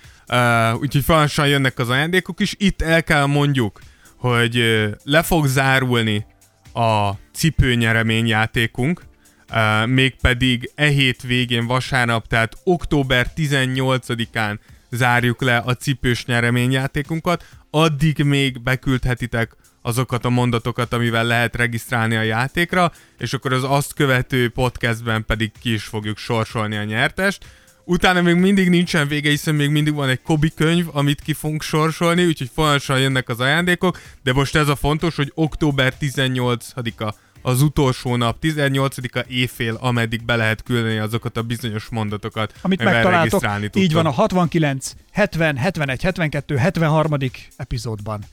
Úgyhogy 0.80 1.04
folyamatosan 1.04 1.48
jönnek 1.48 1.78
az 1.78 1.88
ajándékok 1.88 2.40
is. 2.40 2.54
Itt 2.58 2.82
el 2.82 3.02
kell 3.02 3.26
mondjuk, 3.26 3.80
hogy 4.16 4.64
le 5.04 5.22
fog 5.22 5.46
zárulni 5.46 6.26
a 6.72 7.10
cipőnyereményjátékunk, 7.32 9.02
Uh, 9.50 9.86
mégpedig 9.86 10.70
e 10.74 10.86
hét 10.86 11.22
végén 11.22 11.66
vasárnap, 11.66 12.26
tehát 12.26 12.56
október 12.64 13.26
18-án 13.36 14.58
zárjuk 14.90 15.42
le 15.42 15.56
a 15.56 15.74
cipős 15.74 16.24
nyereményjátékunkat, 16.24 17.44
addig 17.70 18.18
még 18.18 18.62
beküldhetitek 18.62 19.56
azokat 19.86 20.24
a 20.24 20.30
mondatokat, 20.30 20.92
amivel 20.92 21.24
lehet 21.24 21.56
regisztrálni 21.56 22.16
a 22.16 22.22
játékra, 22.22 22.92
és 23.18 23.32
akkor 23.32 23.52
az 23.52 23.64
azt 23.64 23.94
követő 23.94 24.48
podcastben 24.48 25.24
pedig 25.24 25.52
ki 25.60 25.72
is 25.72 25.84
fogjuk 25.84 26.18
sorsolni 26.18 26.76
a 26.76 26.84
nyertest. 26.84 27.44
Utána 27.84 28.22
még 28.22 28.34
mindig 28.34 28.68
nincsen 28.68 29.08
vége, 29.08 29.30
hiszen 29.30 29.54
még 29.54 29.70
mindig 29.70 29.94
van 29.94 30.08
egy 30.08 30.22
Kobi 30.22 30.52
könyv, 30.54 30.86
amit 30.92 31.20
ki 31.20 31.32
fogunk 31.32 31.62
sorsolni, 31.62 32.26
úgyhogy 32.26 32.50
folyamatosan 32.54 33.00
jönnek 33.00 33.28
az 33.28 33.40
ajándékok, 33.40 34.00
de 34.22 34.32
most 34.32 34.56
ez 34.56 34.68
a 34.68 34.76
fontos, 34.76 35.16
hogy 35.16 35.32
október 35.34 35.94
18-a 36.00 37.14
az 37.42 37.62
utolsó 37.62 38.16
nap, 38.16 38.36
18-a 38.42 39.24
éjfél, 39.28 39.76
ameddig 39.80 40.24
be 40.24 40.36
lehet 40.36 40.62
küldeni 40.62 40.98
azokat 40.98 41.36
a 41.36 41.42
bizonyos 41.42 41.88
mondatokat, 41.88 42.54
Amit 42.62 42.84
megtaláltok, 42.84 43.44
így 43.74 43.92
van 43.92 44.06
a 44.06 44.10
69, 44.10 44.92
70, 45.12 45.56
71, 45.56 46.02
72, 46.02 46.56
73. 46.56 47.16
epizódban. 47.56 48.24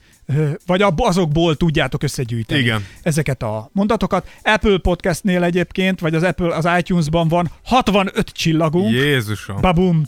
Vagy 0.65 0.81
azokból 0.95 1.55
tudjátok 1.55 2.03
összegyűjteni 2.03 2.59
Igen. 2.61 2.85
ezeket 3.01 3.43
a 3.43 3.69
mondatokat. 3.73 4.27
Apple 4.43 4.77
Podcastnél 4.77 5.43
egyébként, 5.43 5.99
vagy 5.99 6.15
az 6.15 6.23
Apple, 6.23 6.55
az 6.55 6.67
iTunes-ban 6.77 7.27
van 7.27 7.51
65 7.65 8.29
csillagunk. 8.29 8.91
Jézusom! 8.91 9.61
Babum! 9.61 10.03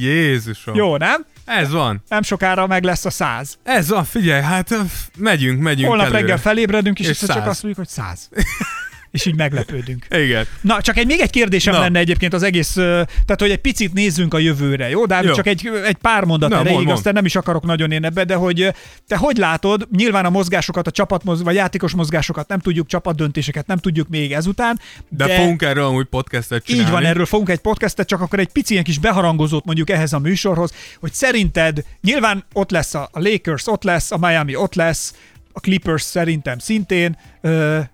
Jézusom! 0.00 0.74
Jó, 0.74 0.96
nem? 0.96 1.24
Ez 1.44 1.70
van. 1.70 2.02
Nem 2.08 2.22
sokára 2.22 2.66
meg 2.66 2.84
lesz 2.84 3.04
a 3.04 3.10
100. 3.10 3.58
Ez 3.62 3.88
van, 3.88 4.04
figyelj, 4.04 4.42
hát 4.42 4.74
megyünk, 5.18 5.60
megyünk 5.62 5.88
Holnap 5.88 6.06
előre. 6.06 6.20
reggel 6.20 6.38
felébredünk, 6.38 6.98
és, 7.00 7.08
És 7.08 7.18
csak 7.18 7.28
100. 7.28 7.46
azt 7.46 7.62
mondjuk, 7.62 7.86
hogy 7.86 7.88
100. 8.04 8.28
és 9.10 9.26
így 9.26 9.36
meglepődünk. 9.36 10.06
Igen. 10.10 10.46
Na, 10.60 10.80
csak 10.80 10.96
egy 10.96 11.06
még 11.06 11.20
egy 11.20 11.30
kérdésem 11.30 11.74
Na. 11.74 11.80
lenne 11.80 11.98
egyébként 11.98 12.32
az 12.34 12.42
egész, 12.42 12.72
tehát 12.72 13.36
hogy 13.38 13.50
egy 13.50 13.58
picit 13.60 13.92
nézzünk 13.92 14.34
a 14.34 14.38
jövőre, 14.38 14.88
jó? 14.88 15.06
De 15.06 15.20
Jó. 15.22 15.32
csak 15.34 15.46
egy, 15.46 15.70
egy 15.84 15.96
pár 15.96 16.24
mondat 16.24 16.48
Na, 16.50 16.54
erejéig, 16.54 16.74
mond, 16.74 16.86
mond. 16.86 16.98
aztán 16.98 17.14
nem 17.14 17.24
is 17.24 17.36
akarok 17.36 17.64
nagyon 17.64 17.90
én 17.90 18.04
ebbe, 18.04 18.24
de 18.24 18.34
hogy 18.34 18.72
te 19.06 19.16
hogy 19.16 19.36
látod, 19.36 19.88
nyilván 19.96 20.24
a 20.24 20.30
mozgásokat, 20.30 20.86
a 20.86 20.90
csapatmoz, 20.90 21.42
vagy 21.42 21.54
játékos 21.54 21.92
mozgásokat 21.92 22.48
nem 22.48 22.58
tudjuk, 22.58 22.86
csapatdöntéseket 22.86 23.66
nem 23.66 23.78
tudjuk 23.78 24.08
még 24.08 24.32
ezután, 24.32 24.80
De, 25.08 25.26
de 25.26 25.34
fogunk 25.34 25.62
erről 25.62 25.84
amúgy 25.84 26.06
podcastet 26.06 26.64
csinálni. 26.64 26.86
így 26.86 26.92
van, 26.92 27.04
erről 27.04 27.26
fogunk 27.26 27.48
egy 27.48 27.58
podcastet, 27.58 28.06
csak 28.06 28.20
akkor 28.20 28.38
egy 28.38 28.48
pici 28.52 28.72
ilyen 28.72 28.84
kis 28.84 28.98
beharangozót 28.98 29.64
mondjuk 29.64 29.90
ehhez 29.90 30.12
a 30.12 30.18
műsorhoz, 30.18 30.72
hogy 31.00 31.12
szerinted 31.12 31.84
nyilván 32.02 32.44
ott 32.52 32.70
lesz 32.70 32.94
a 32.94 33.08
Lakers, 33.12 33.66
ott 33.66 33.82
lesz, 33.82 34.10
a 34.10 34.18
Miami 34.18 34.56
ott 34.56 34.74
lesz, 34.74 35.14
a 35.52 35.60
Clippers 35.60 36.02
szerintem 36.02 36.58
szintén, 36.58 37.16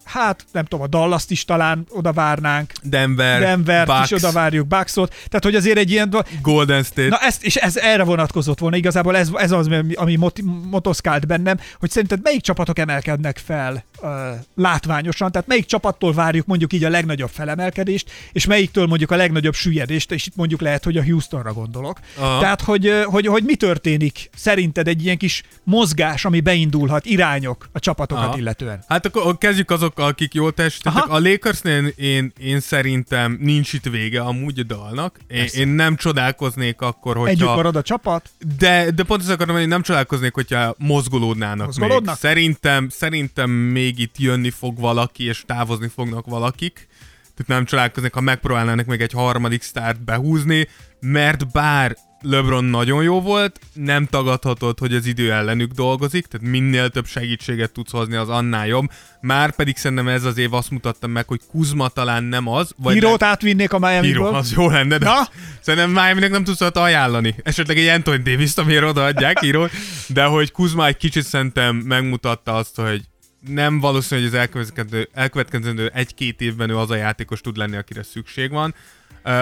hát 0.05 0.45
nem 0.53 0.65
tudom, 0.65 0.85
a 0.85 0.87
Dallas-t 0.87 1.31
is 1.31 1.45
talán 1.45 1.87
oda 1.91 2.13
várnánk, 2.13 2.73
Denver, 2.83 3.41
Denvert 3.41 3.87
Bucks, 3.87 4.11
is 4.11 4.23
oda 4.23 4.33
várjuk, 4.33 4.67
Bucksot, 4.67 5.09
tehát 5.09 5.45
hogy 5.45 5.55
azért 5.55 5.79
egy 5.79 5.91
ilyen... 5.91 6.15
Golden 6.43 6.83
State. 6.83 7.09
Na 7.09 7.19
ezt, 7.19 7.45
és 7.45 7.57
ez 7.57 7.77
erre 7.77 8.03
vonatkozott 8.05 8.59
volna, 8.59 8.77
igazából 8.77 9.17
ez, 9.17 9.31
ez 9.35 9.51
az, 9.51 9.67
ami- 9.67 9.95
ami 9.95 10.17
mot, 10.17 10.41
motoszkált 10.71 11.27
bennem, 11.27 11.59
hogy 11.79 11.91
szerinted 11.91 12.21
melyik 12.23 12.41
csapatok 12.41 12.79
emelkednek 12.79 13.41
fel 13.45 13.85
uh, 14.01 14.11
látványosan, 14.57 15.33
tehát 15.33 15.47
melyik 15.47 15.67
csapattól 15.67 16.13
várjuk 16.13 16.47
mondjuk 16.47 16.73
így 16.73 16.85
a 16.85 16.89
legnagyobb 16.89 17.31
felemelkedést, 17.31 18.11
és 18.33 18.47
melyiktől 18.47 18.87
mondjuk 18.87 19.11
a 19.11 19.17
legnagyobb 19.17 19.55
süllyedést, 19.55 20.13
és 20.13 20.27
itt 20.27 20.37
mondjuk 20.37 20.61
lehet, 20.61 20.85
hogy 20.85 20.97
a 20.97 21.05
Houstonra 21.05 21.53
gondolok. 21.53 21.99
Aha. 22.17 22.41
Tehát, 22.41 22.61
hogy, 22.61 23.05
hogy, 23.05 23.27
hogy 23.27 23.45
mi 23.45 23.55
történik 23.55 24.31
szerinted 24.37 24.89
egy 24.89 25.05
ilyen 25.05 25.17
kis 25.17 25.43
mozgás, 25.63 26.25
ami 26.25 26.41
beindulhat, 26.41 27.05
irányok 27.05 27.69
a 27.73 27.79
csapatokat 27.79 28.25
Aha. 28.25 28.39
illetően? 28.39 28.85
Hát 28.89 29.07
akkor 29.07 29.36
kezdjük 29.39 29.71
azokkal, 29.71 30.07
akik 30.07 30.35
jól 30.35 30.53
teljesítettek. 30.53 31.09
A 31.09 31.19
Lakersnél 31.19 31.87
én, 31.87 32.33
én 32.39 32.61
szerintem 32.61 33.39
nincs 33.41 33.73
itt 33.73 33.85
vége 33.85 34.21
amúgy 34.21 34.59
a 34.59 34.63
dalnak. 34.63 35.17
Én, 35.27 35.39
Persze. 35.39 35.59
én 35.59 35.69
nem 35.69 35.97
csodálkoznék 35.97 36.81
akkor, 36.81 37.17
hogyha... 37.17 37.31
Együtt 37.31 37.55
marad 37.55 37.77
a 37.77 37.83
csapat? 37.83 38.31
De, 38.59 38.91
de 38.91 39.03
pont 39.03 39.21
ezt 39.21 39.31
akarom 39.31 39.49
mondani, 39.49 39.73
nem 39.73 39.83
csodálkoznék, 39.83 40.35
hogyha 40.35 40.75
mozgolódnának 40.79 41.67
Mozgolódnak? 41.67 42.05
még. 42.05 42.33
Szerintem, 42.33 42.89
szerintem 42.89 43.51
még 43.51 43.99
itt 43.99 44.19
jönni 44.19 44.51
fog 44.51 44.79
valaki, 44.79 45.25
és 45.25 45.43
távozni 45.47 45.89
fognak 45.89 46.27
valakik. 46.27 46.89
Tehát 47.37 47.47
nem 47.47 47.65
csodálkoznék, 47.65 48.15
ha 48.15 48.21
megpróbálnának 48.21 48.87
még 48.87 49.01
egy 49.01 49.13
harmadik 49.13 49.63
sztárt 49.63 50.05
behúzni, 50.05 50.69
mert 51.01 51.53
bár 51.53 51.97
LeBron 52.29 52.65
nagyon 52.65 53.03
jó 53.03 53.21
volt, 53.21 53.61
nem 53.73 54.07
tagadhatod, 54.07 54.79
hogy 54.79 54.95
az 54.95 55.07
idő 55.07 55.33
ellenük 55.33 55.73
dolgozik, 55.73 56.27
tehát 56.27 56.47
minél 56.47 56.89
több 56.89 57.07
segítséget 57.07 57.73
tudsz 57.73 57.91
hozni, 57.91 58.17
az 58.17 58.29
annál 58.29 58.67
jobb. 58.67 58.91
Már 59.21 59.55
pedig 59.55 59.77
szerintem 59.77 60.09
ez 60.09 60.25
az 60.25 60.39
év 60.39 60.55
azt 60.55 60.71
mutatta 60.71 61.07
meg, 61.07 61.29
hogy 61.29 61.41
Kuzma 61.51 61.89
talán 61.89 62.25
nem 62.25 62.49
az. 62.49 62.73
Vagy 62.77 62.95
Hírót 62.95 63.21
nem, 63.21 63.29
átvinnék 63.29 63.73
a 63.73 63.79
miami 63.79 64.07
Híró, 64.07 64.25
az 64.25 64.53
jó 64.53 64.69
lenne, 64.69 64.99
de 64.99 65.05
Na? 65.05 65.29
szerintem 65.61 65.91
miami 65.91 66.29
nem 66.29 66.45
tudsz 66.45 66.61
ajánlani. 66.61 67.35
Esetleg 67.43 67.79
egy 67.79 67.87
Anthony 67.87 68.23
Davis-t, 68.23 68.59
amiért 68.59 68.85
odaadják 68.85 69.41
hírót, 69.41 69.71
de 70.07 70.25
hogy 70.25 70.53
Kuzma 70.53 70.87
egy 70.87 70.97
kicsit 70.97 71.25
szerintem 71.25 71.77
megmutatta 71.77 72.55
azt, 72.55 72.77
hogy 72.77 73.03
nem 73.49 73.81
valószínű, 73.81 74.21
hogy 74.21 74.31
az 74.31 74.39
elkövetkezendő, 74.39 75.09
elkövetkezendő 75.13 75.91
egy-két 75.95 76.41
évben 76.41 76.71
ő 76.71 76.77
az 76.77 76.91
a 76.91 76.97
játékos 76.97 77.41
tud 77.41 77.57
lenni, 77.57 77.77
akire 77.77 78.03
szükség 78.03 78.51
van. 78.51 78.75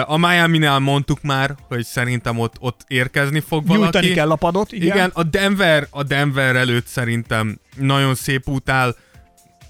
A 0.05 0.17
Miami-nál 0.17 0.79
mondtuk 0.79 1.21
már, 1.21 1.55
hogy 1.67 1.85
szerintem 1.85 2.39
ott, 2.39 2.55
ott 2.59 2.81
érkezni 2.87 3.39
fog 3.39 3.67
valaki. 3.67 3.83
Nyújtani 3.83 4.07
kell 4.13 4.31
a 4.31 4.35
padot, 4.35 4.71
igen. 4.71 4.95
Igen, 4.95 5.11
a 5.13 5.23
Denver, 5.23 5.87
a 5.89 6.03
Denver 6.03 6.55
előtt 6.55 6.85
szerintem 6.85 7.59
nagyon 7.75 8.15
szép 8.15 8.47
út 8.47 8.69
áll. 8.69 8.95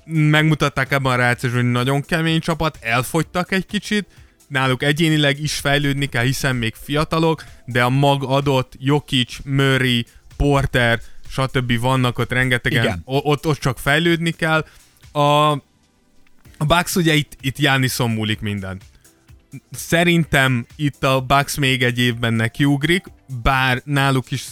Megmutatták 0.06 0.92
ebben 0.92 1.12
a 1.12 1.16
rácsos, 1.16 1.54
hogy 1.54 1.72
nagyon 1.72 2.02
kemény 2.02 2.40
csapat, 2.40 2.78
elfogytak 2.82 3.52
egy 3.52 3.66
kicsit, 3.66 4.08
náluk 4.48 4.84
egyénileg 4.84 5.40
is 5.40 5.54
fejlődni 5.54 6.06
kell, 6.06 6.24
hiszen 6.24 6.56
még 6.56 6.74
fiatalok, 6.82 7.44
de 7.66 7.84
a 7.84 7.90
mag 7.90 8.24
adott 8.24 8.74
Jokic, 8.80 9.38
Murray, 9.44 10.06
Porter, 10.38 11.00
stb. 11.30 11.80
vannak 11.80 12.20
ott 12.20 12.32
rengetegen, 12.32 12.84
Igen. 12.84 13.02
Ott, 13.06 13.46
ott 13.46 13.60
csak 13.60 13.80
fejlődni 13.80 14.32
kell. 14.32 14.66
A, 15.12 15.52
a 16.58 16.66
Bucks 16.68 16.96
ugye 16.96 17.14
itt, 17.14 17.38
itt 17.42 17.58
Jánniszon 17.58 18.10
múlik 18.10 18.40
minden. 18.40 18.82
Szerintem 19.72 20.66
itt 20.76 21.04
a 21.04 21.22
Bucks 21.22 21.58
még 21.58 21.84
egy 21.84 22.00
évben 22.00 22.34
nekiugrik, 22.34 23.06
bár 23.42 23.82
náluk 23.84 24.32
is 24.32 24.46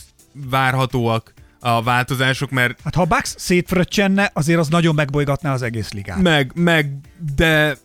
várhatóak 0.49 1.33
a 1.59 1.83
változások, 1.83 2.49
mert 2.49 2.79
Hát 2.83 2.95
ha 2.95 3.01
a 3.01 3.05
Bucks 3.05 3.33
szétfröccsenne, 3.37 4.31
azért 4.33 4.59
az 4.59 4.67
nagyon 4.67 4.95
megbolygatná 4.95 5.53
az 5.53 5.61
egész 5.61 5.91
ligát. 5.91 6.21
meg, 6.21 6.51
meg, 6.55 6.91
de 7.35 7.77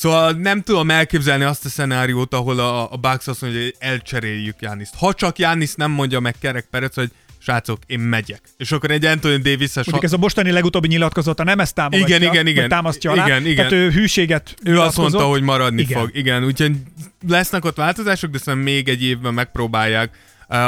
Szóval 0.00 0.32
nem 0.32 0.62
tudom 0.62 0.90
elképzelni 0.90 1.44
azt 1.44 1.64
a 1.64 1.68
szenáriót, 1.68 2.34
ahol 2.34 2.58
a, 2.58 2.92
a 2.92 2.96
Bucks 2.96 3.26
azt 3.26 3.40
mondja, 3.40 3.60
hogy 3.60 3.74
elcseréljük 3.78 4.56
Jániszt. 4.60 4.94
Ha 4.94 5.14
csak 5.14 5.38
Jánisz 5.38 5.74
nem 5.74 5.90
mondja 5.90 6.20
meg 6.20 6.34
Kerek 6.40 6.66
Perec, 6.70 6.94
hogy 6.94 7.10
srácok, 7.42 7.78
én 7.86 7.98
megyek. 7.98 8.40
És 8.56 8.72
akkor 8.72 8.90
egy 8.90 9.04
Anthony 9.04 9.42
davis 9.42 9.74
Mondjuk 9.74 10.04
ez 10.04 10.12
a 10.12 10.16
mostani 10.16 10.50
legutóbbi 10.50 10.88
nyilatkozata 10.88 11.44
nem 11.44 11.60
ezt 11.60 11.74
támogatja, 11.74 12.16
Igen, 12.16 12.32
igen, 12.32 12.46
igen. 12.46 12.68
támasztja 12.68 13.10
alá. 13.10 13.26
Igen, 13.26 13.42
igen. 13.42 13.56
Tehát 13.56 13.72
ő 13.72 13.90
hűséget 13.90 14.54
Ő 14.64 14.80
azt 14.80 14.96
mondta, 14.96 15.24
hogy 15.24 15.42
maradni 15.42 15.80
Igen. 15.80 16.00
fog. 16.00 16.10
Igen, 16.16 16.44
úgyhogy 16.44 16.72
lesznek 17.28 17.64
ott 17.64 17.76
változások, 17.76 18.30
de 18.30 18.38
szerintem 18.38 18.72
még 18.72 18.88
egy 18.88 19.02
évben 19.02 19.34
megpróbálják. 19.34 20.16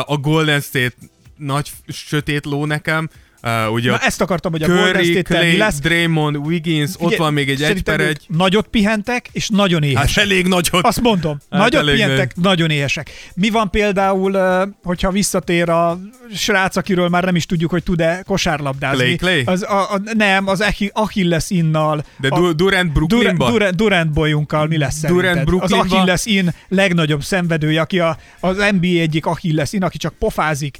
A 0.04 0.16
Golden 0.16 0.60
State 0.60 0.94
nagy 1.36 1.70
sötét 1.88 2.44
ló 2.44 2.66
nekem. 2.66 3.08
Uh, 3.42 3.72
ugye 3.72 3.90
Na 3.90 3.98
ezt 3.98 4.20
akartam, 4.20 4.52
hogy 4.52 4.62
a 4.62 4.66
Curry, 4.66 5.22
Clay, 5.22 5.56
lesz. 5.56 5.78
Draymond, 5.80 6.36
Wiggins, 6.36 6.90
ott 6.90 6.98
Figyelj, 6.98 7.16
van 7.16 7.32
még 7.32 7.50
egy 7.50 7.62
egy 7.62 7.82
per 7.82 8.00
egy. 8.00 8.24
Nagyot 8.28 8.66
pihentek, 8.66 9.28
és 9.32 9.48
nagyon 9.48 9.82
éhesek. 9.82 10.08
Hát 10.08 10.24
elég 10.24 10.46
nagyot. 10.46 10.84
Azt 10.86 11.00
mondom, 11.00 11.38
Hát 11.50 11.60
nagyot 11.60 11.90
pihentek, 11.90 12.36
nagyon 12.36 12.70
éhesek. 12.70 13.10
Mi 13.34 13.50
van 13.50 13.70
például, 13.70 14.38
hogyha 14.82 15.10
visszatér 15.10 15.68
a 15.68 15.98
srác, 16.34 16.76
akiről 16.76 17.08
már 17.08 17.24
nem 17.24 17.36
is 17.36 17.46
tudjuk, 17.46 17.70
hogy 17.70 17.82
tud-e 17.82 18.22
kosárlabdázni? 18.26 19.16
Clay, 19.16 19.16
Clay? 19.16 19.54
Az, 19.54 19.62
a, 19.62 19.92
a, 19.92 20.00
nem, 20.12 20.46
az 20.48 20.60
Achi- 20.60 20.90
Achilles 20.92 21.50
innal. 21.50 22.04
De 22.20 22.28
a, 22.28 22.38
Du- 22.40 22.56
Durant 22.56 22.92
Brooklynba? 22.92 23.50
Durant, 23.50 23.76
Durant, 23.76 24.12
bolyunkkal 24.12 24.66
mi 24.66 24.78
lesz 24.78 25.00
Durant 25.00 25.34
szerinted? 25.34 25.62
Az? 25.62 25.72
Achilles 25.72 26.26
in 26.26 26.54
legnagyobb 26.68 27.22
szenvedője, 27.22 27.80
aki 27.80 27.98
a, 27.98 28.16
az 28.40 28.56
NBA 28.56 28.86
egyik 28.86 29.26
Achilles 29.26 29.72
in, 29.72 29.82
aki 29.82 29.98
csak 29.98 30.14
pofázik. 30.18 30.78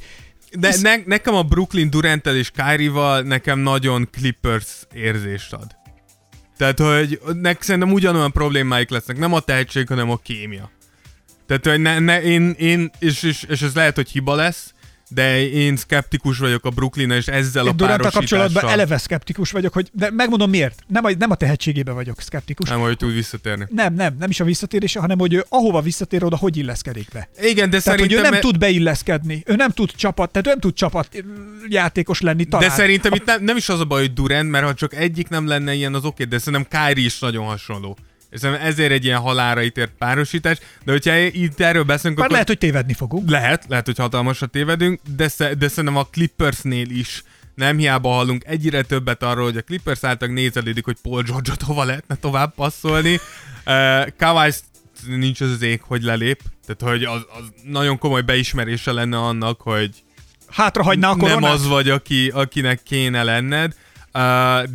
De 0.59 0.75
ne, 0.83 0.97
nekem 1.05 1.35
a 1.35 1.43
Brooklyn 1.43 1.91
Duranttel 1.91 2.37
és 2.37 2.51
Kyrie-val 2.51 3.23
nekem 3.23 3.59
nagyon 3.59 4.09
Clippers 4.11 4.87
érzést 4.95 5.53
ad. 5.53 5.77
Tehát, 6.57 6.79
hogy 6.79 7.21
nek 7.41 7.63
szerintem 7.63 7.93
ugyanolyan 7.93 8.33
problémáik 8.33 8.91
lesznek, 8.91 9.19
nem 9.19 9.33
a 9.33 9.41
tehetség, 9.41 9.89
hanem 9.89 10.11
a 10.11 10.17
kémia. 10.17 10.71
Tehát, 11.47 11.67
hogy 11.67 11.81
ne, 11.81 11.99
ne, 11.99 12.23
én, 12.23 12.51
én 12.51 12.91
és, 12.99 13.23
és, 13.23 13.43
és 13.43 13.63
ez 13.63 13.75
lehet, 13.75 13.95
hogy 13.95 14.11
hiba 14.11 14.35
lesz, 14.35 14.75
de 15.15 15.49
én 15.49 15.77
szkeptikus 15.77 16.39
vagyok 16.39 16.65
a 16.65 16.71
brooklyn 16.71 17.11
és 17.11 17.27
ezzel 17.27 17.65
a 17.65 17.69
Én 17.69 17.77
Duranttal 17.77 18.11
kapcsolatban 18.11 18.53
párosítással. 18.53 18.71
eleve 18.71 18.99
szkeptikus 18.99 19.51
vagyok, 19.51 19.73
hogy, 19.73 19.91
de 19.93 20.11
megmondom 20.11 20.51
miért. 20.51 20.83
Nem 20.87 21.05
a, 21.05 21.11
nem 21.19 21.31
a 21.31 21.35
tehetségében 21.35 21.95
vagyok 21.95 22.21
szkeptikus. 22.21 22.69
Nem, 22.69 22.81
hogy 22.81 22.97
tud 22.97 23.13
visszatérni. 23.13 23.67
Nem, 23.71 23.95
nem, 23.95 24.17
nem 24.19 24.31
is 24.31 24.41
a 24.41 24.45
visszatérése, 24.45 25.01
hanem 25.01 25.19
hogy 25.19 25.35
ő 25.35 25.45
ahova 25.49 25.81
visszatér, 25.81 26.25
oda 26.25 26.37
hogy 26.37 26.57
illeszkedik 26.57 27.09
be. 27.13 27.29
Igen, 27.41 27.71
de 27.71 27.81
Tehát, 27.81 28.01
hogy 28.01 28.13
ő 28.13 28.15
szerintem... 28.17 28.41
nem 28.41 28.51
tud 28.51 28.59
beilleszkedni, 28.59 29.43
ő 29.47 29.55
nem 29.55 29.71
tud 29.71 29.91
csapat, 29.91 30.31
tehát 30.31 30.47
ő 30.47 30.51
nem 30.51 30.61
tud 30.61 30.75
csapat 30.75 31.25
játékos 31.69 32.21
lenni 32.21 32.45
talán. 32.45 32.69
De 32.69 32.75
szerintem 32.75 33.13
itt 33.13 33.25
nem, 33.25 33.45
nem 33.45 33.57
is 33.57 33.69
az 33.69 33.81
a 33.81 33.85
baj, 33.85 34.01
hogy 34.01 34.13
Durant, 34.13 34.51
mert 34.51 34.65
ha 34.65 34.75
csak 34.75 34.95
egyik 34.95 35.29
nem 35.29 35.47
lenne 35.47 35.75
ilyen, 35.75 35.95
az 35.95 36.05
oké, 36.05 36.25
de 36.25 36.39
szerintem 36.39 36.87
Kyrie 36.89 37.05
is 37.05 37.19
nagyon 37.19 37.45
hasonló. 37.45 37.97
És 38.33 38.41
szerintem 38.41 38.67
ezért 38.67 38.93
egy 38.93 39.05
ilyen 39.05 39.19
halára 39.19 39.63
ítélt 39.63 39.91
párosítás, 39.99 40.59
de 40.85 40.93
hogyha 40.93 41.17
itt 41.17 41.61
erről 41.61 41.83
beszélünk, 41.83 42.17
Már 42.17 42.25
akkor 42.25 42.31
lehet, 42.31 42.49
hogy 42.49 42.59
tévedni 42.59 42.93
fogunk. 42.93 43.31
lehet, 43.31 43.65
lehet, 43.69 43.87
hogy 43.87 43.99
hatalmasat 43.99 44.51
tévedünk, 44.51 45.01
de, 45.17 45.29
sze, 45.29 45.55
de 45.55 45.69
szerintem 45.69 45.97
a 45.97 46.05
Clippersnél 46.05 46.91
is 46.91 47.23
nem 47.55 47.77
hiába 47.77 48.09
hallunk 48.09 48.45
egyre 48.45 48.83
többet 48.83 49.23
arról, 49.23 49.45
hogy 49.45 49.57
a 49.57 49.63
Clippers 49.63 50.05
által 50.05 50.29
nézelődik, 50.29 50.85
hogy 50.85 50.97
Paul 51.03 51.23
George-ot 51.23 51.63
hova 51.63 51.85
lehetne 51.85 52.15
tovább 52.15 52.55
passzolni. 52.55 53.21
Uh, 53.67 54.07
Kawhi 54.19 54.51
nincs 55.07 55.41
az 55.41 55.51
az 55.51 55.63
ég, 55.63 55.83
hogy 55.83 56.03
lelép, 56.03 56.41
tehát 56.67 56.95
hogy 56.95 57.05
az, 57.05 57.27
az 57.39 57.45
nagyon 57.65 57.99
komoly 57.99 58.23
beismerése 58.23 58.93
lenne 58.93 59.19
annak, 59.19 59.61
hogy 59.61 59.91
Hátra 60.49 60.83
hagyná 60.83 61.11
a 61.11 61.17
koronát? 61.17 61.41
nem 61.41 61.51
az 61.51 61.67
vagy, 61.67 61.89
aki, 61.89 62.29
akinek 62.29 62.83
kéne 62.83 63.23
lenned, 63.23 63.75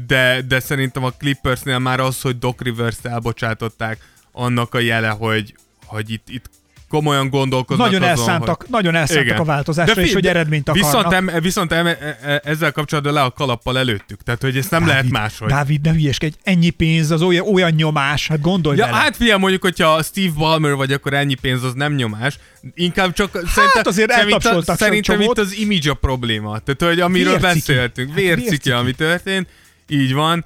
de, 0.07 0.41
de 0.47 0.59
szerintem 0.59 1.03
a 1.03 1.11
Clippersnél 1.11 1.79
már 1.79 1.99
az, 1.99 2.21
hogy 2.21 2.39
Doc 2.39 2.61
Rivers-t 2.61 3.05
elbocsátották, 3.05 3.99
annak 4.31 4.73
a 4.73 4.79
jele, 4.79 5.09
hogy, 5.09 5.55
hogy 5.85 6.09
itt, 6.09 6.29
itt 6.29 6.49
komolyan 6.89 7.29
gondolkoznak 7.29 7.88
Nagyon 7.91 8.09
azon, 8.09 8.17
elszántak, 8.17 8.61
hogy... 8.61 8.69
nagyon 8.69 8.95
elszántak 8.95 9.39
a 9.39 9.43
változásra, 9.43 9.93
fi- 9.93 10.03
és 10.03 10.13
hogy 10.13 10.27
eredményt 10.27 10.69
akarnak. 10.69 10.91
Viszont, 10.91 11.13
em, 11.13 11.41
viszont 11.41 11.71
em, 11.71 11.85
e- 11.88 12.17
e- 12.23 12.41
ezzel 12.43 12.71
kapcsolatban 12.71 13.13
le 13.13 13.21
a 13.21 13.31
kalappal 13.31 13.77
előttük, 13.77 14.23
tehát 14.23 14.41
hogy 14.41 14.57
ezt 14.57 14.71
nem 14.71 14.81
lehet 14.85 14.95
Dávid, 15.01 15.11
máshogy. 15.11 15.49
Dávid, 15.49 15.81
ne 15.81 15.91
hülyeskedj, 15.91 16.35
ennyi 16.43 16.69
pénz, 16.69 17.11
az 17.11 17.21
olyan, 17.21 17.47
olyan 17.53 17.71
nyomás, 17.71 18.27
hát 18.27 18.41
gondolj 18.41 18.77
Ja, 18.77 18.85
bele. 18.85 18.97
hát 18.97 19.15
figyelj, 19.15 19.39
mondjuk, 19.39 19.61
hogyha 19.61 20.03
Steve 20.03 20.33
Ballmer 20.38 20.73
vagy, 20.73 20.91
akkor 20.91 21.13
ennyi 21.13 21.33
pénz 21.35 21.63
az 21.63 21.73
nem 21.73 21.93
nyomás. 21.93 22.38
Inkább 22.73 23.13
csak 23.13 23.33
hát 23.33 23.45
szerintem, 23.47 23.81
azért 23.85 24.11
szerintem, 24.11 24.61
szerintem 24.61 25.21
itt 25.21 25.38
az 25.38 25.57
image 25.57 25.89
a 25.89 25.93
probléma. 25.93 26.59
Tehát, 26.59 26.93
hogy 26.95 26.99
amiről 26.99 27.38
Vérciki. 27.38 27.53
beszéltünk. 27.53 28.07
Hát 28.09 28.17
Vérciki, 28.17 28.49
vérciki. 28.49 28.71
ami 28.71 28.91
történt. 28.91 29.47
Így 29.88 30.13
van. 30.13 30.45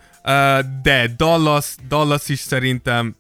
De 0.84 1.14
Dallas, 1.18 1.66
Dallas 1.88 2.30
is 2.30 2.40
szerintem 2.40 3.16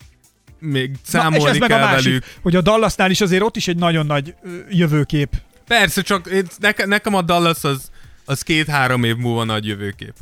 még 0.61 0.89
Na, 0.89 0.97
és 1.03 1.09
számolni 1.09 1.49
ez 1.49 1.57
meg 1.57 1.71
a 1.71 1.75
kell 1.75 1.85
másik, 1.85 2.05
velük. 2.05 2.25
hogy 2.41 2.55
a 2.55 2.61
Dallasnál 2.61 3.11
is 3.11 3.21
azért 3.21 3.41
ott 3.43 3.55
is 3.55 3.67
egy 3.67 3.77
nagyon 3.77 4.05
nagy 4.05 4.35
jövőkép. 4.69 5.29
Persze, 5.67 6.01
csak 6.01 6.27
én, 6.27 6.45
nekem, 6.57 6.89
nekem 6.89 7.13
a 7.13 7.21
Dallas 7.21 7.63
az, 7.63 7.91
az 8.25 8.41
két-három 8.41 9.03
év 9.03 9.15
múlva 9.15 9.43
nagy 9.43 9.65
jövőkép. 9.65 10.13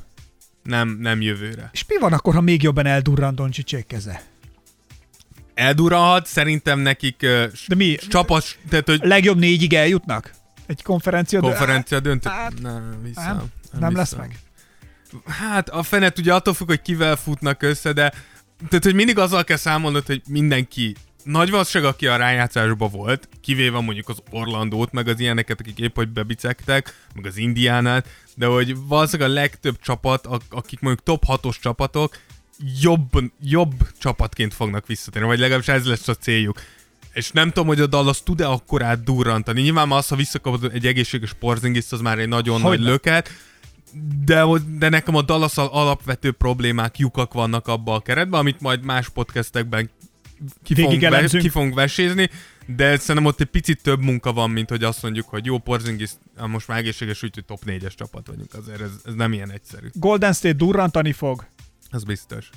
Nem, 0.64 0.98
nem 1.00 1.22
jövőre. 1.22 1.70
És 1.74 1.86
mi 1.88 1.98
van 2.00 2.14
akkor, 2.14 2.34
ha 2.34 2.42
még 2.42 2.64
jobban 2.64 2.86
eldurran 2.86 3.36
Doncsicsek 3.36 3.86
keze? 3.88 4.22
Elduralhat, 5.54 6.26
szerintem 6.26 6.80
nekik 6.80 7.20
uh, 7.24 7.46
De 7.68 7.76
mi? 7.76 7.96
csapat, 7.96 8.58
tehát 8.70 8.88
hogy 8.88 9.00
Legjobb 9.04 9.38
négyig 9.38 9.74
eljutnak? 9.74 10.34
Egy 10.66 10.84
konferencia? 10.84 11.40
konferencia 11.40 12.00
döntő. 12.00 12.30
Hát, 12.30 12.62
nem, 12.62 13.00
hiszem, 13.06 13.26
nem, 13.72 13.80
nem 13.80 13.96
lesz 13.96 14.10
hiszem. 14.10 14.26
meg. 14.28 14.40
Hát 15.26 15.70
a 15.70 15.84
fenet 15.84 16.18
ugye 16.20 16.34
attól 16.34 16.54
függ, 16.54 16.68
hogy 16.68 16.82
kivel 16.82 17.16
futnak 17.16 17.62
össze, 17.64 17.94
de 17.94 18.14
tehát, 18.68 18.84
hogy 18.84 18.94
mindig 18.94 19.18
azzal 19.18 19.44
kell 19.44 19.58
számolnod, 19.58 20.06
hogy 20.06 20.22
mindenki 20.28 20.96
nagy 21.24 21.50
valószínűség, 21.50 21.94
aki 21.94 22.08
a 22.08 22.16
rájátszásba 22.16 22.88
volt, 22.88 23.30
kivéve 23.42 23.80
mondjuk 23.80 24.10
az 24.10 24.18
Orlandót, 24.32 24.92
meg 24.92 25.08
az 25.08 25.20
ilyeneket, 25.20 25.60
akik 25.60 25.80
épp 25.80 25.96
hogy 25.96 26.10
bebicektek, 26.10 27.06
meg 27.16 27.26
az 27.26 27.38
Indiánát, 27.38 28.08
de 28.36 28.46
hogy 28.46 28.76
valószínűleg 28.78 29.32
a 29.32 29.34
legtöbb 29.34 29.80
csapat, 29.82 30.26
ak- 30.26 30.54
akik 30.54 30.80
mondjuk 30.80 31.06
top 31.06 31.24
6-os 31.28 31.60
csapatok, 31.62 32.18
jobb, 32.82 33.10
jobb 33.42 33.74
csapatként 34.00 34.54
fognak 34.54 34.88
visszatérni, 34.88 35.28
vagy 35.28 35.40
legalábbis 35.40 35.68
ez 35.68 35.86
lesz 35.86 36.08
a 36.08 36.16
céljuk. 36.16 36.62
És 37.14 37.32
nem 37.32 37.48
tudom, 37.48 37.68
hogy 37.68 37.80
a 37.80 37.88
Dallas 37.88 38.24
tud-e 38.24 38.48
akkorát 38.48 39.04
durrantani. 39.04 39.62
Nyilván 39.62 39.92
az, 39.92 40.08
ha 40.08 40.16
visszakapod 40.16 40.72
egy 40.74 40.86
egészséges 40.86 41.34
Porzingis, 41.34 41.86
az 41.90 42.02
már 42.02 42.20
egy 42.20 42.28
nagyon 42.28 42.62
Hogyne. 42.62 42.78
nagy 42.78 42.88
löket, 42.88 43.30
de, 44.26 44.46
de 44.78 44.90
nekem 44.90 45.16
a 45.16 45.22
dallas 45.22 45.58
alapvető 45.58 46.32
problémák, 46.32 46.98
lyukak 46.98 47.34
vannak 47.34 47.68
abba 47.68 47.94
a 47.94 48.00
keretben, 48.00 48.40
amit 48.40 48.62
majd 48.62 48.84
más 48.84 49.10
podcastekben 49.10 49.90
ki 50.64 50.76
fogunk, 50.76 51.02
ve- 51.02 51.38
ki 51.38 51.50
fogunk 51.50 51.74
vesézni, 51.74 52.30
de 52.76 52.98
szerintem 52.98 53.26
ott 53.26 53.42
egy 53.42 53.48
picit 53.48 53.82
több 53.82 54.02
munka 54.02 54.34
van, 54.34 54.50
mint 54.50 54.70
hogy 54.70 54.84
azt 54.84 55.02
mondjuk, 55.02 55.28
hogy 55.28 55.46
jó 55.46 55.58
Porzingis, 55.58 56.10
most 56.48 56.68
már 56.68 56.78
egészséges, 56.78 57.24
úgyhogy 57.24 57.46
top 57.46 57.62
4-es 57.66 57.96
csapat 57.96 58.28
vagyunk, 58.28 58.54
azért 58.54 58.82
ez, 58.82 58.92
ez 59.06 59.14
nem 59.14 59.34
ilyen 59.34 59.52
egyszerű. 59.52 59.88
Golden 59.94 60.34
State 60.34 60.54
durrantani 60.54 61.14
fog. 61.14 61.46
Az 61.92 62.04
biztos. 62.04 62.50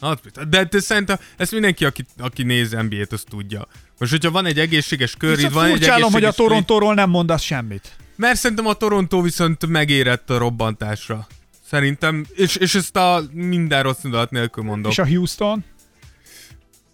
Az 0.00 0.18
biztos. 0.22 0.44
De, 0.48 0.64
de 0.64 0.80
szerintem 0.80 1.18
ezt 1.36 1.52
mindenki, 1.52 1.84
aki, 1.84 2.04
aki 2.18 2.42
néz 2.42 2.70
NBA-t, 2.70 3.12
azt 3.12 3.28
tudja, 3.28 3.66
Most, 3.98 4.10
hogyha 4.10 4.30
van 4.30 4.46
egy 4.46 4.58
egészséges 4.58 5.16
kör, 5.16 5.38
itt 5.38 5.48
van 5.48 5.64
egy 5.64 5.70
furcsálom, 5.70 6.02
hogy 6.02 6.12
a 6.12 6.26
egészséges 6.26 6.34
Torontóról 6.34 6.94
nem 6.94 7.10
mondasz 7.10 7.42
semmit. 7.42 7.96
Mert 8.18 8.38
szerintem 8.38 8.66
a 8.66 8.74
Toronto 8.74 9.22
viszont 9.22 9.66
megérett 9.66 10.30
a 10.30 10.38
robbantásra. 10.38 11.26
Szerintem, 11.66 12.26
és, 12.34 12.56
és 12.56 12.74
ezt 12.74 12.96
a 12.96 13.22
minden 13.32 13.82
rossz 13.82 14.04
indulat 14.04 14.30
nélkül 14.30 14.64
mondom. 14.64 14.90
És 14.90 14.98
a 14.98 15.06
Houston? 15.06 15.64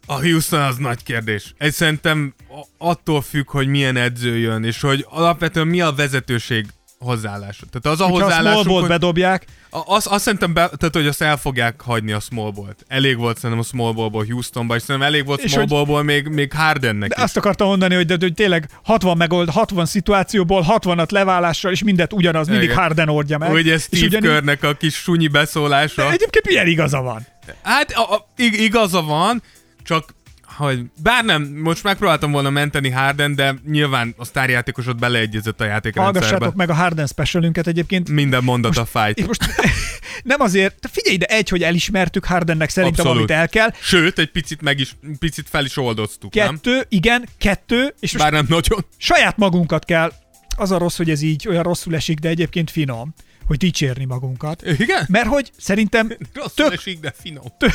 A 0.06 0.20
Houston 0.20 0.60
az 0.60 0.76
nagy 0.76 1.02
kérdés. 1.02 1.54
Ez 1.58 1.74
szerintem 1.74 2.34
attól 2.78 3.22
függ, 3.22 3.50
hogy 3.50 3.66
milyen 3.68 3.96
edző 3.96 4.36
jön, 4.36 4.64
és 4.64 4.80
hogy 4.80 5.06
alapvetően 5.08 5.66
mi 5.66 5.80
a 5.80 5.92
vezetőség 5.92 6.66
hozzáállása. 6.98 7.64
Tehát 7.72 7.98
az 7.98 8.06
a 8.06 8.10
hozzáállásuk, 8.10 8.78
hogy 8.78 8.88
bedobják, 8.88 9.44
a- 9.70 9.94
azt, 9.94 10.06
azt 10.06 10.22
szerintem, 10.24 10.52
be, 10.52 10.68
tehát, 10.76 10.94
hogy 10.94 11.06
azt 11.06 11.22
el 11.22 11.36
fogják 11.36 11.80
hagyni 11.80 12.12
a 12.12 12.20
small 12.20 12.50
ball-t. 12.50 12.84
Elég 12.88 13.16
volt 13.16 13.36
szerintem 13.38 13.58
a 13.58 13.62
small 13.62 13.92
ballból 13.92 14.24
Houstonba, 14.24 14.74
és 14.74 14.82
szerintem 14.82 15.10
elég 15.10 15.26
volt 15.26 15.40
És 15.40 15.50
small 15.50 15.60
hogy- 15.62 15.70
ballból 15.72 16.02
még, 16.02 16.26
még 16.28 16.52
Hardennek 16.52 17.08
de 17.08 17.14
is. 17.18 17.22
azt 17.22 17.36
akartam 17.36 17.66
mondani, 17.66 17.94
hogy, 17.94 18.06
de, 18.06 18.16
hogy 18.20 18.34
tényleg 18.34 18.68
60 18.82 19.16
megold, 19.16 19.48
60 19.48 19.86
szituációból 19.86 20.64
60-at 20.68 21.10
leválással, 21.10 21.72
és 21.72 21.82
mindet 21.82 22.12
ugyanaz, 22.12 22.46
mindig 22.48 22.64
Igen. 22.68 22.76
Harden 22.76 23.08
oldja 23.08 23.38
meg. 23.38 23.52
Ugye 23.52 23.78
Steve 23.78 24.06
ugyanígy- 24.06 24.28
Körnek 24.30 24.62
a 24.62 24.72
kis 24.74 24.94
sunyi 24.94 25.28
beszólása. 25.28 26.02
Egyébként 26.12 26.46
milyen 26.46 26.66
igaza 26.66 27.00
van? 27.00 27.26
Hát 27.62 27.90
a, 27.92 28.14
a, 28.14 28.26
ig- 28.36 28.60
igaza 28.60 29.02
van, 29.02 29.42
csak 29.82 30.14
hogy 30.56 30.84
bár 31.02 31.24
nem, 31.24 31.42
most 31.42 31.82
megpróbáltam 31.82 32.32
volna 32.32 32.50
menteni 32.50 32.90
Harden, 32.90 33.34
de 33.34 33.54
nyilván 33.66 34.14
a 34.16 34.24
sztárjátékosod 34.24 34.98
beleegyezett 34.98 35.60
a 35.60 35.64
játékrendszerbe. 35.64 36.18
Hallgassátok 36.20 36.54
meg 36.54 36.70
a 36.70 36.74
Harden 36.74 37.06
specialünket 37.06 37.66
egyébként. 37.66 38.08
Minden 38.08 38.44
mondat 38.44 38.76
a 38.76 38.84
fájt. 38.84 39.26
Most 39.26 39.44
nem 40.22 40.40
azért, 40.40 40.88
figyelj 40.92 41.14
ide, 41.16 41.26
egy, 41.26 41.48
hogy 41.48 41.62
elismertük 41.62 42.24
Hardennek 42.24 42.68
szerintem, 42.68 43.06
Abszolút. 43.06 43.30
amit 43.30 43.40
el 43.40 43.48
kell. 43.48 43.70
Sőt, 43.80 44.18
egy 44.18 44.30
picit 44.30 44.62
meg 44.62 44.78
is, 44.78 44.96
picit 45.18 45.48
fel 45.48 45.64
is 45.64 45.76
oldoztuk, 45.76 46.34
nem? 46.34 46.54
Kettő, 46.54 46.84
igen, 46.88 47.28
kettő, 47.38 47.94
és 48.00 48.12
most 48.12 48.24
Bár 48.24 48.32
nem 48.32 48.46
nagyon. 48.48 48.84
saját 48.96 49.36
magunkat 49.36 49.84
kell, 49.84 50.12
az 50.56 50.70
a 50.70 50.78
rossz, 50.78 50.96
hogy 50.96 51.10
ez 51.10 51.22
így 51.22 51.48
olyan 51.48 51.62
rosszul 51.62 51.94
esik, 51.94 52.18
de 52.18 52.28
egyébként 52.28 52.70
finom, 52.70 53.14
hogy 53.46 53.56
dicsérni 53.56 54.04
magunkat. 54.04 54.62
Igen? 54.78 55.04
Mert 55.08 55.26
hogy 55.26 55.50
szerintem 55.56 56.16
Rosszul 56.32 56.64
tök, 56.64 56.72
esik, 56.72 57.00
de 57.00 57.12
finom. 57.22 57.44
tök 57.58 57.72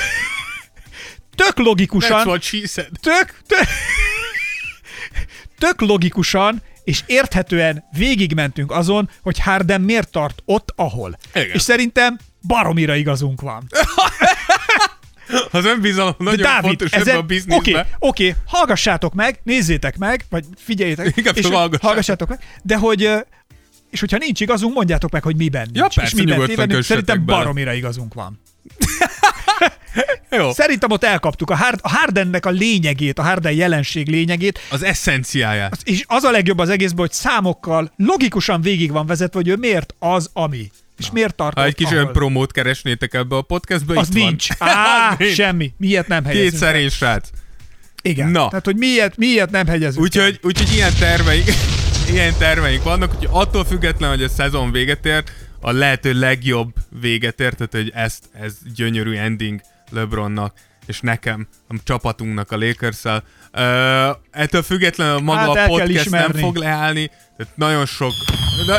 That's 1.47 1.55
logikusan, 1.55 2.27
what 2.27 2.41
she 2.43 2.67
said. 2.67 2.89
tök, 3.01 3.33
tök, 3.47 3.67
tök 5.57 5.81
logikusan 5.81 6.61
és 6.83 7.03
érthetően 7.05 7.83
végigmentünk 7.97 8.71
azon, 8.71 9.09
hogy 9.21 9.39
Harden 9.39 9.81
miért 9.81 10.09
tart 10.11 10.41
ott, 10.45 10.73
ahol. 10.75 11.17
Igen. 11.33 11.49
És 11.53 11.61
szerintem 11.61 12.17
baromira 12.47 12.95
igazunk 12.95 13.41
van. 13.41 13.67
Az 15.51 15.65
önbizalom 15.65 16.15
De 16.17 16.23
nagyon 16.23 16.41
Dávid, 16.41 16.63
fontos 16.63 16.91
ebben 16.91 17.01
ezen, 17.07 17.15
a 17.15 17.19
oké, 17.19 17.27
bizniszben. 17.27 17.87
oké, 17.99 18.35
hallgassátok 18.45 19.13
meg, 19.13 19.39
nézzétek 19.43 19.97
meg, 19.97 20.25
vagy 20.29 20.45
figyeljétek, 20.57 21.17
Inkább 21.17 21.37
és 21.37 21.45
hallgassátok. 21.45 21.81
hallgassátok 21.81 22.29
meg, 22.29 22.39
de 22.63 22.75
hogy 22.77 23.09
és 23.89 23.99
hogyha 23.99 24.17
nincs 24.17 24.41
igazunk, 24.41 24.73
mondjátok 24.73 25.11
meg, 25.11 25.23
hogy 25.23 25.35
miben 25.35 25.63
nincs. 25.63 25.77
Ja, 25.77 25.85
és 25.85 25.95
persze, 25.95 26.15
miben 26.15 26.33
nyugodtan 26.33 26.55
tévedünk. 26.55 26.83
Szerintem 26.83 27.25
bele. 27.25 27.37
baromira 27.37 27.73
igazunk 27.73 28.13
van. 28.13 28.39
Jó. 30.37 30.51
Szerintem 30.51 30.91
ott 30.91 31.03
elkaptuk 31.03 31.49
a, 31.49 31.55
Hard, 31.55 31.79
a 31.81 31.89
Hardennek 31.89 32.45
a 32.45 32.49
lényegét, 32.49 33.19
a 33.19 33.23
Harden 33.23 33.51
jelenség 33.51 34.07
lényegét, 34.07 34.59
Az 34.69 34.83
eszenciáját. 34.83 35.77
és 35.83 36.03
az 36.07 36.23
a 36.23 36.31
legjobb 36.31 36.57
az 36.57 36.69
egészben, 36.69 36.99
hogy 36.99 37.11
számokkal 37.11 37.91
logikusan 37.97 38.61
végig 38.61 38.91
van 38.91 39.05
vezetve, 39.05 39.39
hogy 39.39 39.47
ő 39.47 39.55
miért 39.55 39.93
az, 39.99 40.29
ami. 40.33 40.71
És 40.97 41.11
miért 41.11 41.35
tart 41.35 41.57
Ha 41.57 41.65
egy 41.65 41.75
kis 41.75 41.85
ahol. 41.85 41.97
önpromót 41.99 42.51
keresnétek 42.51 43.13
ebbe 43.13 43.35
a 43.35 43.41
podcastbe, 43.41 43.99
Az 43.99 44.07
itt 44.07 44.13
nincs. 44.13 44.47
van. 44.57 44.69
Á, 44.77 45.15
Az 45.19 45.33
semmi. 45.33 45.73
Miért 45.77 46.07
nem 46.07 46.23
helyezünk? 46.25 46.51
Két 46.51 46.61
el? 46.61 46.67
szerény 46.67 46.89
srác. 46.89 47.27
Igen. 48.01 48.29
Na. 48.29 48.47
Tehát, 48.49 48.65
hogy 48.65 48.75
miért, 48.77 49.17
miért 49.17 49.49
nem 49.51 49.67
hegyezünk? 49.67 50.03
Úgyhogy, 50.05 50.39
úgyhogy 50.43 50.73
ilyen 50.73 50.93
terveink, 50.99 51.45
ilyen 52.11 52.33
terveink 52.37 52.83
vannak, 52.83 53.11
hogy 53.13 53.27
attól 53.31 53.65
független, 53.65 54.09
hogy 54.09 54.23
a 54.23 54.29
szezon 54.29 54.71
véget 54.71 55.05
ér, 55.05 55.23
a 55.61 55.71
lehető 55.71 56.13
legjobb 56.13 56.73
véget 57.01 57.39
ér, 57.39 57.53
tehát 57.53 57.73
hogy 57.73 57.91
ezt, 57.95 58.23
ez 58.33 58.57
gyönyörű 58.75 59.15
ending 59.15 59.61
LeBronnak, 59.91 60.53
és 60.85 60.99
nekem, 60.99 61.47
a 61.67 61.75
csapatunknak, 61.83 62.51
a 62.51 62.57
lakers 62.57 63.03
uh, 63.03 64.15
Ettől 64.31 64.61
függetlenül 64.61 65.19
maga 65.19 65.39
Hát 65.39 65.55
el 65.55 65.63
a 65.63 65.67
podcast 65.67 66.09
nem 66.09 66.31
fog 66.31 66.55
leállni, 66.55 67.11
tehát 67.37 67.53
nagyon 67.55 67.85
sok, 67.85 68.13
na, 68.67 68.75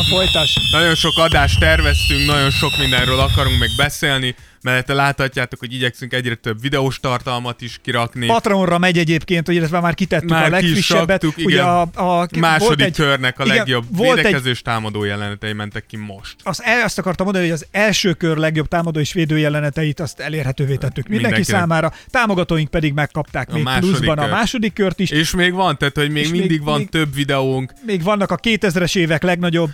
A 0.00 0.04
folytás. 0.10 0.58
nagyon 0.72 0.94
sok 0.94 1.16
adást 1.16 1.58
terveztünk, 1.58 2.26
nagyon 2.26 2.50
sok 2.50 2.78
mindenről 2.78 3.18
akarunk 3.18 3.58
még 3.58 3.70
beszélni, 3.76 4.34
mellette 4.62 4.92
láthatjátok, 4.94 5.58
hogy 5.58 5.72
igyekszünk 5.74 6.12
egyre 6.12 6.34
több 6.34 6.60
videós 6.60 7.00
tartalmat 7.00 7.60
is 7.60 7.78
kirakni. 7.82 8.26
Patreonra 8.26 8.78
megy 8.78 8.98
egyébként, 8.98 9.46
hogy 9.46 9.54
illetve 9.54 9.80
már 9.80 9.94
kitettük 9.94 10.28
Már 10.30 10.44
a 10.44 10.48
legfrissebbet. 10.48 11.22
raktuk, 11.22 11.44
Ugye 11.46 11.54
igen. 11.54 11.66
a, 11.66 11.80
a, 12.20 12.28
Második 12.38 12.66
volt 12.68 12.80
egy, 12.80 12.94
körnek 12.94 13.38
a 13.38 13.44
igen, 13.44 13.56
legjobb 13.56 13.84
egy- 13.92 14.00
védekezős 14.00 14.62
támadó 14.62 15.04
jelenetei 15.04 15.52
mentek 15.52 15.86
ki 15.86 15.96
most. 15.96 16.36
az, 16.42 16.62
el, 16.64 16.82
azt 16.84 16.98
akartam 16.98 17.24
mondani, 17.24 17.44
hogy 17.48 17.54
az 17.54 17.66
első 17.70 18.12
kör 18.12 18.36
legjobb 18.36 18.68
támadó 18.68 19.00
és 19.00 19.12
védő 19.12 19.38
jeleneteit 19.38 20.00
azt 20.00 20.20
elérhetővé 20.20 20.74
tettük 20.76 21.08
mindenki 21.08 21.22
Mindenkinek. 21.34 21.60
számára, 21.60 21.92
támogatóink 22.10 22.70
pedig 22.70 22.92
megkapták 22.92 23.48
A 23.50 23.54
még 23.54 23.68
pluszban 23.78 24.18
a 24.18 24.20
kört. 24.20 24.32
második 24.32 24.72
kört 24.72 25.00
is. 25.00 25.10
És 25.10 25.30
még 25.34 25.52
van, 25.52 25.78
tehát 25.78 25.96
hogy 25.96 26.10
még 26.10 26.30
mindig 26.30 26.50
még- 26.50 26.62
van 26.62 26.78
még- 26.78 26.88
több 26.88 27.14
videónk, 27.14 27.72
Még 27.86 28.02
vannak 28.02 28.30
a 28.30 28.36
2000-es 28.36 28.96
évek 28.96 29.22
legnagyobb, 29.22 29.70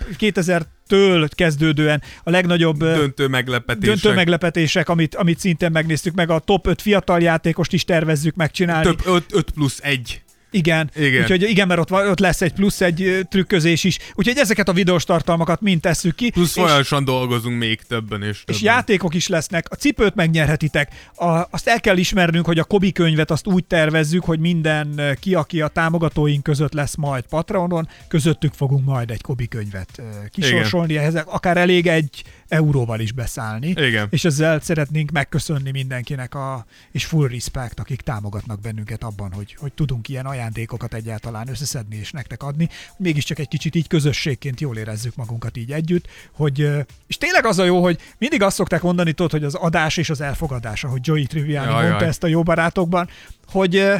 2000-től 0.89 1.29
kezdődően 1.35 2.01
a 2.23 2.29
legnagyobb 2.29 2.77
döntő 2.77 3.27
meglepetések. 3.27 3.95
döntő 3.95 4.15
meglepetések, 4.15 4.89
amit, 4.89 5.15
amit 5.15 5.39
szintén 5.39 5.71
megnéztük, 5.71 6.13
meg 6.13 6.29
a 6.29 6.39
top 6.39 6.67
5 6.67 6.81
fiatal 6.81 7.21
játékost 7.21 7.73
is 7.73 7.83
tervezzük 7.83 8.35
megcsinálni. 8.35 8.85
Több 8.85 9.01
5, 9.05 9.25
5 9.33 9.51
plusz 9.51 9.79
1. 9.81 10.21
Igen. 10.51 10.89
Igen. 10.95 11.21
Úgyhogy 11.21 11.41
igen, 11.41 11.67
mert 11.67 11.79
ott, 11.79 11.91
ott 11.91 12.19
lesz 12.19 12.41
egy 12.41 12.53
plusz 12.53 12.81
egy 12.81 13.27
trükközés 13.29 13.83
is. 13.83 13.97
Úgyhogy 14.13 14.37
ezeket 14.37 14.69
a 14.69 14.73
videós 14.73 15.03
tartalmakat 15.03 15.61
mind 15.61 15.81
tesszük 15.81 16.15
ki. 16.15 16.29
Plusz 16.29 16.53
folyamatosan 16.53 17.03
dolgozunk 17.03 17.57
még 17.57 17.81
többen 17.81 18.23
és 18.23 18.37
többen. 18.37 18.55
és 18.55 18.61
játékok 18.61 19.13
is 19.13 19.27
lesznek. 19.27 19.65
A 19.69 19.75
cipőt 19.75 20.15
megnyerhetitek. 20.15 20.91
A, 21.15 21.25
azt 21.49 21.67
el 21.67 21.79
kell 21.79 21.97
ismernünk, 21.97 22.45
hogy 22.45 22.59
a 22.59 22.63
Kobi 22.63 22.91
könyvet 22.91 23.31
azt 23.31 23.47
úgy 23.47 23.65
tervezzük, 23.65 24.23
hogy 24.23 24.39
minden 24.39 25.17
ki, 25.19 25.35
aki 25.35 25.61
a 25.61 25.67
támogatóink 25.67 26.43
között 26.43 26.73
lesz 26.73 26.95
majd 26.95 27.23
Patreonon, 27.29 27.87
közöttük 28.07 28.53
fogunk 28.53 28.85
majd 28.85 29.11
egy 29.11 29.21
Kobi 29.21 29.47
könyvet 29.47 30.01
kisorsolni. 30.29 30.97
Ehhez 30.97 31.15
akár 31.15 31.57
elég 31.57 31.87
egy 31.87 32.23
euróval 32.49 32.99
is 32.99 33.11
beszállni. 33.11 33.67
Igen. 33.67 34.07
És 34.09 34.25
ezzel 34.25 34.59
szeretnénk 34.59 35.11
megköszönni 35.11 35.71
mindenkinek, 35.71 36.35
a, 36.35 36.65
és 36.91 37.05
full 37.05 37.27
respect, 37.27 37.79
akik 37.79 38.01
támogatnak 38.01 38.59
bennünket 38.61 39.03
abban, 39.03 39.31
hogy, 39.33 39.55
hogy 39.59 39.73
tudunk 39.73 40.07
ilyen 40.09 40.25
ajándékokat 40.25 40.93
egyáltalán 40.93 41.47
összeszedni 41.49 41.95
és 41.95 42.11
nektek 42.11 42.43
adni. 42.43 42.69
Mégiscsak 42.97 43.39
egy 43.39 43.47
kicsit 43.47 43.75
így 43.75 43.87
közösségként 43.87 44.61
jól 44.61 44.77
érezzük 44.77 45.15
magunkat 45.15 45.57
így 45.57 45.71
együtt, 45.71 46.07
hogy, 46.31 46.59
és 47.07 47.17
tényleg 47.17 47.45
az 47.45 47.59
a 47.59 47.63
jó, 47.63 47.81
hogy 47.81 47.97
mindig 48.17 48.41
azt 48.41 48.55
szokták 48.55 48.81
mondani, 48.81 49.11
tudod, 49.11 49.31
hogy 49.31 49.43
az 49.43 49.55
adás 49.55 49.97
és 49.97 50.09
az 50.09 50.21
elfogadás, 50.21 50.83
ahogy 50.83 51.07
Joey 51.07 51.25
Triviani 51.25 51.71
Jaj, 51.71 51.81
mondta 51.81 51.99
jaj. 51.99 52.09
ezt 52.09 52.23
a 52.23 52.27
jó 52.27 52.43
barátokban, 52.43 53.09
hogy 53.47 53.91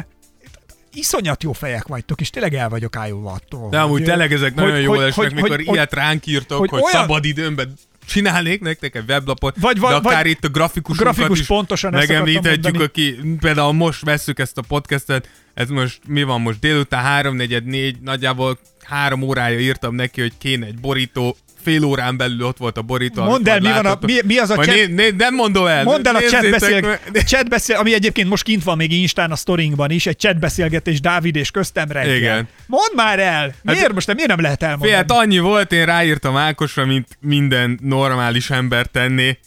iszonyat 0.92 1.42
jó 1.42 1.52
fejek 1.52 1.86
vagytok, 1.86 2.20
és 2.20 2.30
tényleg 2.30 2.54
el 2.54 2.68
vagyok 2.68 2.96
ájulva 2.96 3.32
attól. 3.32 3.70
De 3.70 3.80
amúgy 3.80 3.92
hogy, 3.98 4.04
tényleg 4.04 4.32
ezek 4.32 4.54
hogy- 4.54 4.62
nagyon 4.64 4.80
jól 4.80 4.96
hogy- 4.96 5.04
esnek, 5.06 5.24
hogy- 5.26 5.34
mikor 5.34 5.56
hogy- 5.56 5.74
ilyet 5.74 5.94
ránk 5.94 6.26
írtok, 6.26 6.58
hogy, 6.58 6.68
hogy 6.68 6.80
hogy 6.80 6.88
olyan- 6.92 7.00
szabad 7.06 7.24
időmben 7.24 7.74
csinálnék 8.10 8.60
nektek 8.60 8.94
egy 8.94 9.04
weblapot, 9.08 9.56
Vagy- 9.60 9.74
de 9.74 9.80
vagy- 9.80 9.94
akár 9.94 10.22
vagy- 10.22 10.30
itt 10.30 10.44
a 10.44 10.48
grafikusunkat 10.48 11.14
grafikus 11.14 11.40
is 11.40 11.46
pontosan 11.46 11.92
megemlíthetjük, 11.92 12.80
aki 12.80 13.16
például 13.40 13.72
most 13.72 14.04
vesszük 14.04 14.38
ezt 14.38 14.58
a 14.58 14.62
podcastet, 14.68 15.28
ez 15.54 15.68
most 15.68 16.00
mi 16.06 16.22
van 16.22 16.40
most 16.40 16.60
délután? 16.60 17.04
3-4-4, 17.04 17.94
nagyjából 18.00 18.58
három 18.84 19.22
órája 19.22 19.58
írtam 19.58 19.94
neki, 19.94 20.20
hogy 20.20 20.32
kéne 20.38 20.66
egy 20.66 20.78
borító, 20.80 21.36
fél 21.62 21.84
órán 21.84 22.16
belül 22.16 22.42
ott 22.42 22.56
volt 22.58 22.78
a 22.78 22.82
borító. 22.82 23.22
Mondd 23.22 23.48
el, 23.48 23.60
mi, 23.60 23.68
van 23.68 23.86
a, 23.86 23.98
mi, 24.00 24.14
mi 24.24 24.38
az 24.38 24.50
a 24.50 24.54
chat, 24.54 24.66
né, 24.66 24.86
né, 24.86 25.10
nem 25.16 25.34
mondom 25.34 25.66
el. 25.66 25.84
Mondd 25.84 26.08
el 26.08 26.14
a 26.14 26.20
chatbeszél, 26.20 26.98
chatbeszél, 27.30 27.76
ami 27.76 27.94
egyébként 27.94 28.28
most 28.28 28.42
kint 28.42 28.64
van 28.64 28.76
még 28.76 28.92
Instán 28.92 29.30
a 29.30 29.36
sztorinkban 29.36 29.90
is, 29.90 30.06
egy 30.06 30.16
chatbeszélgetés 30.16 31.00
Dávid 31.00 31.36
és 31.36 31.50
köztem 31.50 31.88
reggel. 31.90 32.16
Igen. 32.16 32.48
Mondd 32.66 32.94
már 32.94 33.18
el! 33.18 33.54
Miért 33.62 33.92
most 33.92 34.14
miért 34.14 34.28
nem 34.28 34.40
lehet 34.40 34.62
elmondani? 34.62 34.90
Fél, 34.90 35.00
hát 35.00 35.10
annyi 35.10 35.38
volt, 35.38 35.72
én 35.72 35.84
ráírtam 35.84 36.36
Ákosra, 36.36 36.86
mint 36.86 37.06
minden 37.20 37.78
normális 37.82 38.50
ember 38.50 38.86
tenné, 38.86 39.38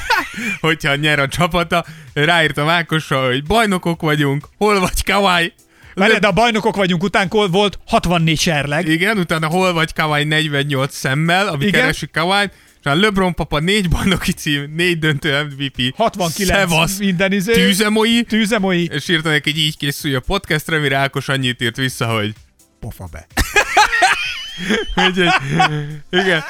hogyha 0.60 0.94
nyer 0.94 1.18
a 1.18 1.28
csapata. 1.28 1.84
Ráírtam 2.12 2.68
Ákosra, 2.68 3.26
hogy 3.26 3.44
bajnokok 3.44 4.02
vagyunk, 4.02 4.48
hol 4.56 4.80
vagy 4.80 5.04
Kawai? 5.04 5.52
Várjál, 5.94 6.18
de 6.18 6.26
a 6.26 6.32
bajnokok 6.32 6.76
vagyunk, 6.76 7.02
után 7.02 7.28
volt 7.50 7.78
64 7.86 8.38
serleg. 8.40 8.88
Igen, 8.88 9.18
utána 9.18 9.46
hol 9.46 9.72
vagy 9.72 9.92
Kawai 9.92 10.24
48 10.24 10.94
szemmel, 10.94 11.48
ami 11.48 11.66
Igen. 11.66 11.80
keresi 11.80 12.06
Kawai, 12.06 12.46
és 12.80 12.90
a 12.90 12.94
LeBron 12.94 13.34
papa 13.34 13.58
négy 13.58 13.88
bajnoki 13.88 14.32
cím, 14.32 14.72
négy 14.76 14.98
döntő 14.98 15.42
MVP, 15.42 15.94
69 15.96 16.58
Szevasz, 16.58 16.98
minden 16.98 17.32
izé. 17.32 17.52
tűzemoi, 17.52 18.22
Tűzemoi. 18.22 18.88
és 18.92 19.08
írtam 19.08 19.32
neki, 19.32 19.50
hogy 19.50 19.60
így 19.60 19.76
készülj 19.76 20.14
a 20.14 20.20
podcastra, 20.20 20.78
mire 20.80 20.96
Ákos 20.96 21.28
annyit 21.28 21.62
írt 21.62 21.76
vissza, 21.76 22.06
hogy 22.06 22.32
Pofa 22.80 23.08
be. 23.12 23.26
Úgyhogy, 25.06 25.28
igen. 26.10 26.42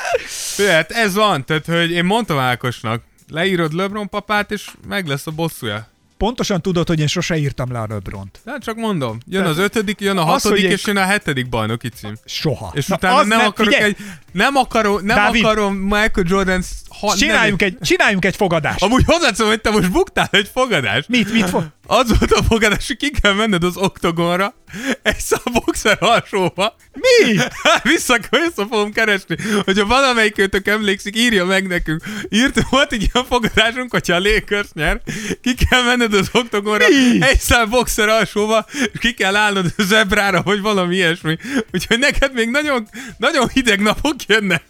Hát 0.69 0.91
ez 0.91 1.15
van, 1.15 1.45
tehát 1.45 1.67
hogy 1.67 1.91
én 1.91 2.05
mondtam 2.05 2.39
Ákosnak, 2.39 3.03
leírod 3.29 3.73
LeBron 3.73 4.09
papát, 4.09 4.51
és 4.51 4.67
meg 4.89 5.07
lesz 5.07 5.27
a 5.27 5.31
bosszúja. 5.31 5.89
Pontosan 6.17 6.63
tudod, 6.63 6.89
hogy 6.89 7.01
én 7.01 7.07
sose 7.07 7.37
írtam 7.37 7.73
le 7.73 7.79
a 7.79 7.87
Lebront. 7.89 8.41
Hát 8.47 8.63
csak 8.63 8.77
mondom, 8.77 9.19
jön 9.27 9.43
Tehát 9.43 9.57
az 9.57 9.63
ötödik, 9.65 10.01
jön 10.01 10.17
a 10.17 10.33
az, 10.35 10.43
hatodik, 10.43 10.65
egy- 10.65 10.71
és 10.71 10.87
jön 10.87 10.97
a 10.97 11.05
hetedik 11.05 11.49
bajnoki 11.49 11.89
cím. 11.89 12.15
Soha. 12.25 12.71
És 12.75 12.87
Na, 12.87 12.95
utána 12.95 13.17
az 13.17 13.27
nem 13.27 13.39
ne- 13.39 13.45
akarok 13.45 13.73
figyelj, 13.73 13.91
egy... 13.91 14.05
Nem 14.33 14.57
akarom, 14.57 15.05
nem 15.05 15.17
Dávid! 15.17 15.45
akarom 15.45 15.75
Michael 15.75 16.27
Jordan... 16.29 16.63
Ha, 17.01 17.15
Csináljunk 17.17 17.63
egy, 17.63 17.79
csináljunk 17.81 18.25
egy 18.25 18.37
fogadást. 18.37 18.83
Amúgy 18.83 19.03
hozzátszom, 19.07 19.47
hogy 19.47 19.61
te 19.61 19.71
most 19.71 19.91
buktál 19.93 20.29
egy 20.31 20.51
fogadást. 20.53 21.09
Mit, 21.09 21.33
mit 21.33 21.49
fog? 21.49 21.65
Az 21.87 22.19
volt 22.19 22.33
a 22.33 22.43
fogadás, 22.43 22.87
hogy 22.87 22.97
ki 22.97 23.11
kell 23.11 23.33
menned 23.33 23.65
az 23.65 23.77
oktogonra, 23.77 24.55
egy 25.03 25.19
szám 25.19 25.41
boxer 25.53 25.97
alsóba. 26.01 26.77
Mi? 26.93 27.37
Vissza, 27.83 28.19
vissza 28.31 28.67
fogom 28.71 28.93
keresni. 28.93 29.37
Hogyha 29.65 29.87
valamelyik 29.87 30.39
őtök 30.39 30.69
emlékszik, 30.69 31.17
írja 31.17 31.45
meg 31.45 31.67
nekünk. 31.67 32.03
Írt, 32.29 32.69
volt 32.71 32.93
egy 32.93 33.11
ilyen 33.13 33.27
fogadásunk, 33.27 33.91
hogyha 33.91 34.15
a 34.15 34.21
Lakers 34.21 34.69
nyer, 34.73 35.01
ki 35.41 35.55
kell 35.55 35.83
menned 35.83 36.15
az 36.15 36.29
oktogonra, 36.33 36.89
Mi? 36.89 37.23
egy 37.23 37.41
szám 37.41 37.71
boxer 37.71 38.09
alsóba, 38.09 38.67
és 38.73 38.99
ki 38.99 39.15
kell 39.15 39.37
állnod 39.37 39.75
a 39.77 39.83
zebrára, 39.83 40.43
vagy 40.43 40.61
valami 40.61 40.95
ilyesmi. 40.95 41.39
Úgyhogy 41.73 41.99
neked 41.99 42.33
még 42.33 42.51
nagyon, 42.51 42.89
nagyon 43.19 43.49
hideg 43.49 43.81
napok 43.81 44.17
jönnek. 44.27 44.63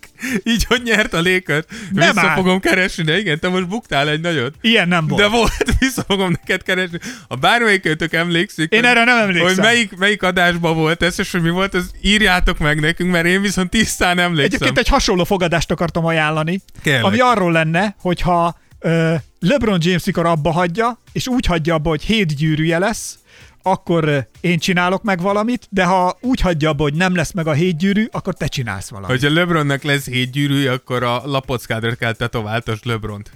Így, 0.44 0.64
hogy 0.64 0.82
nyert 0.84 1.14
a. 1.14 1.22
Nem 1.22 1.64
Vissza 1.90 2.20
áll. 2.26 2.34
fogom 2.34 2.60
keresni, 2.60 3.02
de 3.04 3.18
igen, 3.18 3.38
te 3.38 3.48
most 3.48 3.68
buktál 3.68 4.08
egy 4.08 4.20
nagyot. 4.20 4.54
Ilyen 4.60 4.88
nem 4.88 5.06
volt. 5.06 5.22
De 5.22 5.28
volt, 5.28 5.52
vissza 5.78 6.02
fogom 6.08 6.30
neked 6.30 6.62
keresni. 6.62 6.98
Ha 7.28 7.34
bármelyik 7.34 7.86
őtök 7.86 8.12
emlékszik, 8.12 8.72
Én 8.72 8.80
hogy, 8.80 8.88
erre 8.88 9.04
nem 9.04 9.18
emlékszem. 9.18 9.46
hogy 9.46 9.56
melyik, 9.56 9.96
melyik 9.96 10.22
adásban 10.22 10.74
volt 10.76 11.02
ez, 11.02 11.18
és 11.18 11.30
hogy 11.32 11.42
mi 11.42 11.50
volt, 11.50 11.74
ez 11.74 11.84
írjátok 12.02 12.58
meg 12.58 12.80
nekünk, 12.80 13.10
mert 13.10 13.26
én 13.26 13.40
viszont 13.40 13.70
tisztán 13.70 14.18
emlékszem. 14.18 14.44
Egyébként 14.44 14.78
egy 14.78 14.88
hasonló 14.88 15.24
fogadást 15.24 15.70
akartam 15.70 16.04
ajánlani, 16.04 16.60
Kérlek. 16.82 17.04
ami 17.04 17.18
arról 17.20 17.52
lenne, 17.52 17.94
hogyha 18.00 18.58
ö, 18.78 19.14
LeBron 19.40 19.78
James 19.82 20.04
mikor 20.04 20.26
abba 20.26 20.50
hagyja, 20.52 21.00
és 21.12 21.28
úgy 21.28 21.46
hagyja 21.46 21.74
abba, 21.74 21.88
hogy 21.88 22.02
hét 22.02 22.36
gyűrűje 22.36 22.78
lesz, 22.78 23.18
akkor 23.66 24.08
ö, 24.08 24.18
én 24.40 24.58
csinálok 24.58 25.02
meg 25.02 25.20
valamit, 25.20 25.66
de 25.70 25.84
ha 25.84 26.18
úgy 26.20 26.40
hagyja 26.40 26.68
abba, 26.68 26.82
hogy 26.82 26.94
nem 26.94 27.14
lesz 27.14 27.32
meg 27.32 27.46
a 27.46 27.52
hét 27.52 27.76
gyűrű, 27.78 28.06
akkor 28.10 28.34
te 28.34 28.46
csinálsz 28.46 28.88
valamit. 28.88 29.10
Hogyha 29.20 29.34
LeBronnak 29.34 29.82
lesz 29.82 30.04
hét 30.06 30.30
gyűrűje, 30.30 30.72
akkor 30.72 31.02
a 31.02 31.22
lapockádra 31.24 31.94
kell 31.94 32.12
tetováltasd 32.12 32.86
LeBront. 32.86 33.30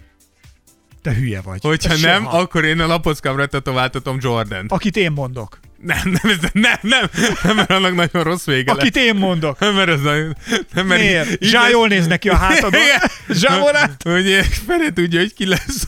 Te 1.03 1.15
hülye 1.15 1.41
vagy. 1.41 1.59
Hogyha 1.63 1.95
Te 1.95 2.01
nem, 2.01 2.23
soha. 2.23 2.39
akkor 2.39 2.65
én 2.65 2.81
a 2.81 2.87
lapockámra 2.87 3.47
tetováltatom 3.47 4.19
Jordan. 4.21 4.67
Akit 4.69 4.97
én 4.97 5.13
mondok. 5.13 5.59
Nem, 5.83 5.99
nem, 6.05 6.31
ez- 6.33 6.51
nem, 6.53 6.79
nem, 6.83 7.05
nem, 7.43 7.57
mert 7.57 7.71
annak 7.71 7.95
nagyon 7.95 8.23
rossz 8.23 8.45
vége 8.45 8.73
Akit 8.73 8.97
én 8.97 9.15
mondok. 9.15 9.59
Nem, 9.59 9.75
mert 9.75 9.89
az 9.89 10.01
nagyon... 10.03 10.37
Nem, 10.75 10.87
mert 10.87 11.01
Miért? 11.01 11.31
így- 11.31 11.39
Zsá 11.49 11.69
jól 11.69 11.89
néz 11.89 12.07
neki 12.07 12.29
a 12.29 12.37
hátadon. 12.37 12.81
Igen. 12.83 13.01
Zsávorát? 13.29 14.03
Hogy 14.03 14.45
Fere 14.67 14.93
tudja, 14.93 15.19
hogy 15.21 15.35
ki 15.35 15.47
lesz. 15.47 15.87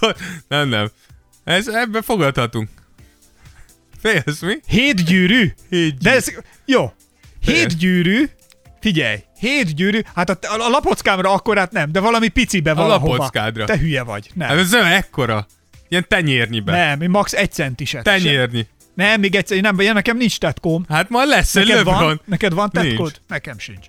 Nem, 0.49 0.69
nem. 0.69 0.91
Ez, 1.45 1.69
ebbe 1.69 2.03
fogadhatunk. 2.03 2.69
Félsz 4.01 4.41
mi? 4.41 4.55
Hét 4.67 5.05
gyűrű? 5.05 5.53
Hét 5.71 5.99
De 5.99 6.11
ez, 6.11 6.27
jó. 6.65 6.93
Igen. 7.43 7.55
Hét 7.55 7.77
gyűrű, 7.79 8.29
figyelj, 8.81 9.17
hét 9.39 9.75
gyűrű, 9.75 10.01
hát 10.15 10.31
a, 10.31 10.39
a, 10.41 10.67
a 10.67 10.69
lapockámra 10.69 11.33
akkorát 11.33 11.73
nem, 11.73 11.93
de 11.93 12.01
valami 12.01 12.29
picibe 12.29 12.71
A 12.71 12.75
valahova. 12.75 13.13
lapockádra. 13.17 13.65
Te 13.65 13.79
hülye 13.79 14.03
vagy. 14.03 14.31
Nem. 14.35 14.49
Hát 14.49 14.59
ez 14.59 14.71
nem 14.71 14.85
ekkora. 14.85 15.47
Ilyen 15.89 16.05
tenyérnyiben. 16.09 16.75
Nem, 16.75 17.01
én 17.01 17.11
max. 17.11 17.33
egy 17.33 17.53
centiset. 17.53 18.03
Tenyérnyi. 18.03 18.67
Nem, 18.95 19.21
még 19.21 19.35
egyszer, 19.35 19.61
nem, 19.61 19.79
én 19.79 19.93
nekem 19.93 20.17
nincs 20.17 20.39
tetkóm. 20.39 20.85
Hát 20.89 21.09
majd 21.09 21.29
lesz 21.29 21.53
Neked 21.53 21.77
LeBron. 21.77 21.95
van? 22.03 22.21
Neked 22.25 22.53
van 22.53 22.71
tetkód? 22.71 23.21
Nekem 23.29 23.59
sincs. 23.59 23.87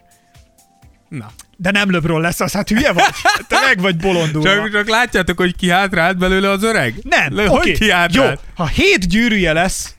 Na. 1.10 1.32
De 1.58 1.72
nem 1.72 1.92
LeBron 1.92 2.22
lesz 2.22 2.40
az, 2.40 2.52
hát 2.52 2.70
hülye 2.70 2.92
vagy? 2.92 3.04
Te 3.48 3.60
meg 3.66 3.80
vagy 3.82 3.96
bolondulva. 3.98 4.50
Csak, 4.54 4.72
csak 4.72 4.90
látjátok, 4.90 5.38
hogy 5.38 5.56
ki 5.56 5.70
hátrált 5.70 6.18
belőle 6.18 6.50
az 6.50 6.64
öreg? 6.64 6.94
Nem, 7.04 7.36
Le, 7.36 7.50
oké. 7.50 7.70
Hogy 7.70 7.80
ki 7.80 7.86
Jó, 7.86 7.92
hátrált? 7.92 8.40
ha 8.56 8.68
hét 8.68 9.08
gyűrűje 9.08 9.54
lesz, 9.54 9.96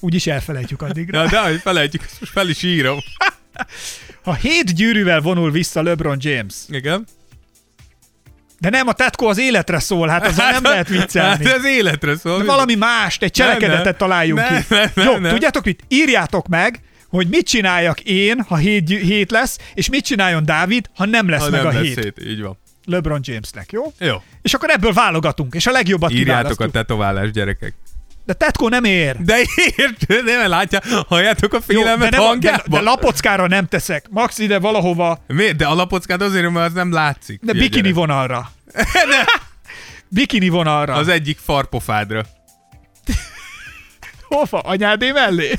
úgyis 0.00 0.26
elfelejtjük 0.26 0.82
addigra. 0.82 1.22
Na, 1.22 1.28
de 1.30 1.40
hogy 1.40 1.60
felejtjük, 1.60 2.02
ezt 2.02 2.20
most 2.20 2.32
fel 2.32 2.48
is 2.48 2.62
írom. 2.62 2.98
Ha 4.22 4.34
hét 4.34 4.74
gyűrűvel 4.74 5.20
vonul 5.20 5.50
vissza 5.50 5.82
LeBron 5.82 6.16
James, 6.20 6.54
Igen. 6.68 7.06
de 8.58 8.70
nem, 8.70 8.88
a 8.88 8.92
tetkó 8.92 9.26
az 9.26 9.38
életre 9.38 9.78
szól, 9.78 10.08
hát 10.08 10.26
azzal 10.26 10.50
nem 10.50 10.62
lehet 10.62 10.88
viccelni. 10.88 11.44
Hát 11.44 11.54
ez 11.56 11.64
életre 11.64 12.16
szól. 12.16 12.38
De 12.38 12.44
valami 12.44 12.74
mást, 12.74 13.22
egy 13.22 13.38
Nem, 13.38 13.46
cselekedetet 13.46 13.84
nem. 13.84 13.96
találjunk 13.96 14.40
Nem, 14.40 14.58
ki. 14.60 14.74
nem, 14.74 14.90
nem, 14.94 15.06
Jó, 15.06 15.16
nem. 15.16 15.30
tudjátok 15.32 15.64
mit? 15.64 15.82
Írjátok 15.88 16.48
meg, 16.48 16.80
hogy 17.08 17.28
mit 17.28 17.46
csináljak 17.46 18.00
én, 18.00 18.40
ha 18.48 18.56
hét, 18.56 18.88
hét 18.88 19.30
lesz, 19.30 19.58
és 19.74 19.88
mit 19.88 20.04
csináljon 20.04 20.44
Dávid, 20.44 20.90
ha 20.94 21.04
nem 21.06 21.28
lesz 21.28 21.42
ha 21.42 21.50
meg 21.50 21.62
nem 21.62 21.70
a 21.70 21.72
lesz 21.72 21.82
hét. 21.82 22.02
szét. 22.02 22.16
Így 22.26 22.40
van. 22.42 22.58
LeBron 22.84 23.20
Jamesnek, 23.22 23.72
jó? 23.72 23.92
Jó. 23.98 24.22
És 24.42 24.54
akkor 24.54 24.70
ebből 24.70 24.92
válogatunk, 24.92 25.54
és 25.54 25.66
a 25.66 25.70
legjobbat 25.70 26.10
Írjátok 26.10 26.28
a 26.30 26.36
kiválasztjuk. 26.38 26.70
tetoválást, 26.70 27.32
gyerekek. 27.32 27.74
De 28.24 28.32
tetkó 28.32 28.68
nem 28.68 28.84
ér. 28.84 29.16
De 29.18 29.36
ért, 29.76 30.06
nem 30.24 30.48
látja, 30.48 30.80
halljátok 31.08 31.52
a 31.54 31.58
Jó, 31.66 31.82
de, 31.82 31.88
félelmet 31.88 32.10
nem, 32.10 32.40
de, 32.40 32.62
de 32.66 32.80
lapockára 32.80 33.46
nem 33.46 33.66
teszek. 33.66 34.06
Max 34.10 34.38
ide 34.38 34.58
valahova, 34.58 35.24
Miért? 35.26 35.56
De 35.56 35.66
a 35.66 35.74
lapockád 35.74 36.22
azért, 36.22 36.50
mert 36.50 36.66
az 36.66 36.72
nem 36.72 36.92
látszik. 36.92 37.40
de 37.42 37.52
bikini 37.52 37.80
gyerek. 37.82 37.94
vonalra. 37.94 38.50
Bikini 40.08 40.48
vonalra. 40.48 40.94
Az 40.94 41.08
egyik 41.08 41.38
farpofádra. 41.44 42.24
Hova? 44.28 44.58
Anyádé 44.58 45.10
mellé? 45.10 45.52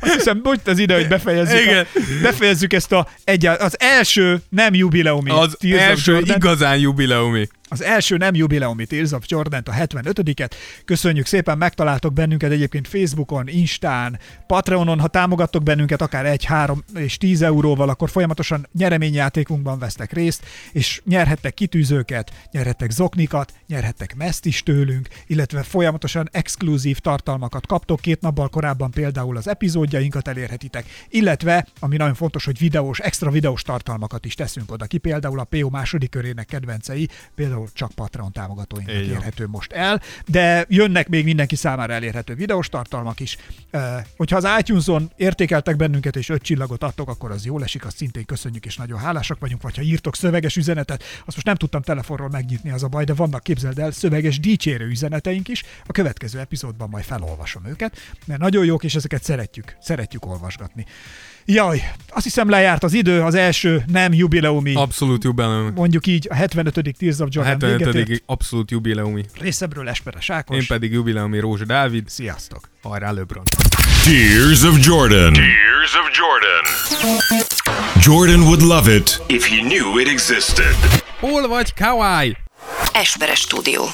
Azt 0.00 0.14
hiszem, 0.14 0.40
hogy 0.44 0.60
az 0.64 0.78
ide, 0.78 0.94
hogy 0.94 1.08
befejezzük, 1.08 1.60
Igen. 1.60 1.86
A, 1.94 1.98
befejezzük 2.22 2.72
ezt 2.72 2.92
a 2.92 3.08
egyált, 3.24 3.60
az 3.60 3.76
első 3.80 4.42
nem 4.48 4.74
jubileumi 4.74 5.30
Az 5.30 5.56
első 5.60 6.12
Jordan. 6.12 6.36
igazán 6.36 6.78
jubileumi. 6.78 7.48
Az 7.68 7.82
első 7.82 8.16
nem 8.16 8.34
jubileumi 8.34 8.86
Tears 8.86 9.12
of 9.12 9.24
jordan 9.26 9.62
a 9.64 9.72
75-et. 9.72 10.50
Köszönjük 10.84 11.26
szépen, 11.26 11.58
megtaláltok 11.58 12.12
bennünket 12.12 12.50
egyébként 12.50 12.88
Facebookon, 12.88 13.48
Instán, 13.48 14.18
Patreonon, 14.46 15.00
ha 15.00 15.06
támogattok 15.06 15.62
bennünket 15.62 16.02
akár 16.02 16.26
1, 16.26 16.44
3 16.44 16.84
és 16.94 17.16
10 17.16 17.42
euróval, 17.42 17.88
akkor 17.88 18.10
folyamatosan 18.10 18.68
nyereményjátékunkban 18.72 19.78
vesztek 19.78 20.12
részt, 20.12 20.46
és 20.72 21.00
nyerhettek 21.04 21.54
kitűzőket, 21.54 22.32
nyerhettek 22.50 22.90
zoknikat, 22.90 23.52
nyerhettek 23.66 24.14
meszt 24.16 24.46
is 24.46 24.62
tőlünk, 24.62 25.08
illetve 25.26 25.62
folyamatosan 25.62 26.28
exkluzív 26.32 26.98
tartalmakat 26.98 27.66
kaptok. 27.66 28.00
Két 28.00 28.20
nappal 28.20 28.48
korábban 28.48 28.90
például 28.90 29.36
az 29.36 29.48
epizódjainkat 29.48 30.28
elérhetitek, 30.28 30.86
illetve, 31.08 31.66
ami 31.80 31.96
nagyon 31.96 32.14
fontos, 32.14 32.44
hogy 32.44 32.58
videós, 32.58 32.98
extra 32.98 33.30
videós 33.30 33.62
tartalmakat 33.62 34.24
is 34.24 34.34
teszünk 34.34 34.72
oda 34.72 34.84
ki, 34.84 34.98
például 34.98 35.38
a 35.38 35.44
PO 35.44 35.68
második 35.68 36.10
körének 36.10 36.46
kedvencei, 36.46 37.08
például 37.34 37.53
csak 37.72 37.92
Patreon 37.92 38.32
támogatóinknak 38.32 38.96
érhető 38.96 39.46
most 39.46 39.72
el, 39.72 40.00
de 40.26 40.64
jönnek 40.68 41.08
még 41.08 41.24
mindenki 41.24 41.56
számára 41.56 41.92
elérhető 41.92 42.34
videós 42.34 42.68
tartalmak 42.68 43.20
is. 43.20 43.36
Hogyha 44.16 44.36
az 44.36 44.48
iTunes-on 44.58 45.12
értékeltek 45.16 45.76
bennünket 45.76 46.16
és 46.16 46.28
öt 46.28 46.42
csillagot 46.42 46.82
adtok, 46.82 47.08
akkor 47.08 47.30
az 47.30 47.44
jól 47.44 47.62
esik, 47.62 47.84
azt 47.84 47.96
szintén 47.96 48.24
köszönjük 48.24 48.66
és 48.66 48.76
nagyon 48.76 48.98
hálásak 48.98 49.38
vagyunk, 49.38 49.62
vagy 49.62 49.76
ha 49.76 49.82
írtok 49.82 50.16
szöveges 50.16 50.56
üzenetet, 50.56 51.02
azt 51.02 51.34
most 51.34 51.46
nem 51.46 51.54
tudtam 51.54 51.82
telefonról 51.82 52.28
megnyitni 52.28 52.70
az 52.70 52.82
a 52.82 52.88
baj, 52.88 53.04
de 53.04 53.14
vannak 53.14 53.42
képzeld 53.42 53.78
el 53.78 53.90
szöveges 53.90 54.40
dicsérő 54.40 54.86
üzeneteink 54.86 55.48
is, 55.48 55.62
a 55.86 55.92
következő 55.92 56.38
epizódban 56.38 56.88
majd 56.88 57.04
felolvasom 57.04 57.66
őket, 57.66 57.96
mert 58.26 58.40
nagyon 58.40 58.64
jók, 58.64 58.84
és 58.84 58.94
ezeket 58.94 59.22
szeretjük, 59.22 59.76
szeretjük 59.80 60.26
olvasgatni. 60.26 60.86
Jaj, 61.46 61.90
azt 62.08 62.24
hiszem 62.24 62.48
lejárt 62.48 62.82
az 62.84 62.92
idő, 62.92 63.20
az 63.22 63.34
első 63.34 63.84
nem 63.86 64.12
jubileumi, 64.12 64.74
Abszolút 64.74 65.24
jubileumi. 65.24 65.70
mondjuk 65.74 66.06
így 66.06 66.26
a 66.30 66.34
75. 66.34 66.94
Tears 66.98 67.18
of 67.18 67.26
A 67.26 67.30
Jordan 67.30 67.58
véget 67.58 67.78
75. 67.78 68.08
ért. 68.08 68.22
abszolút 68.26 68.70
jubileumi. 68.70 69.24
Részemről 69.40 69.88
Esperes 69.88 70.30
Ákos. 70.30 70.56
Én 70.56 70.66
pedig 70.66 70.92
jubileumi 70.92 71.38
Rózsa 71.38 71.64
Dávid. 71.64 72.08
Sziasztok! 72.08 72.68
Hajrá 72.82 73.10
LeBron. 73.10 73.44
Tears 74.04 74.62
of 74.62 74.78
Jordan. 74.86 75.32
Tears 75.32 75.94
of 75.94 76.10
Jordan. 76.18 76.64
Jordan 78.02 78.40
would 78.40 78.60
love 78.62 78.94
it 78.94 79.22
if 79.26 79.48
he 79.48 79.56
knew 79.60 79.98
it 80.00 80.08
existed. 80.08 80.76
Hol 81.20 81.48
vagy, 81.48 81.74
Kawai? 81.74 82.36
Esperes 82.92 83.38
stúdió. 83.38 83.84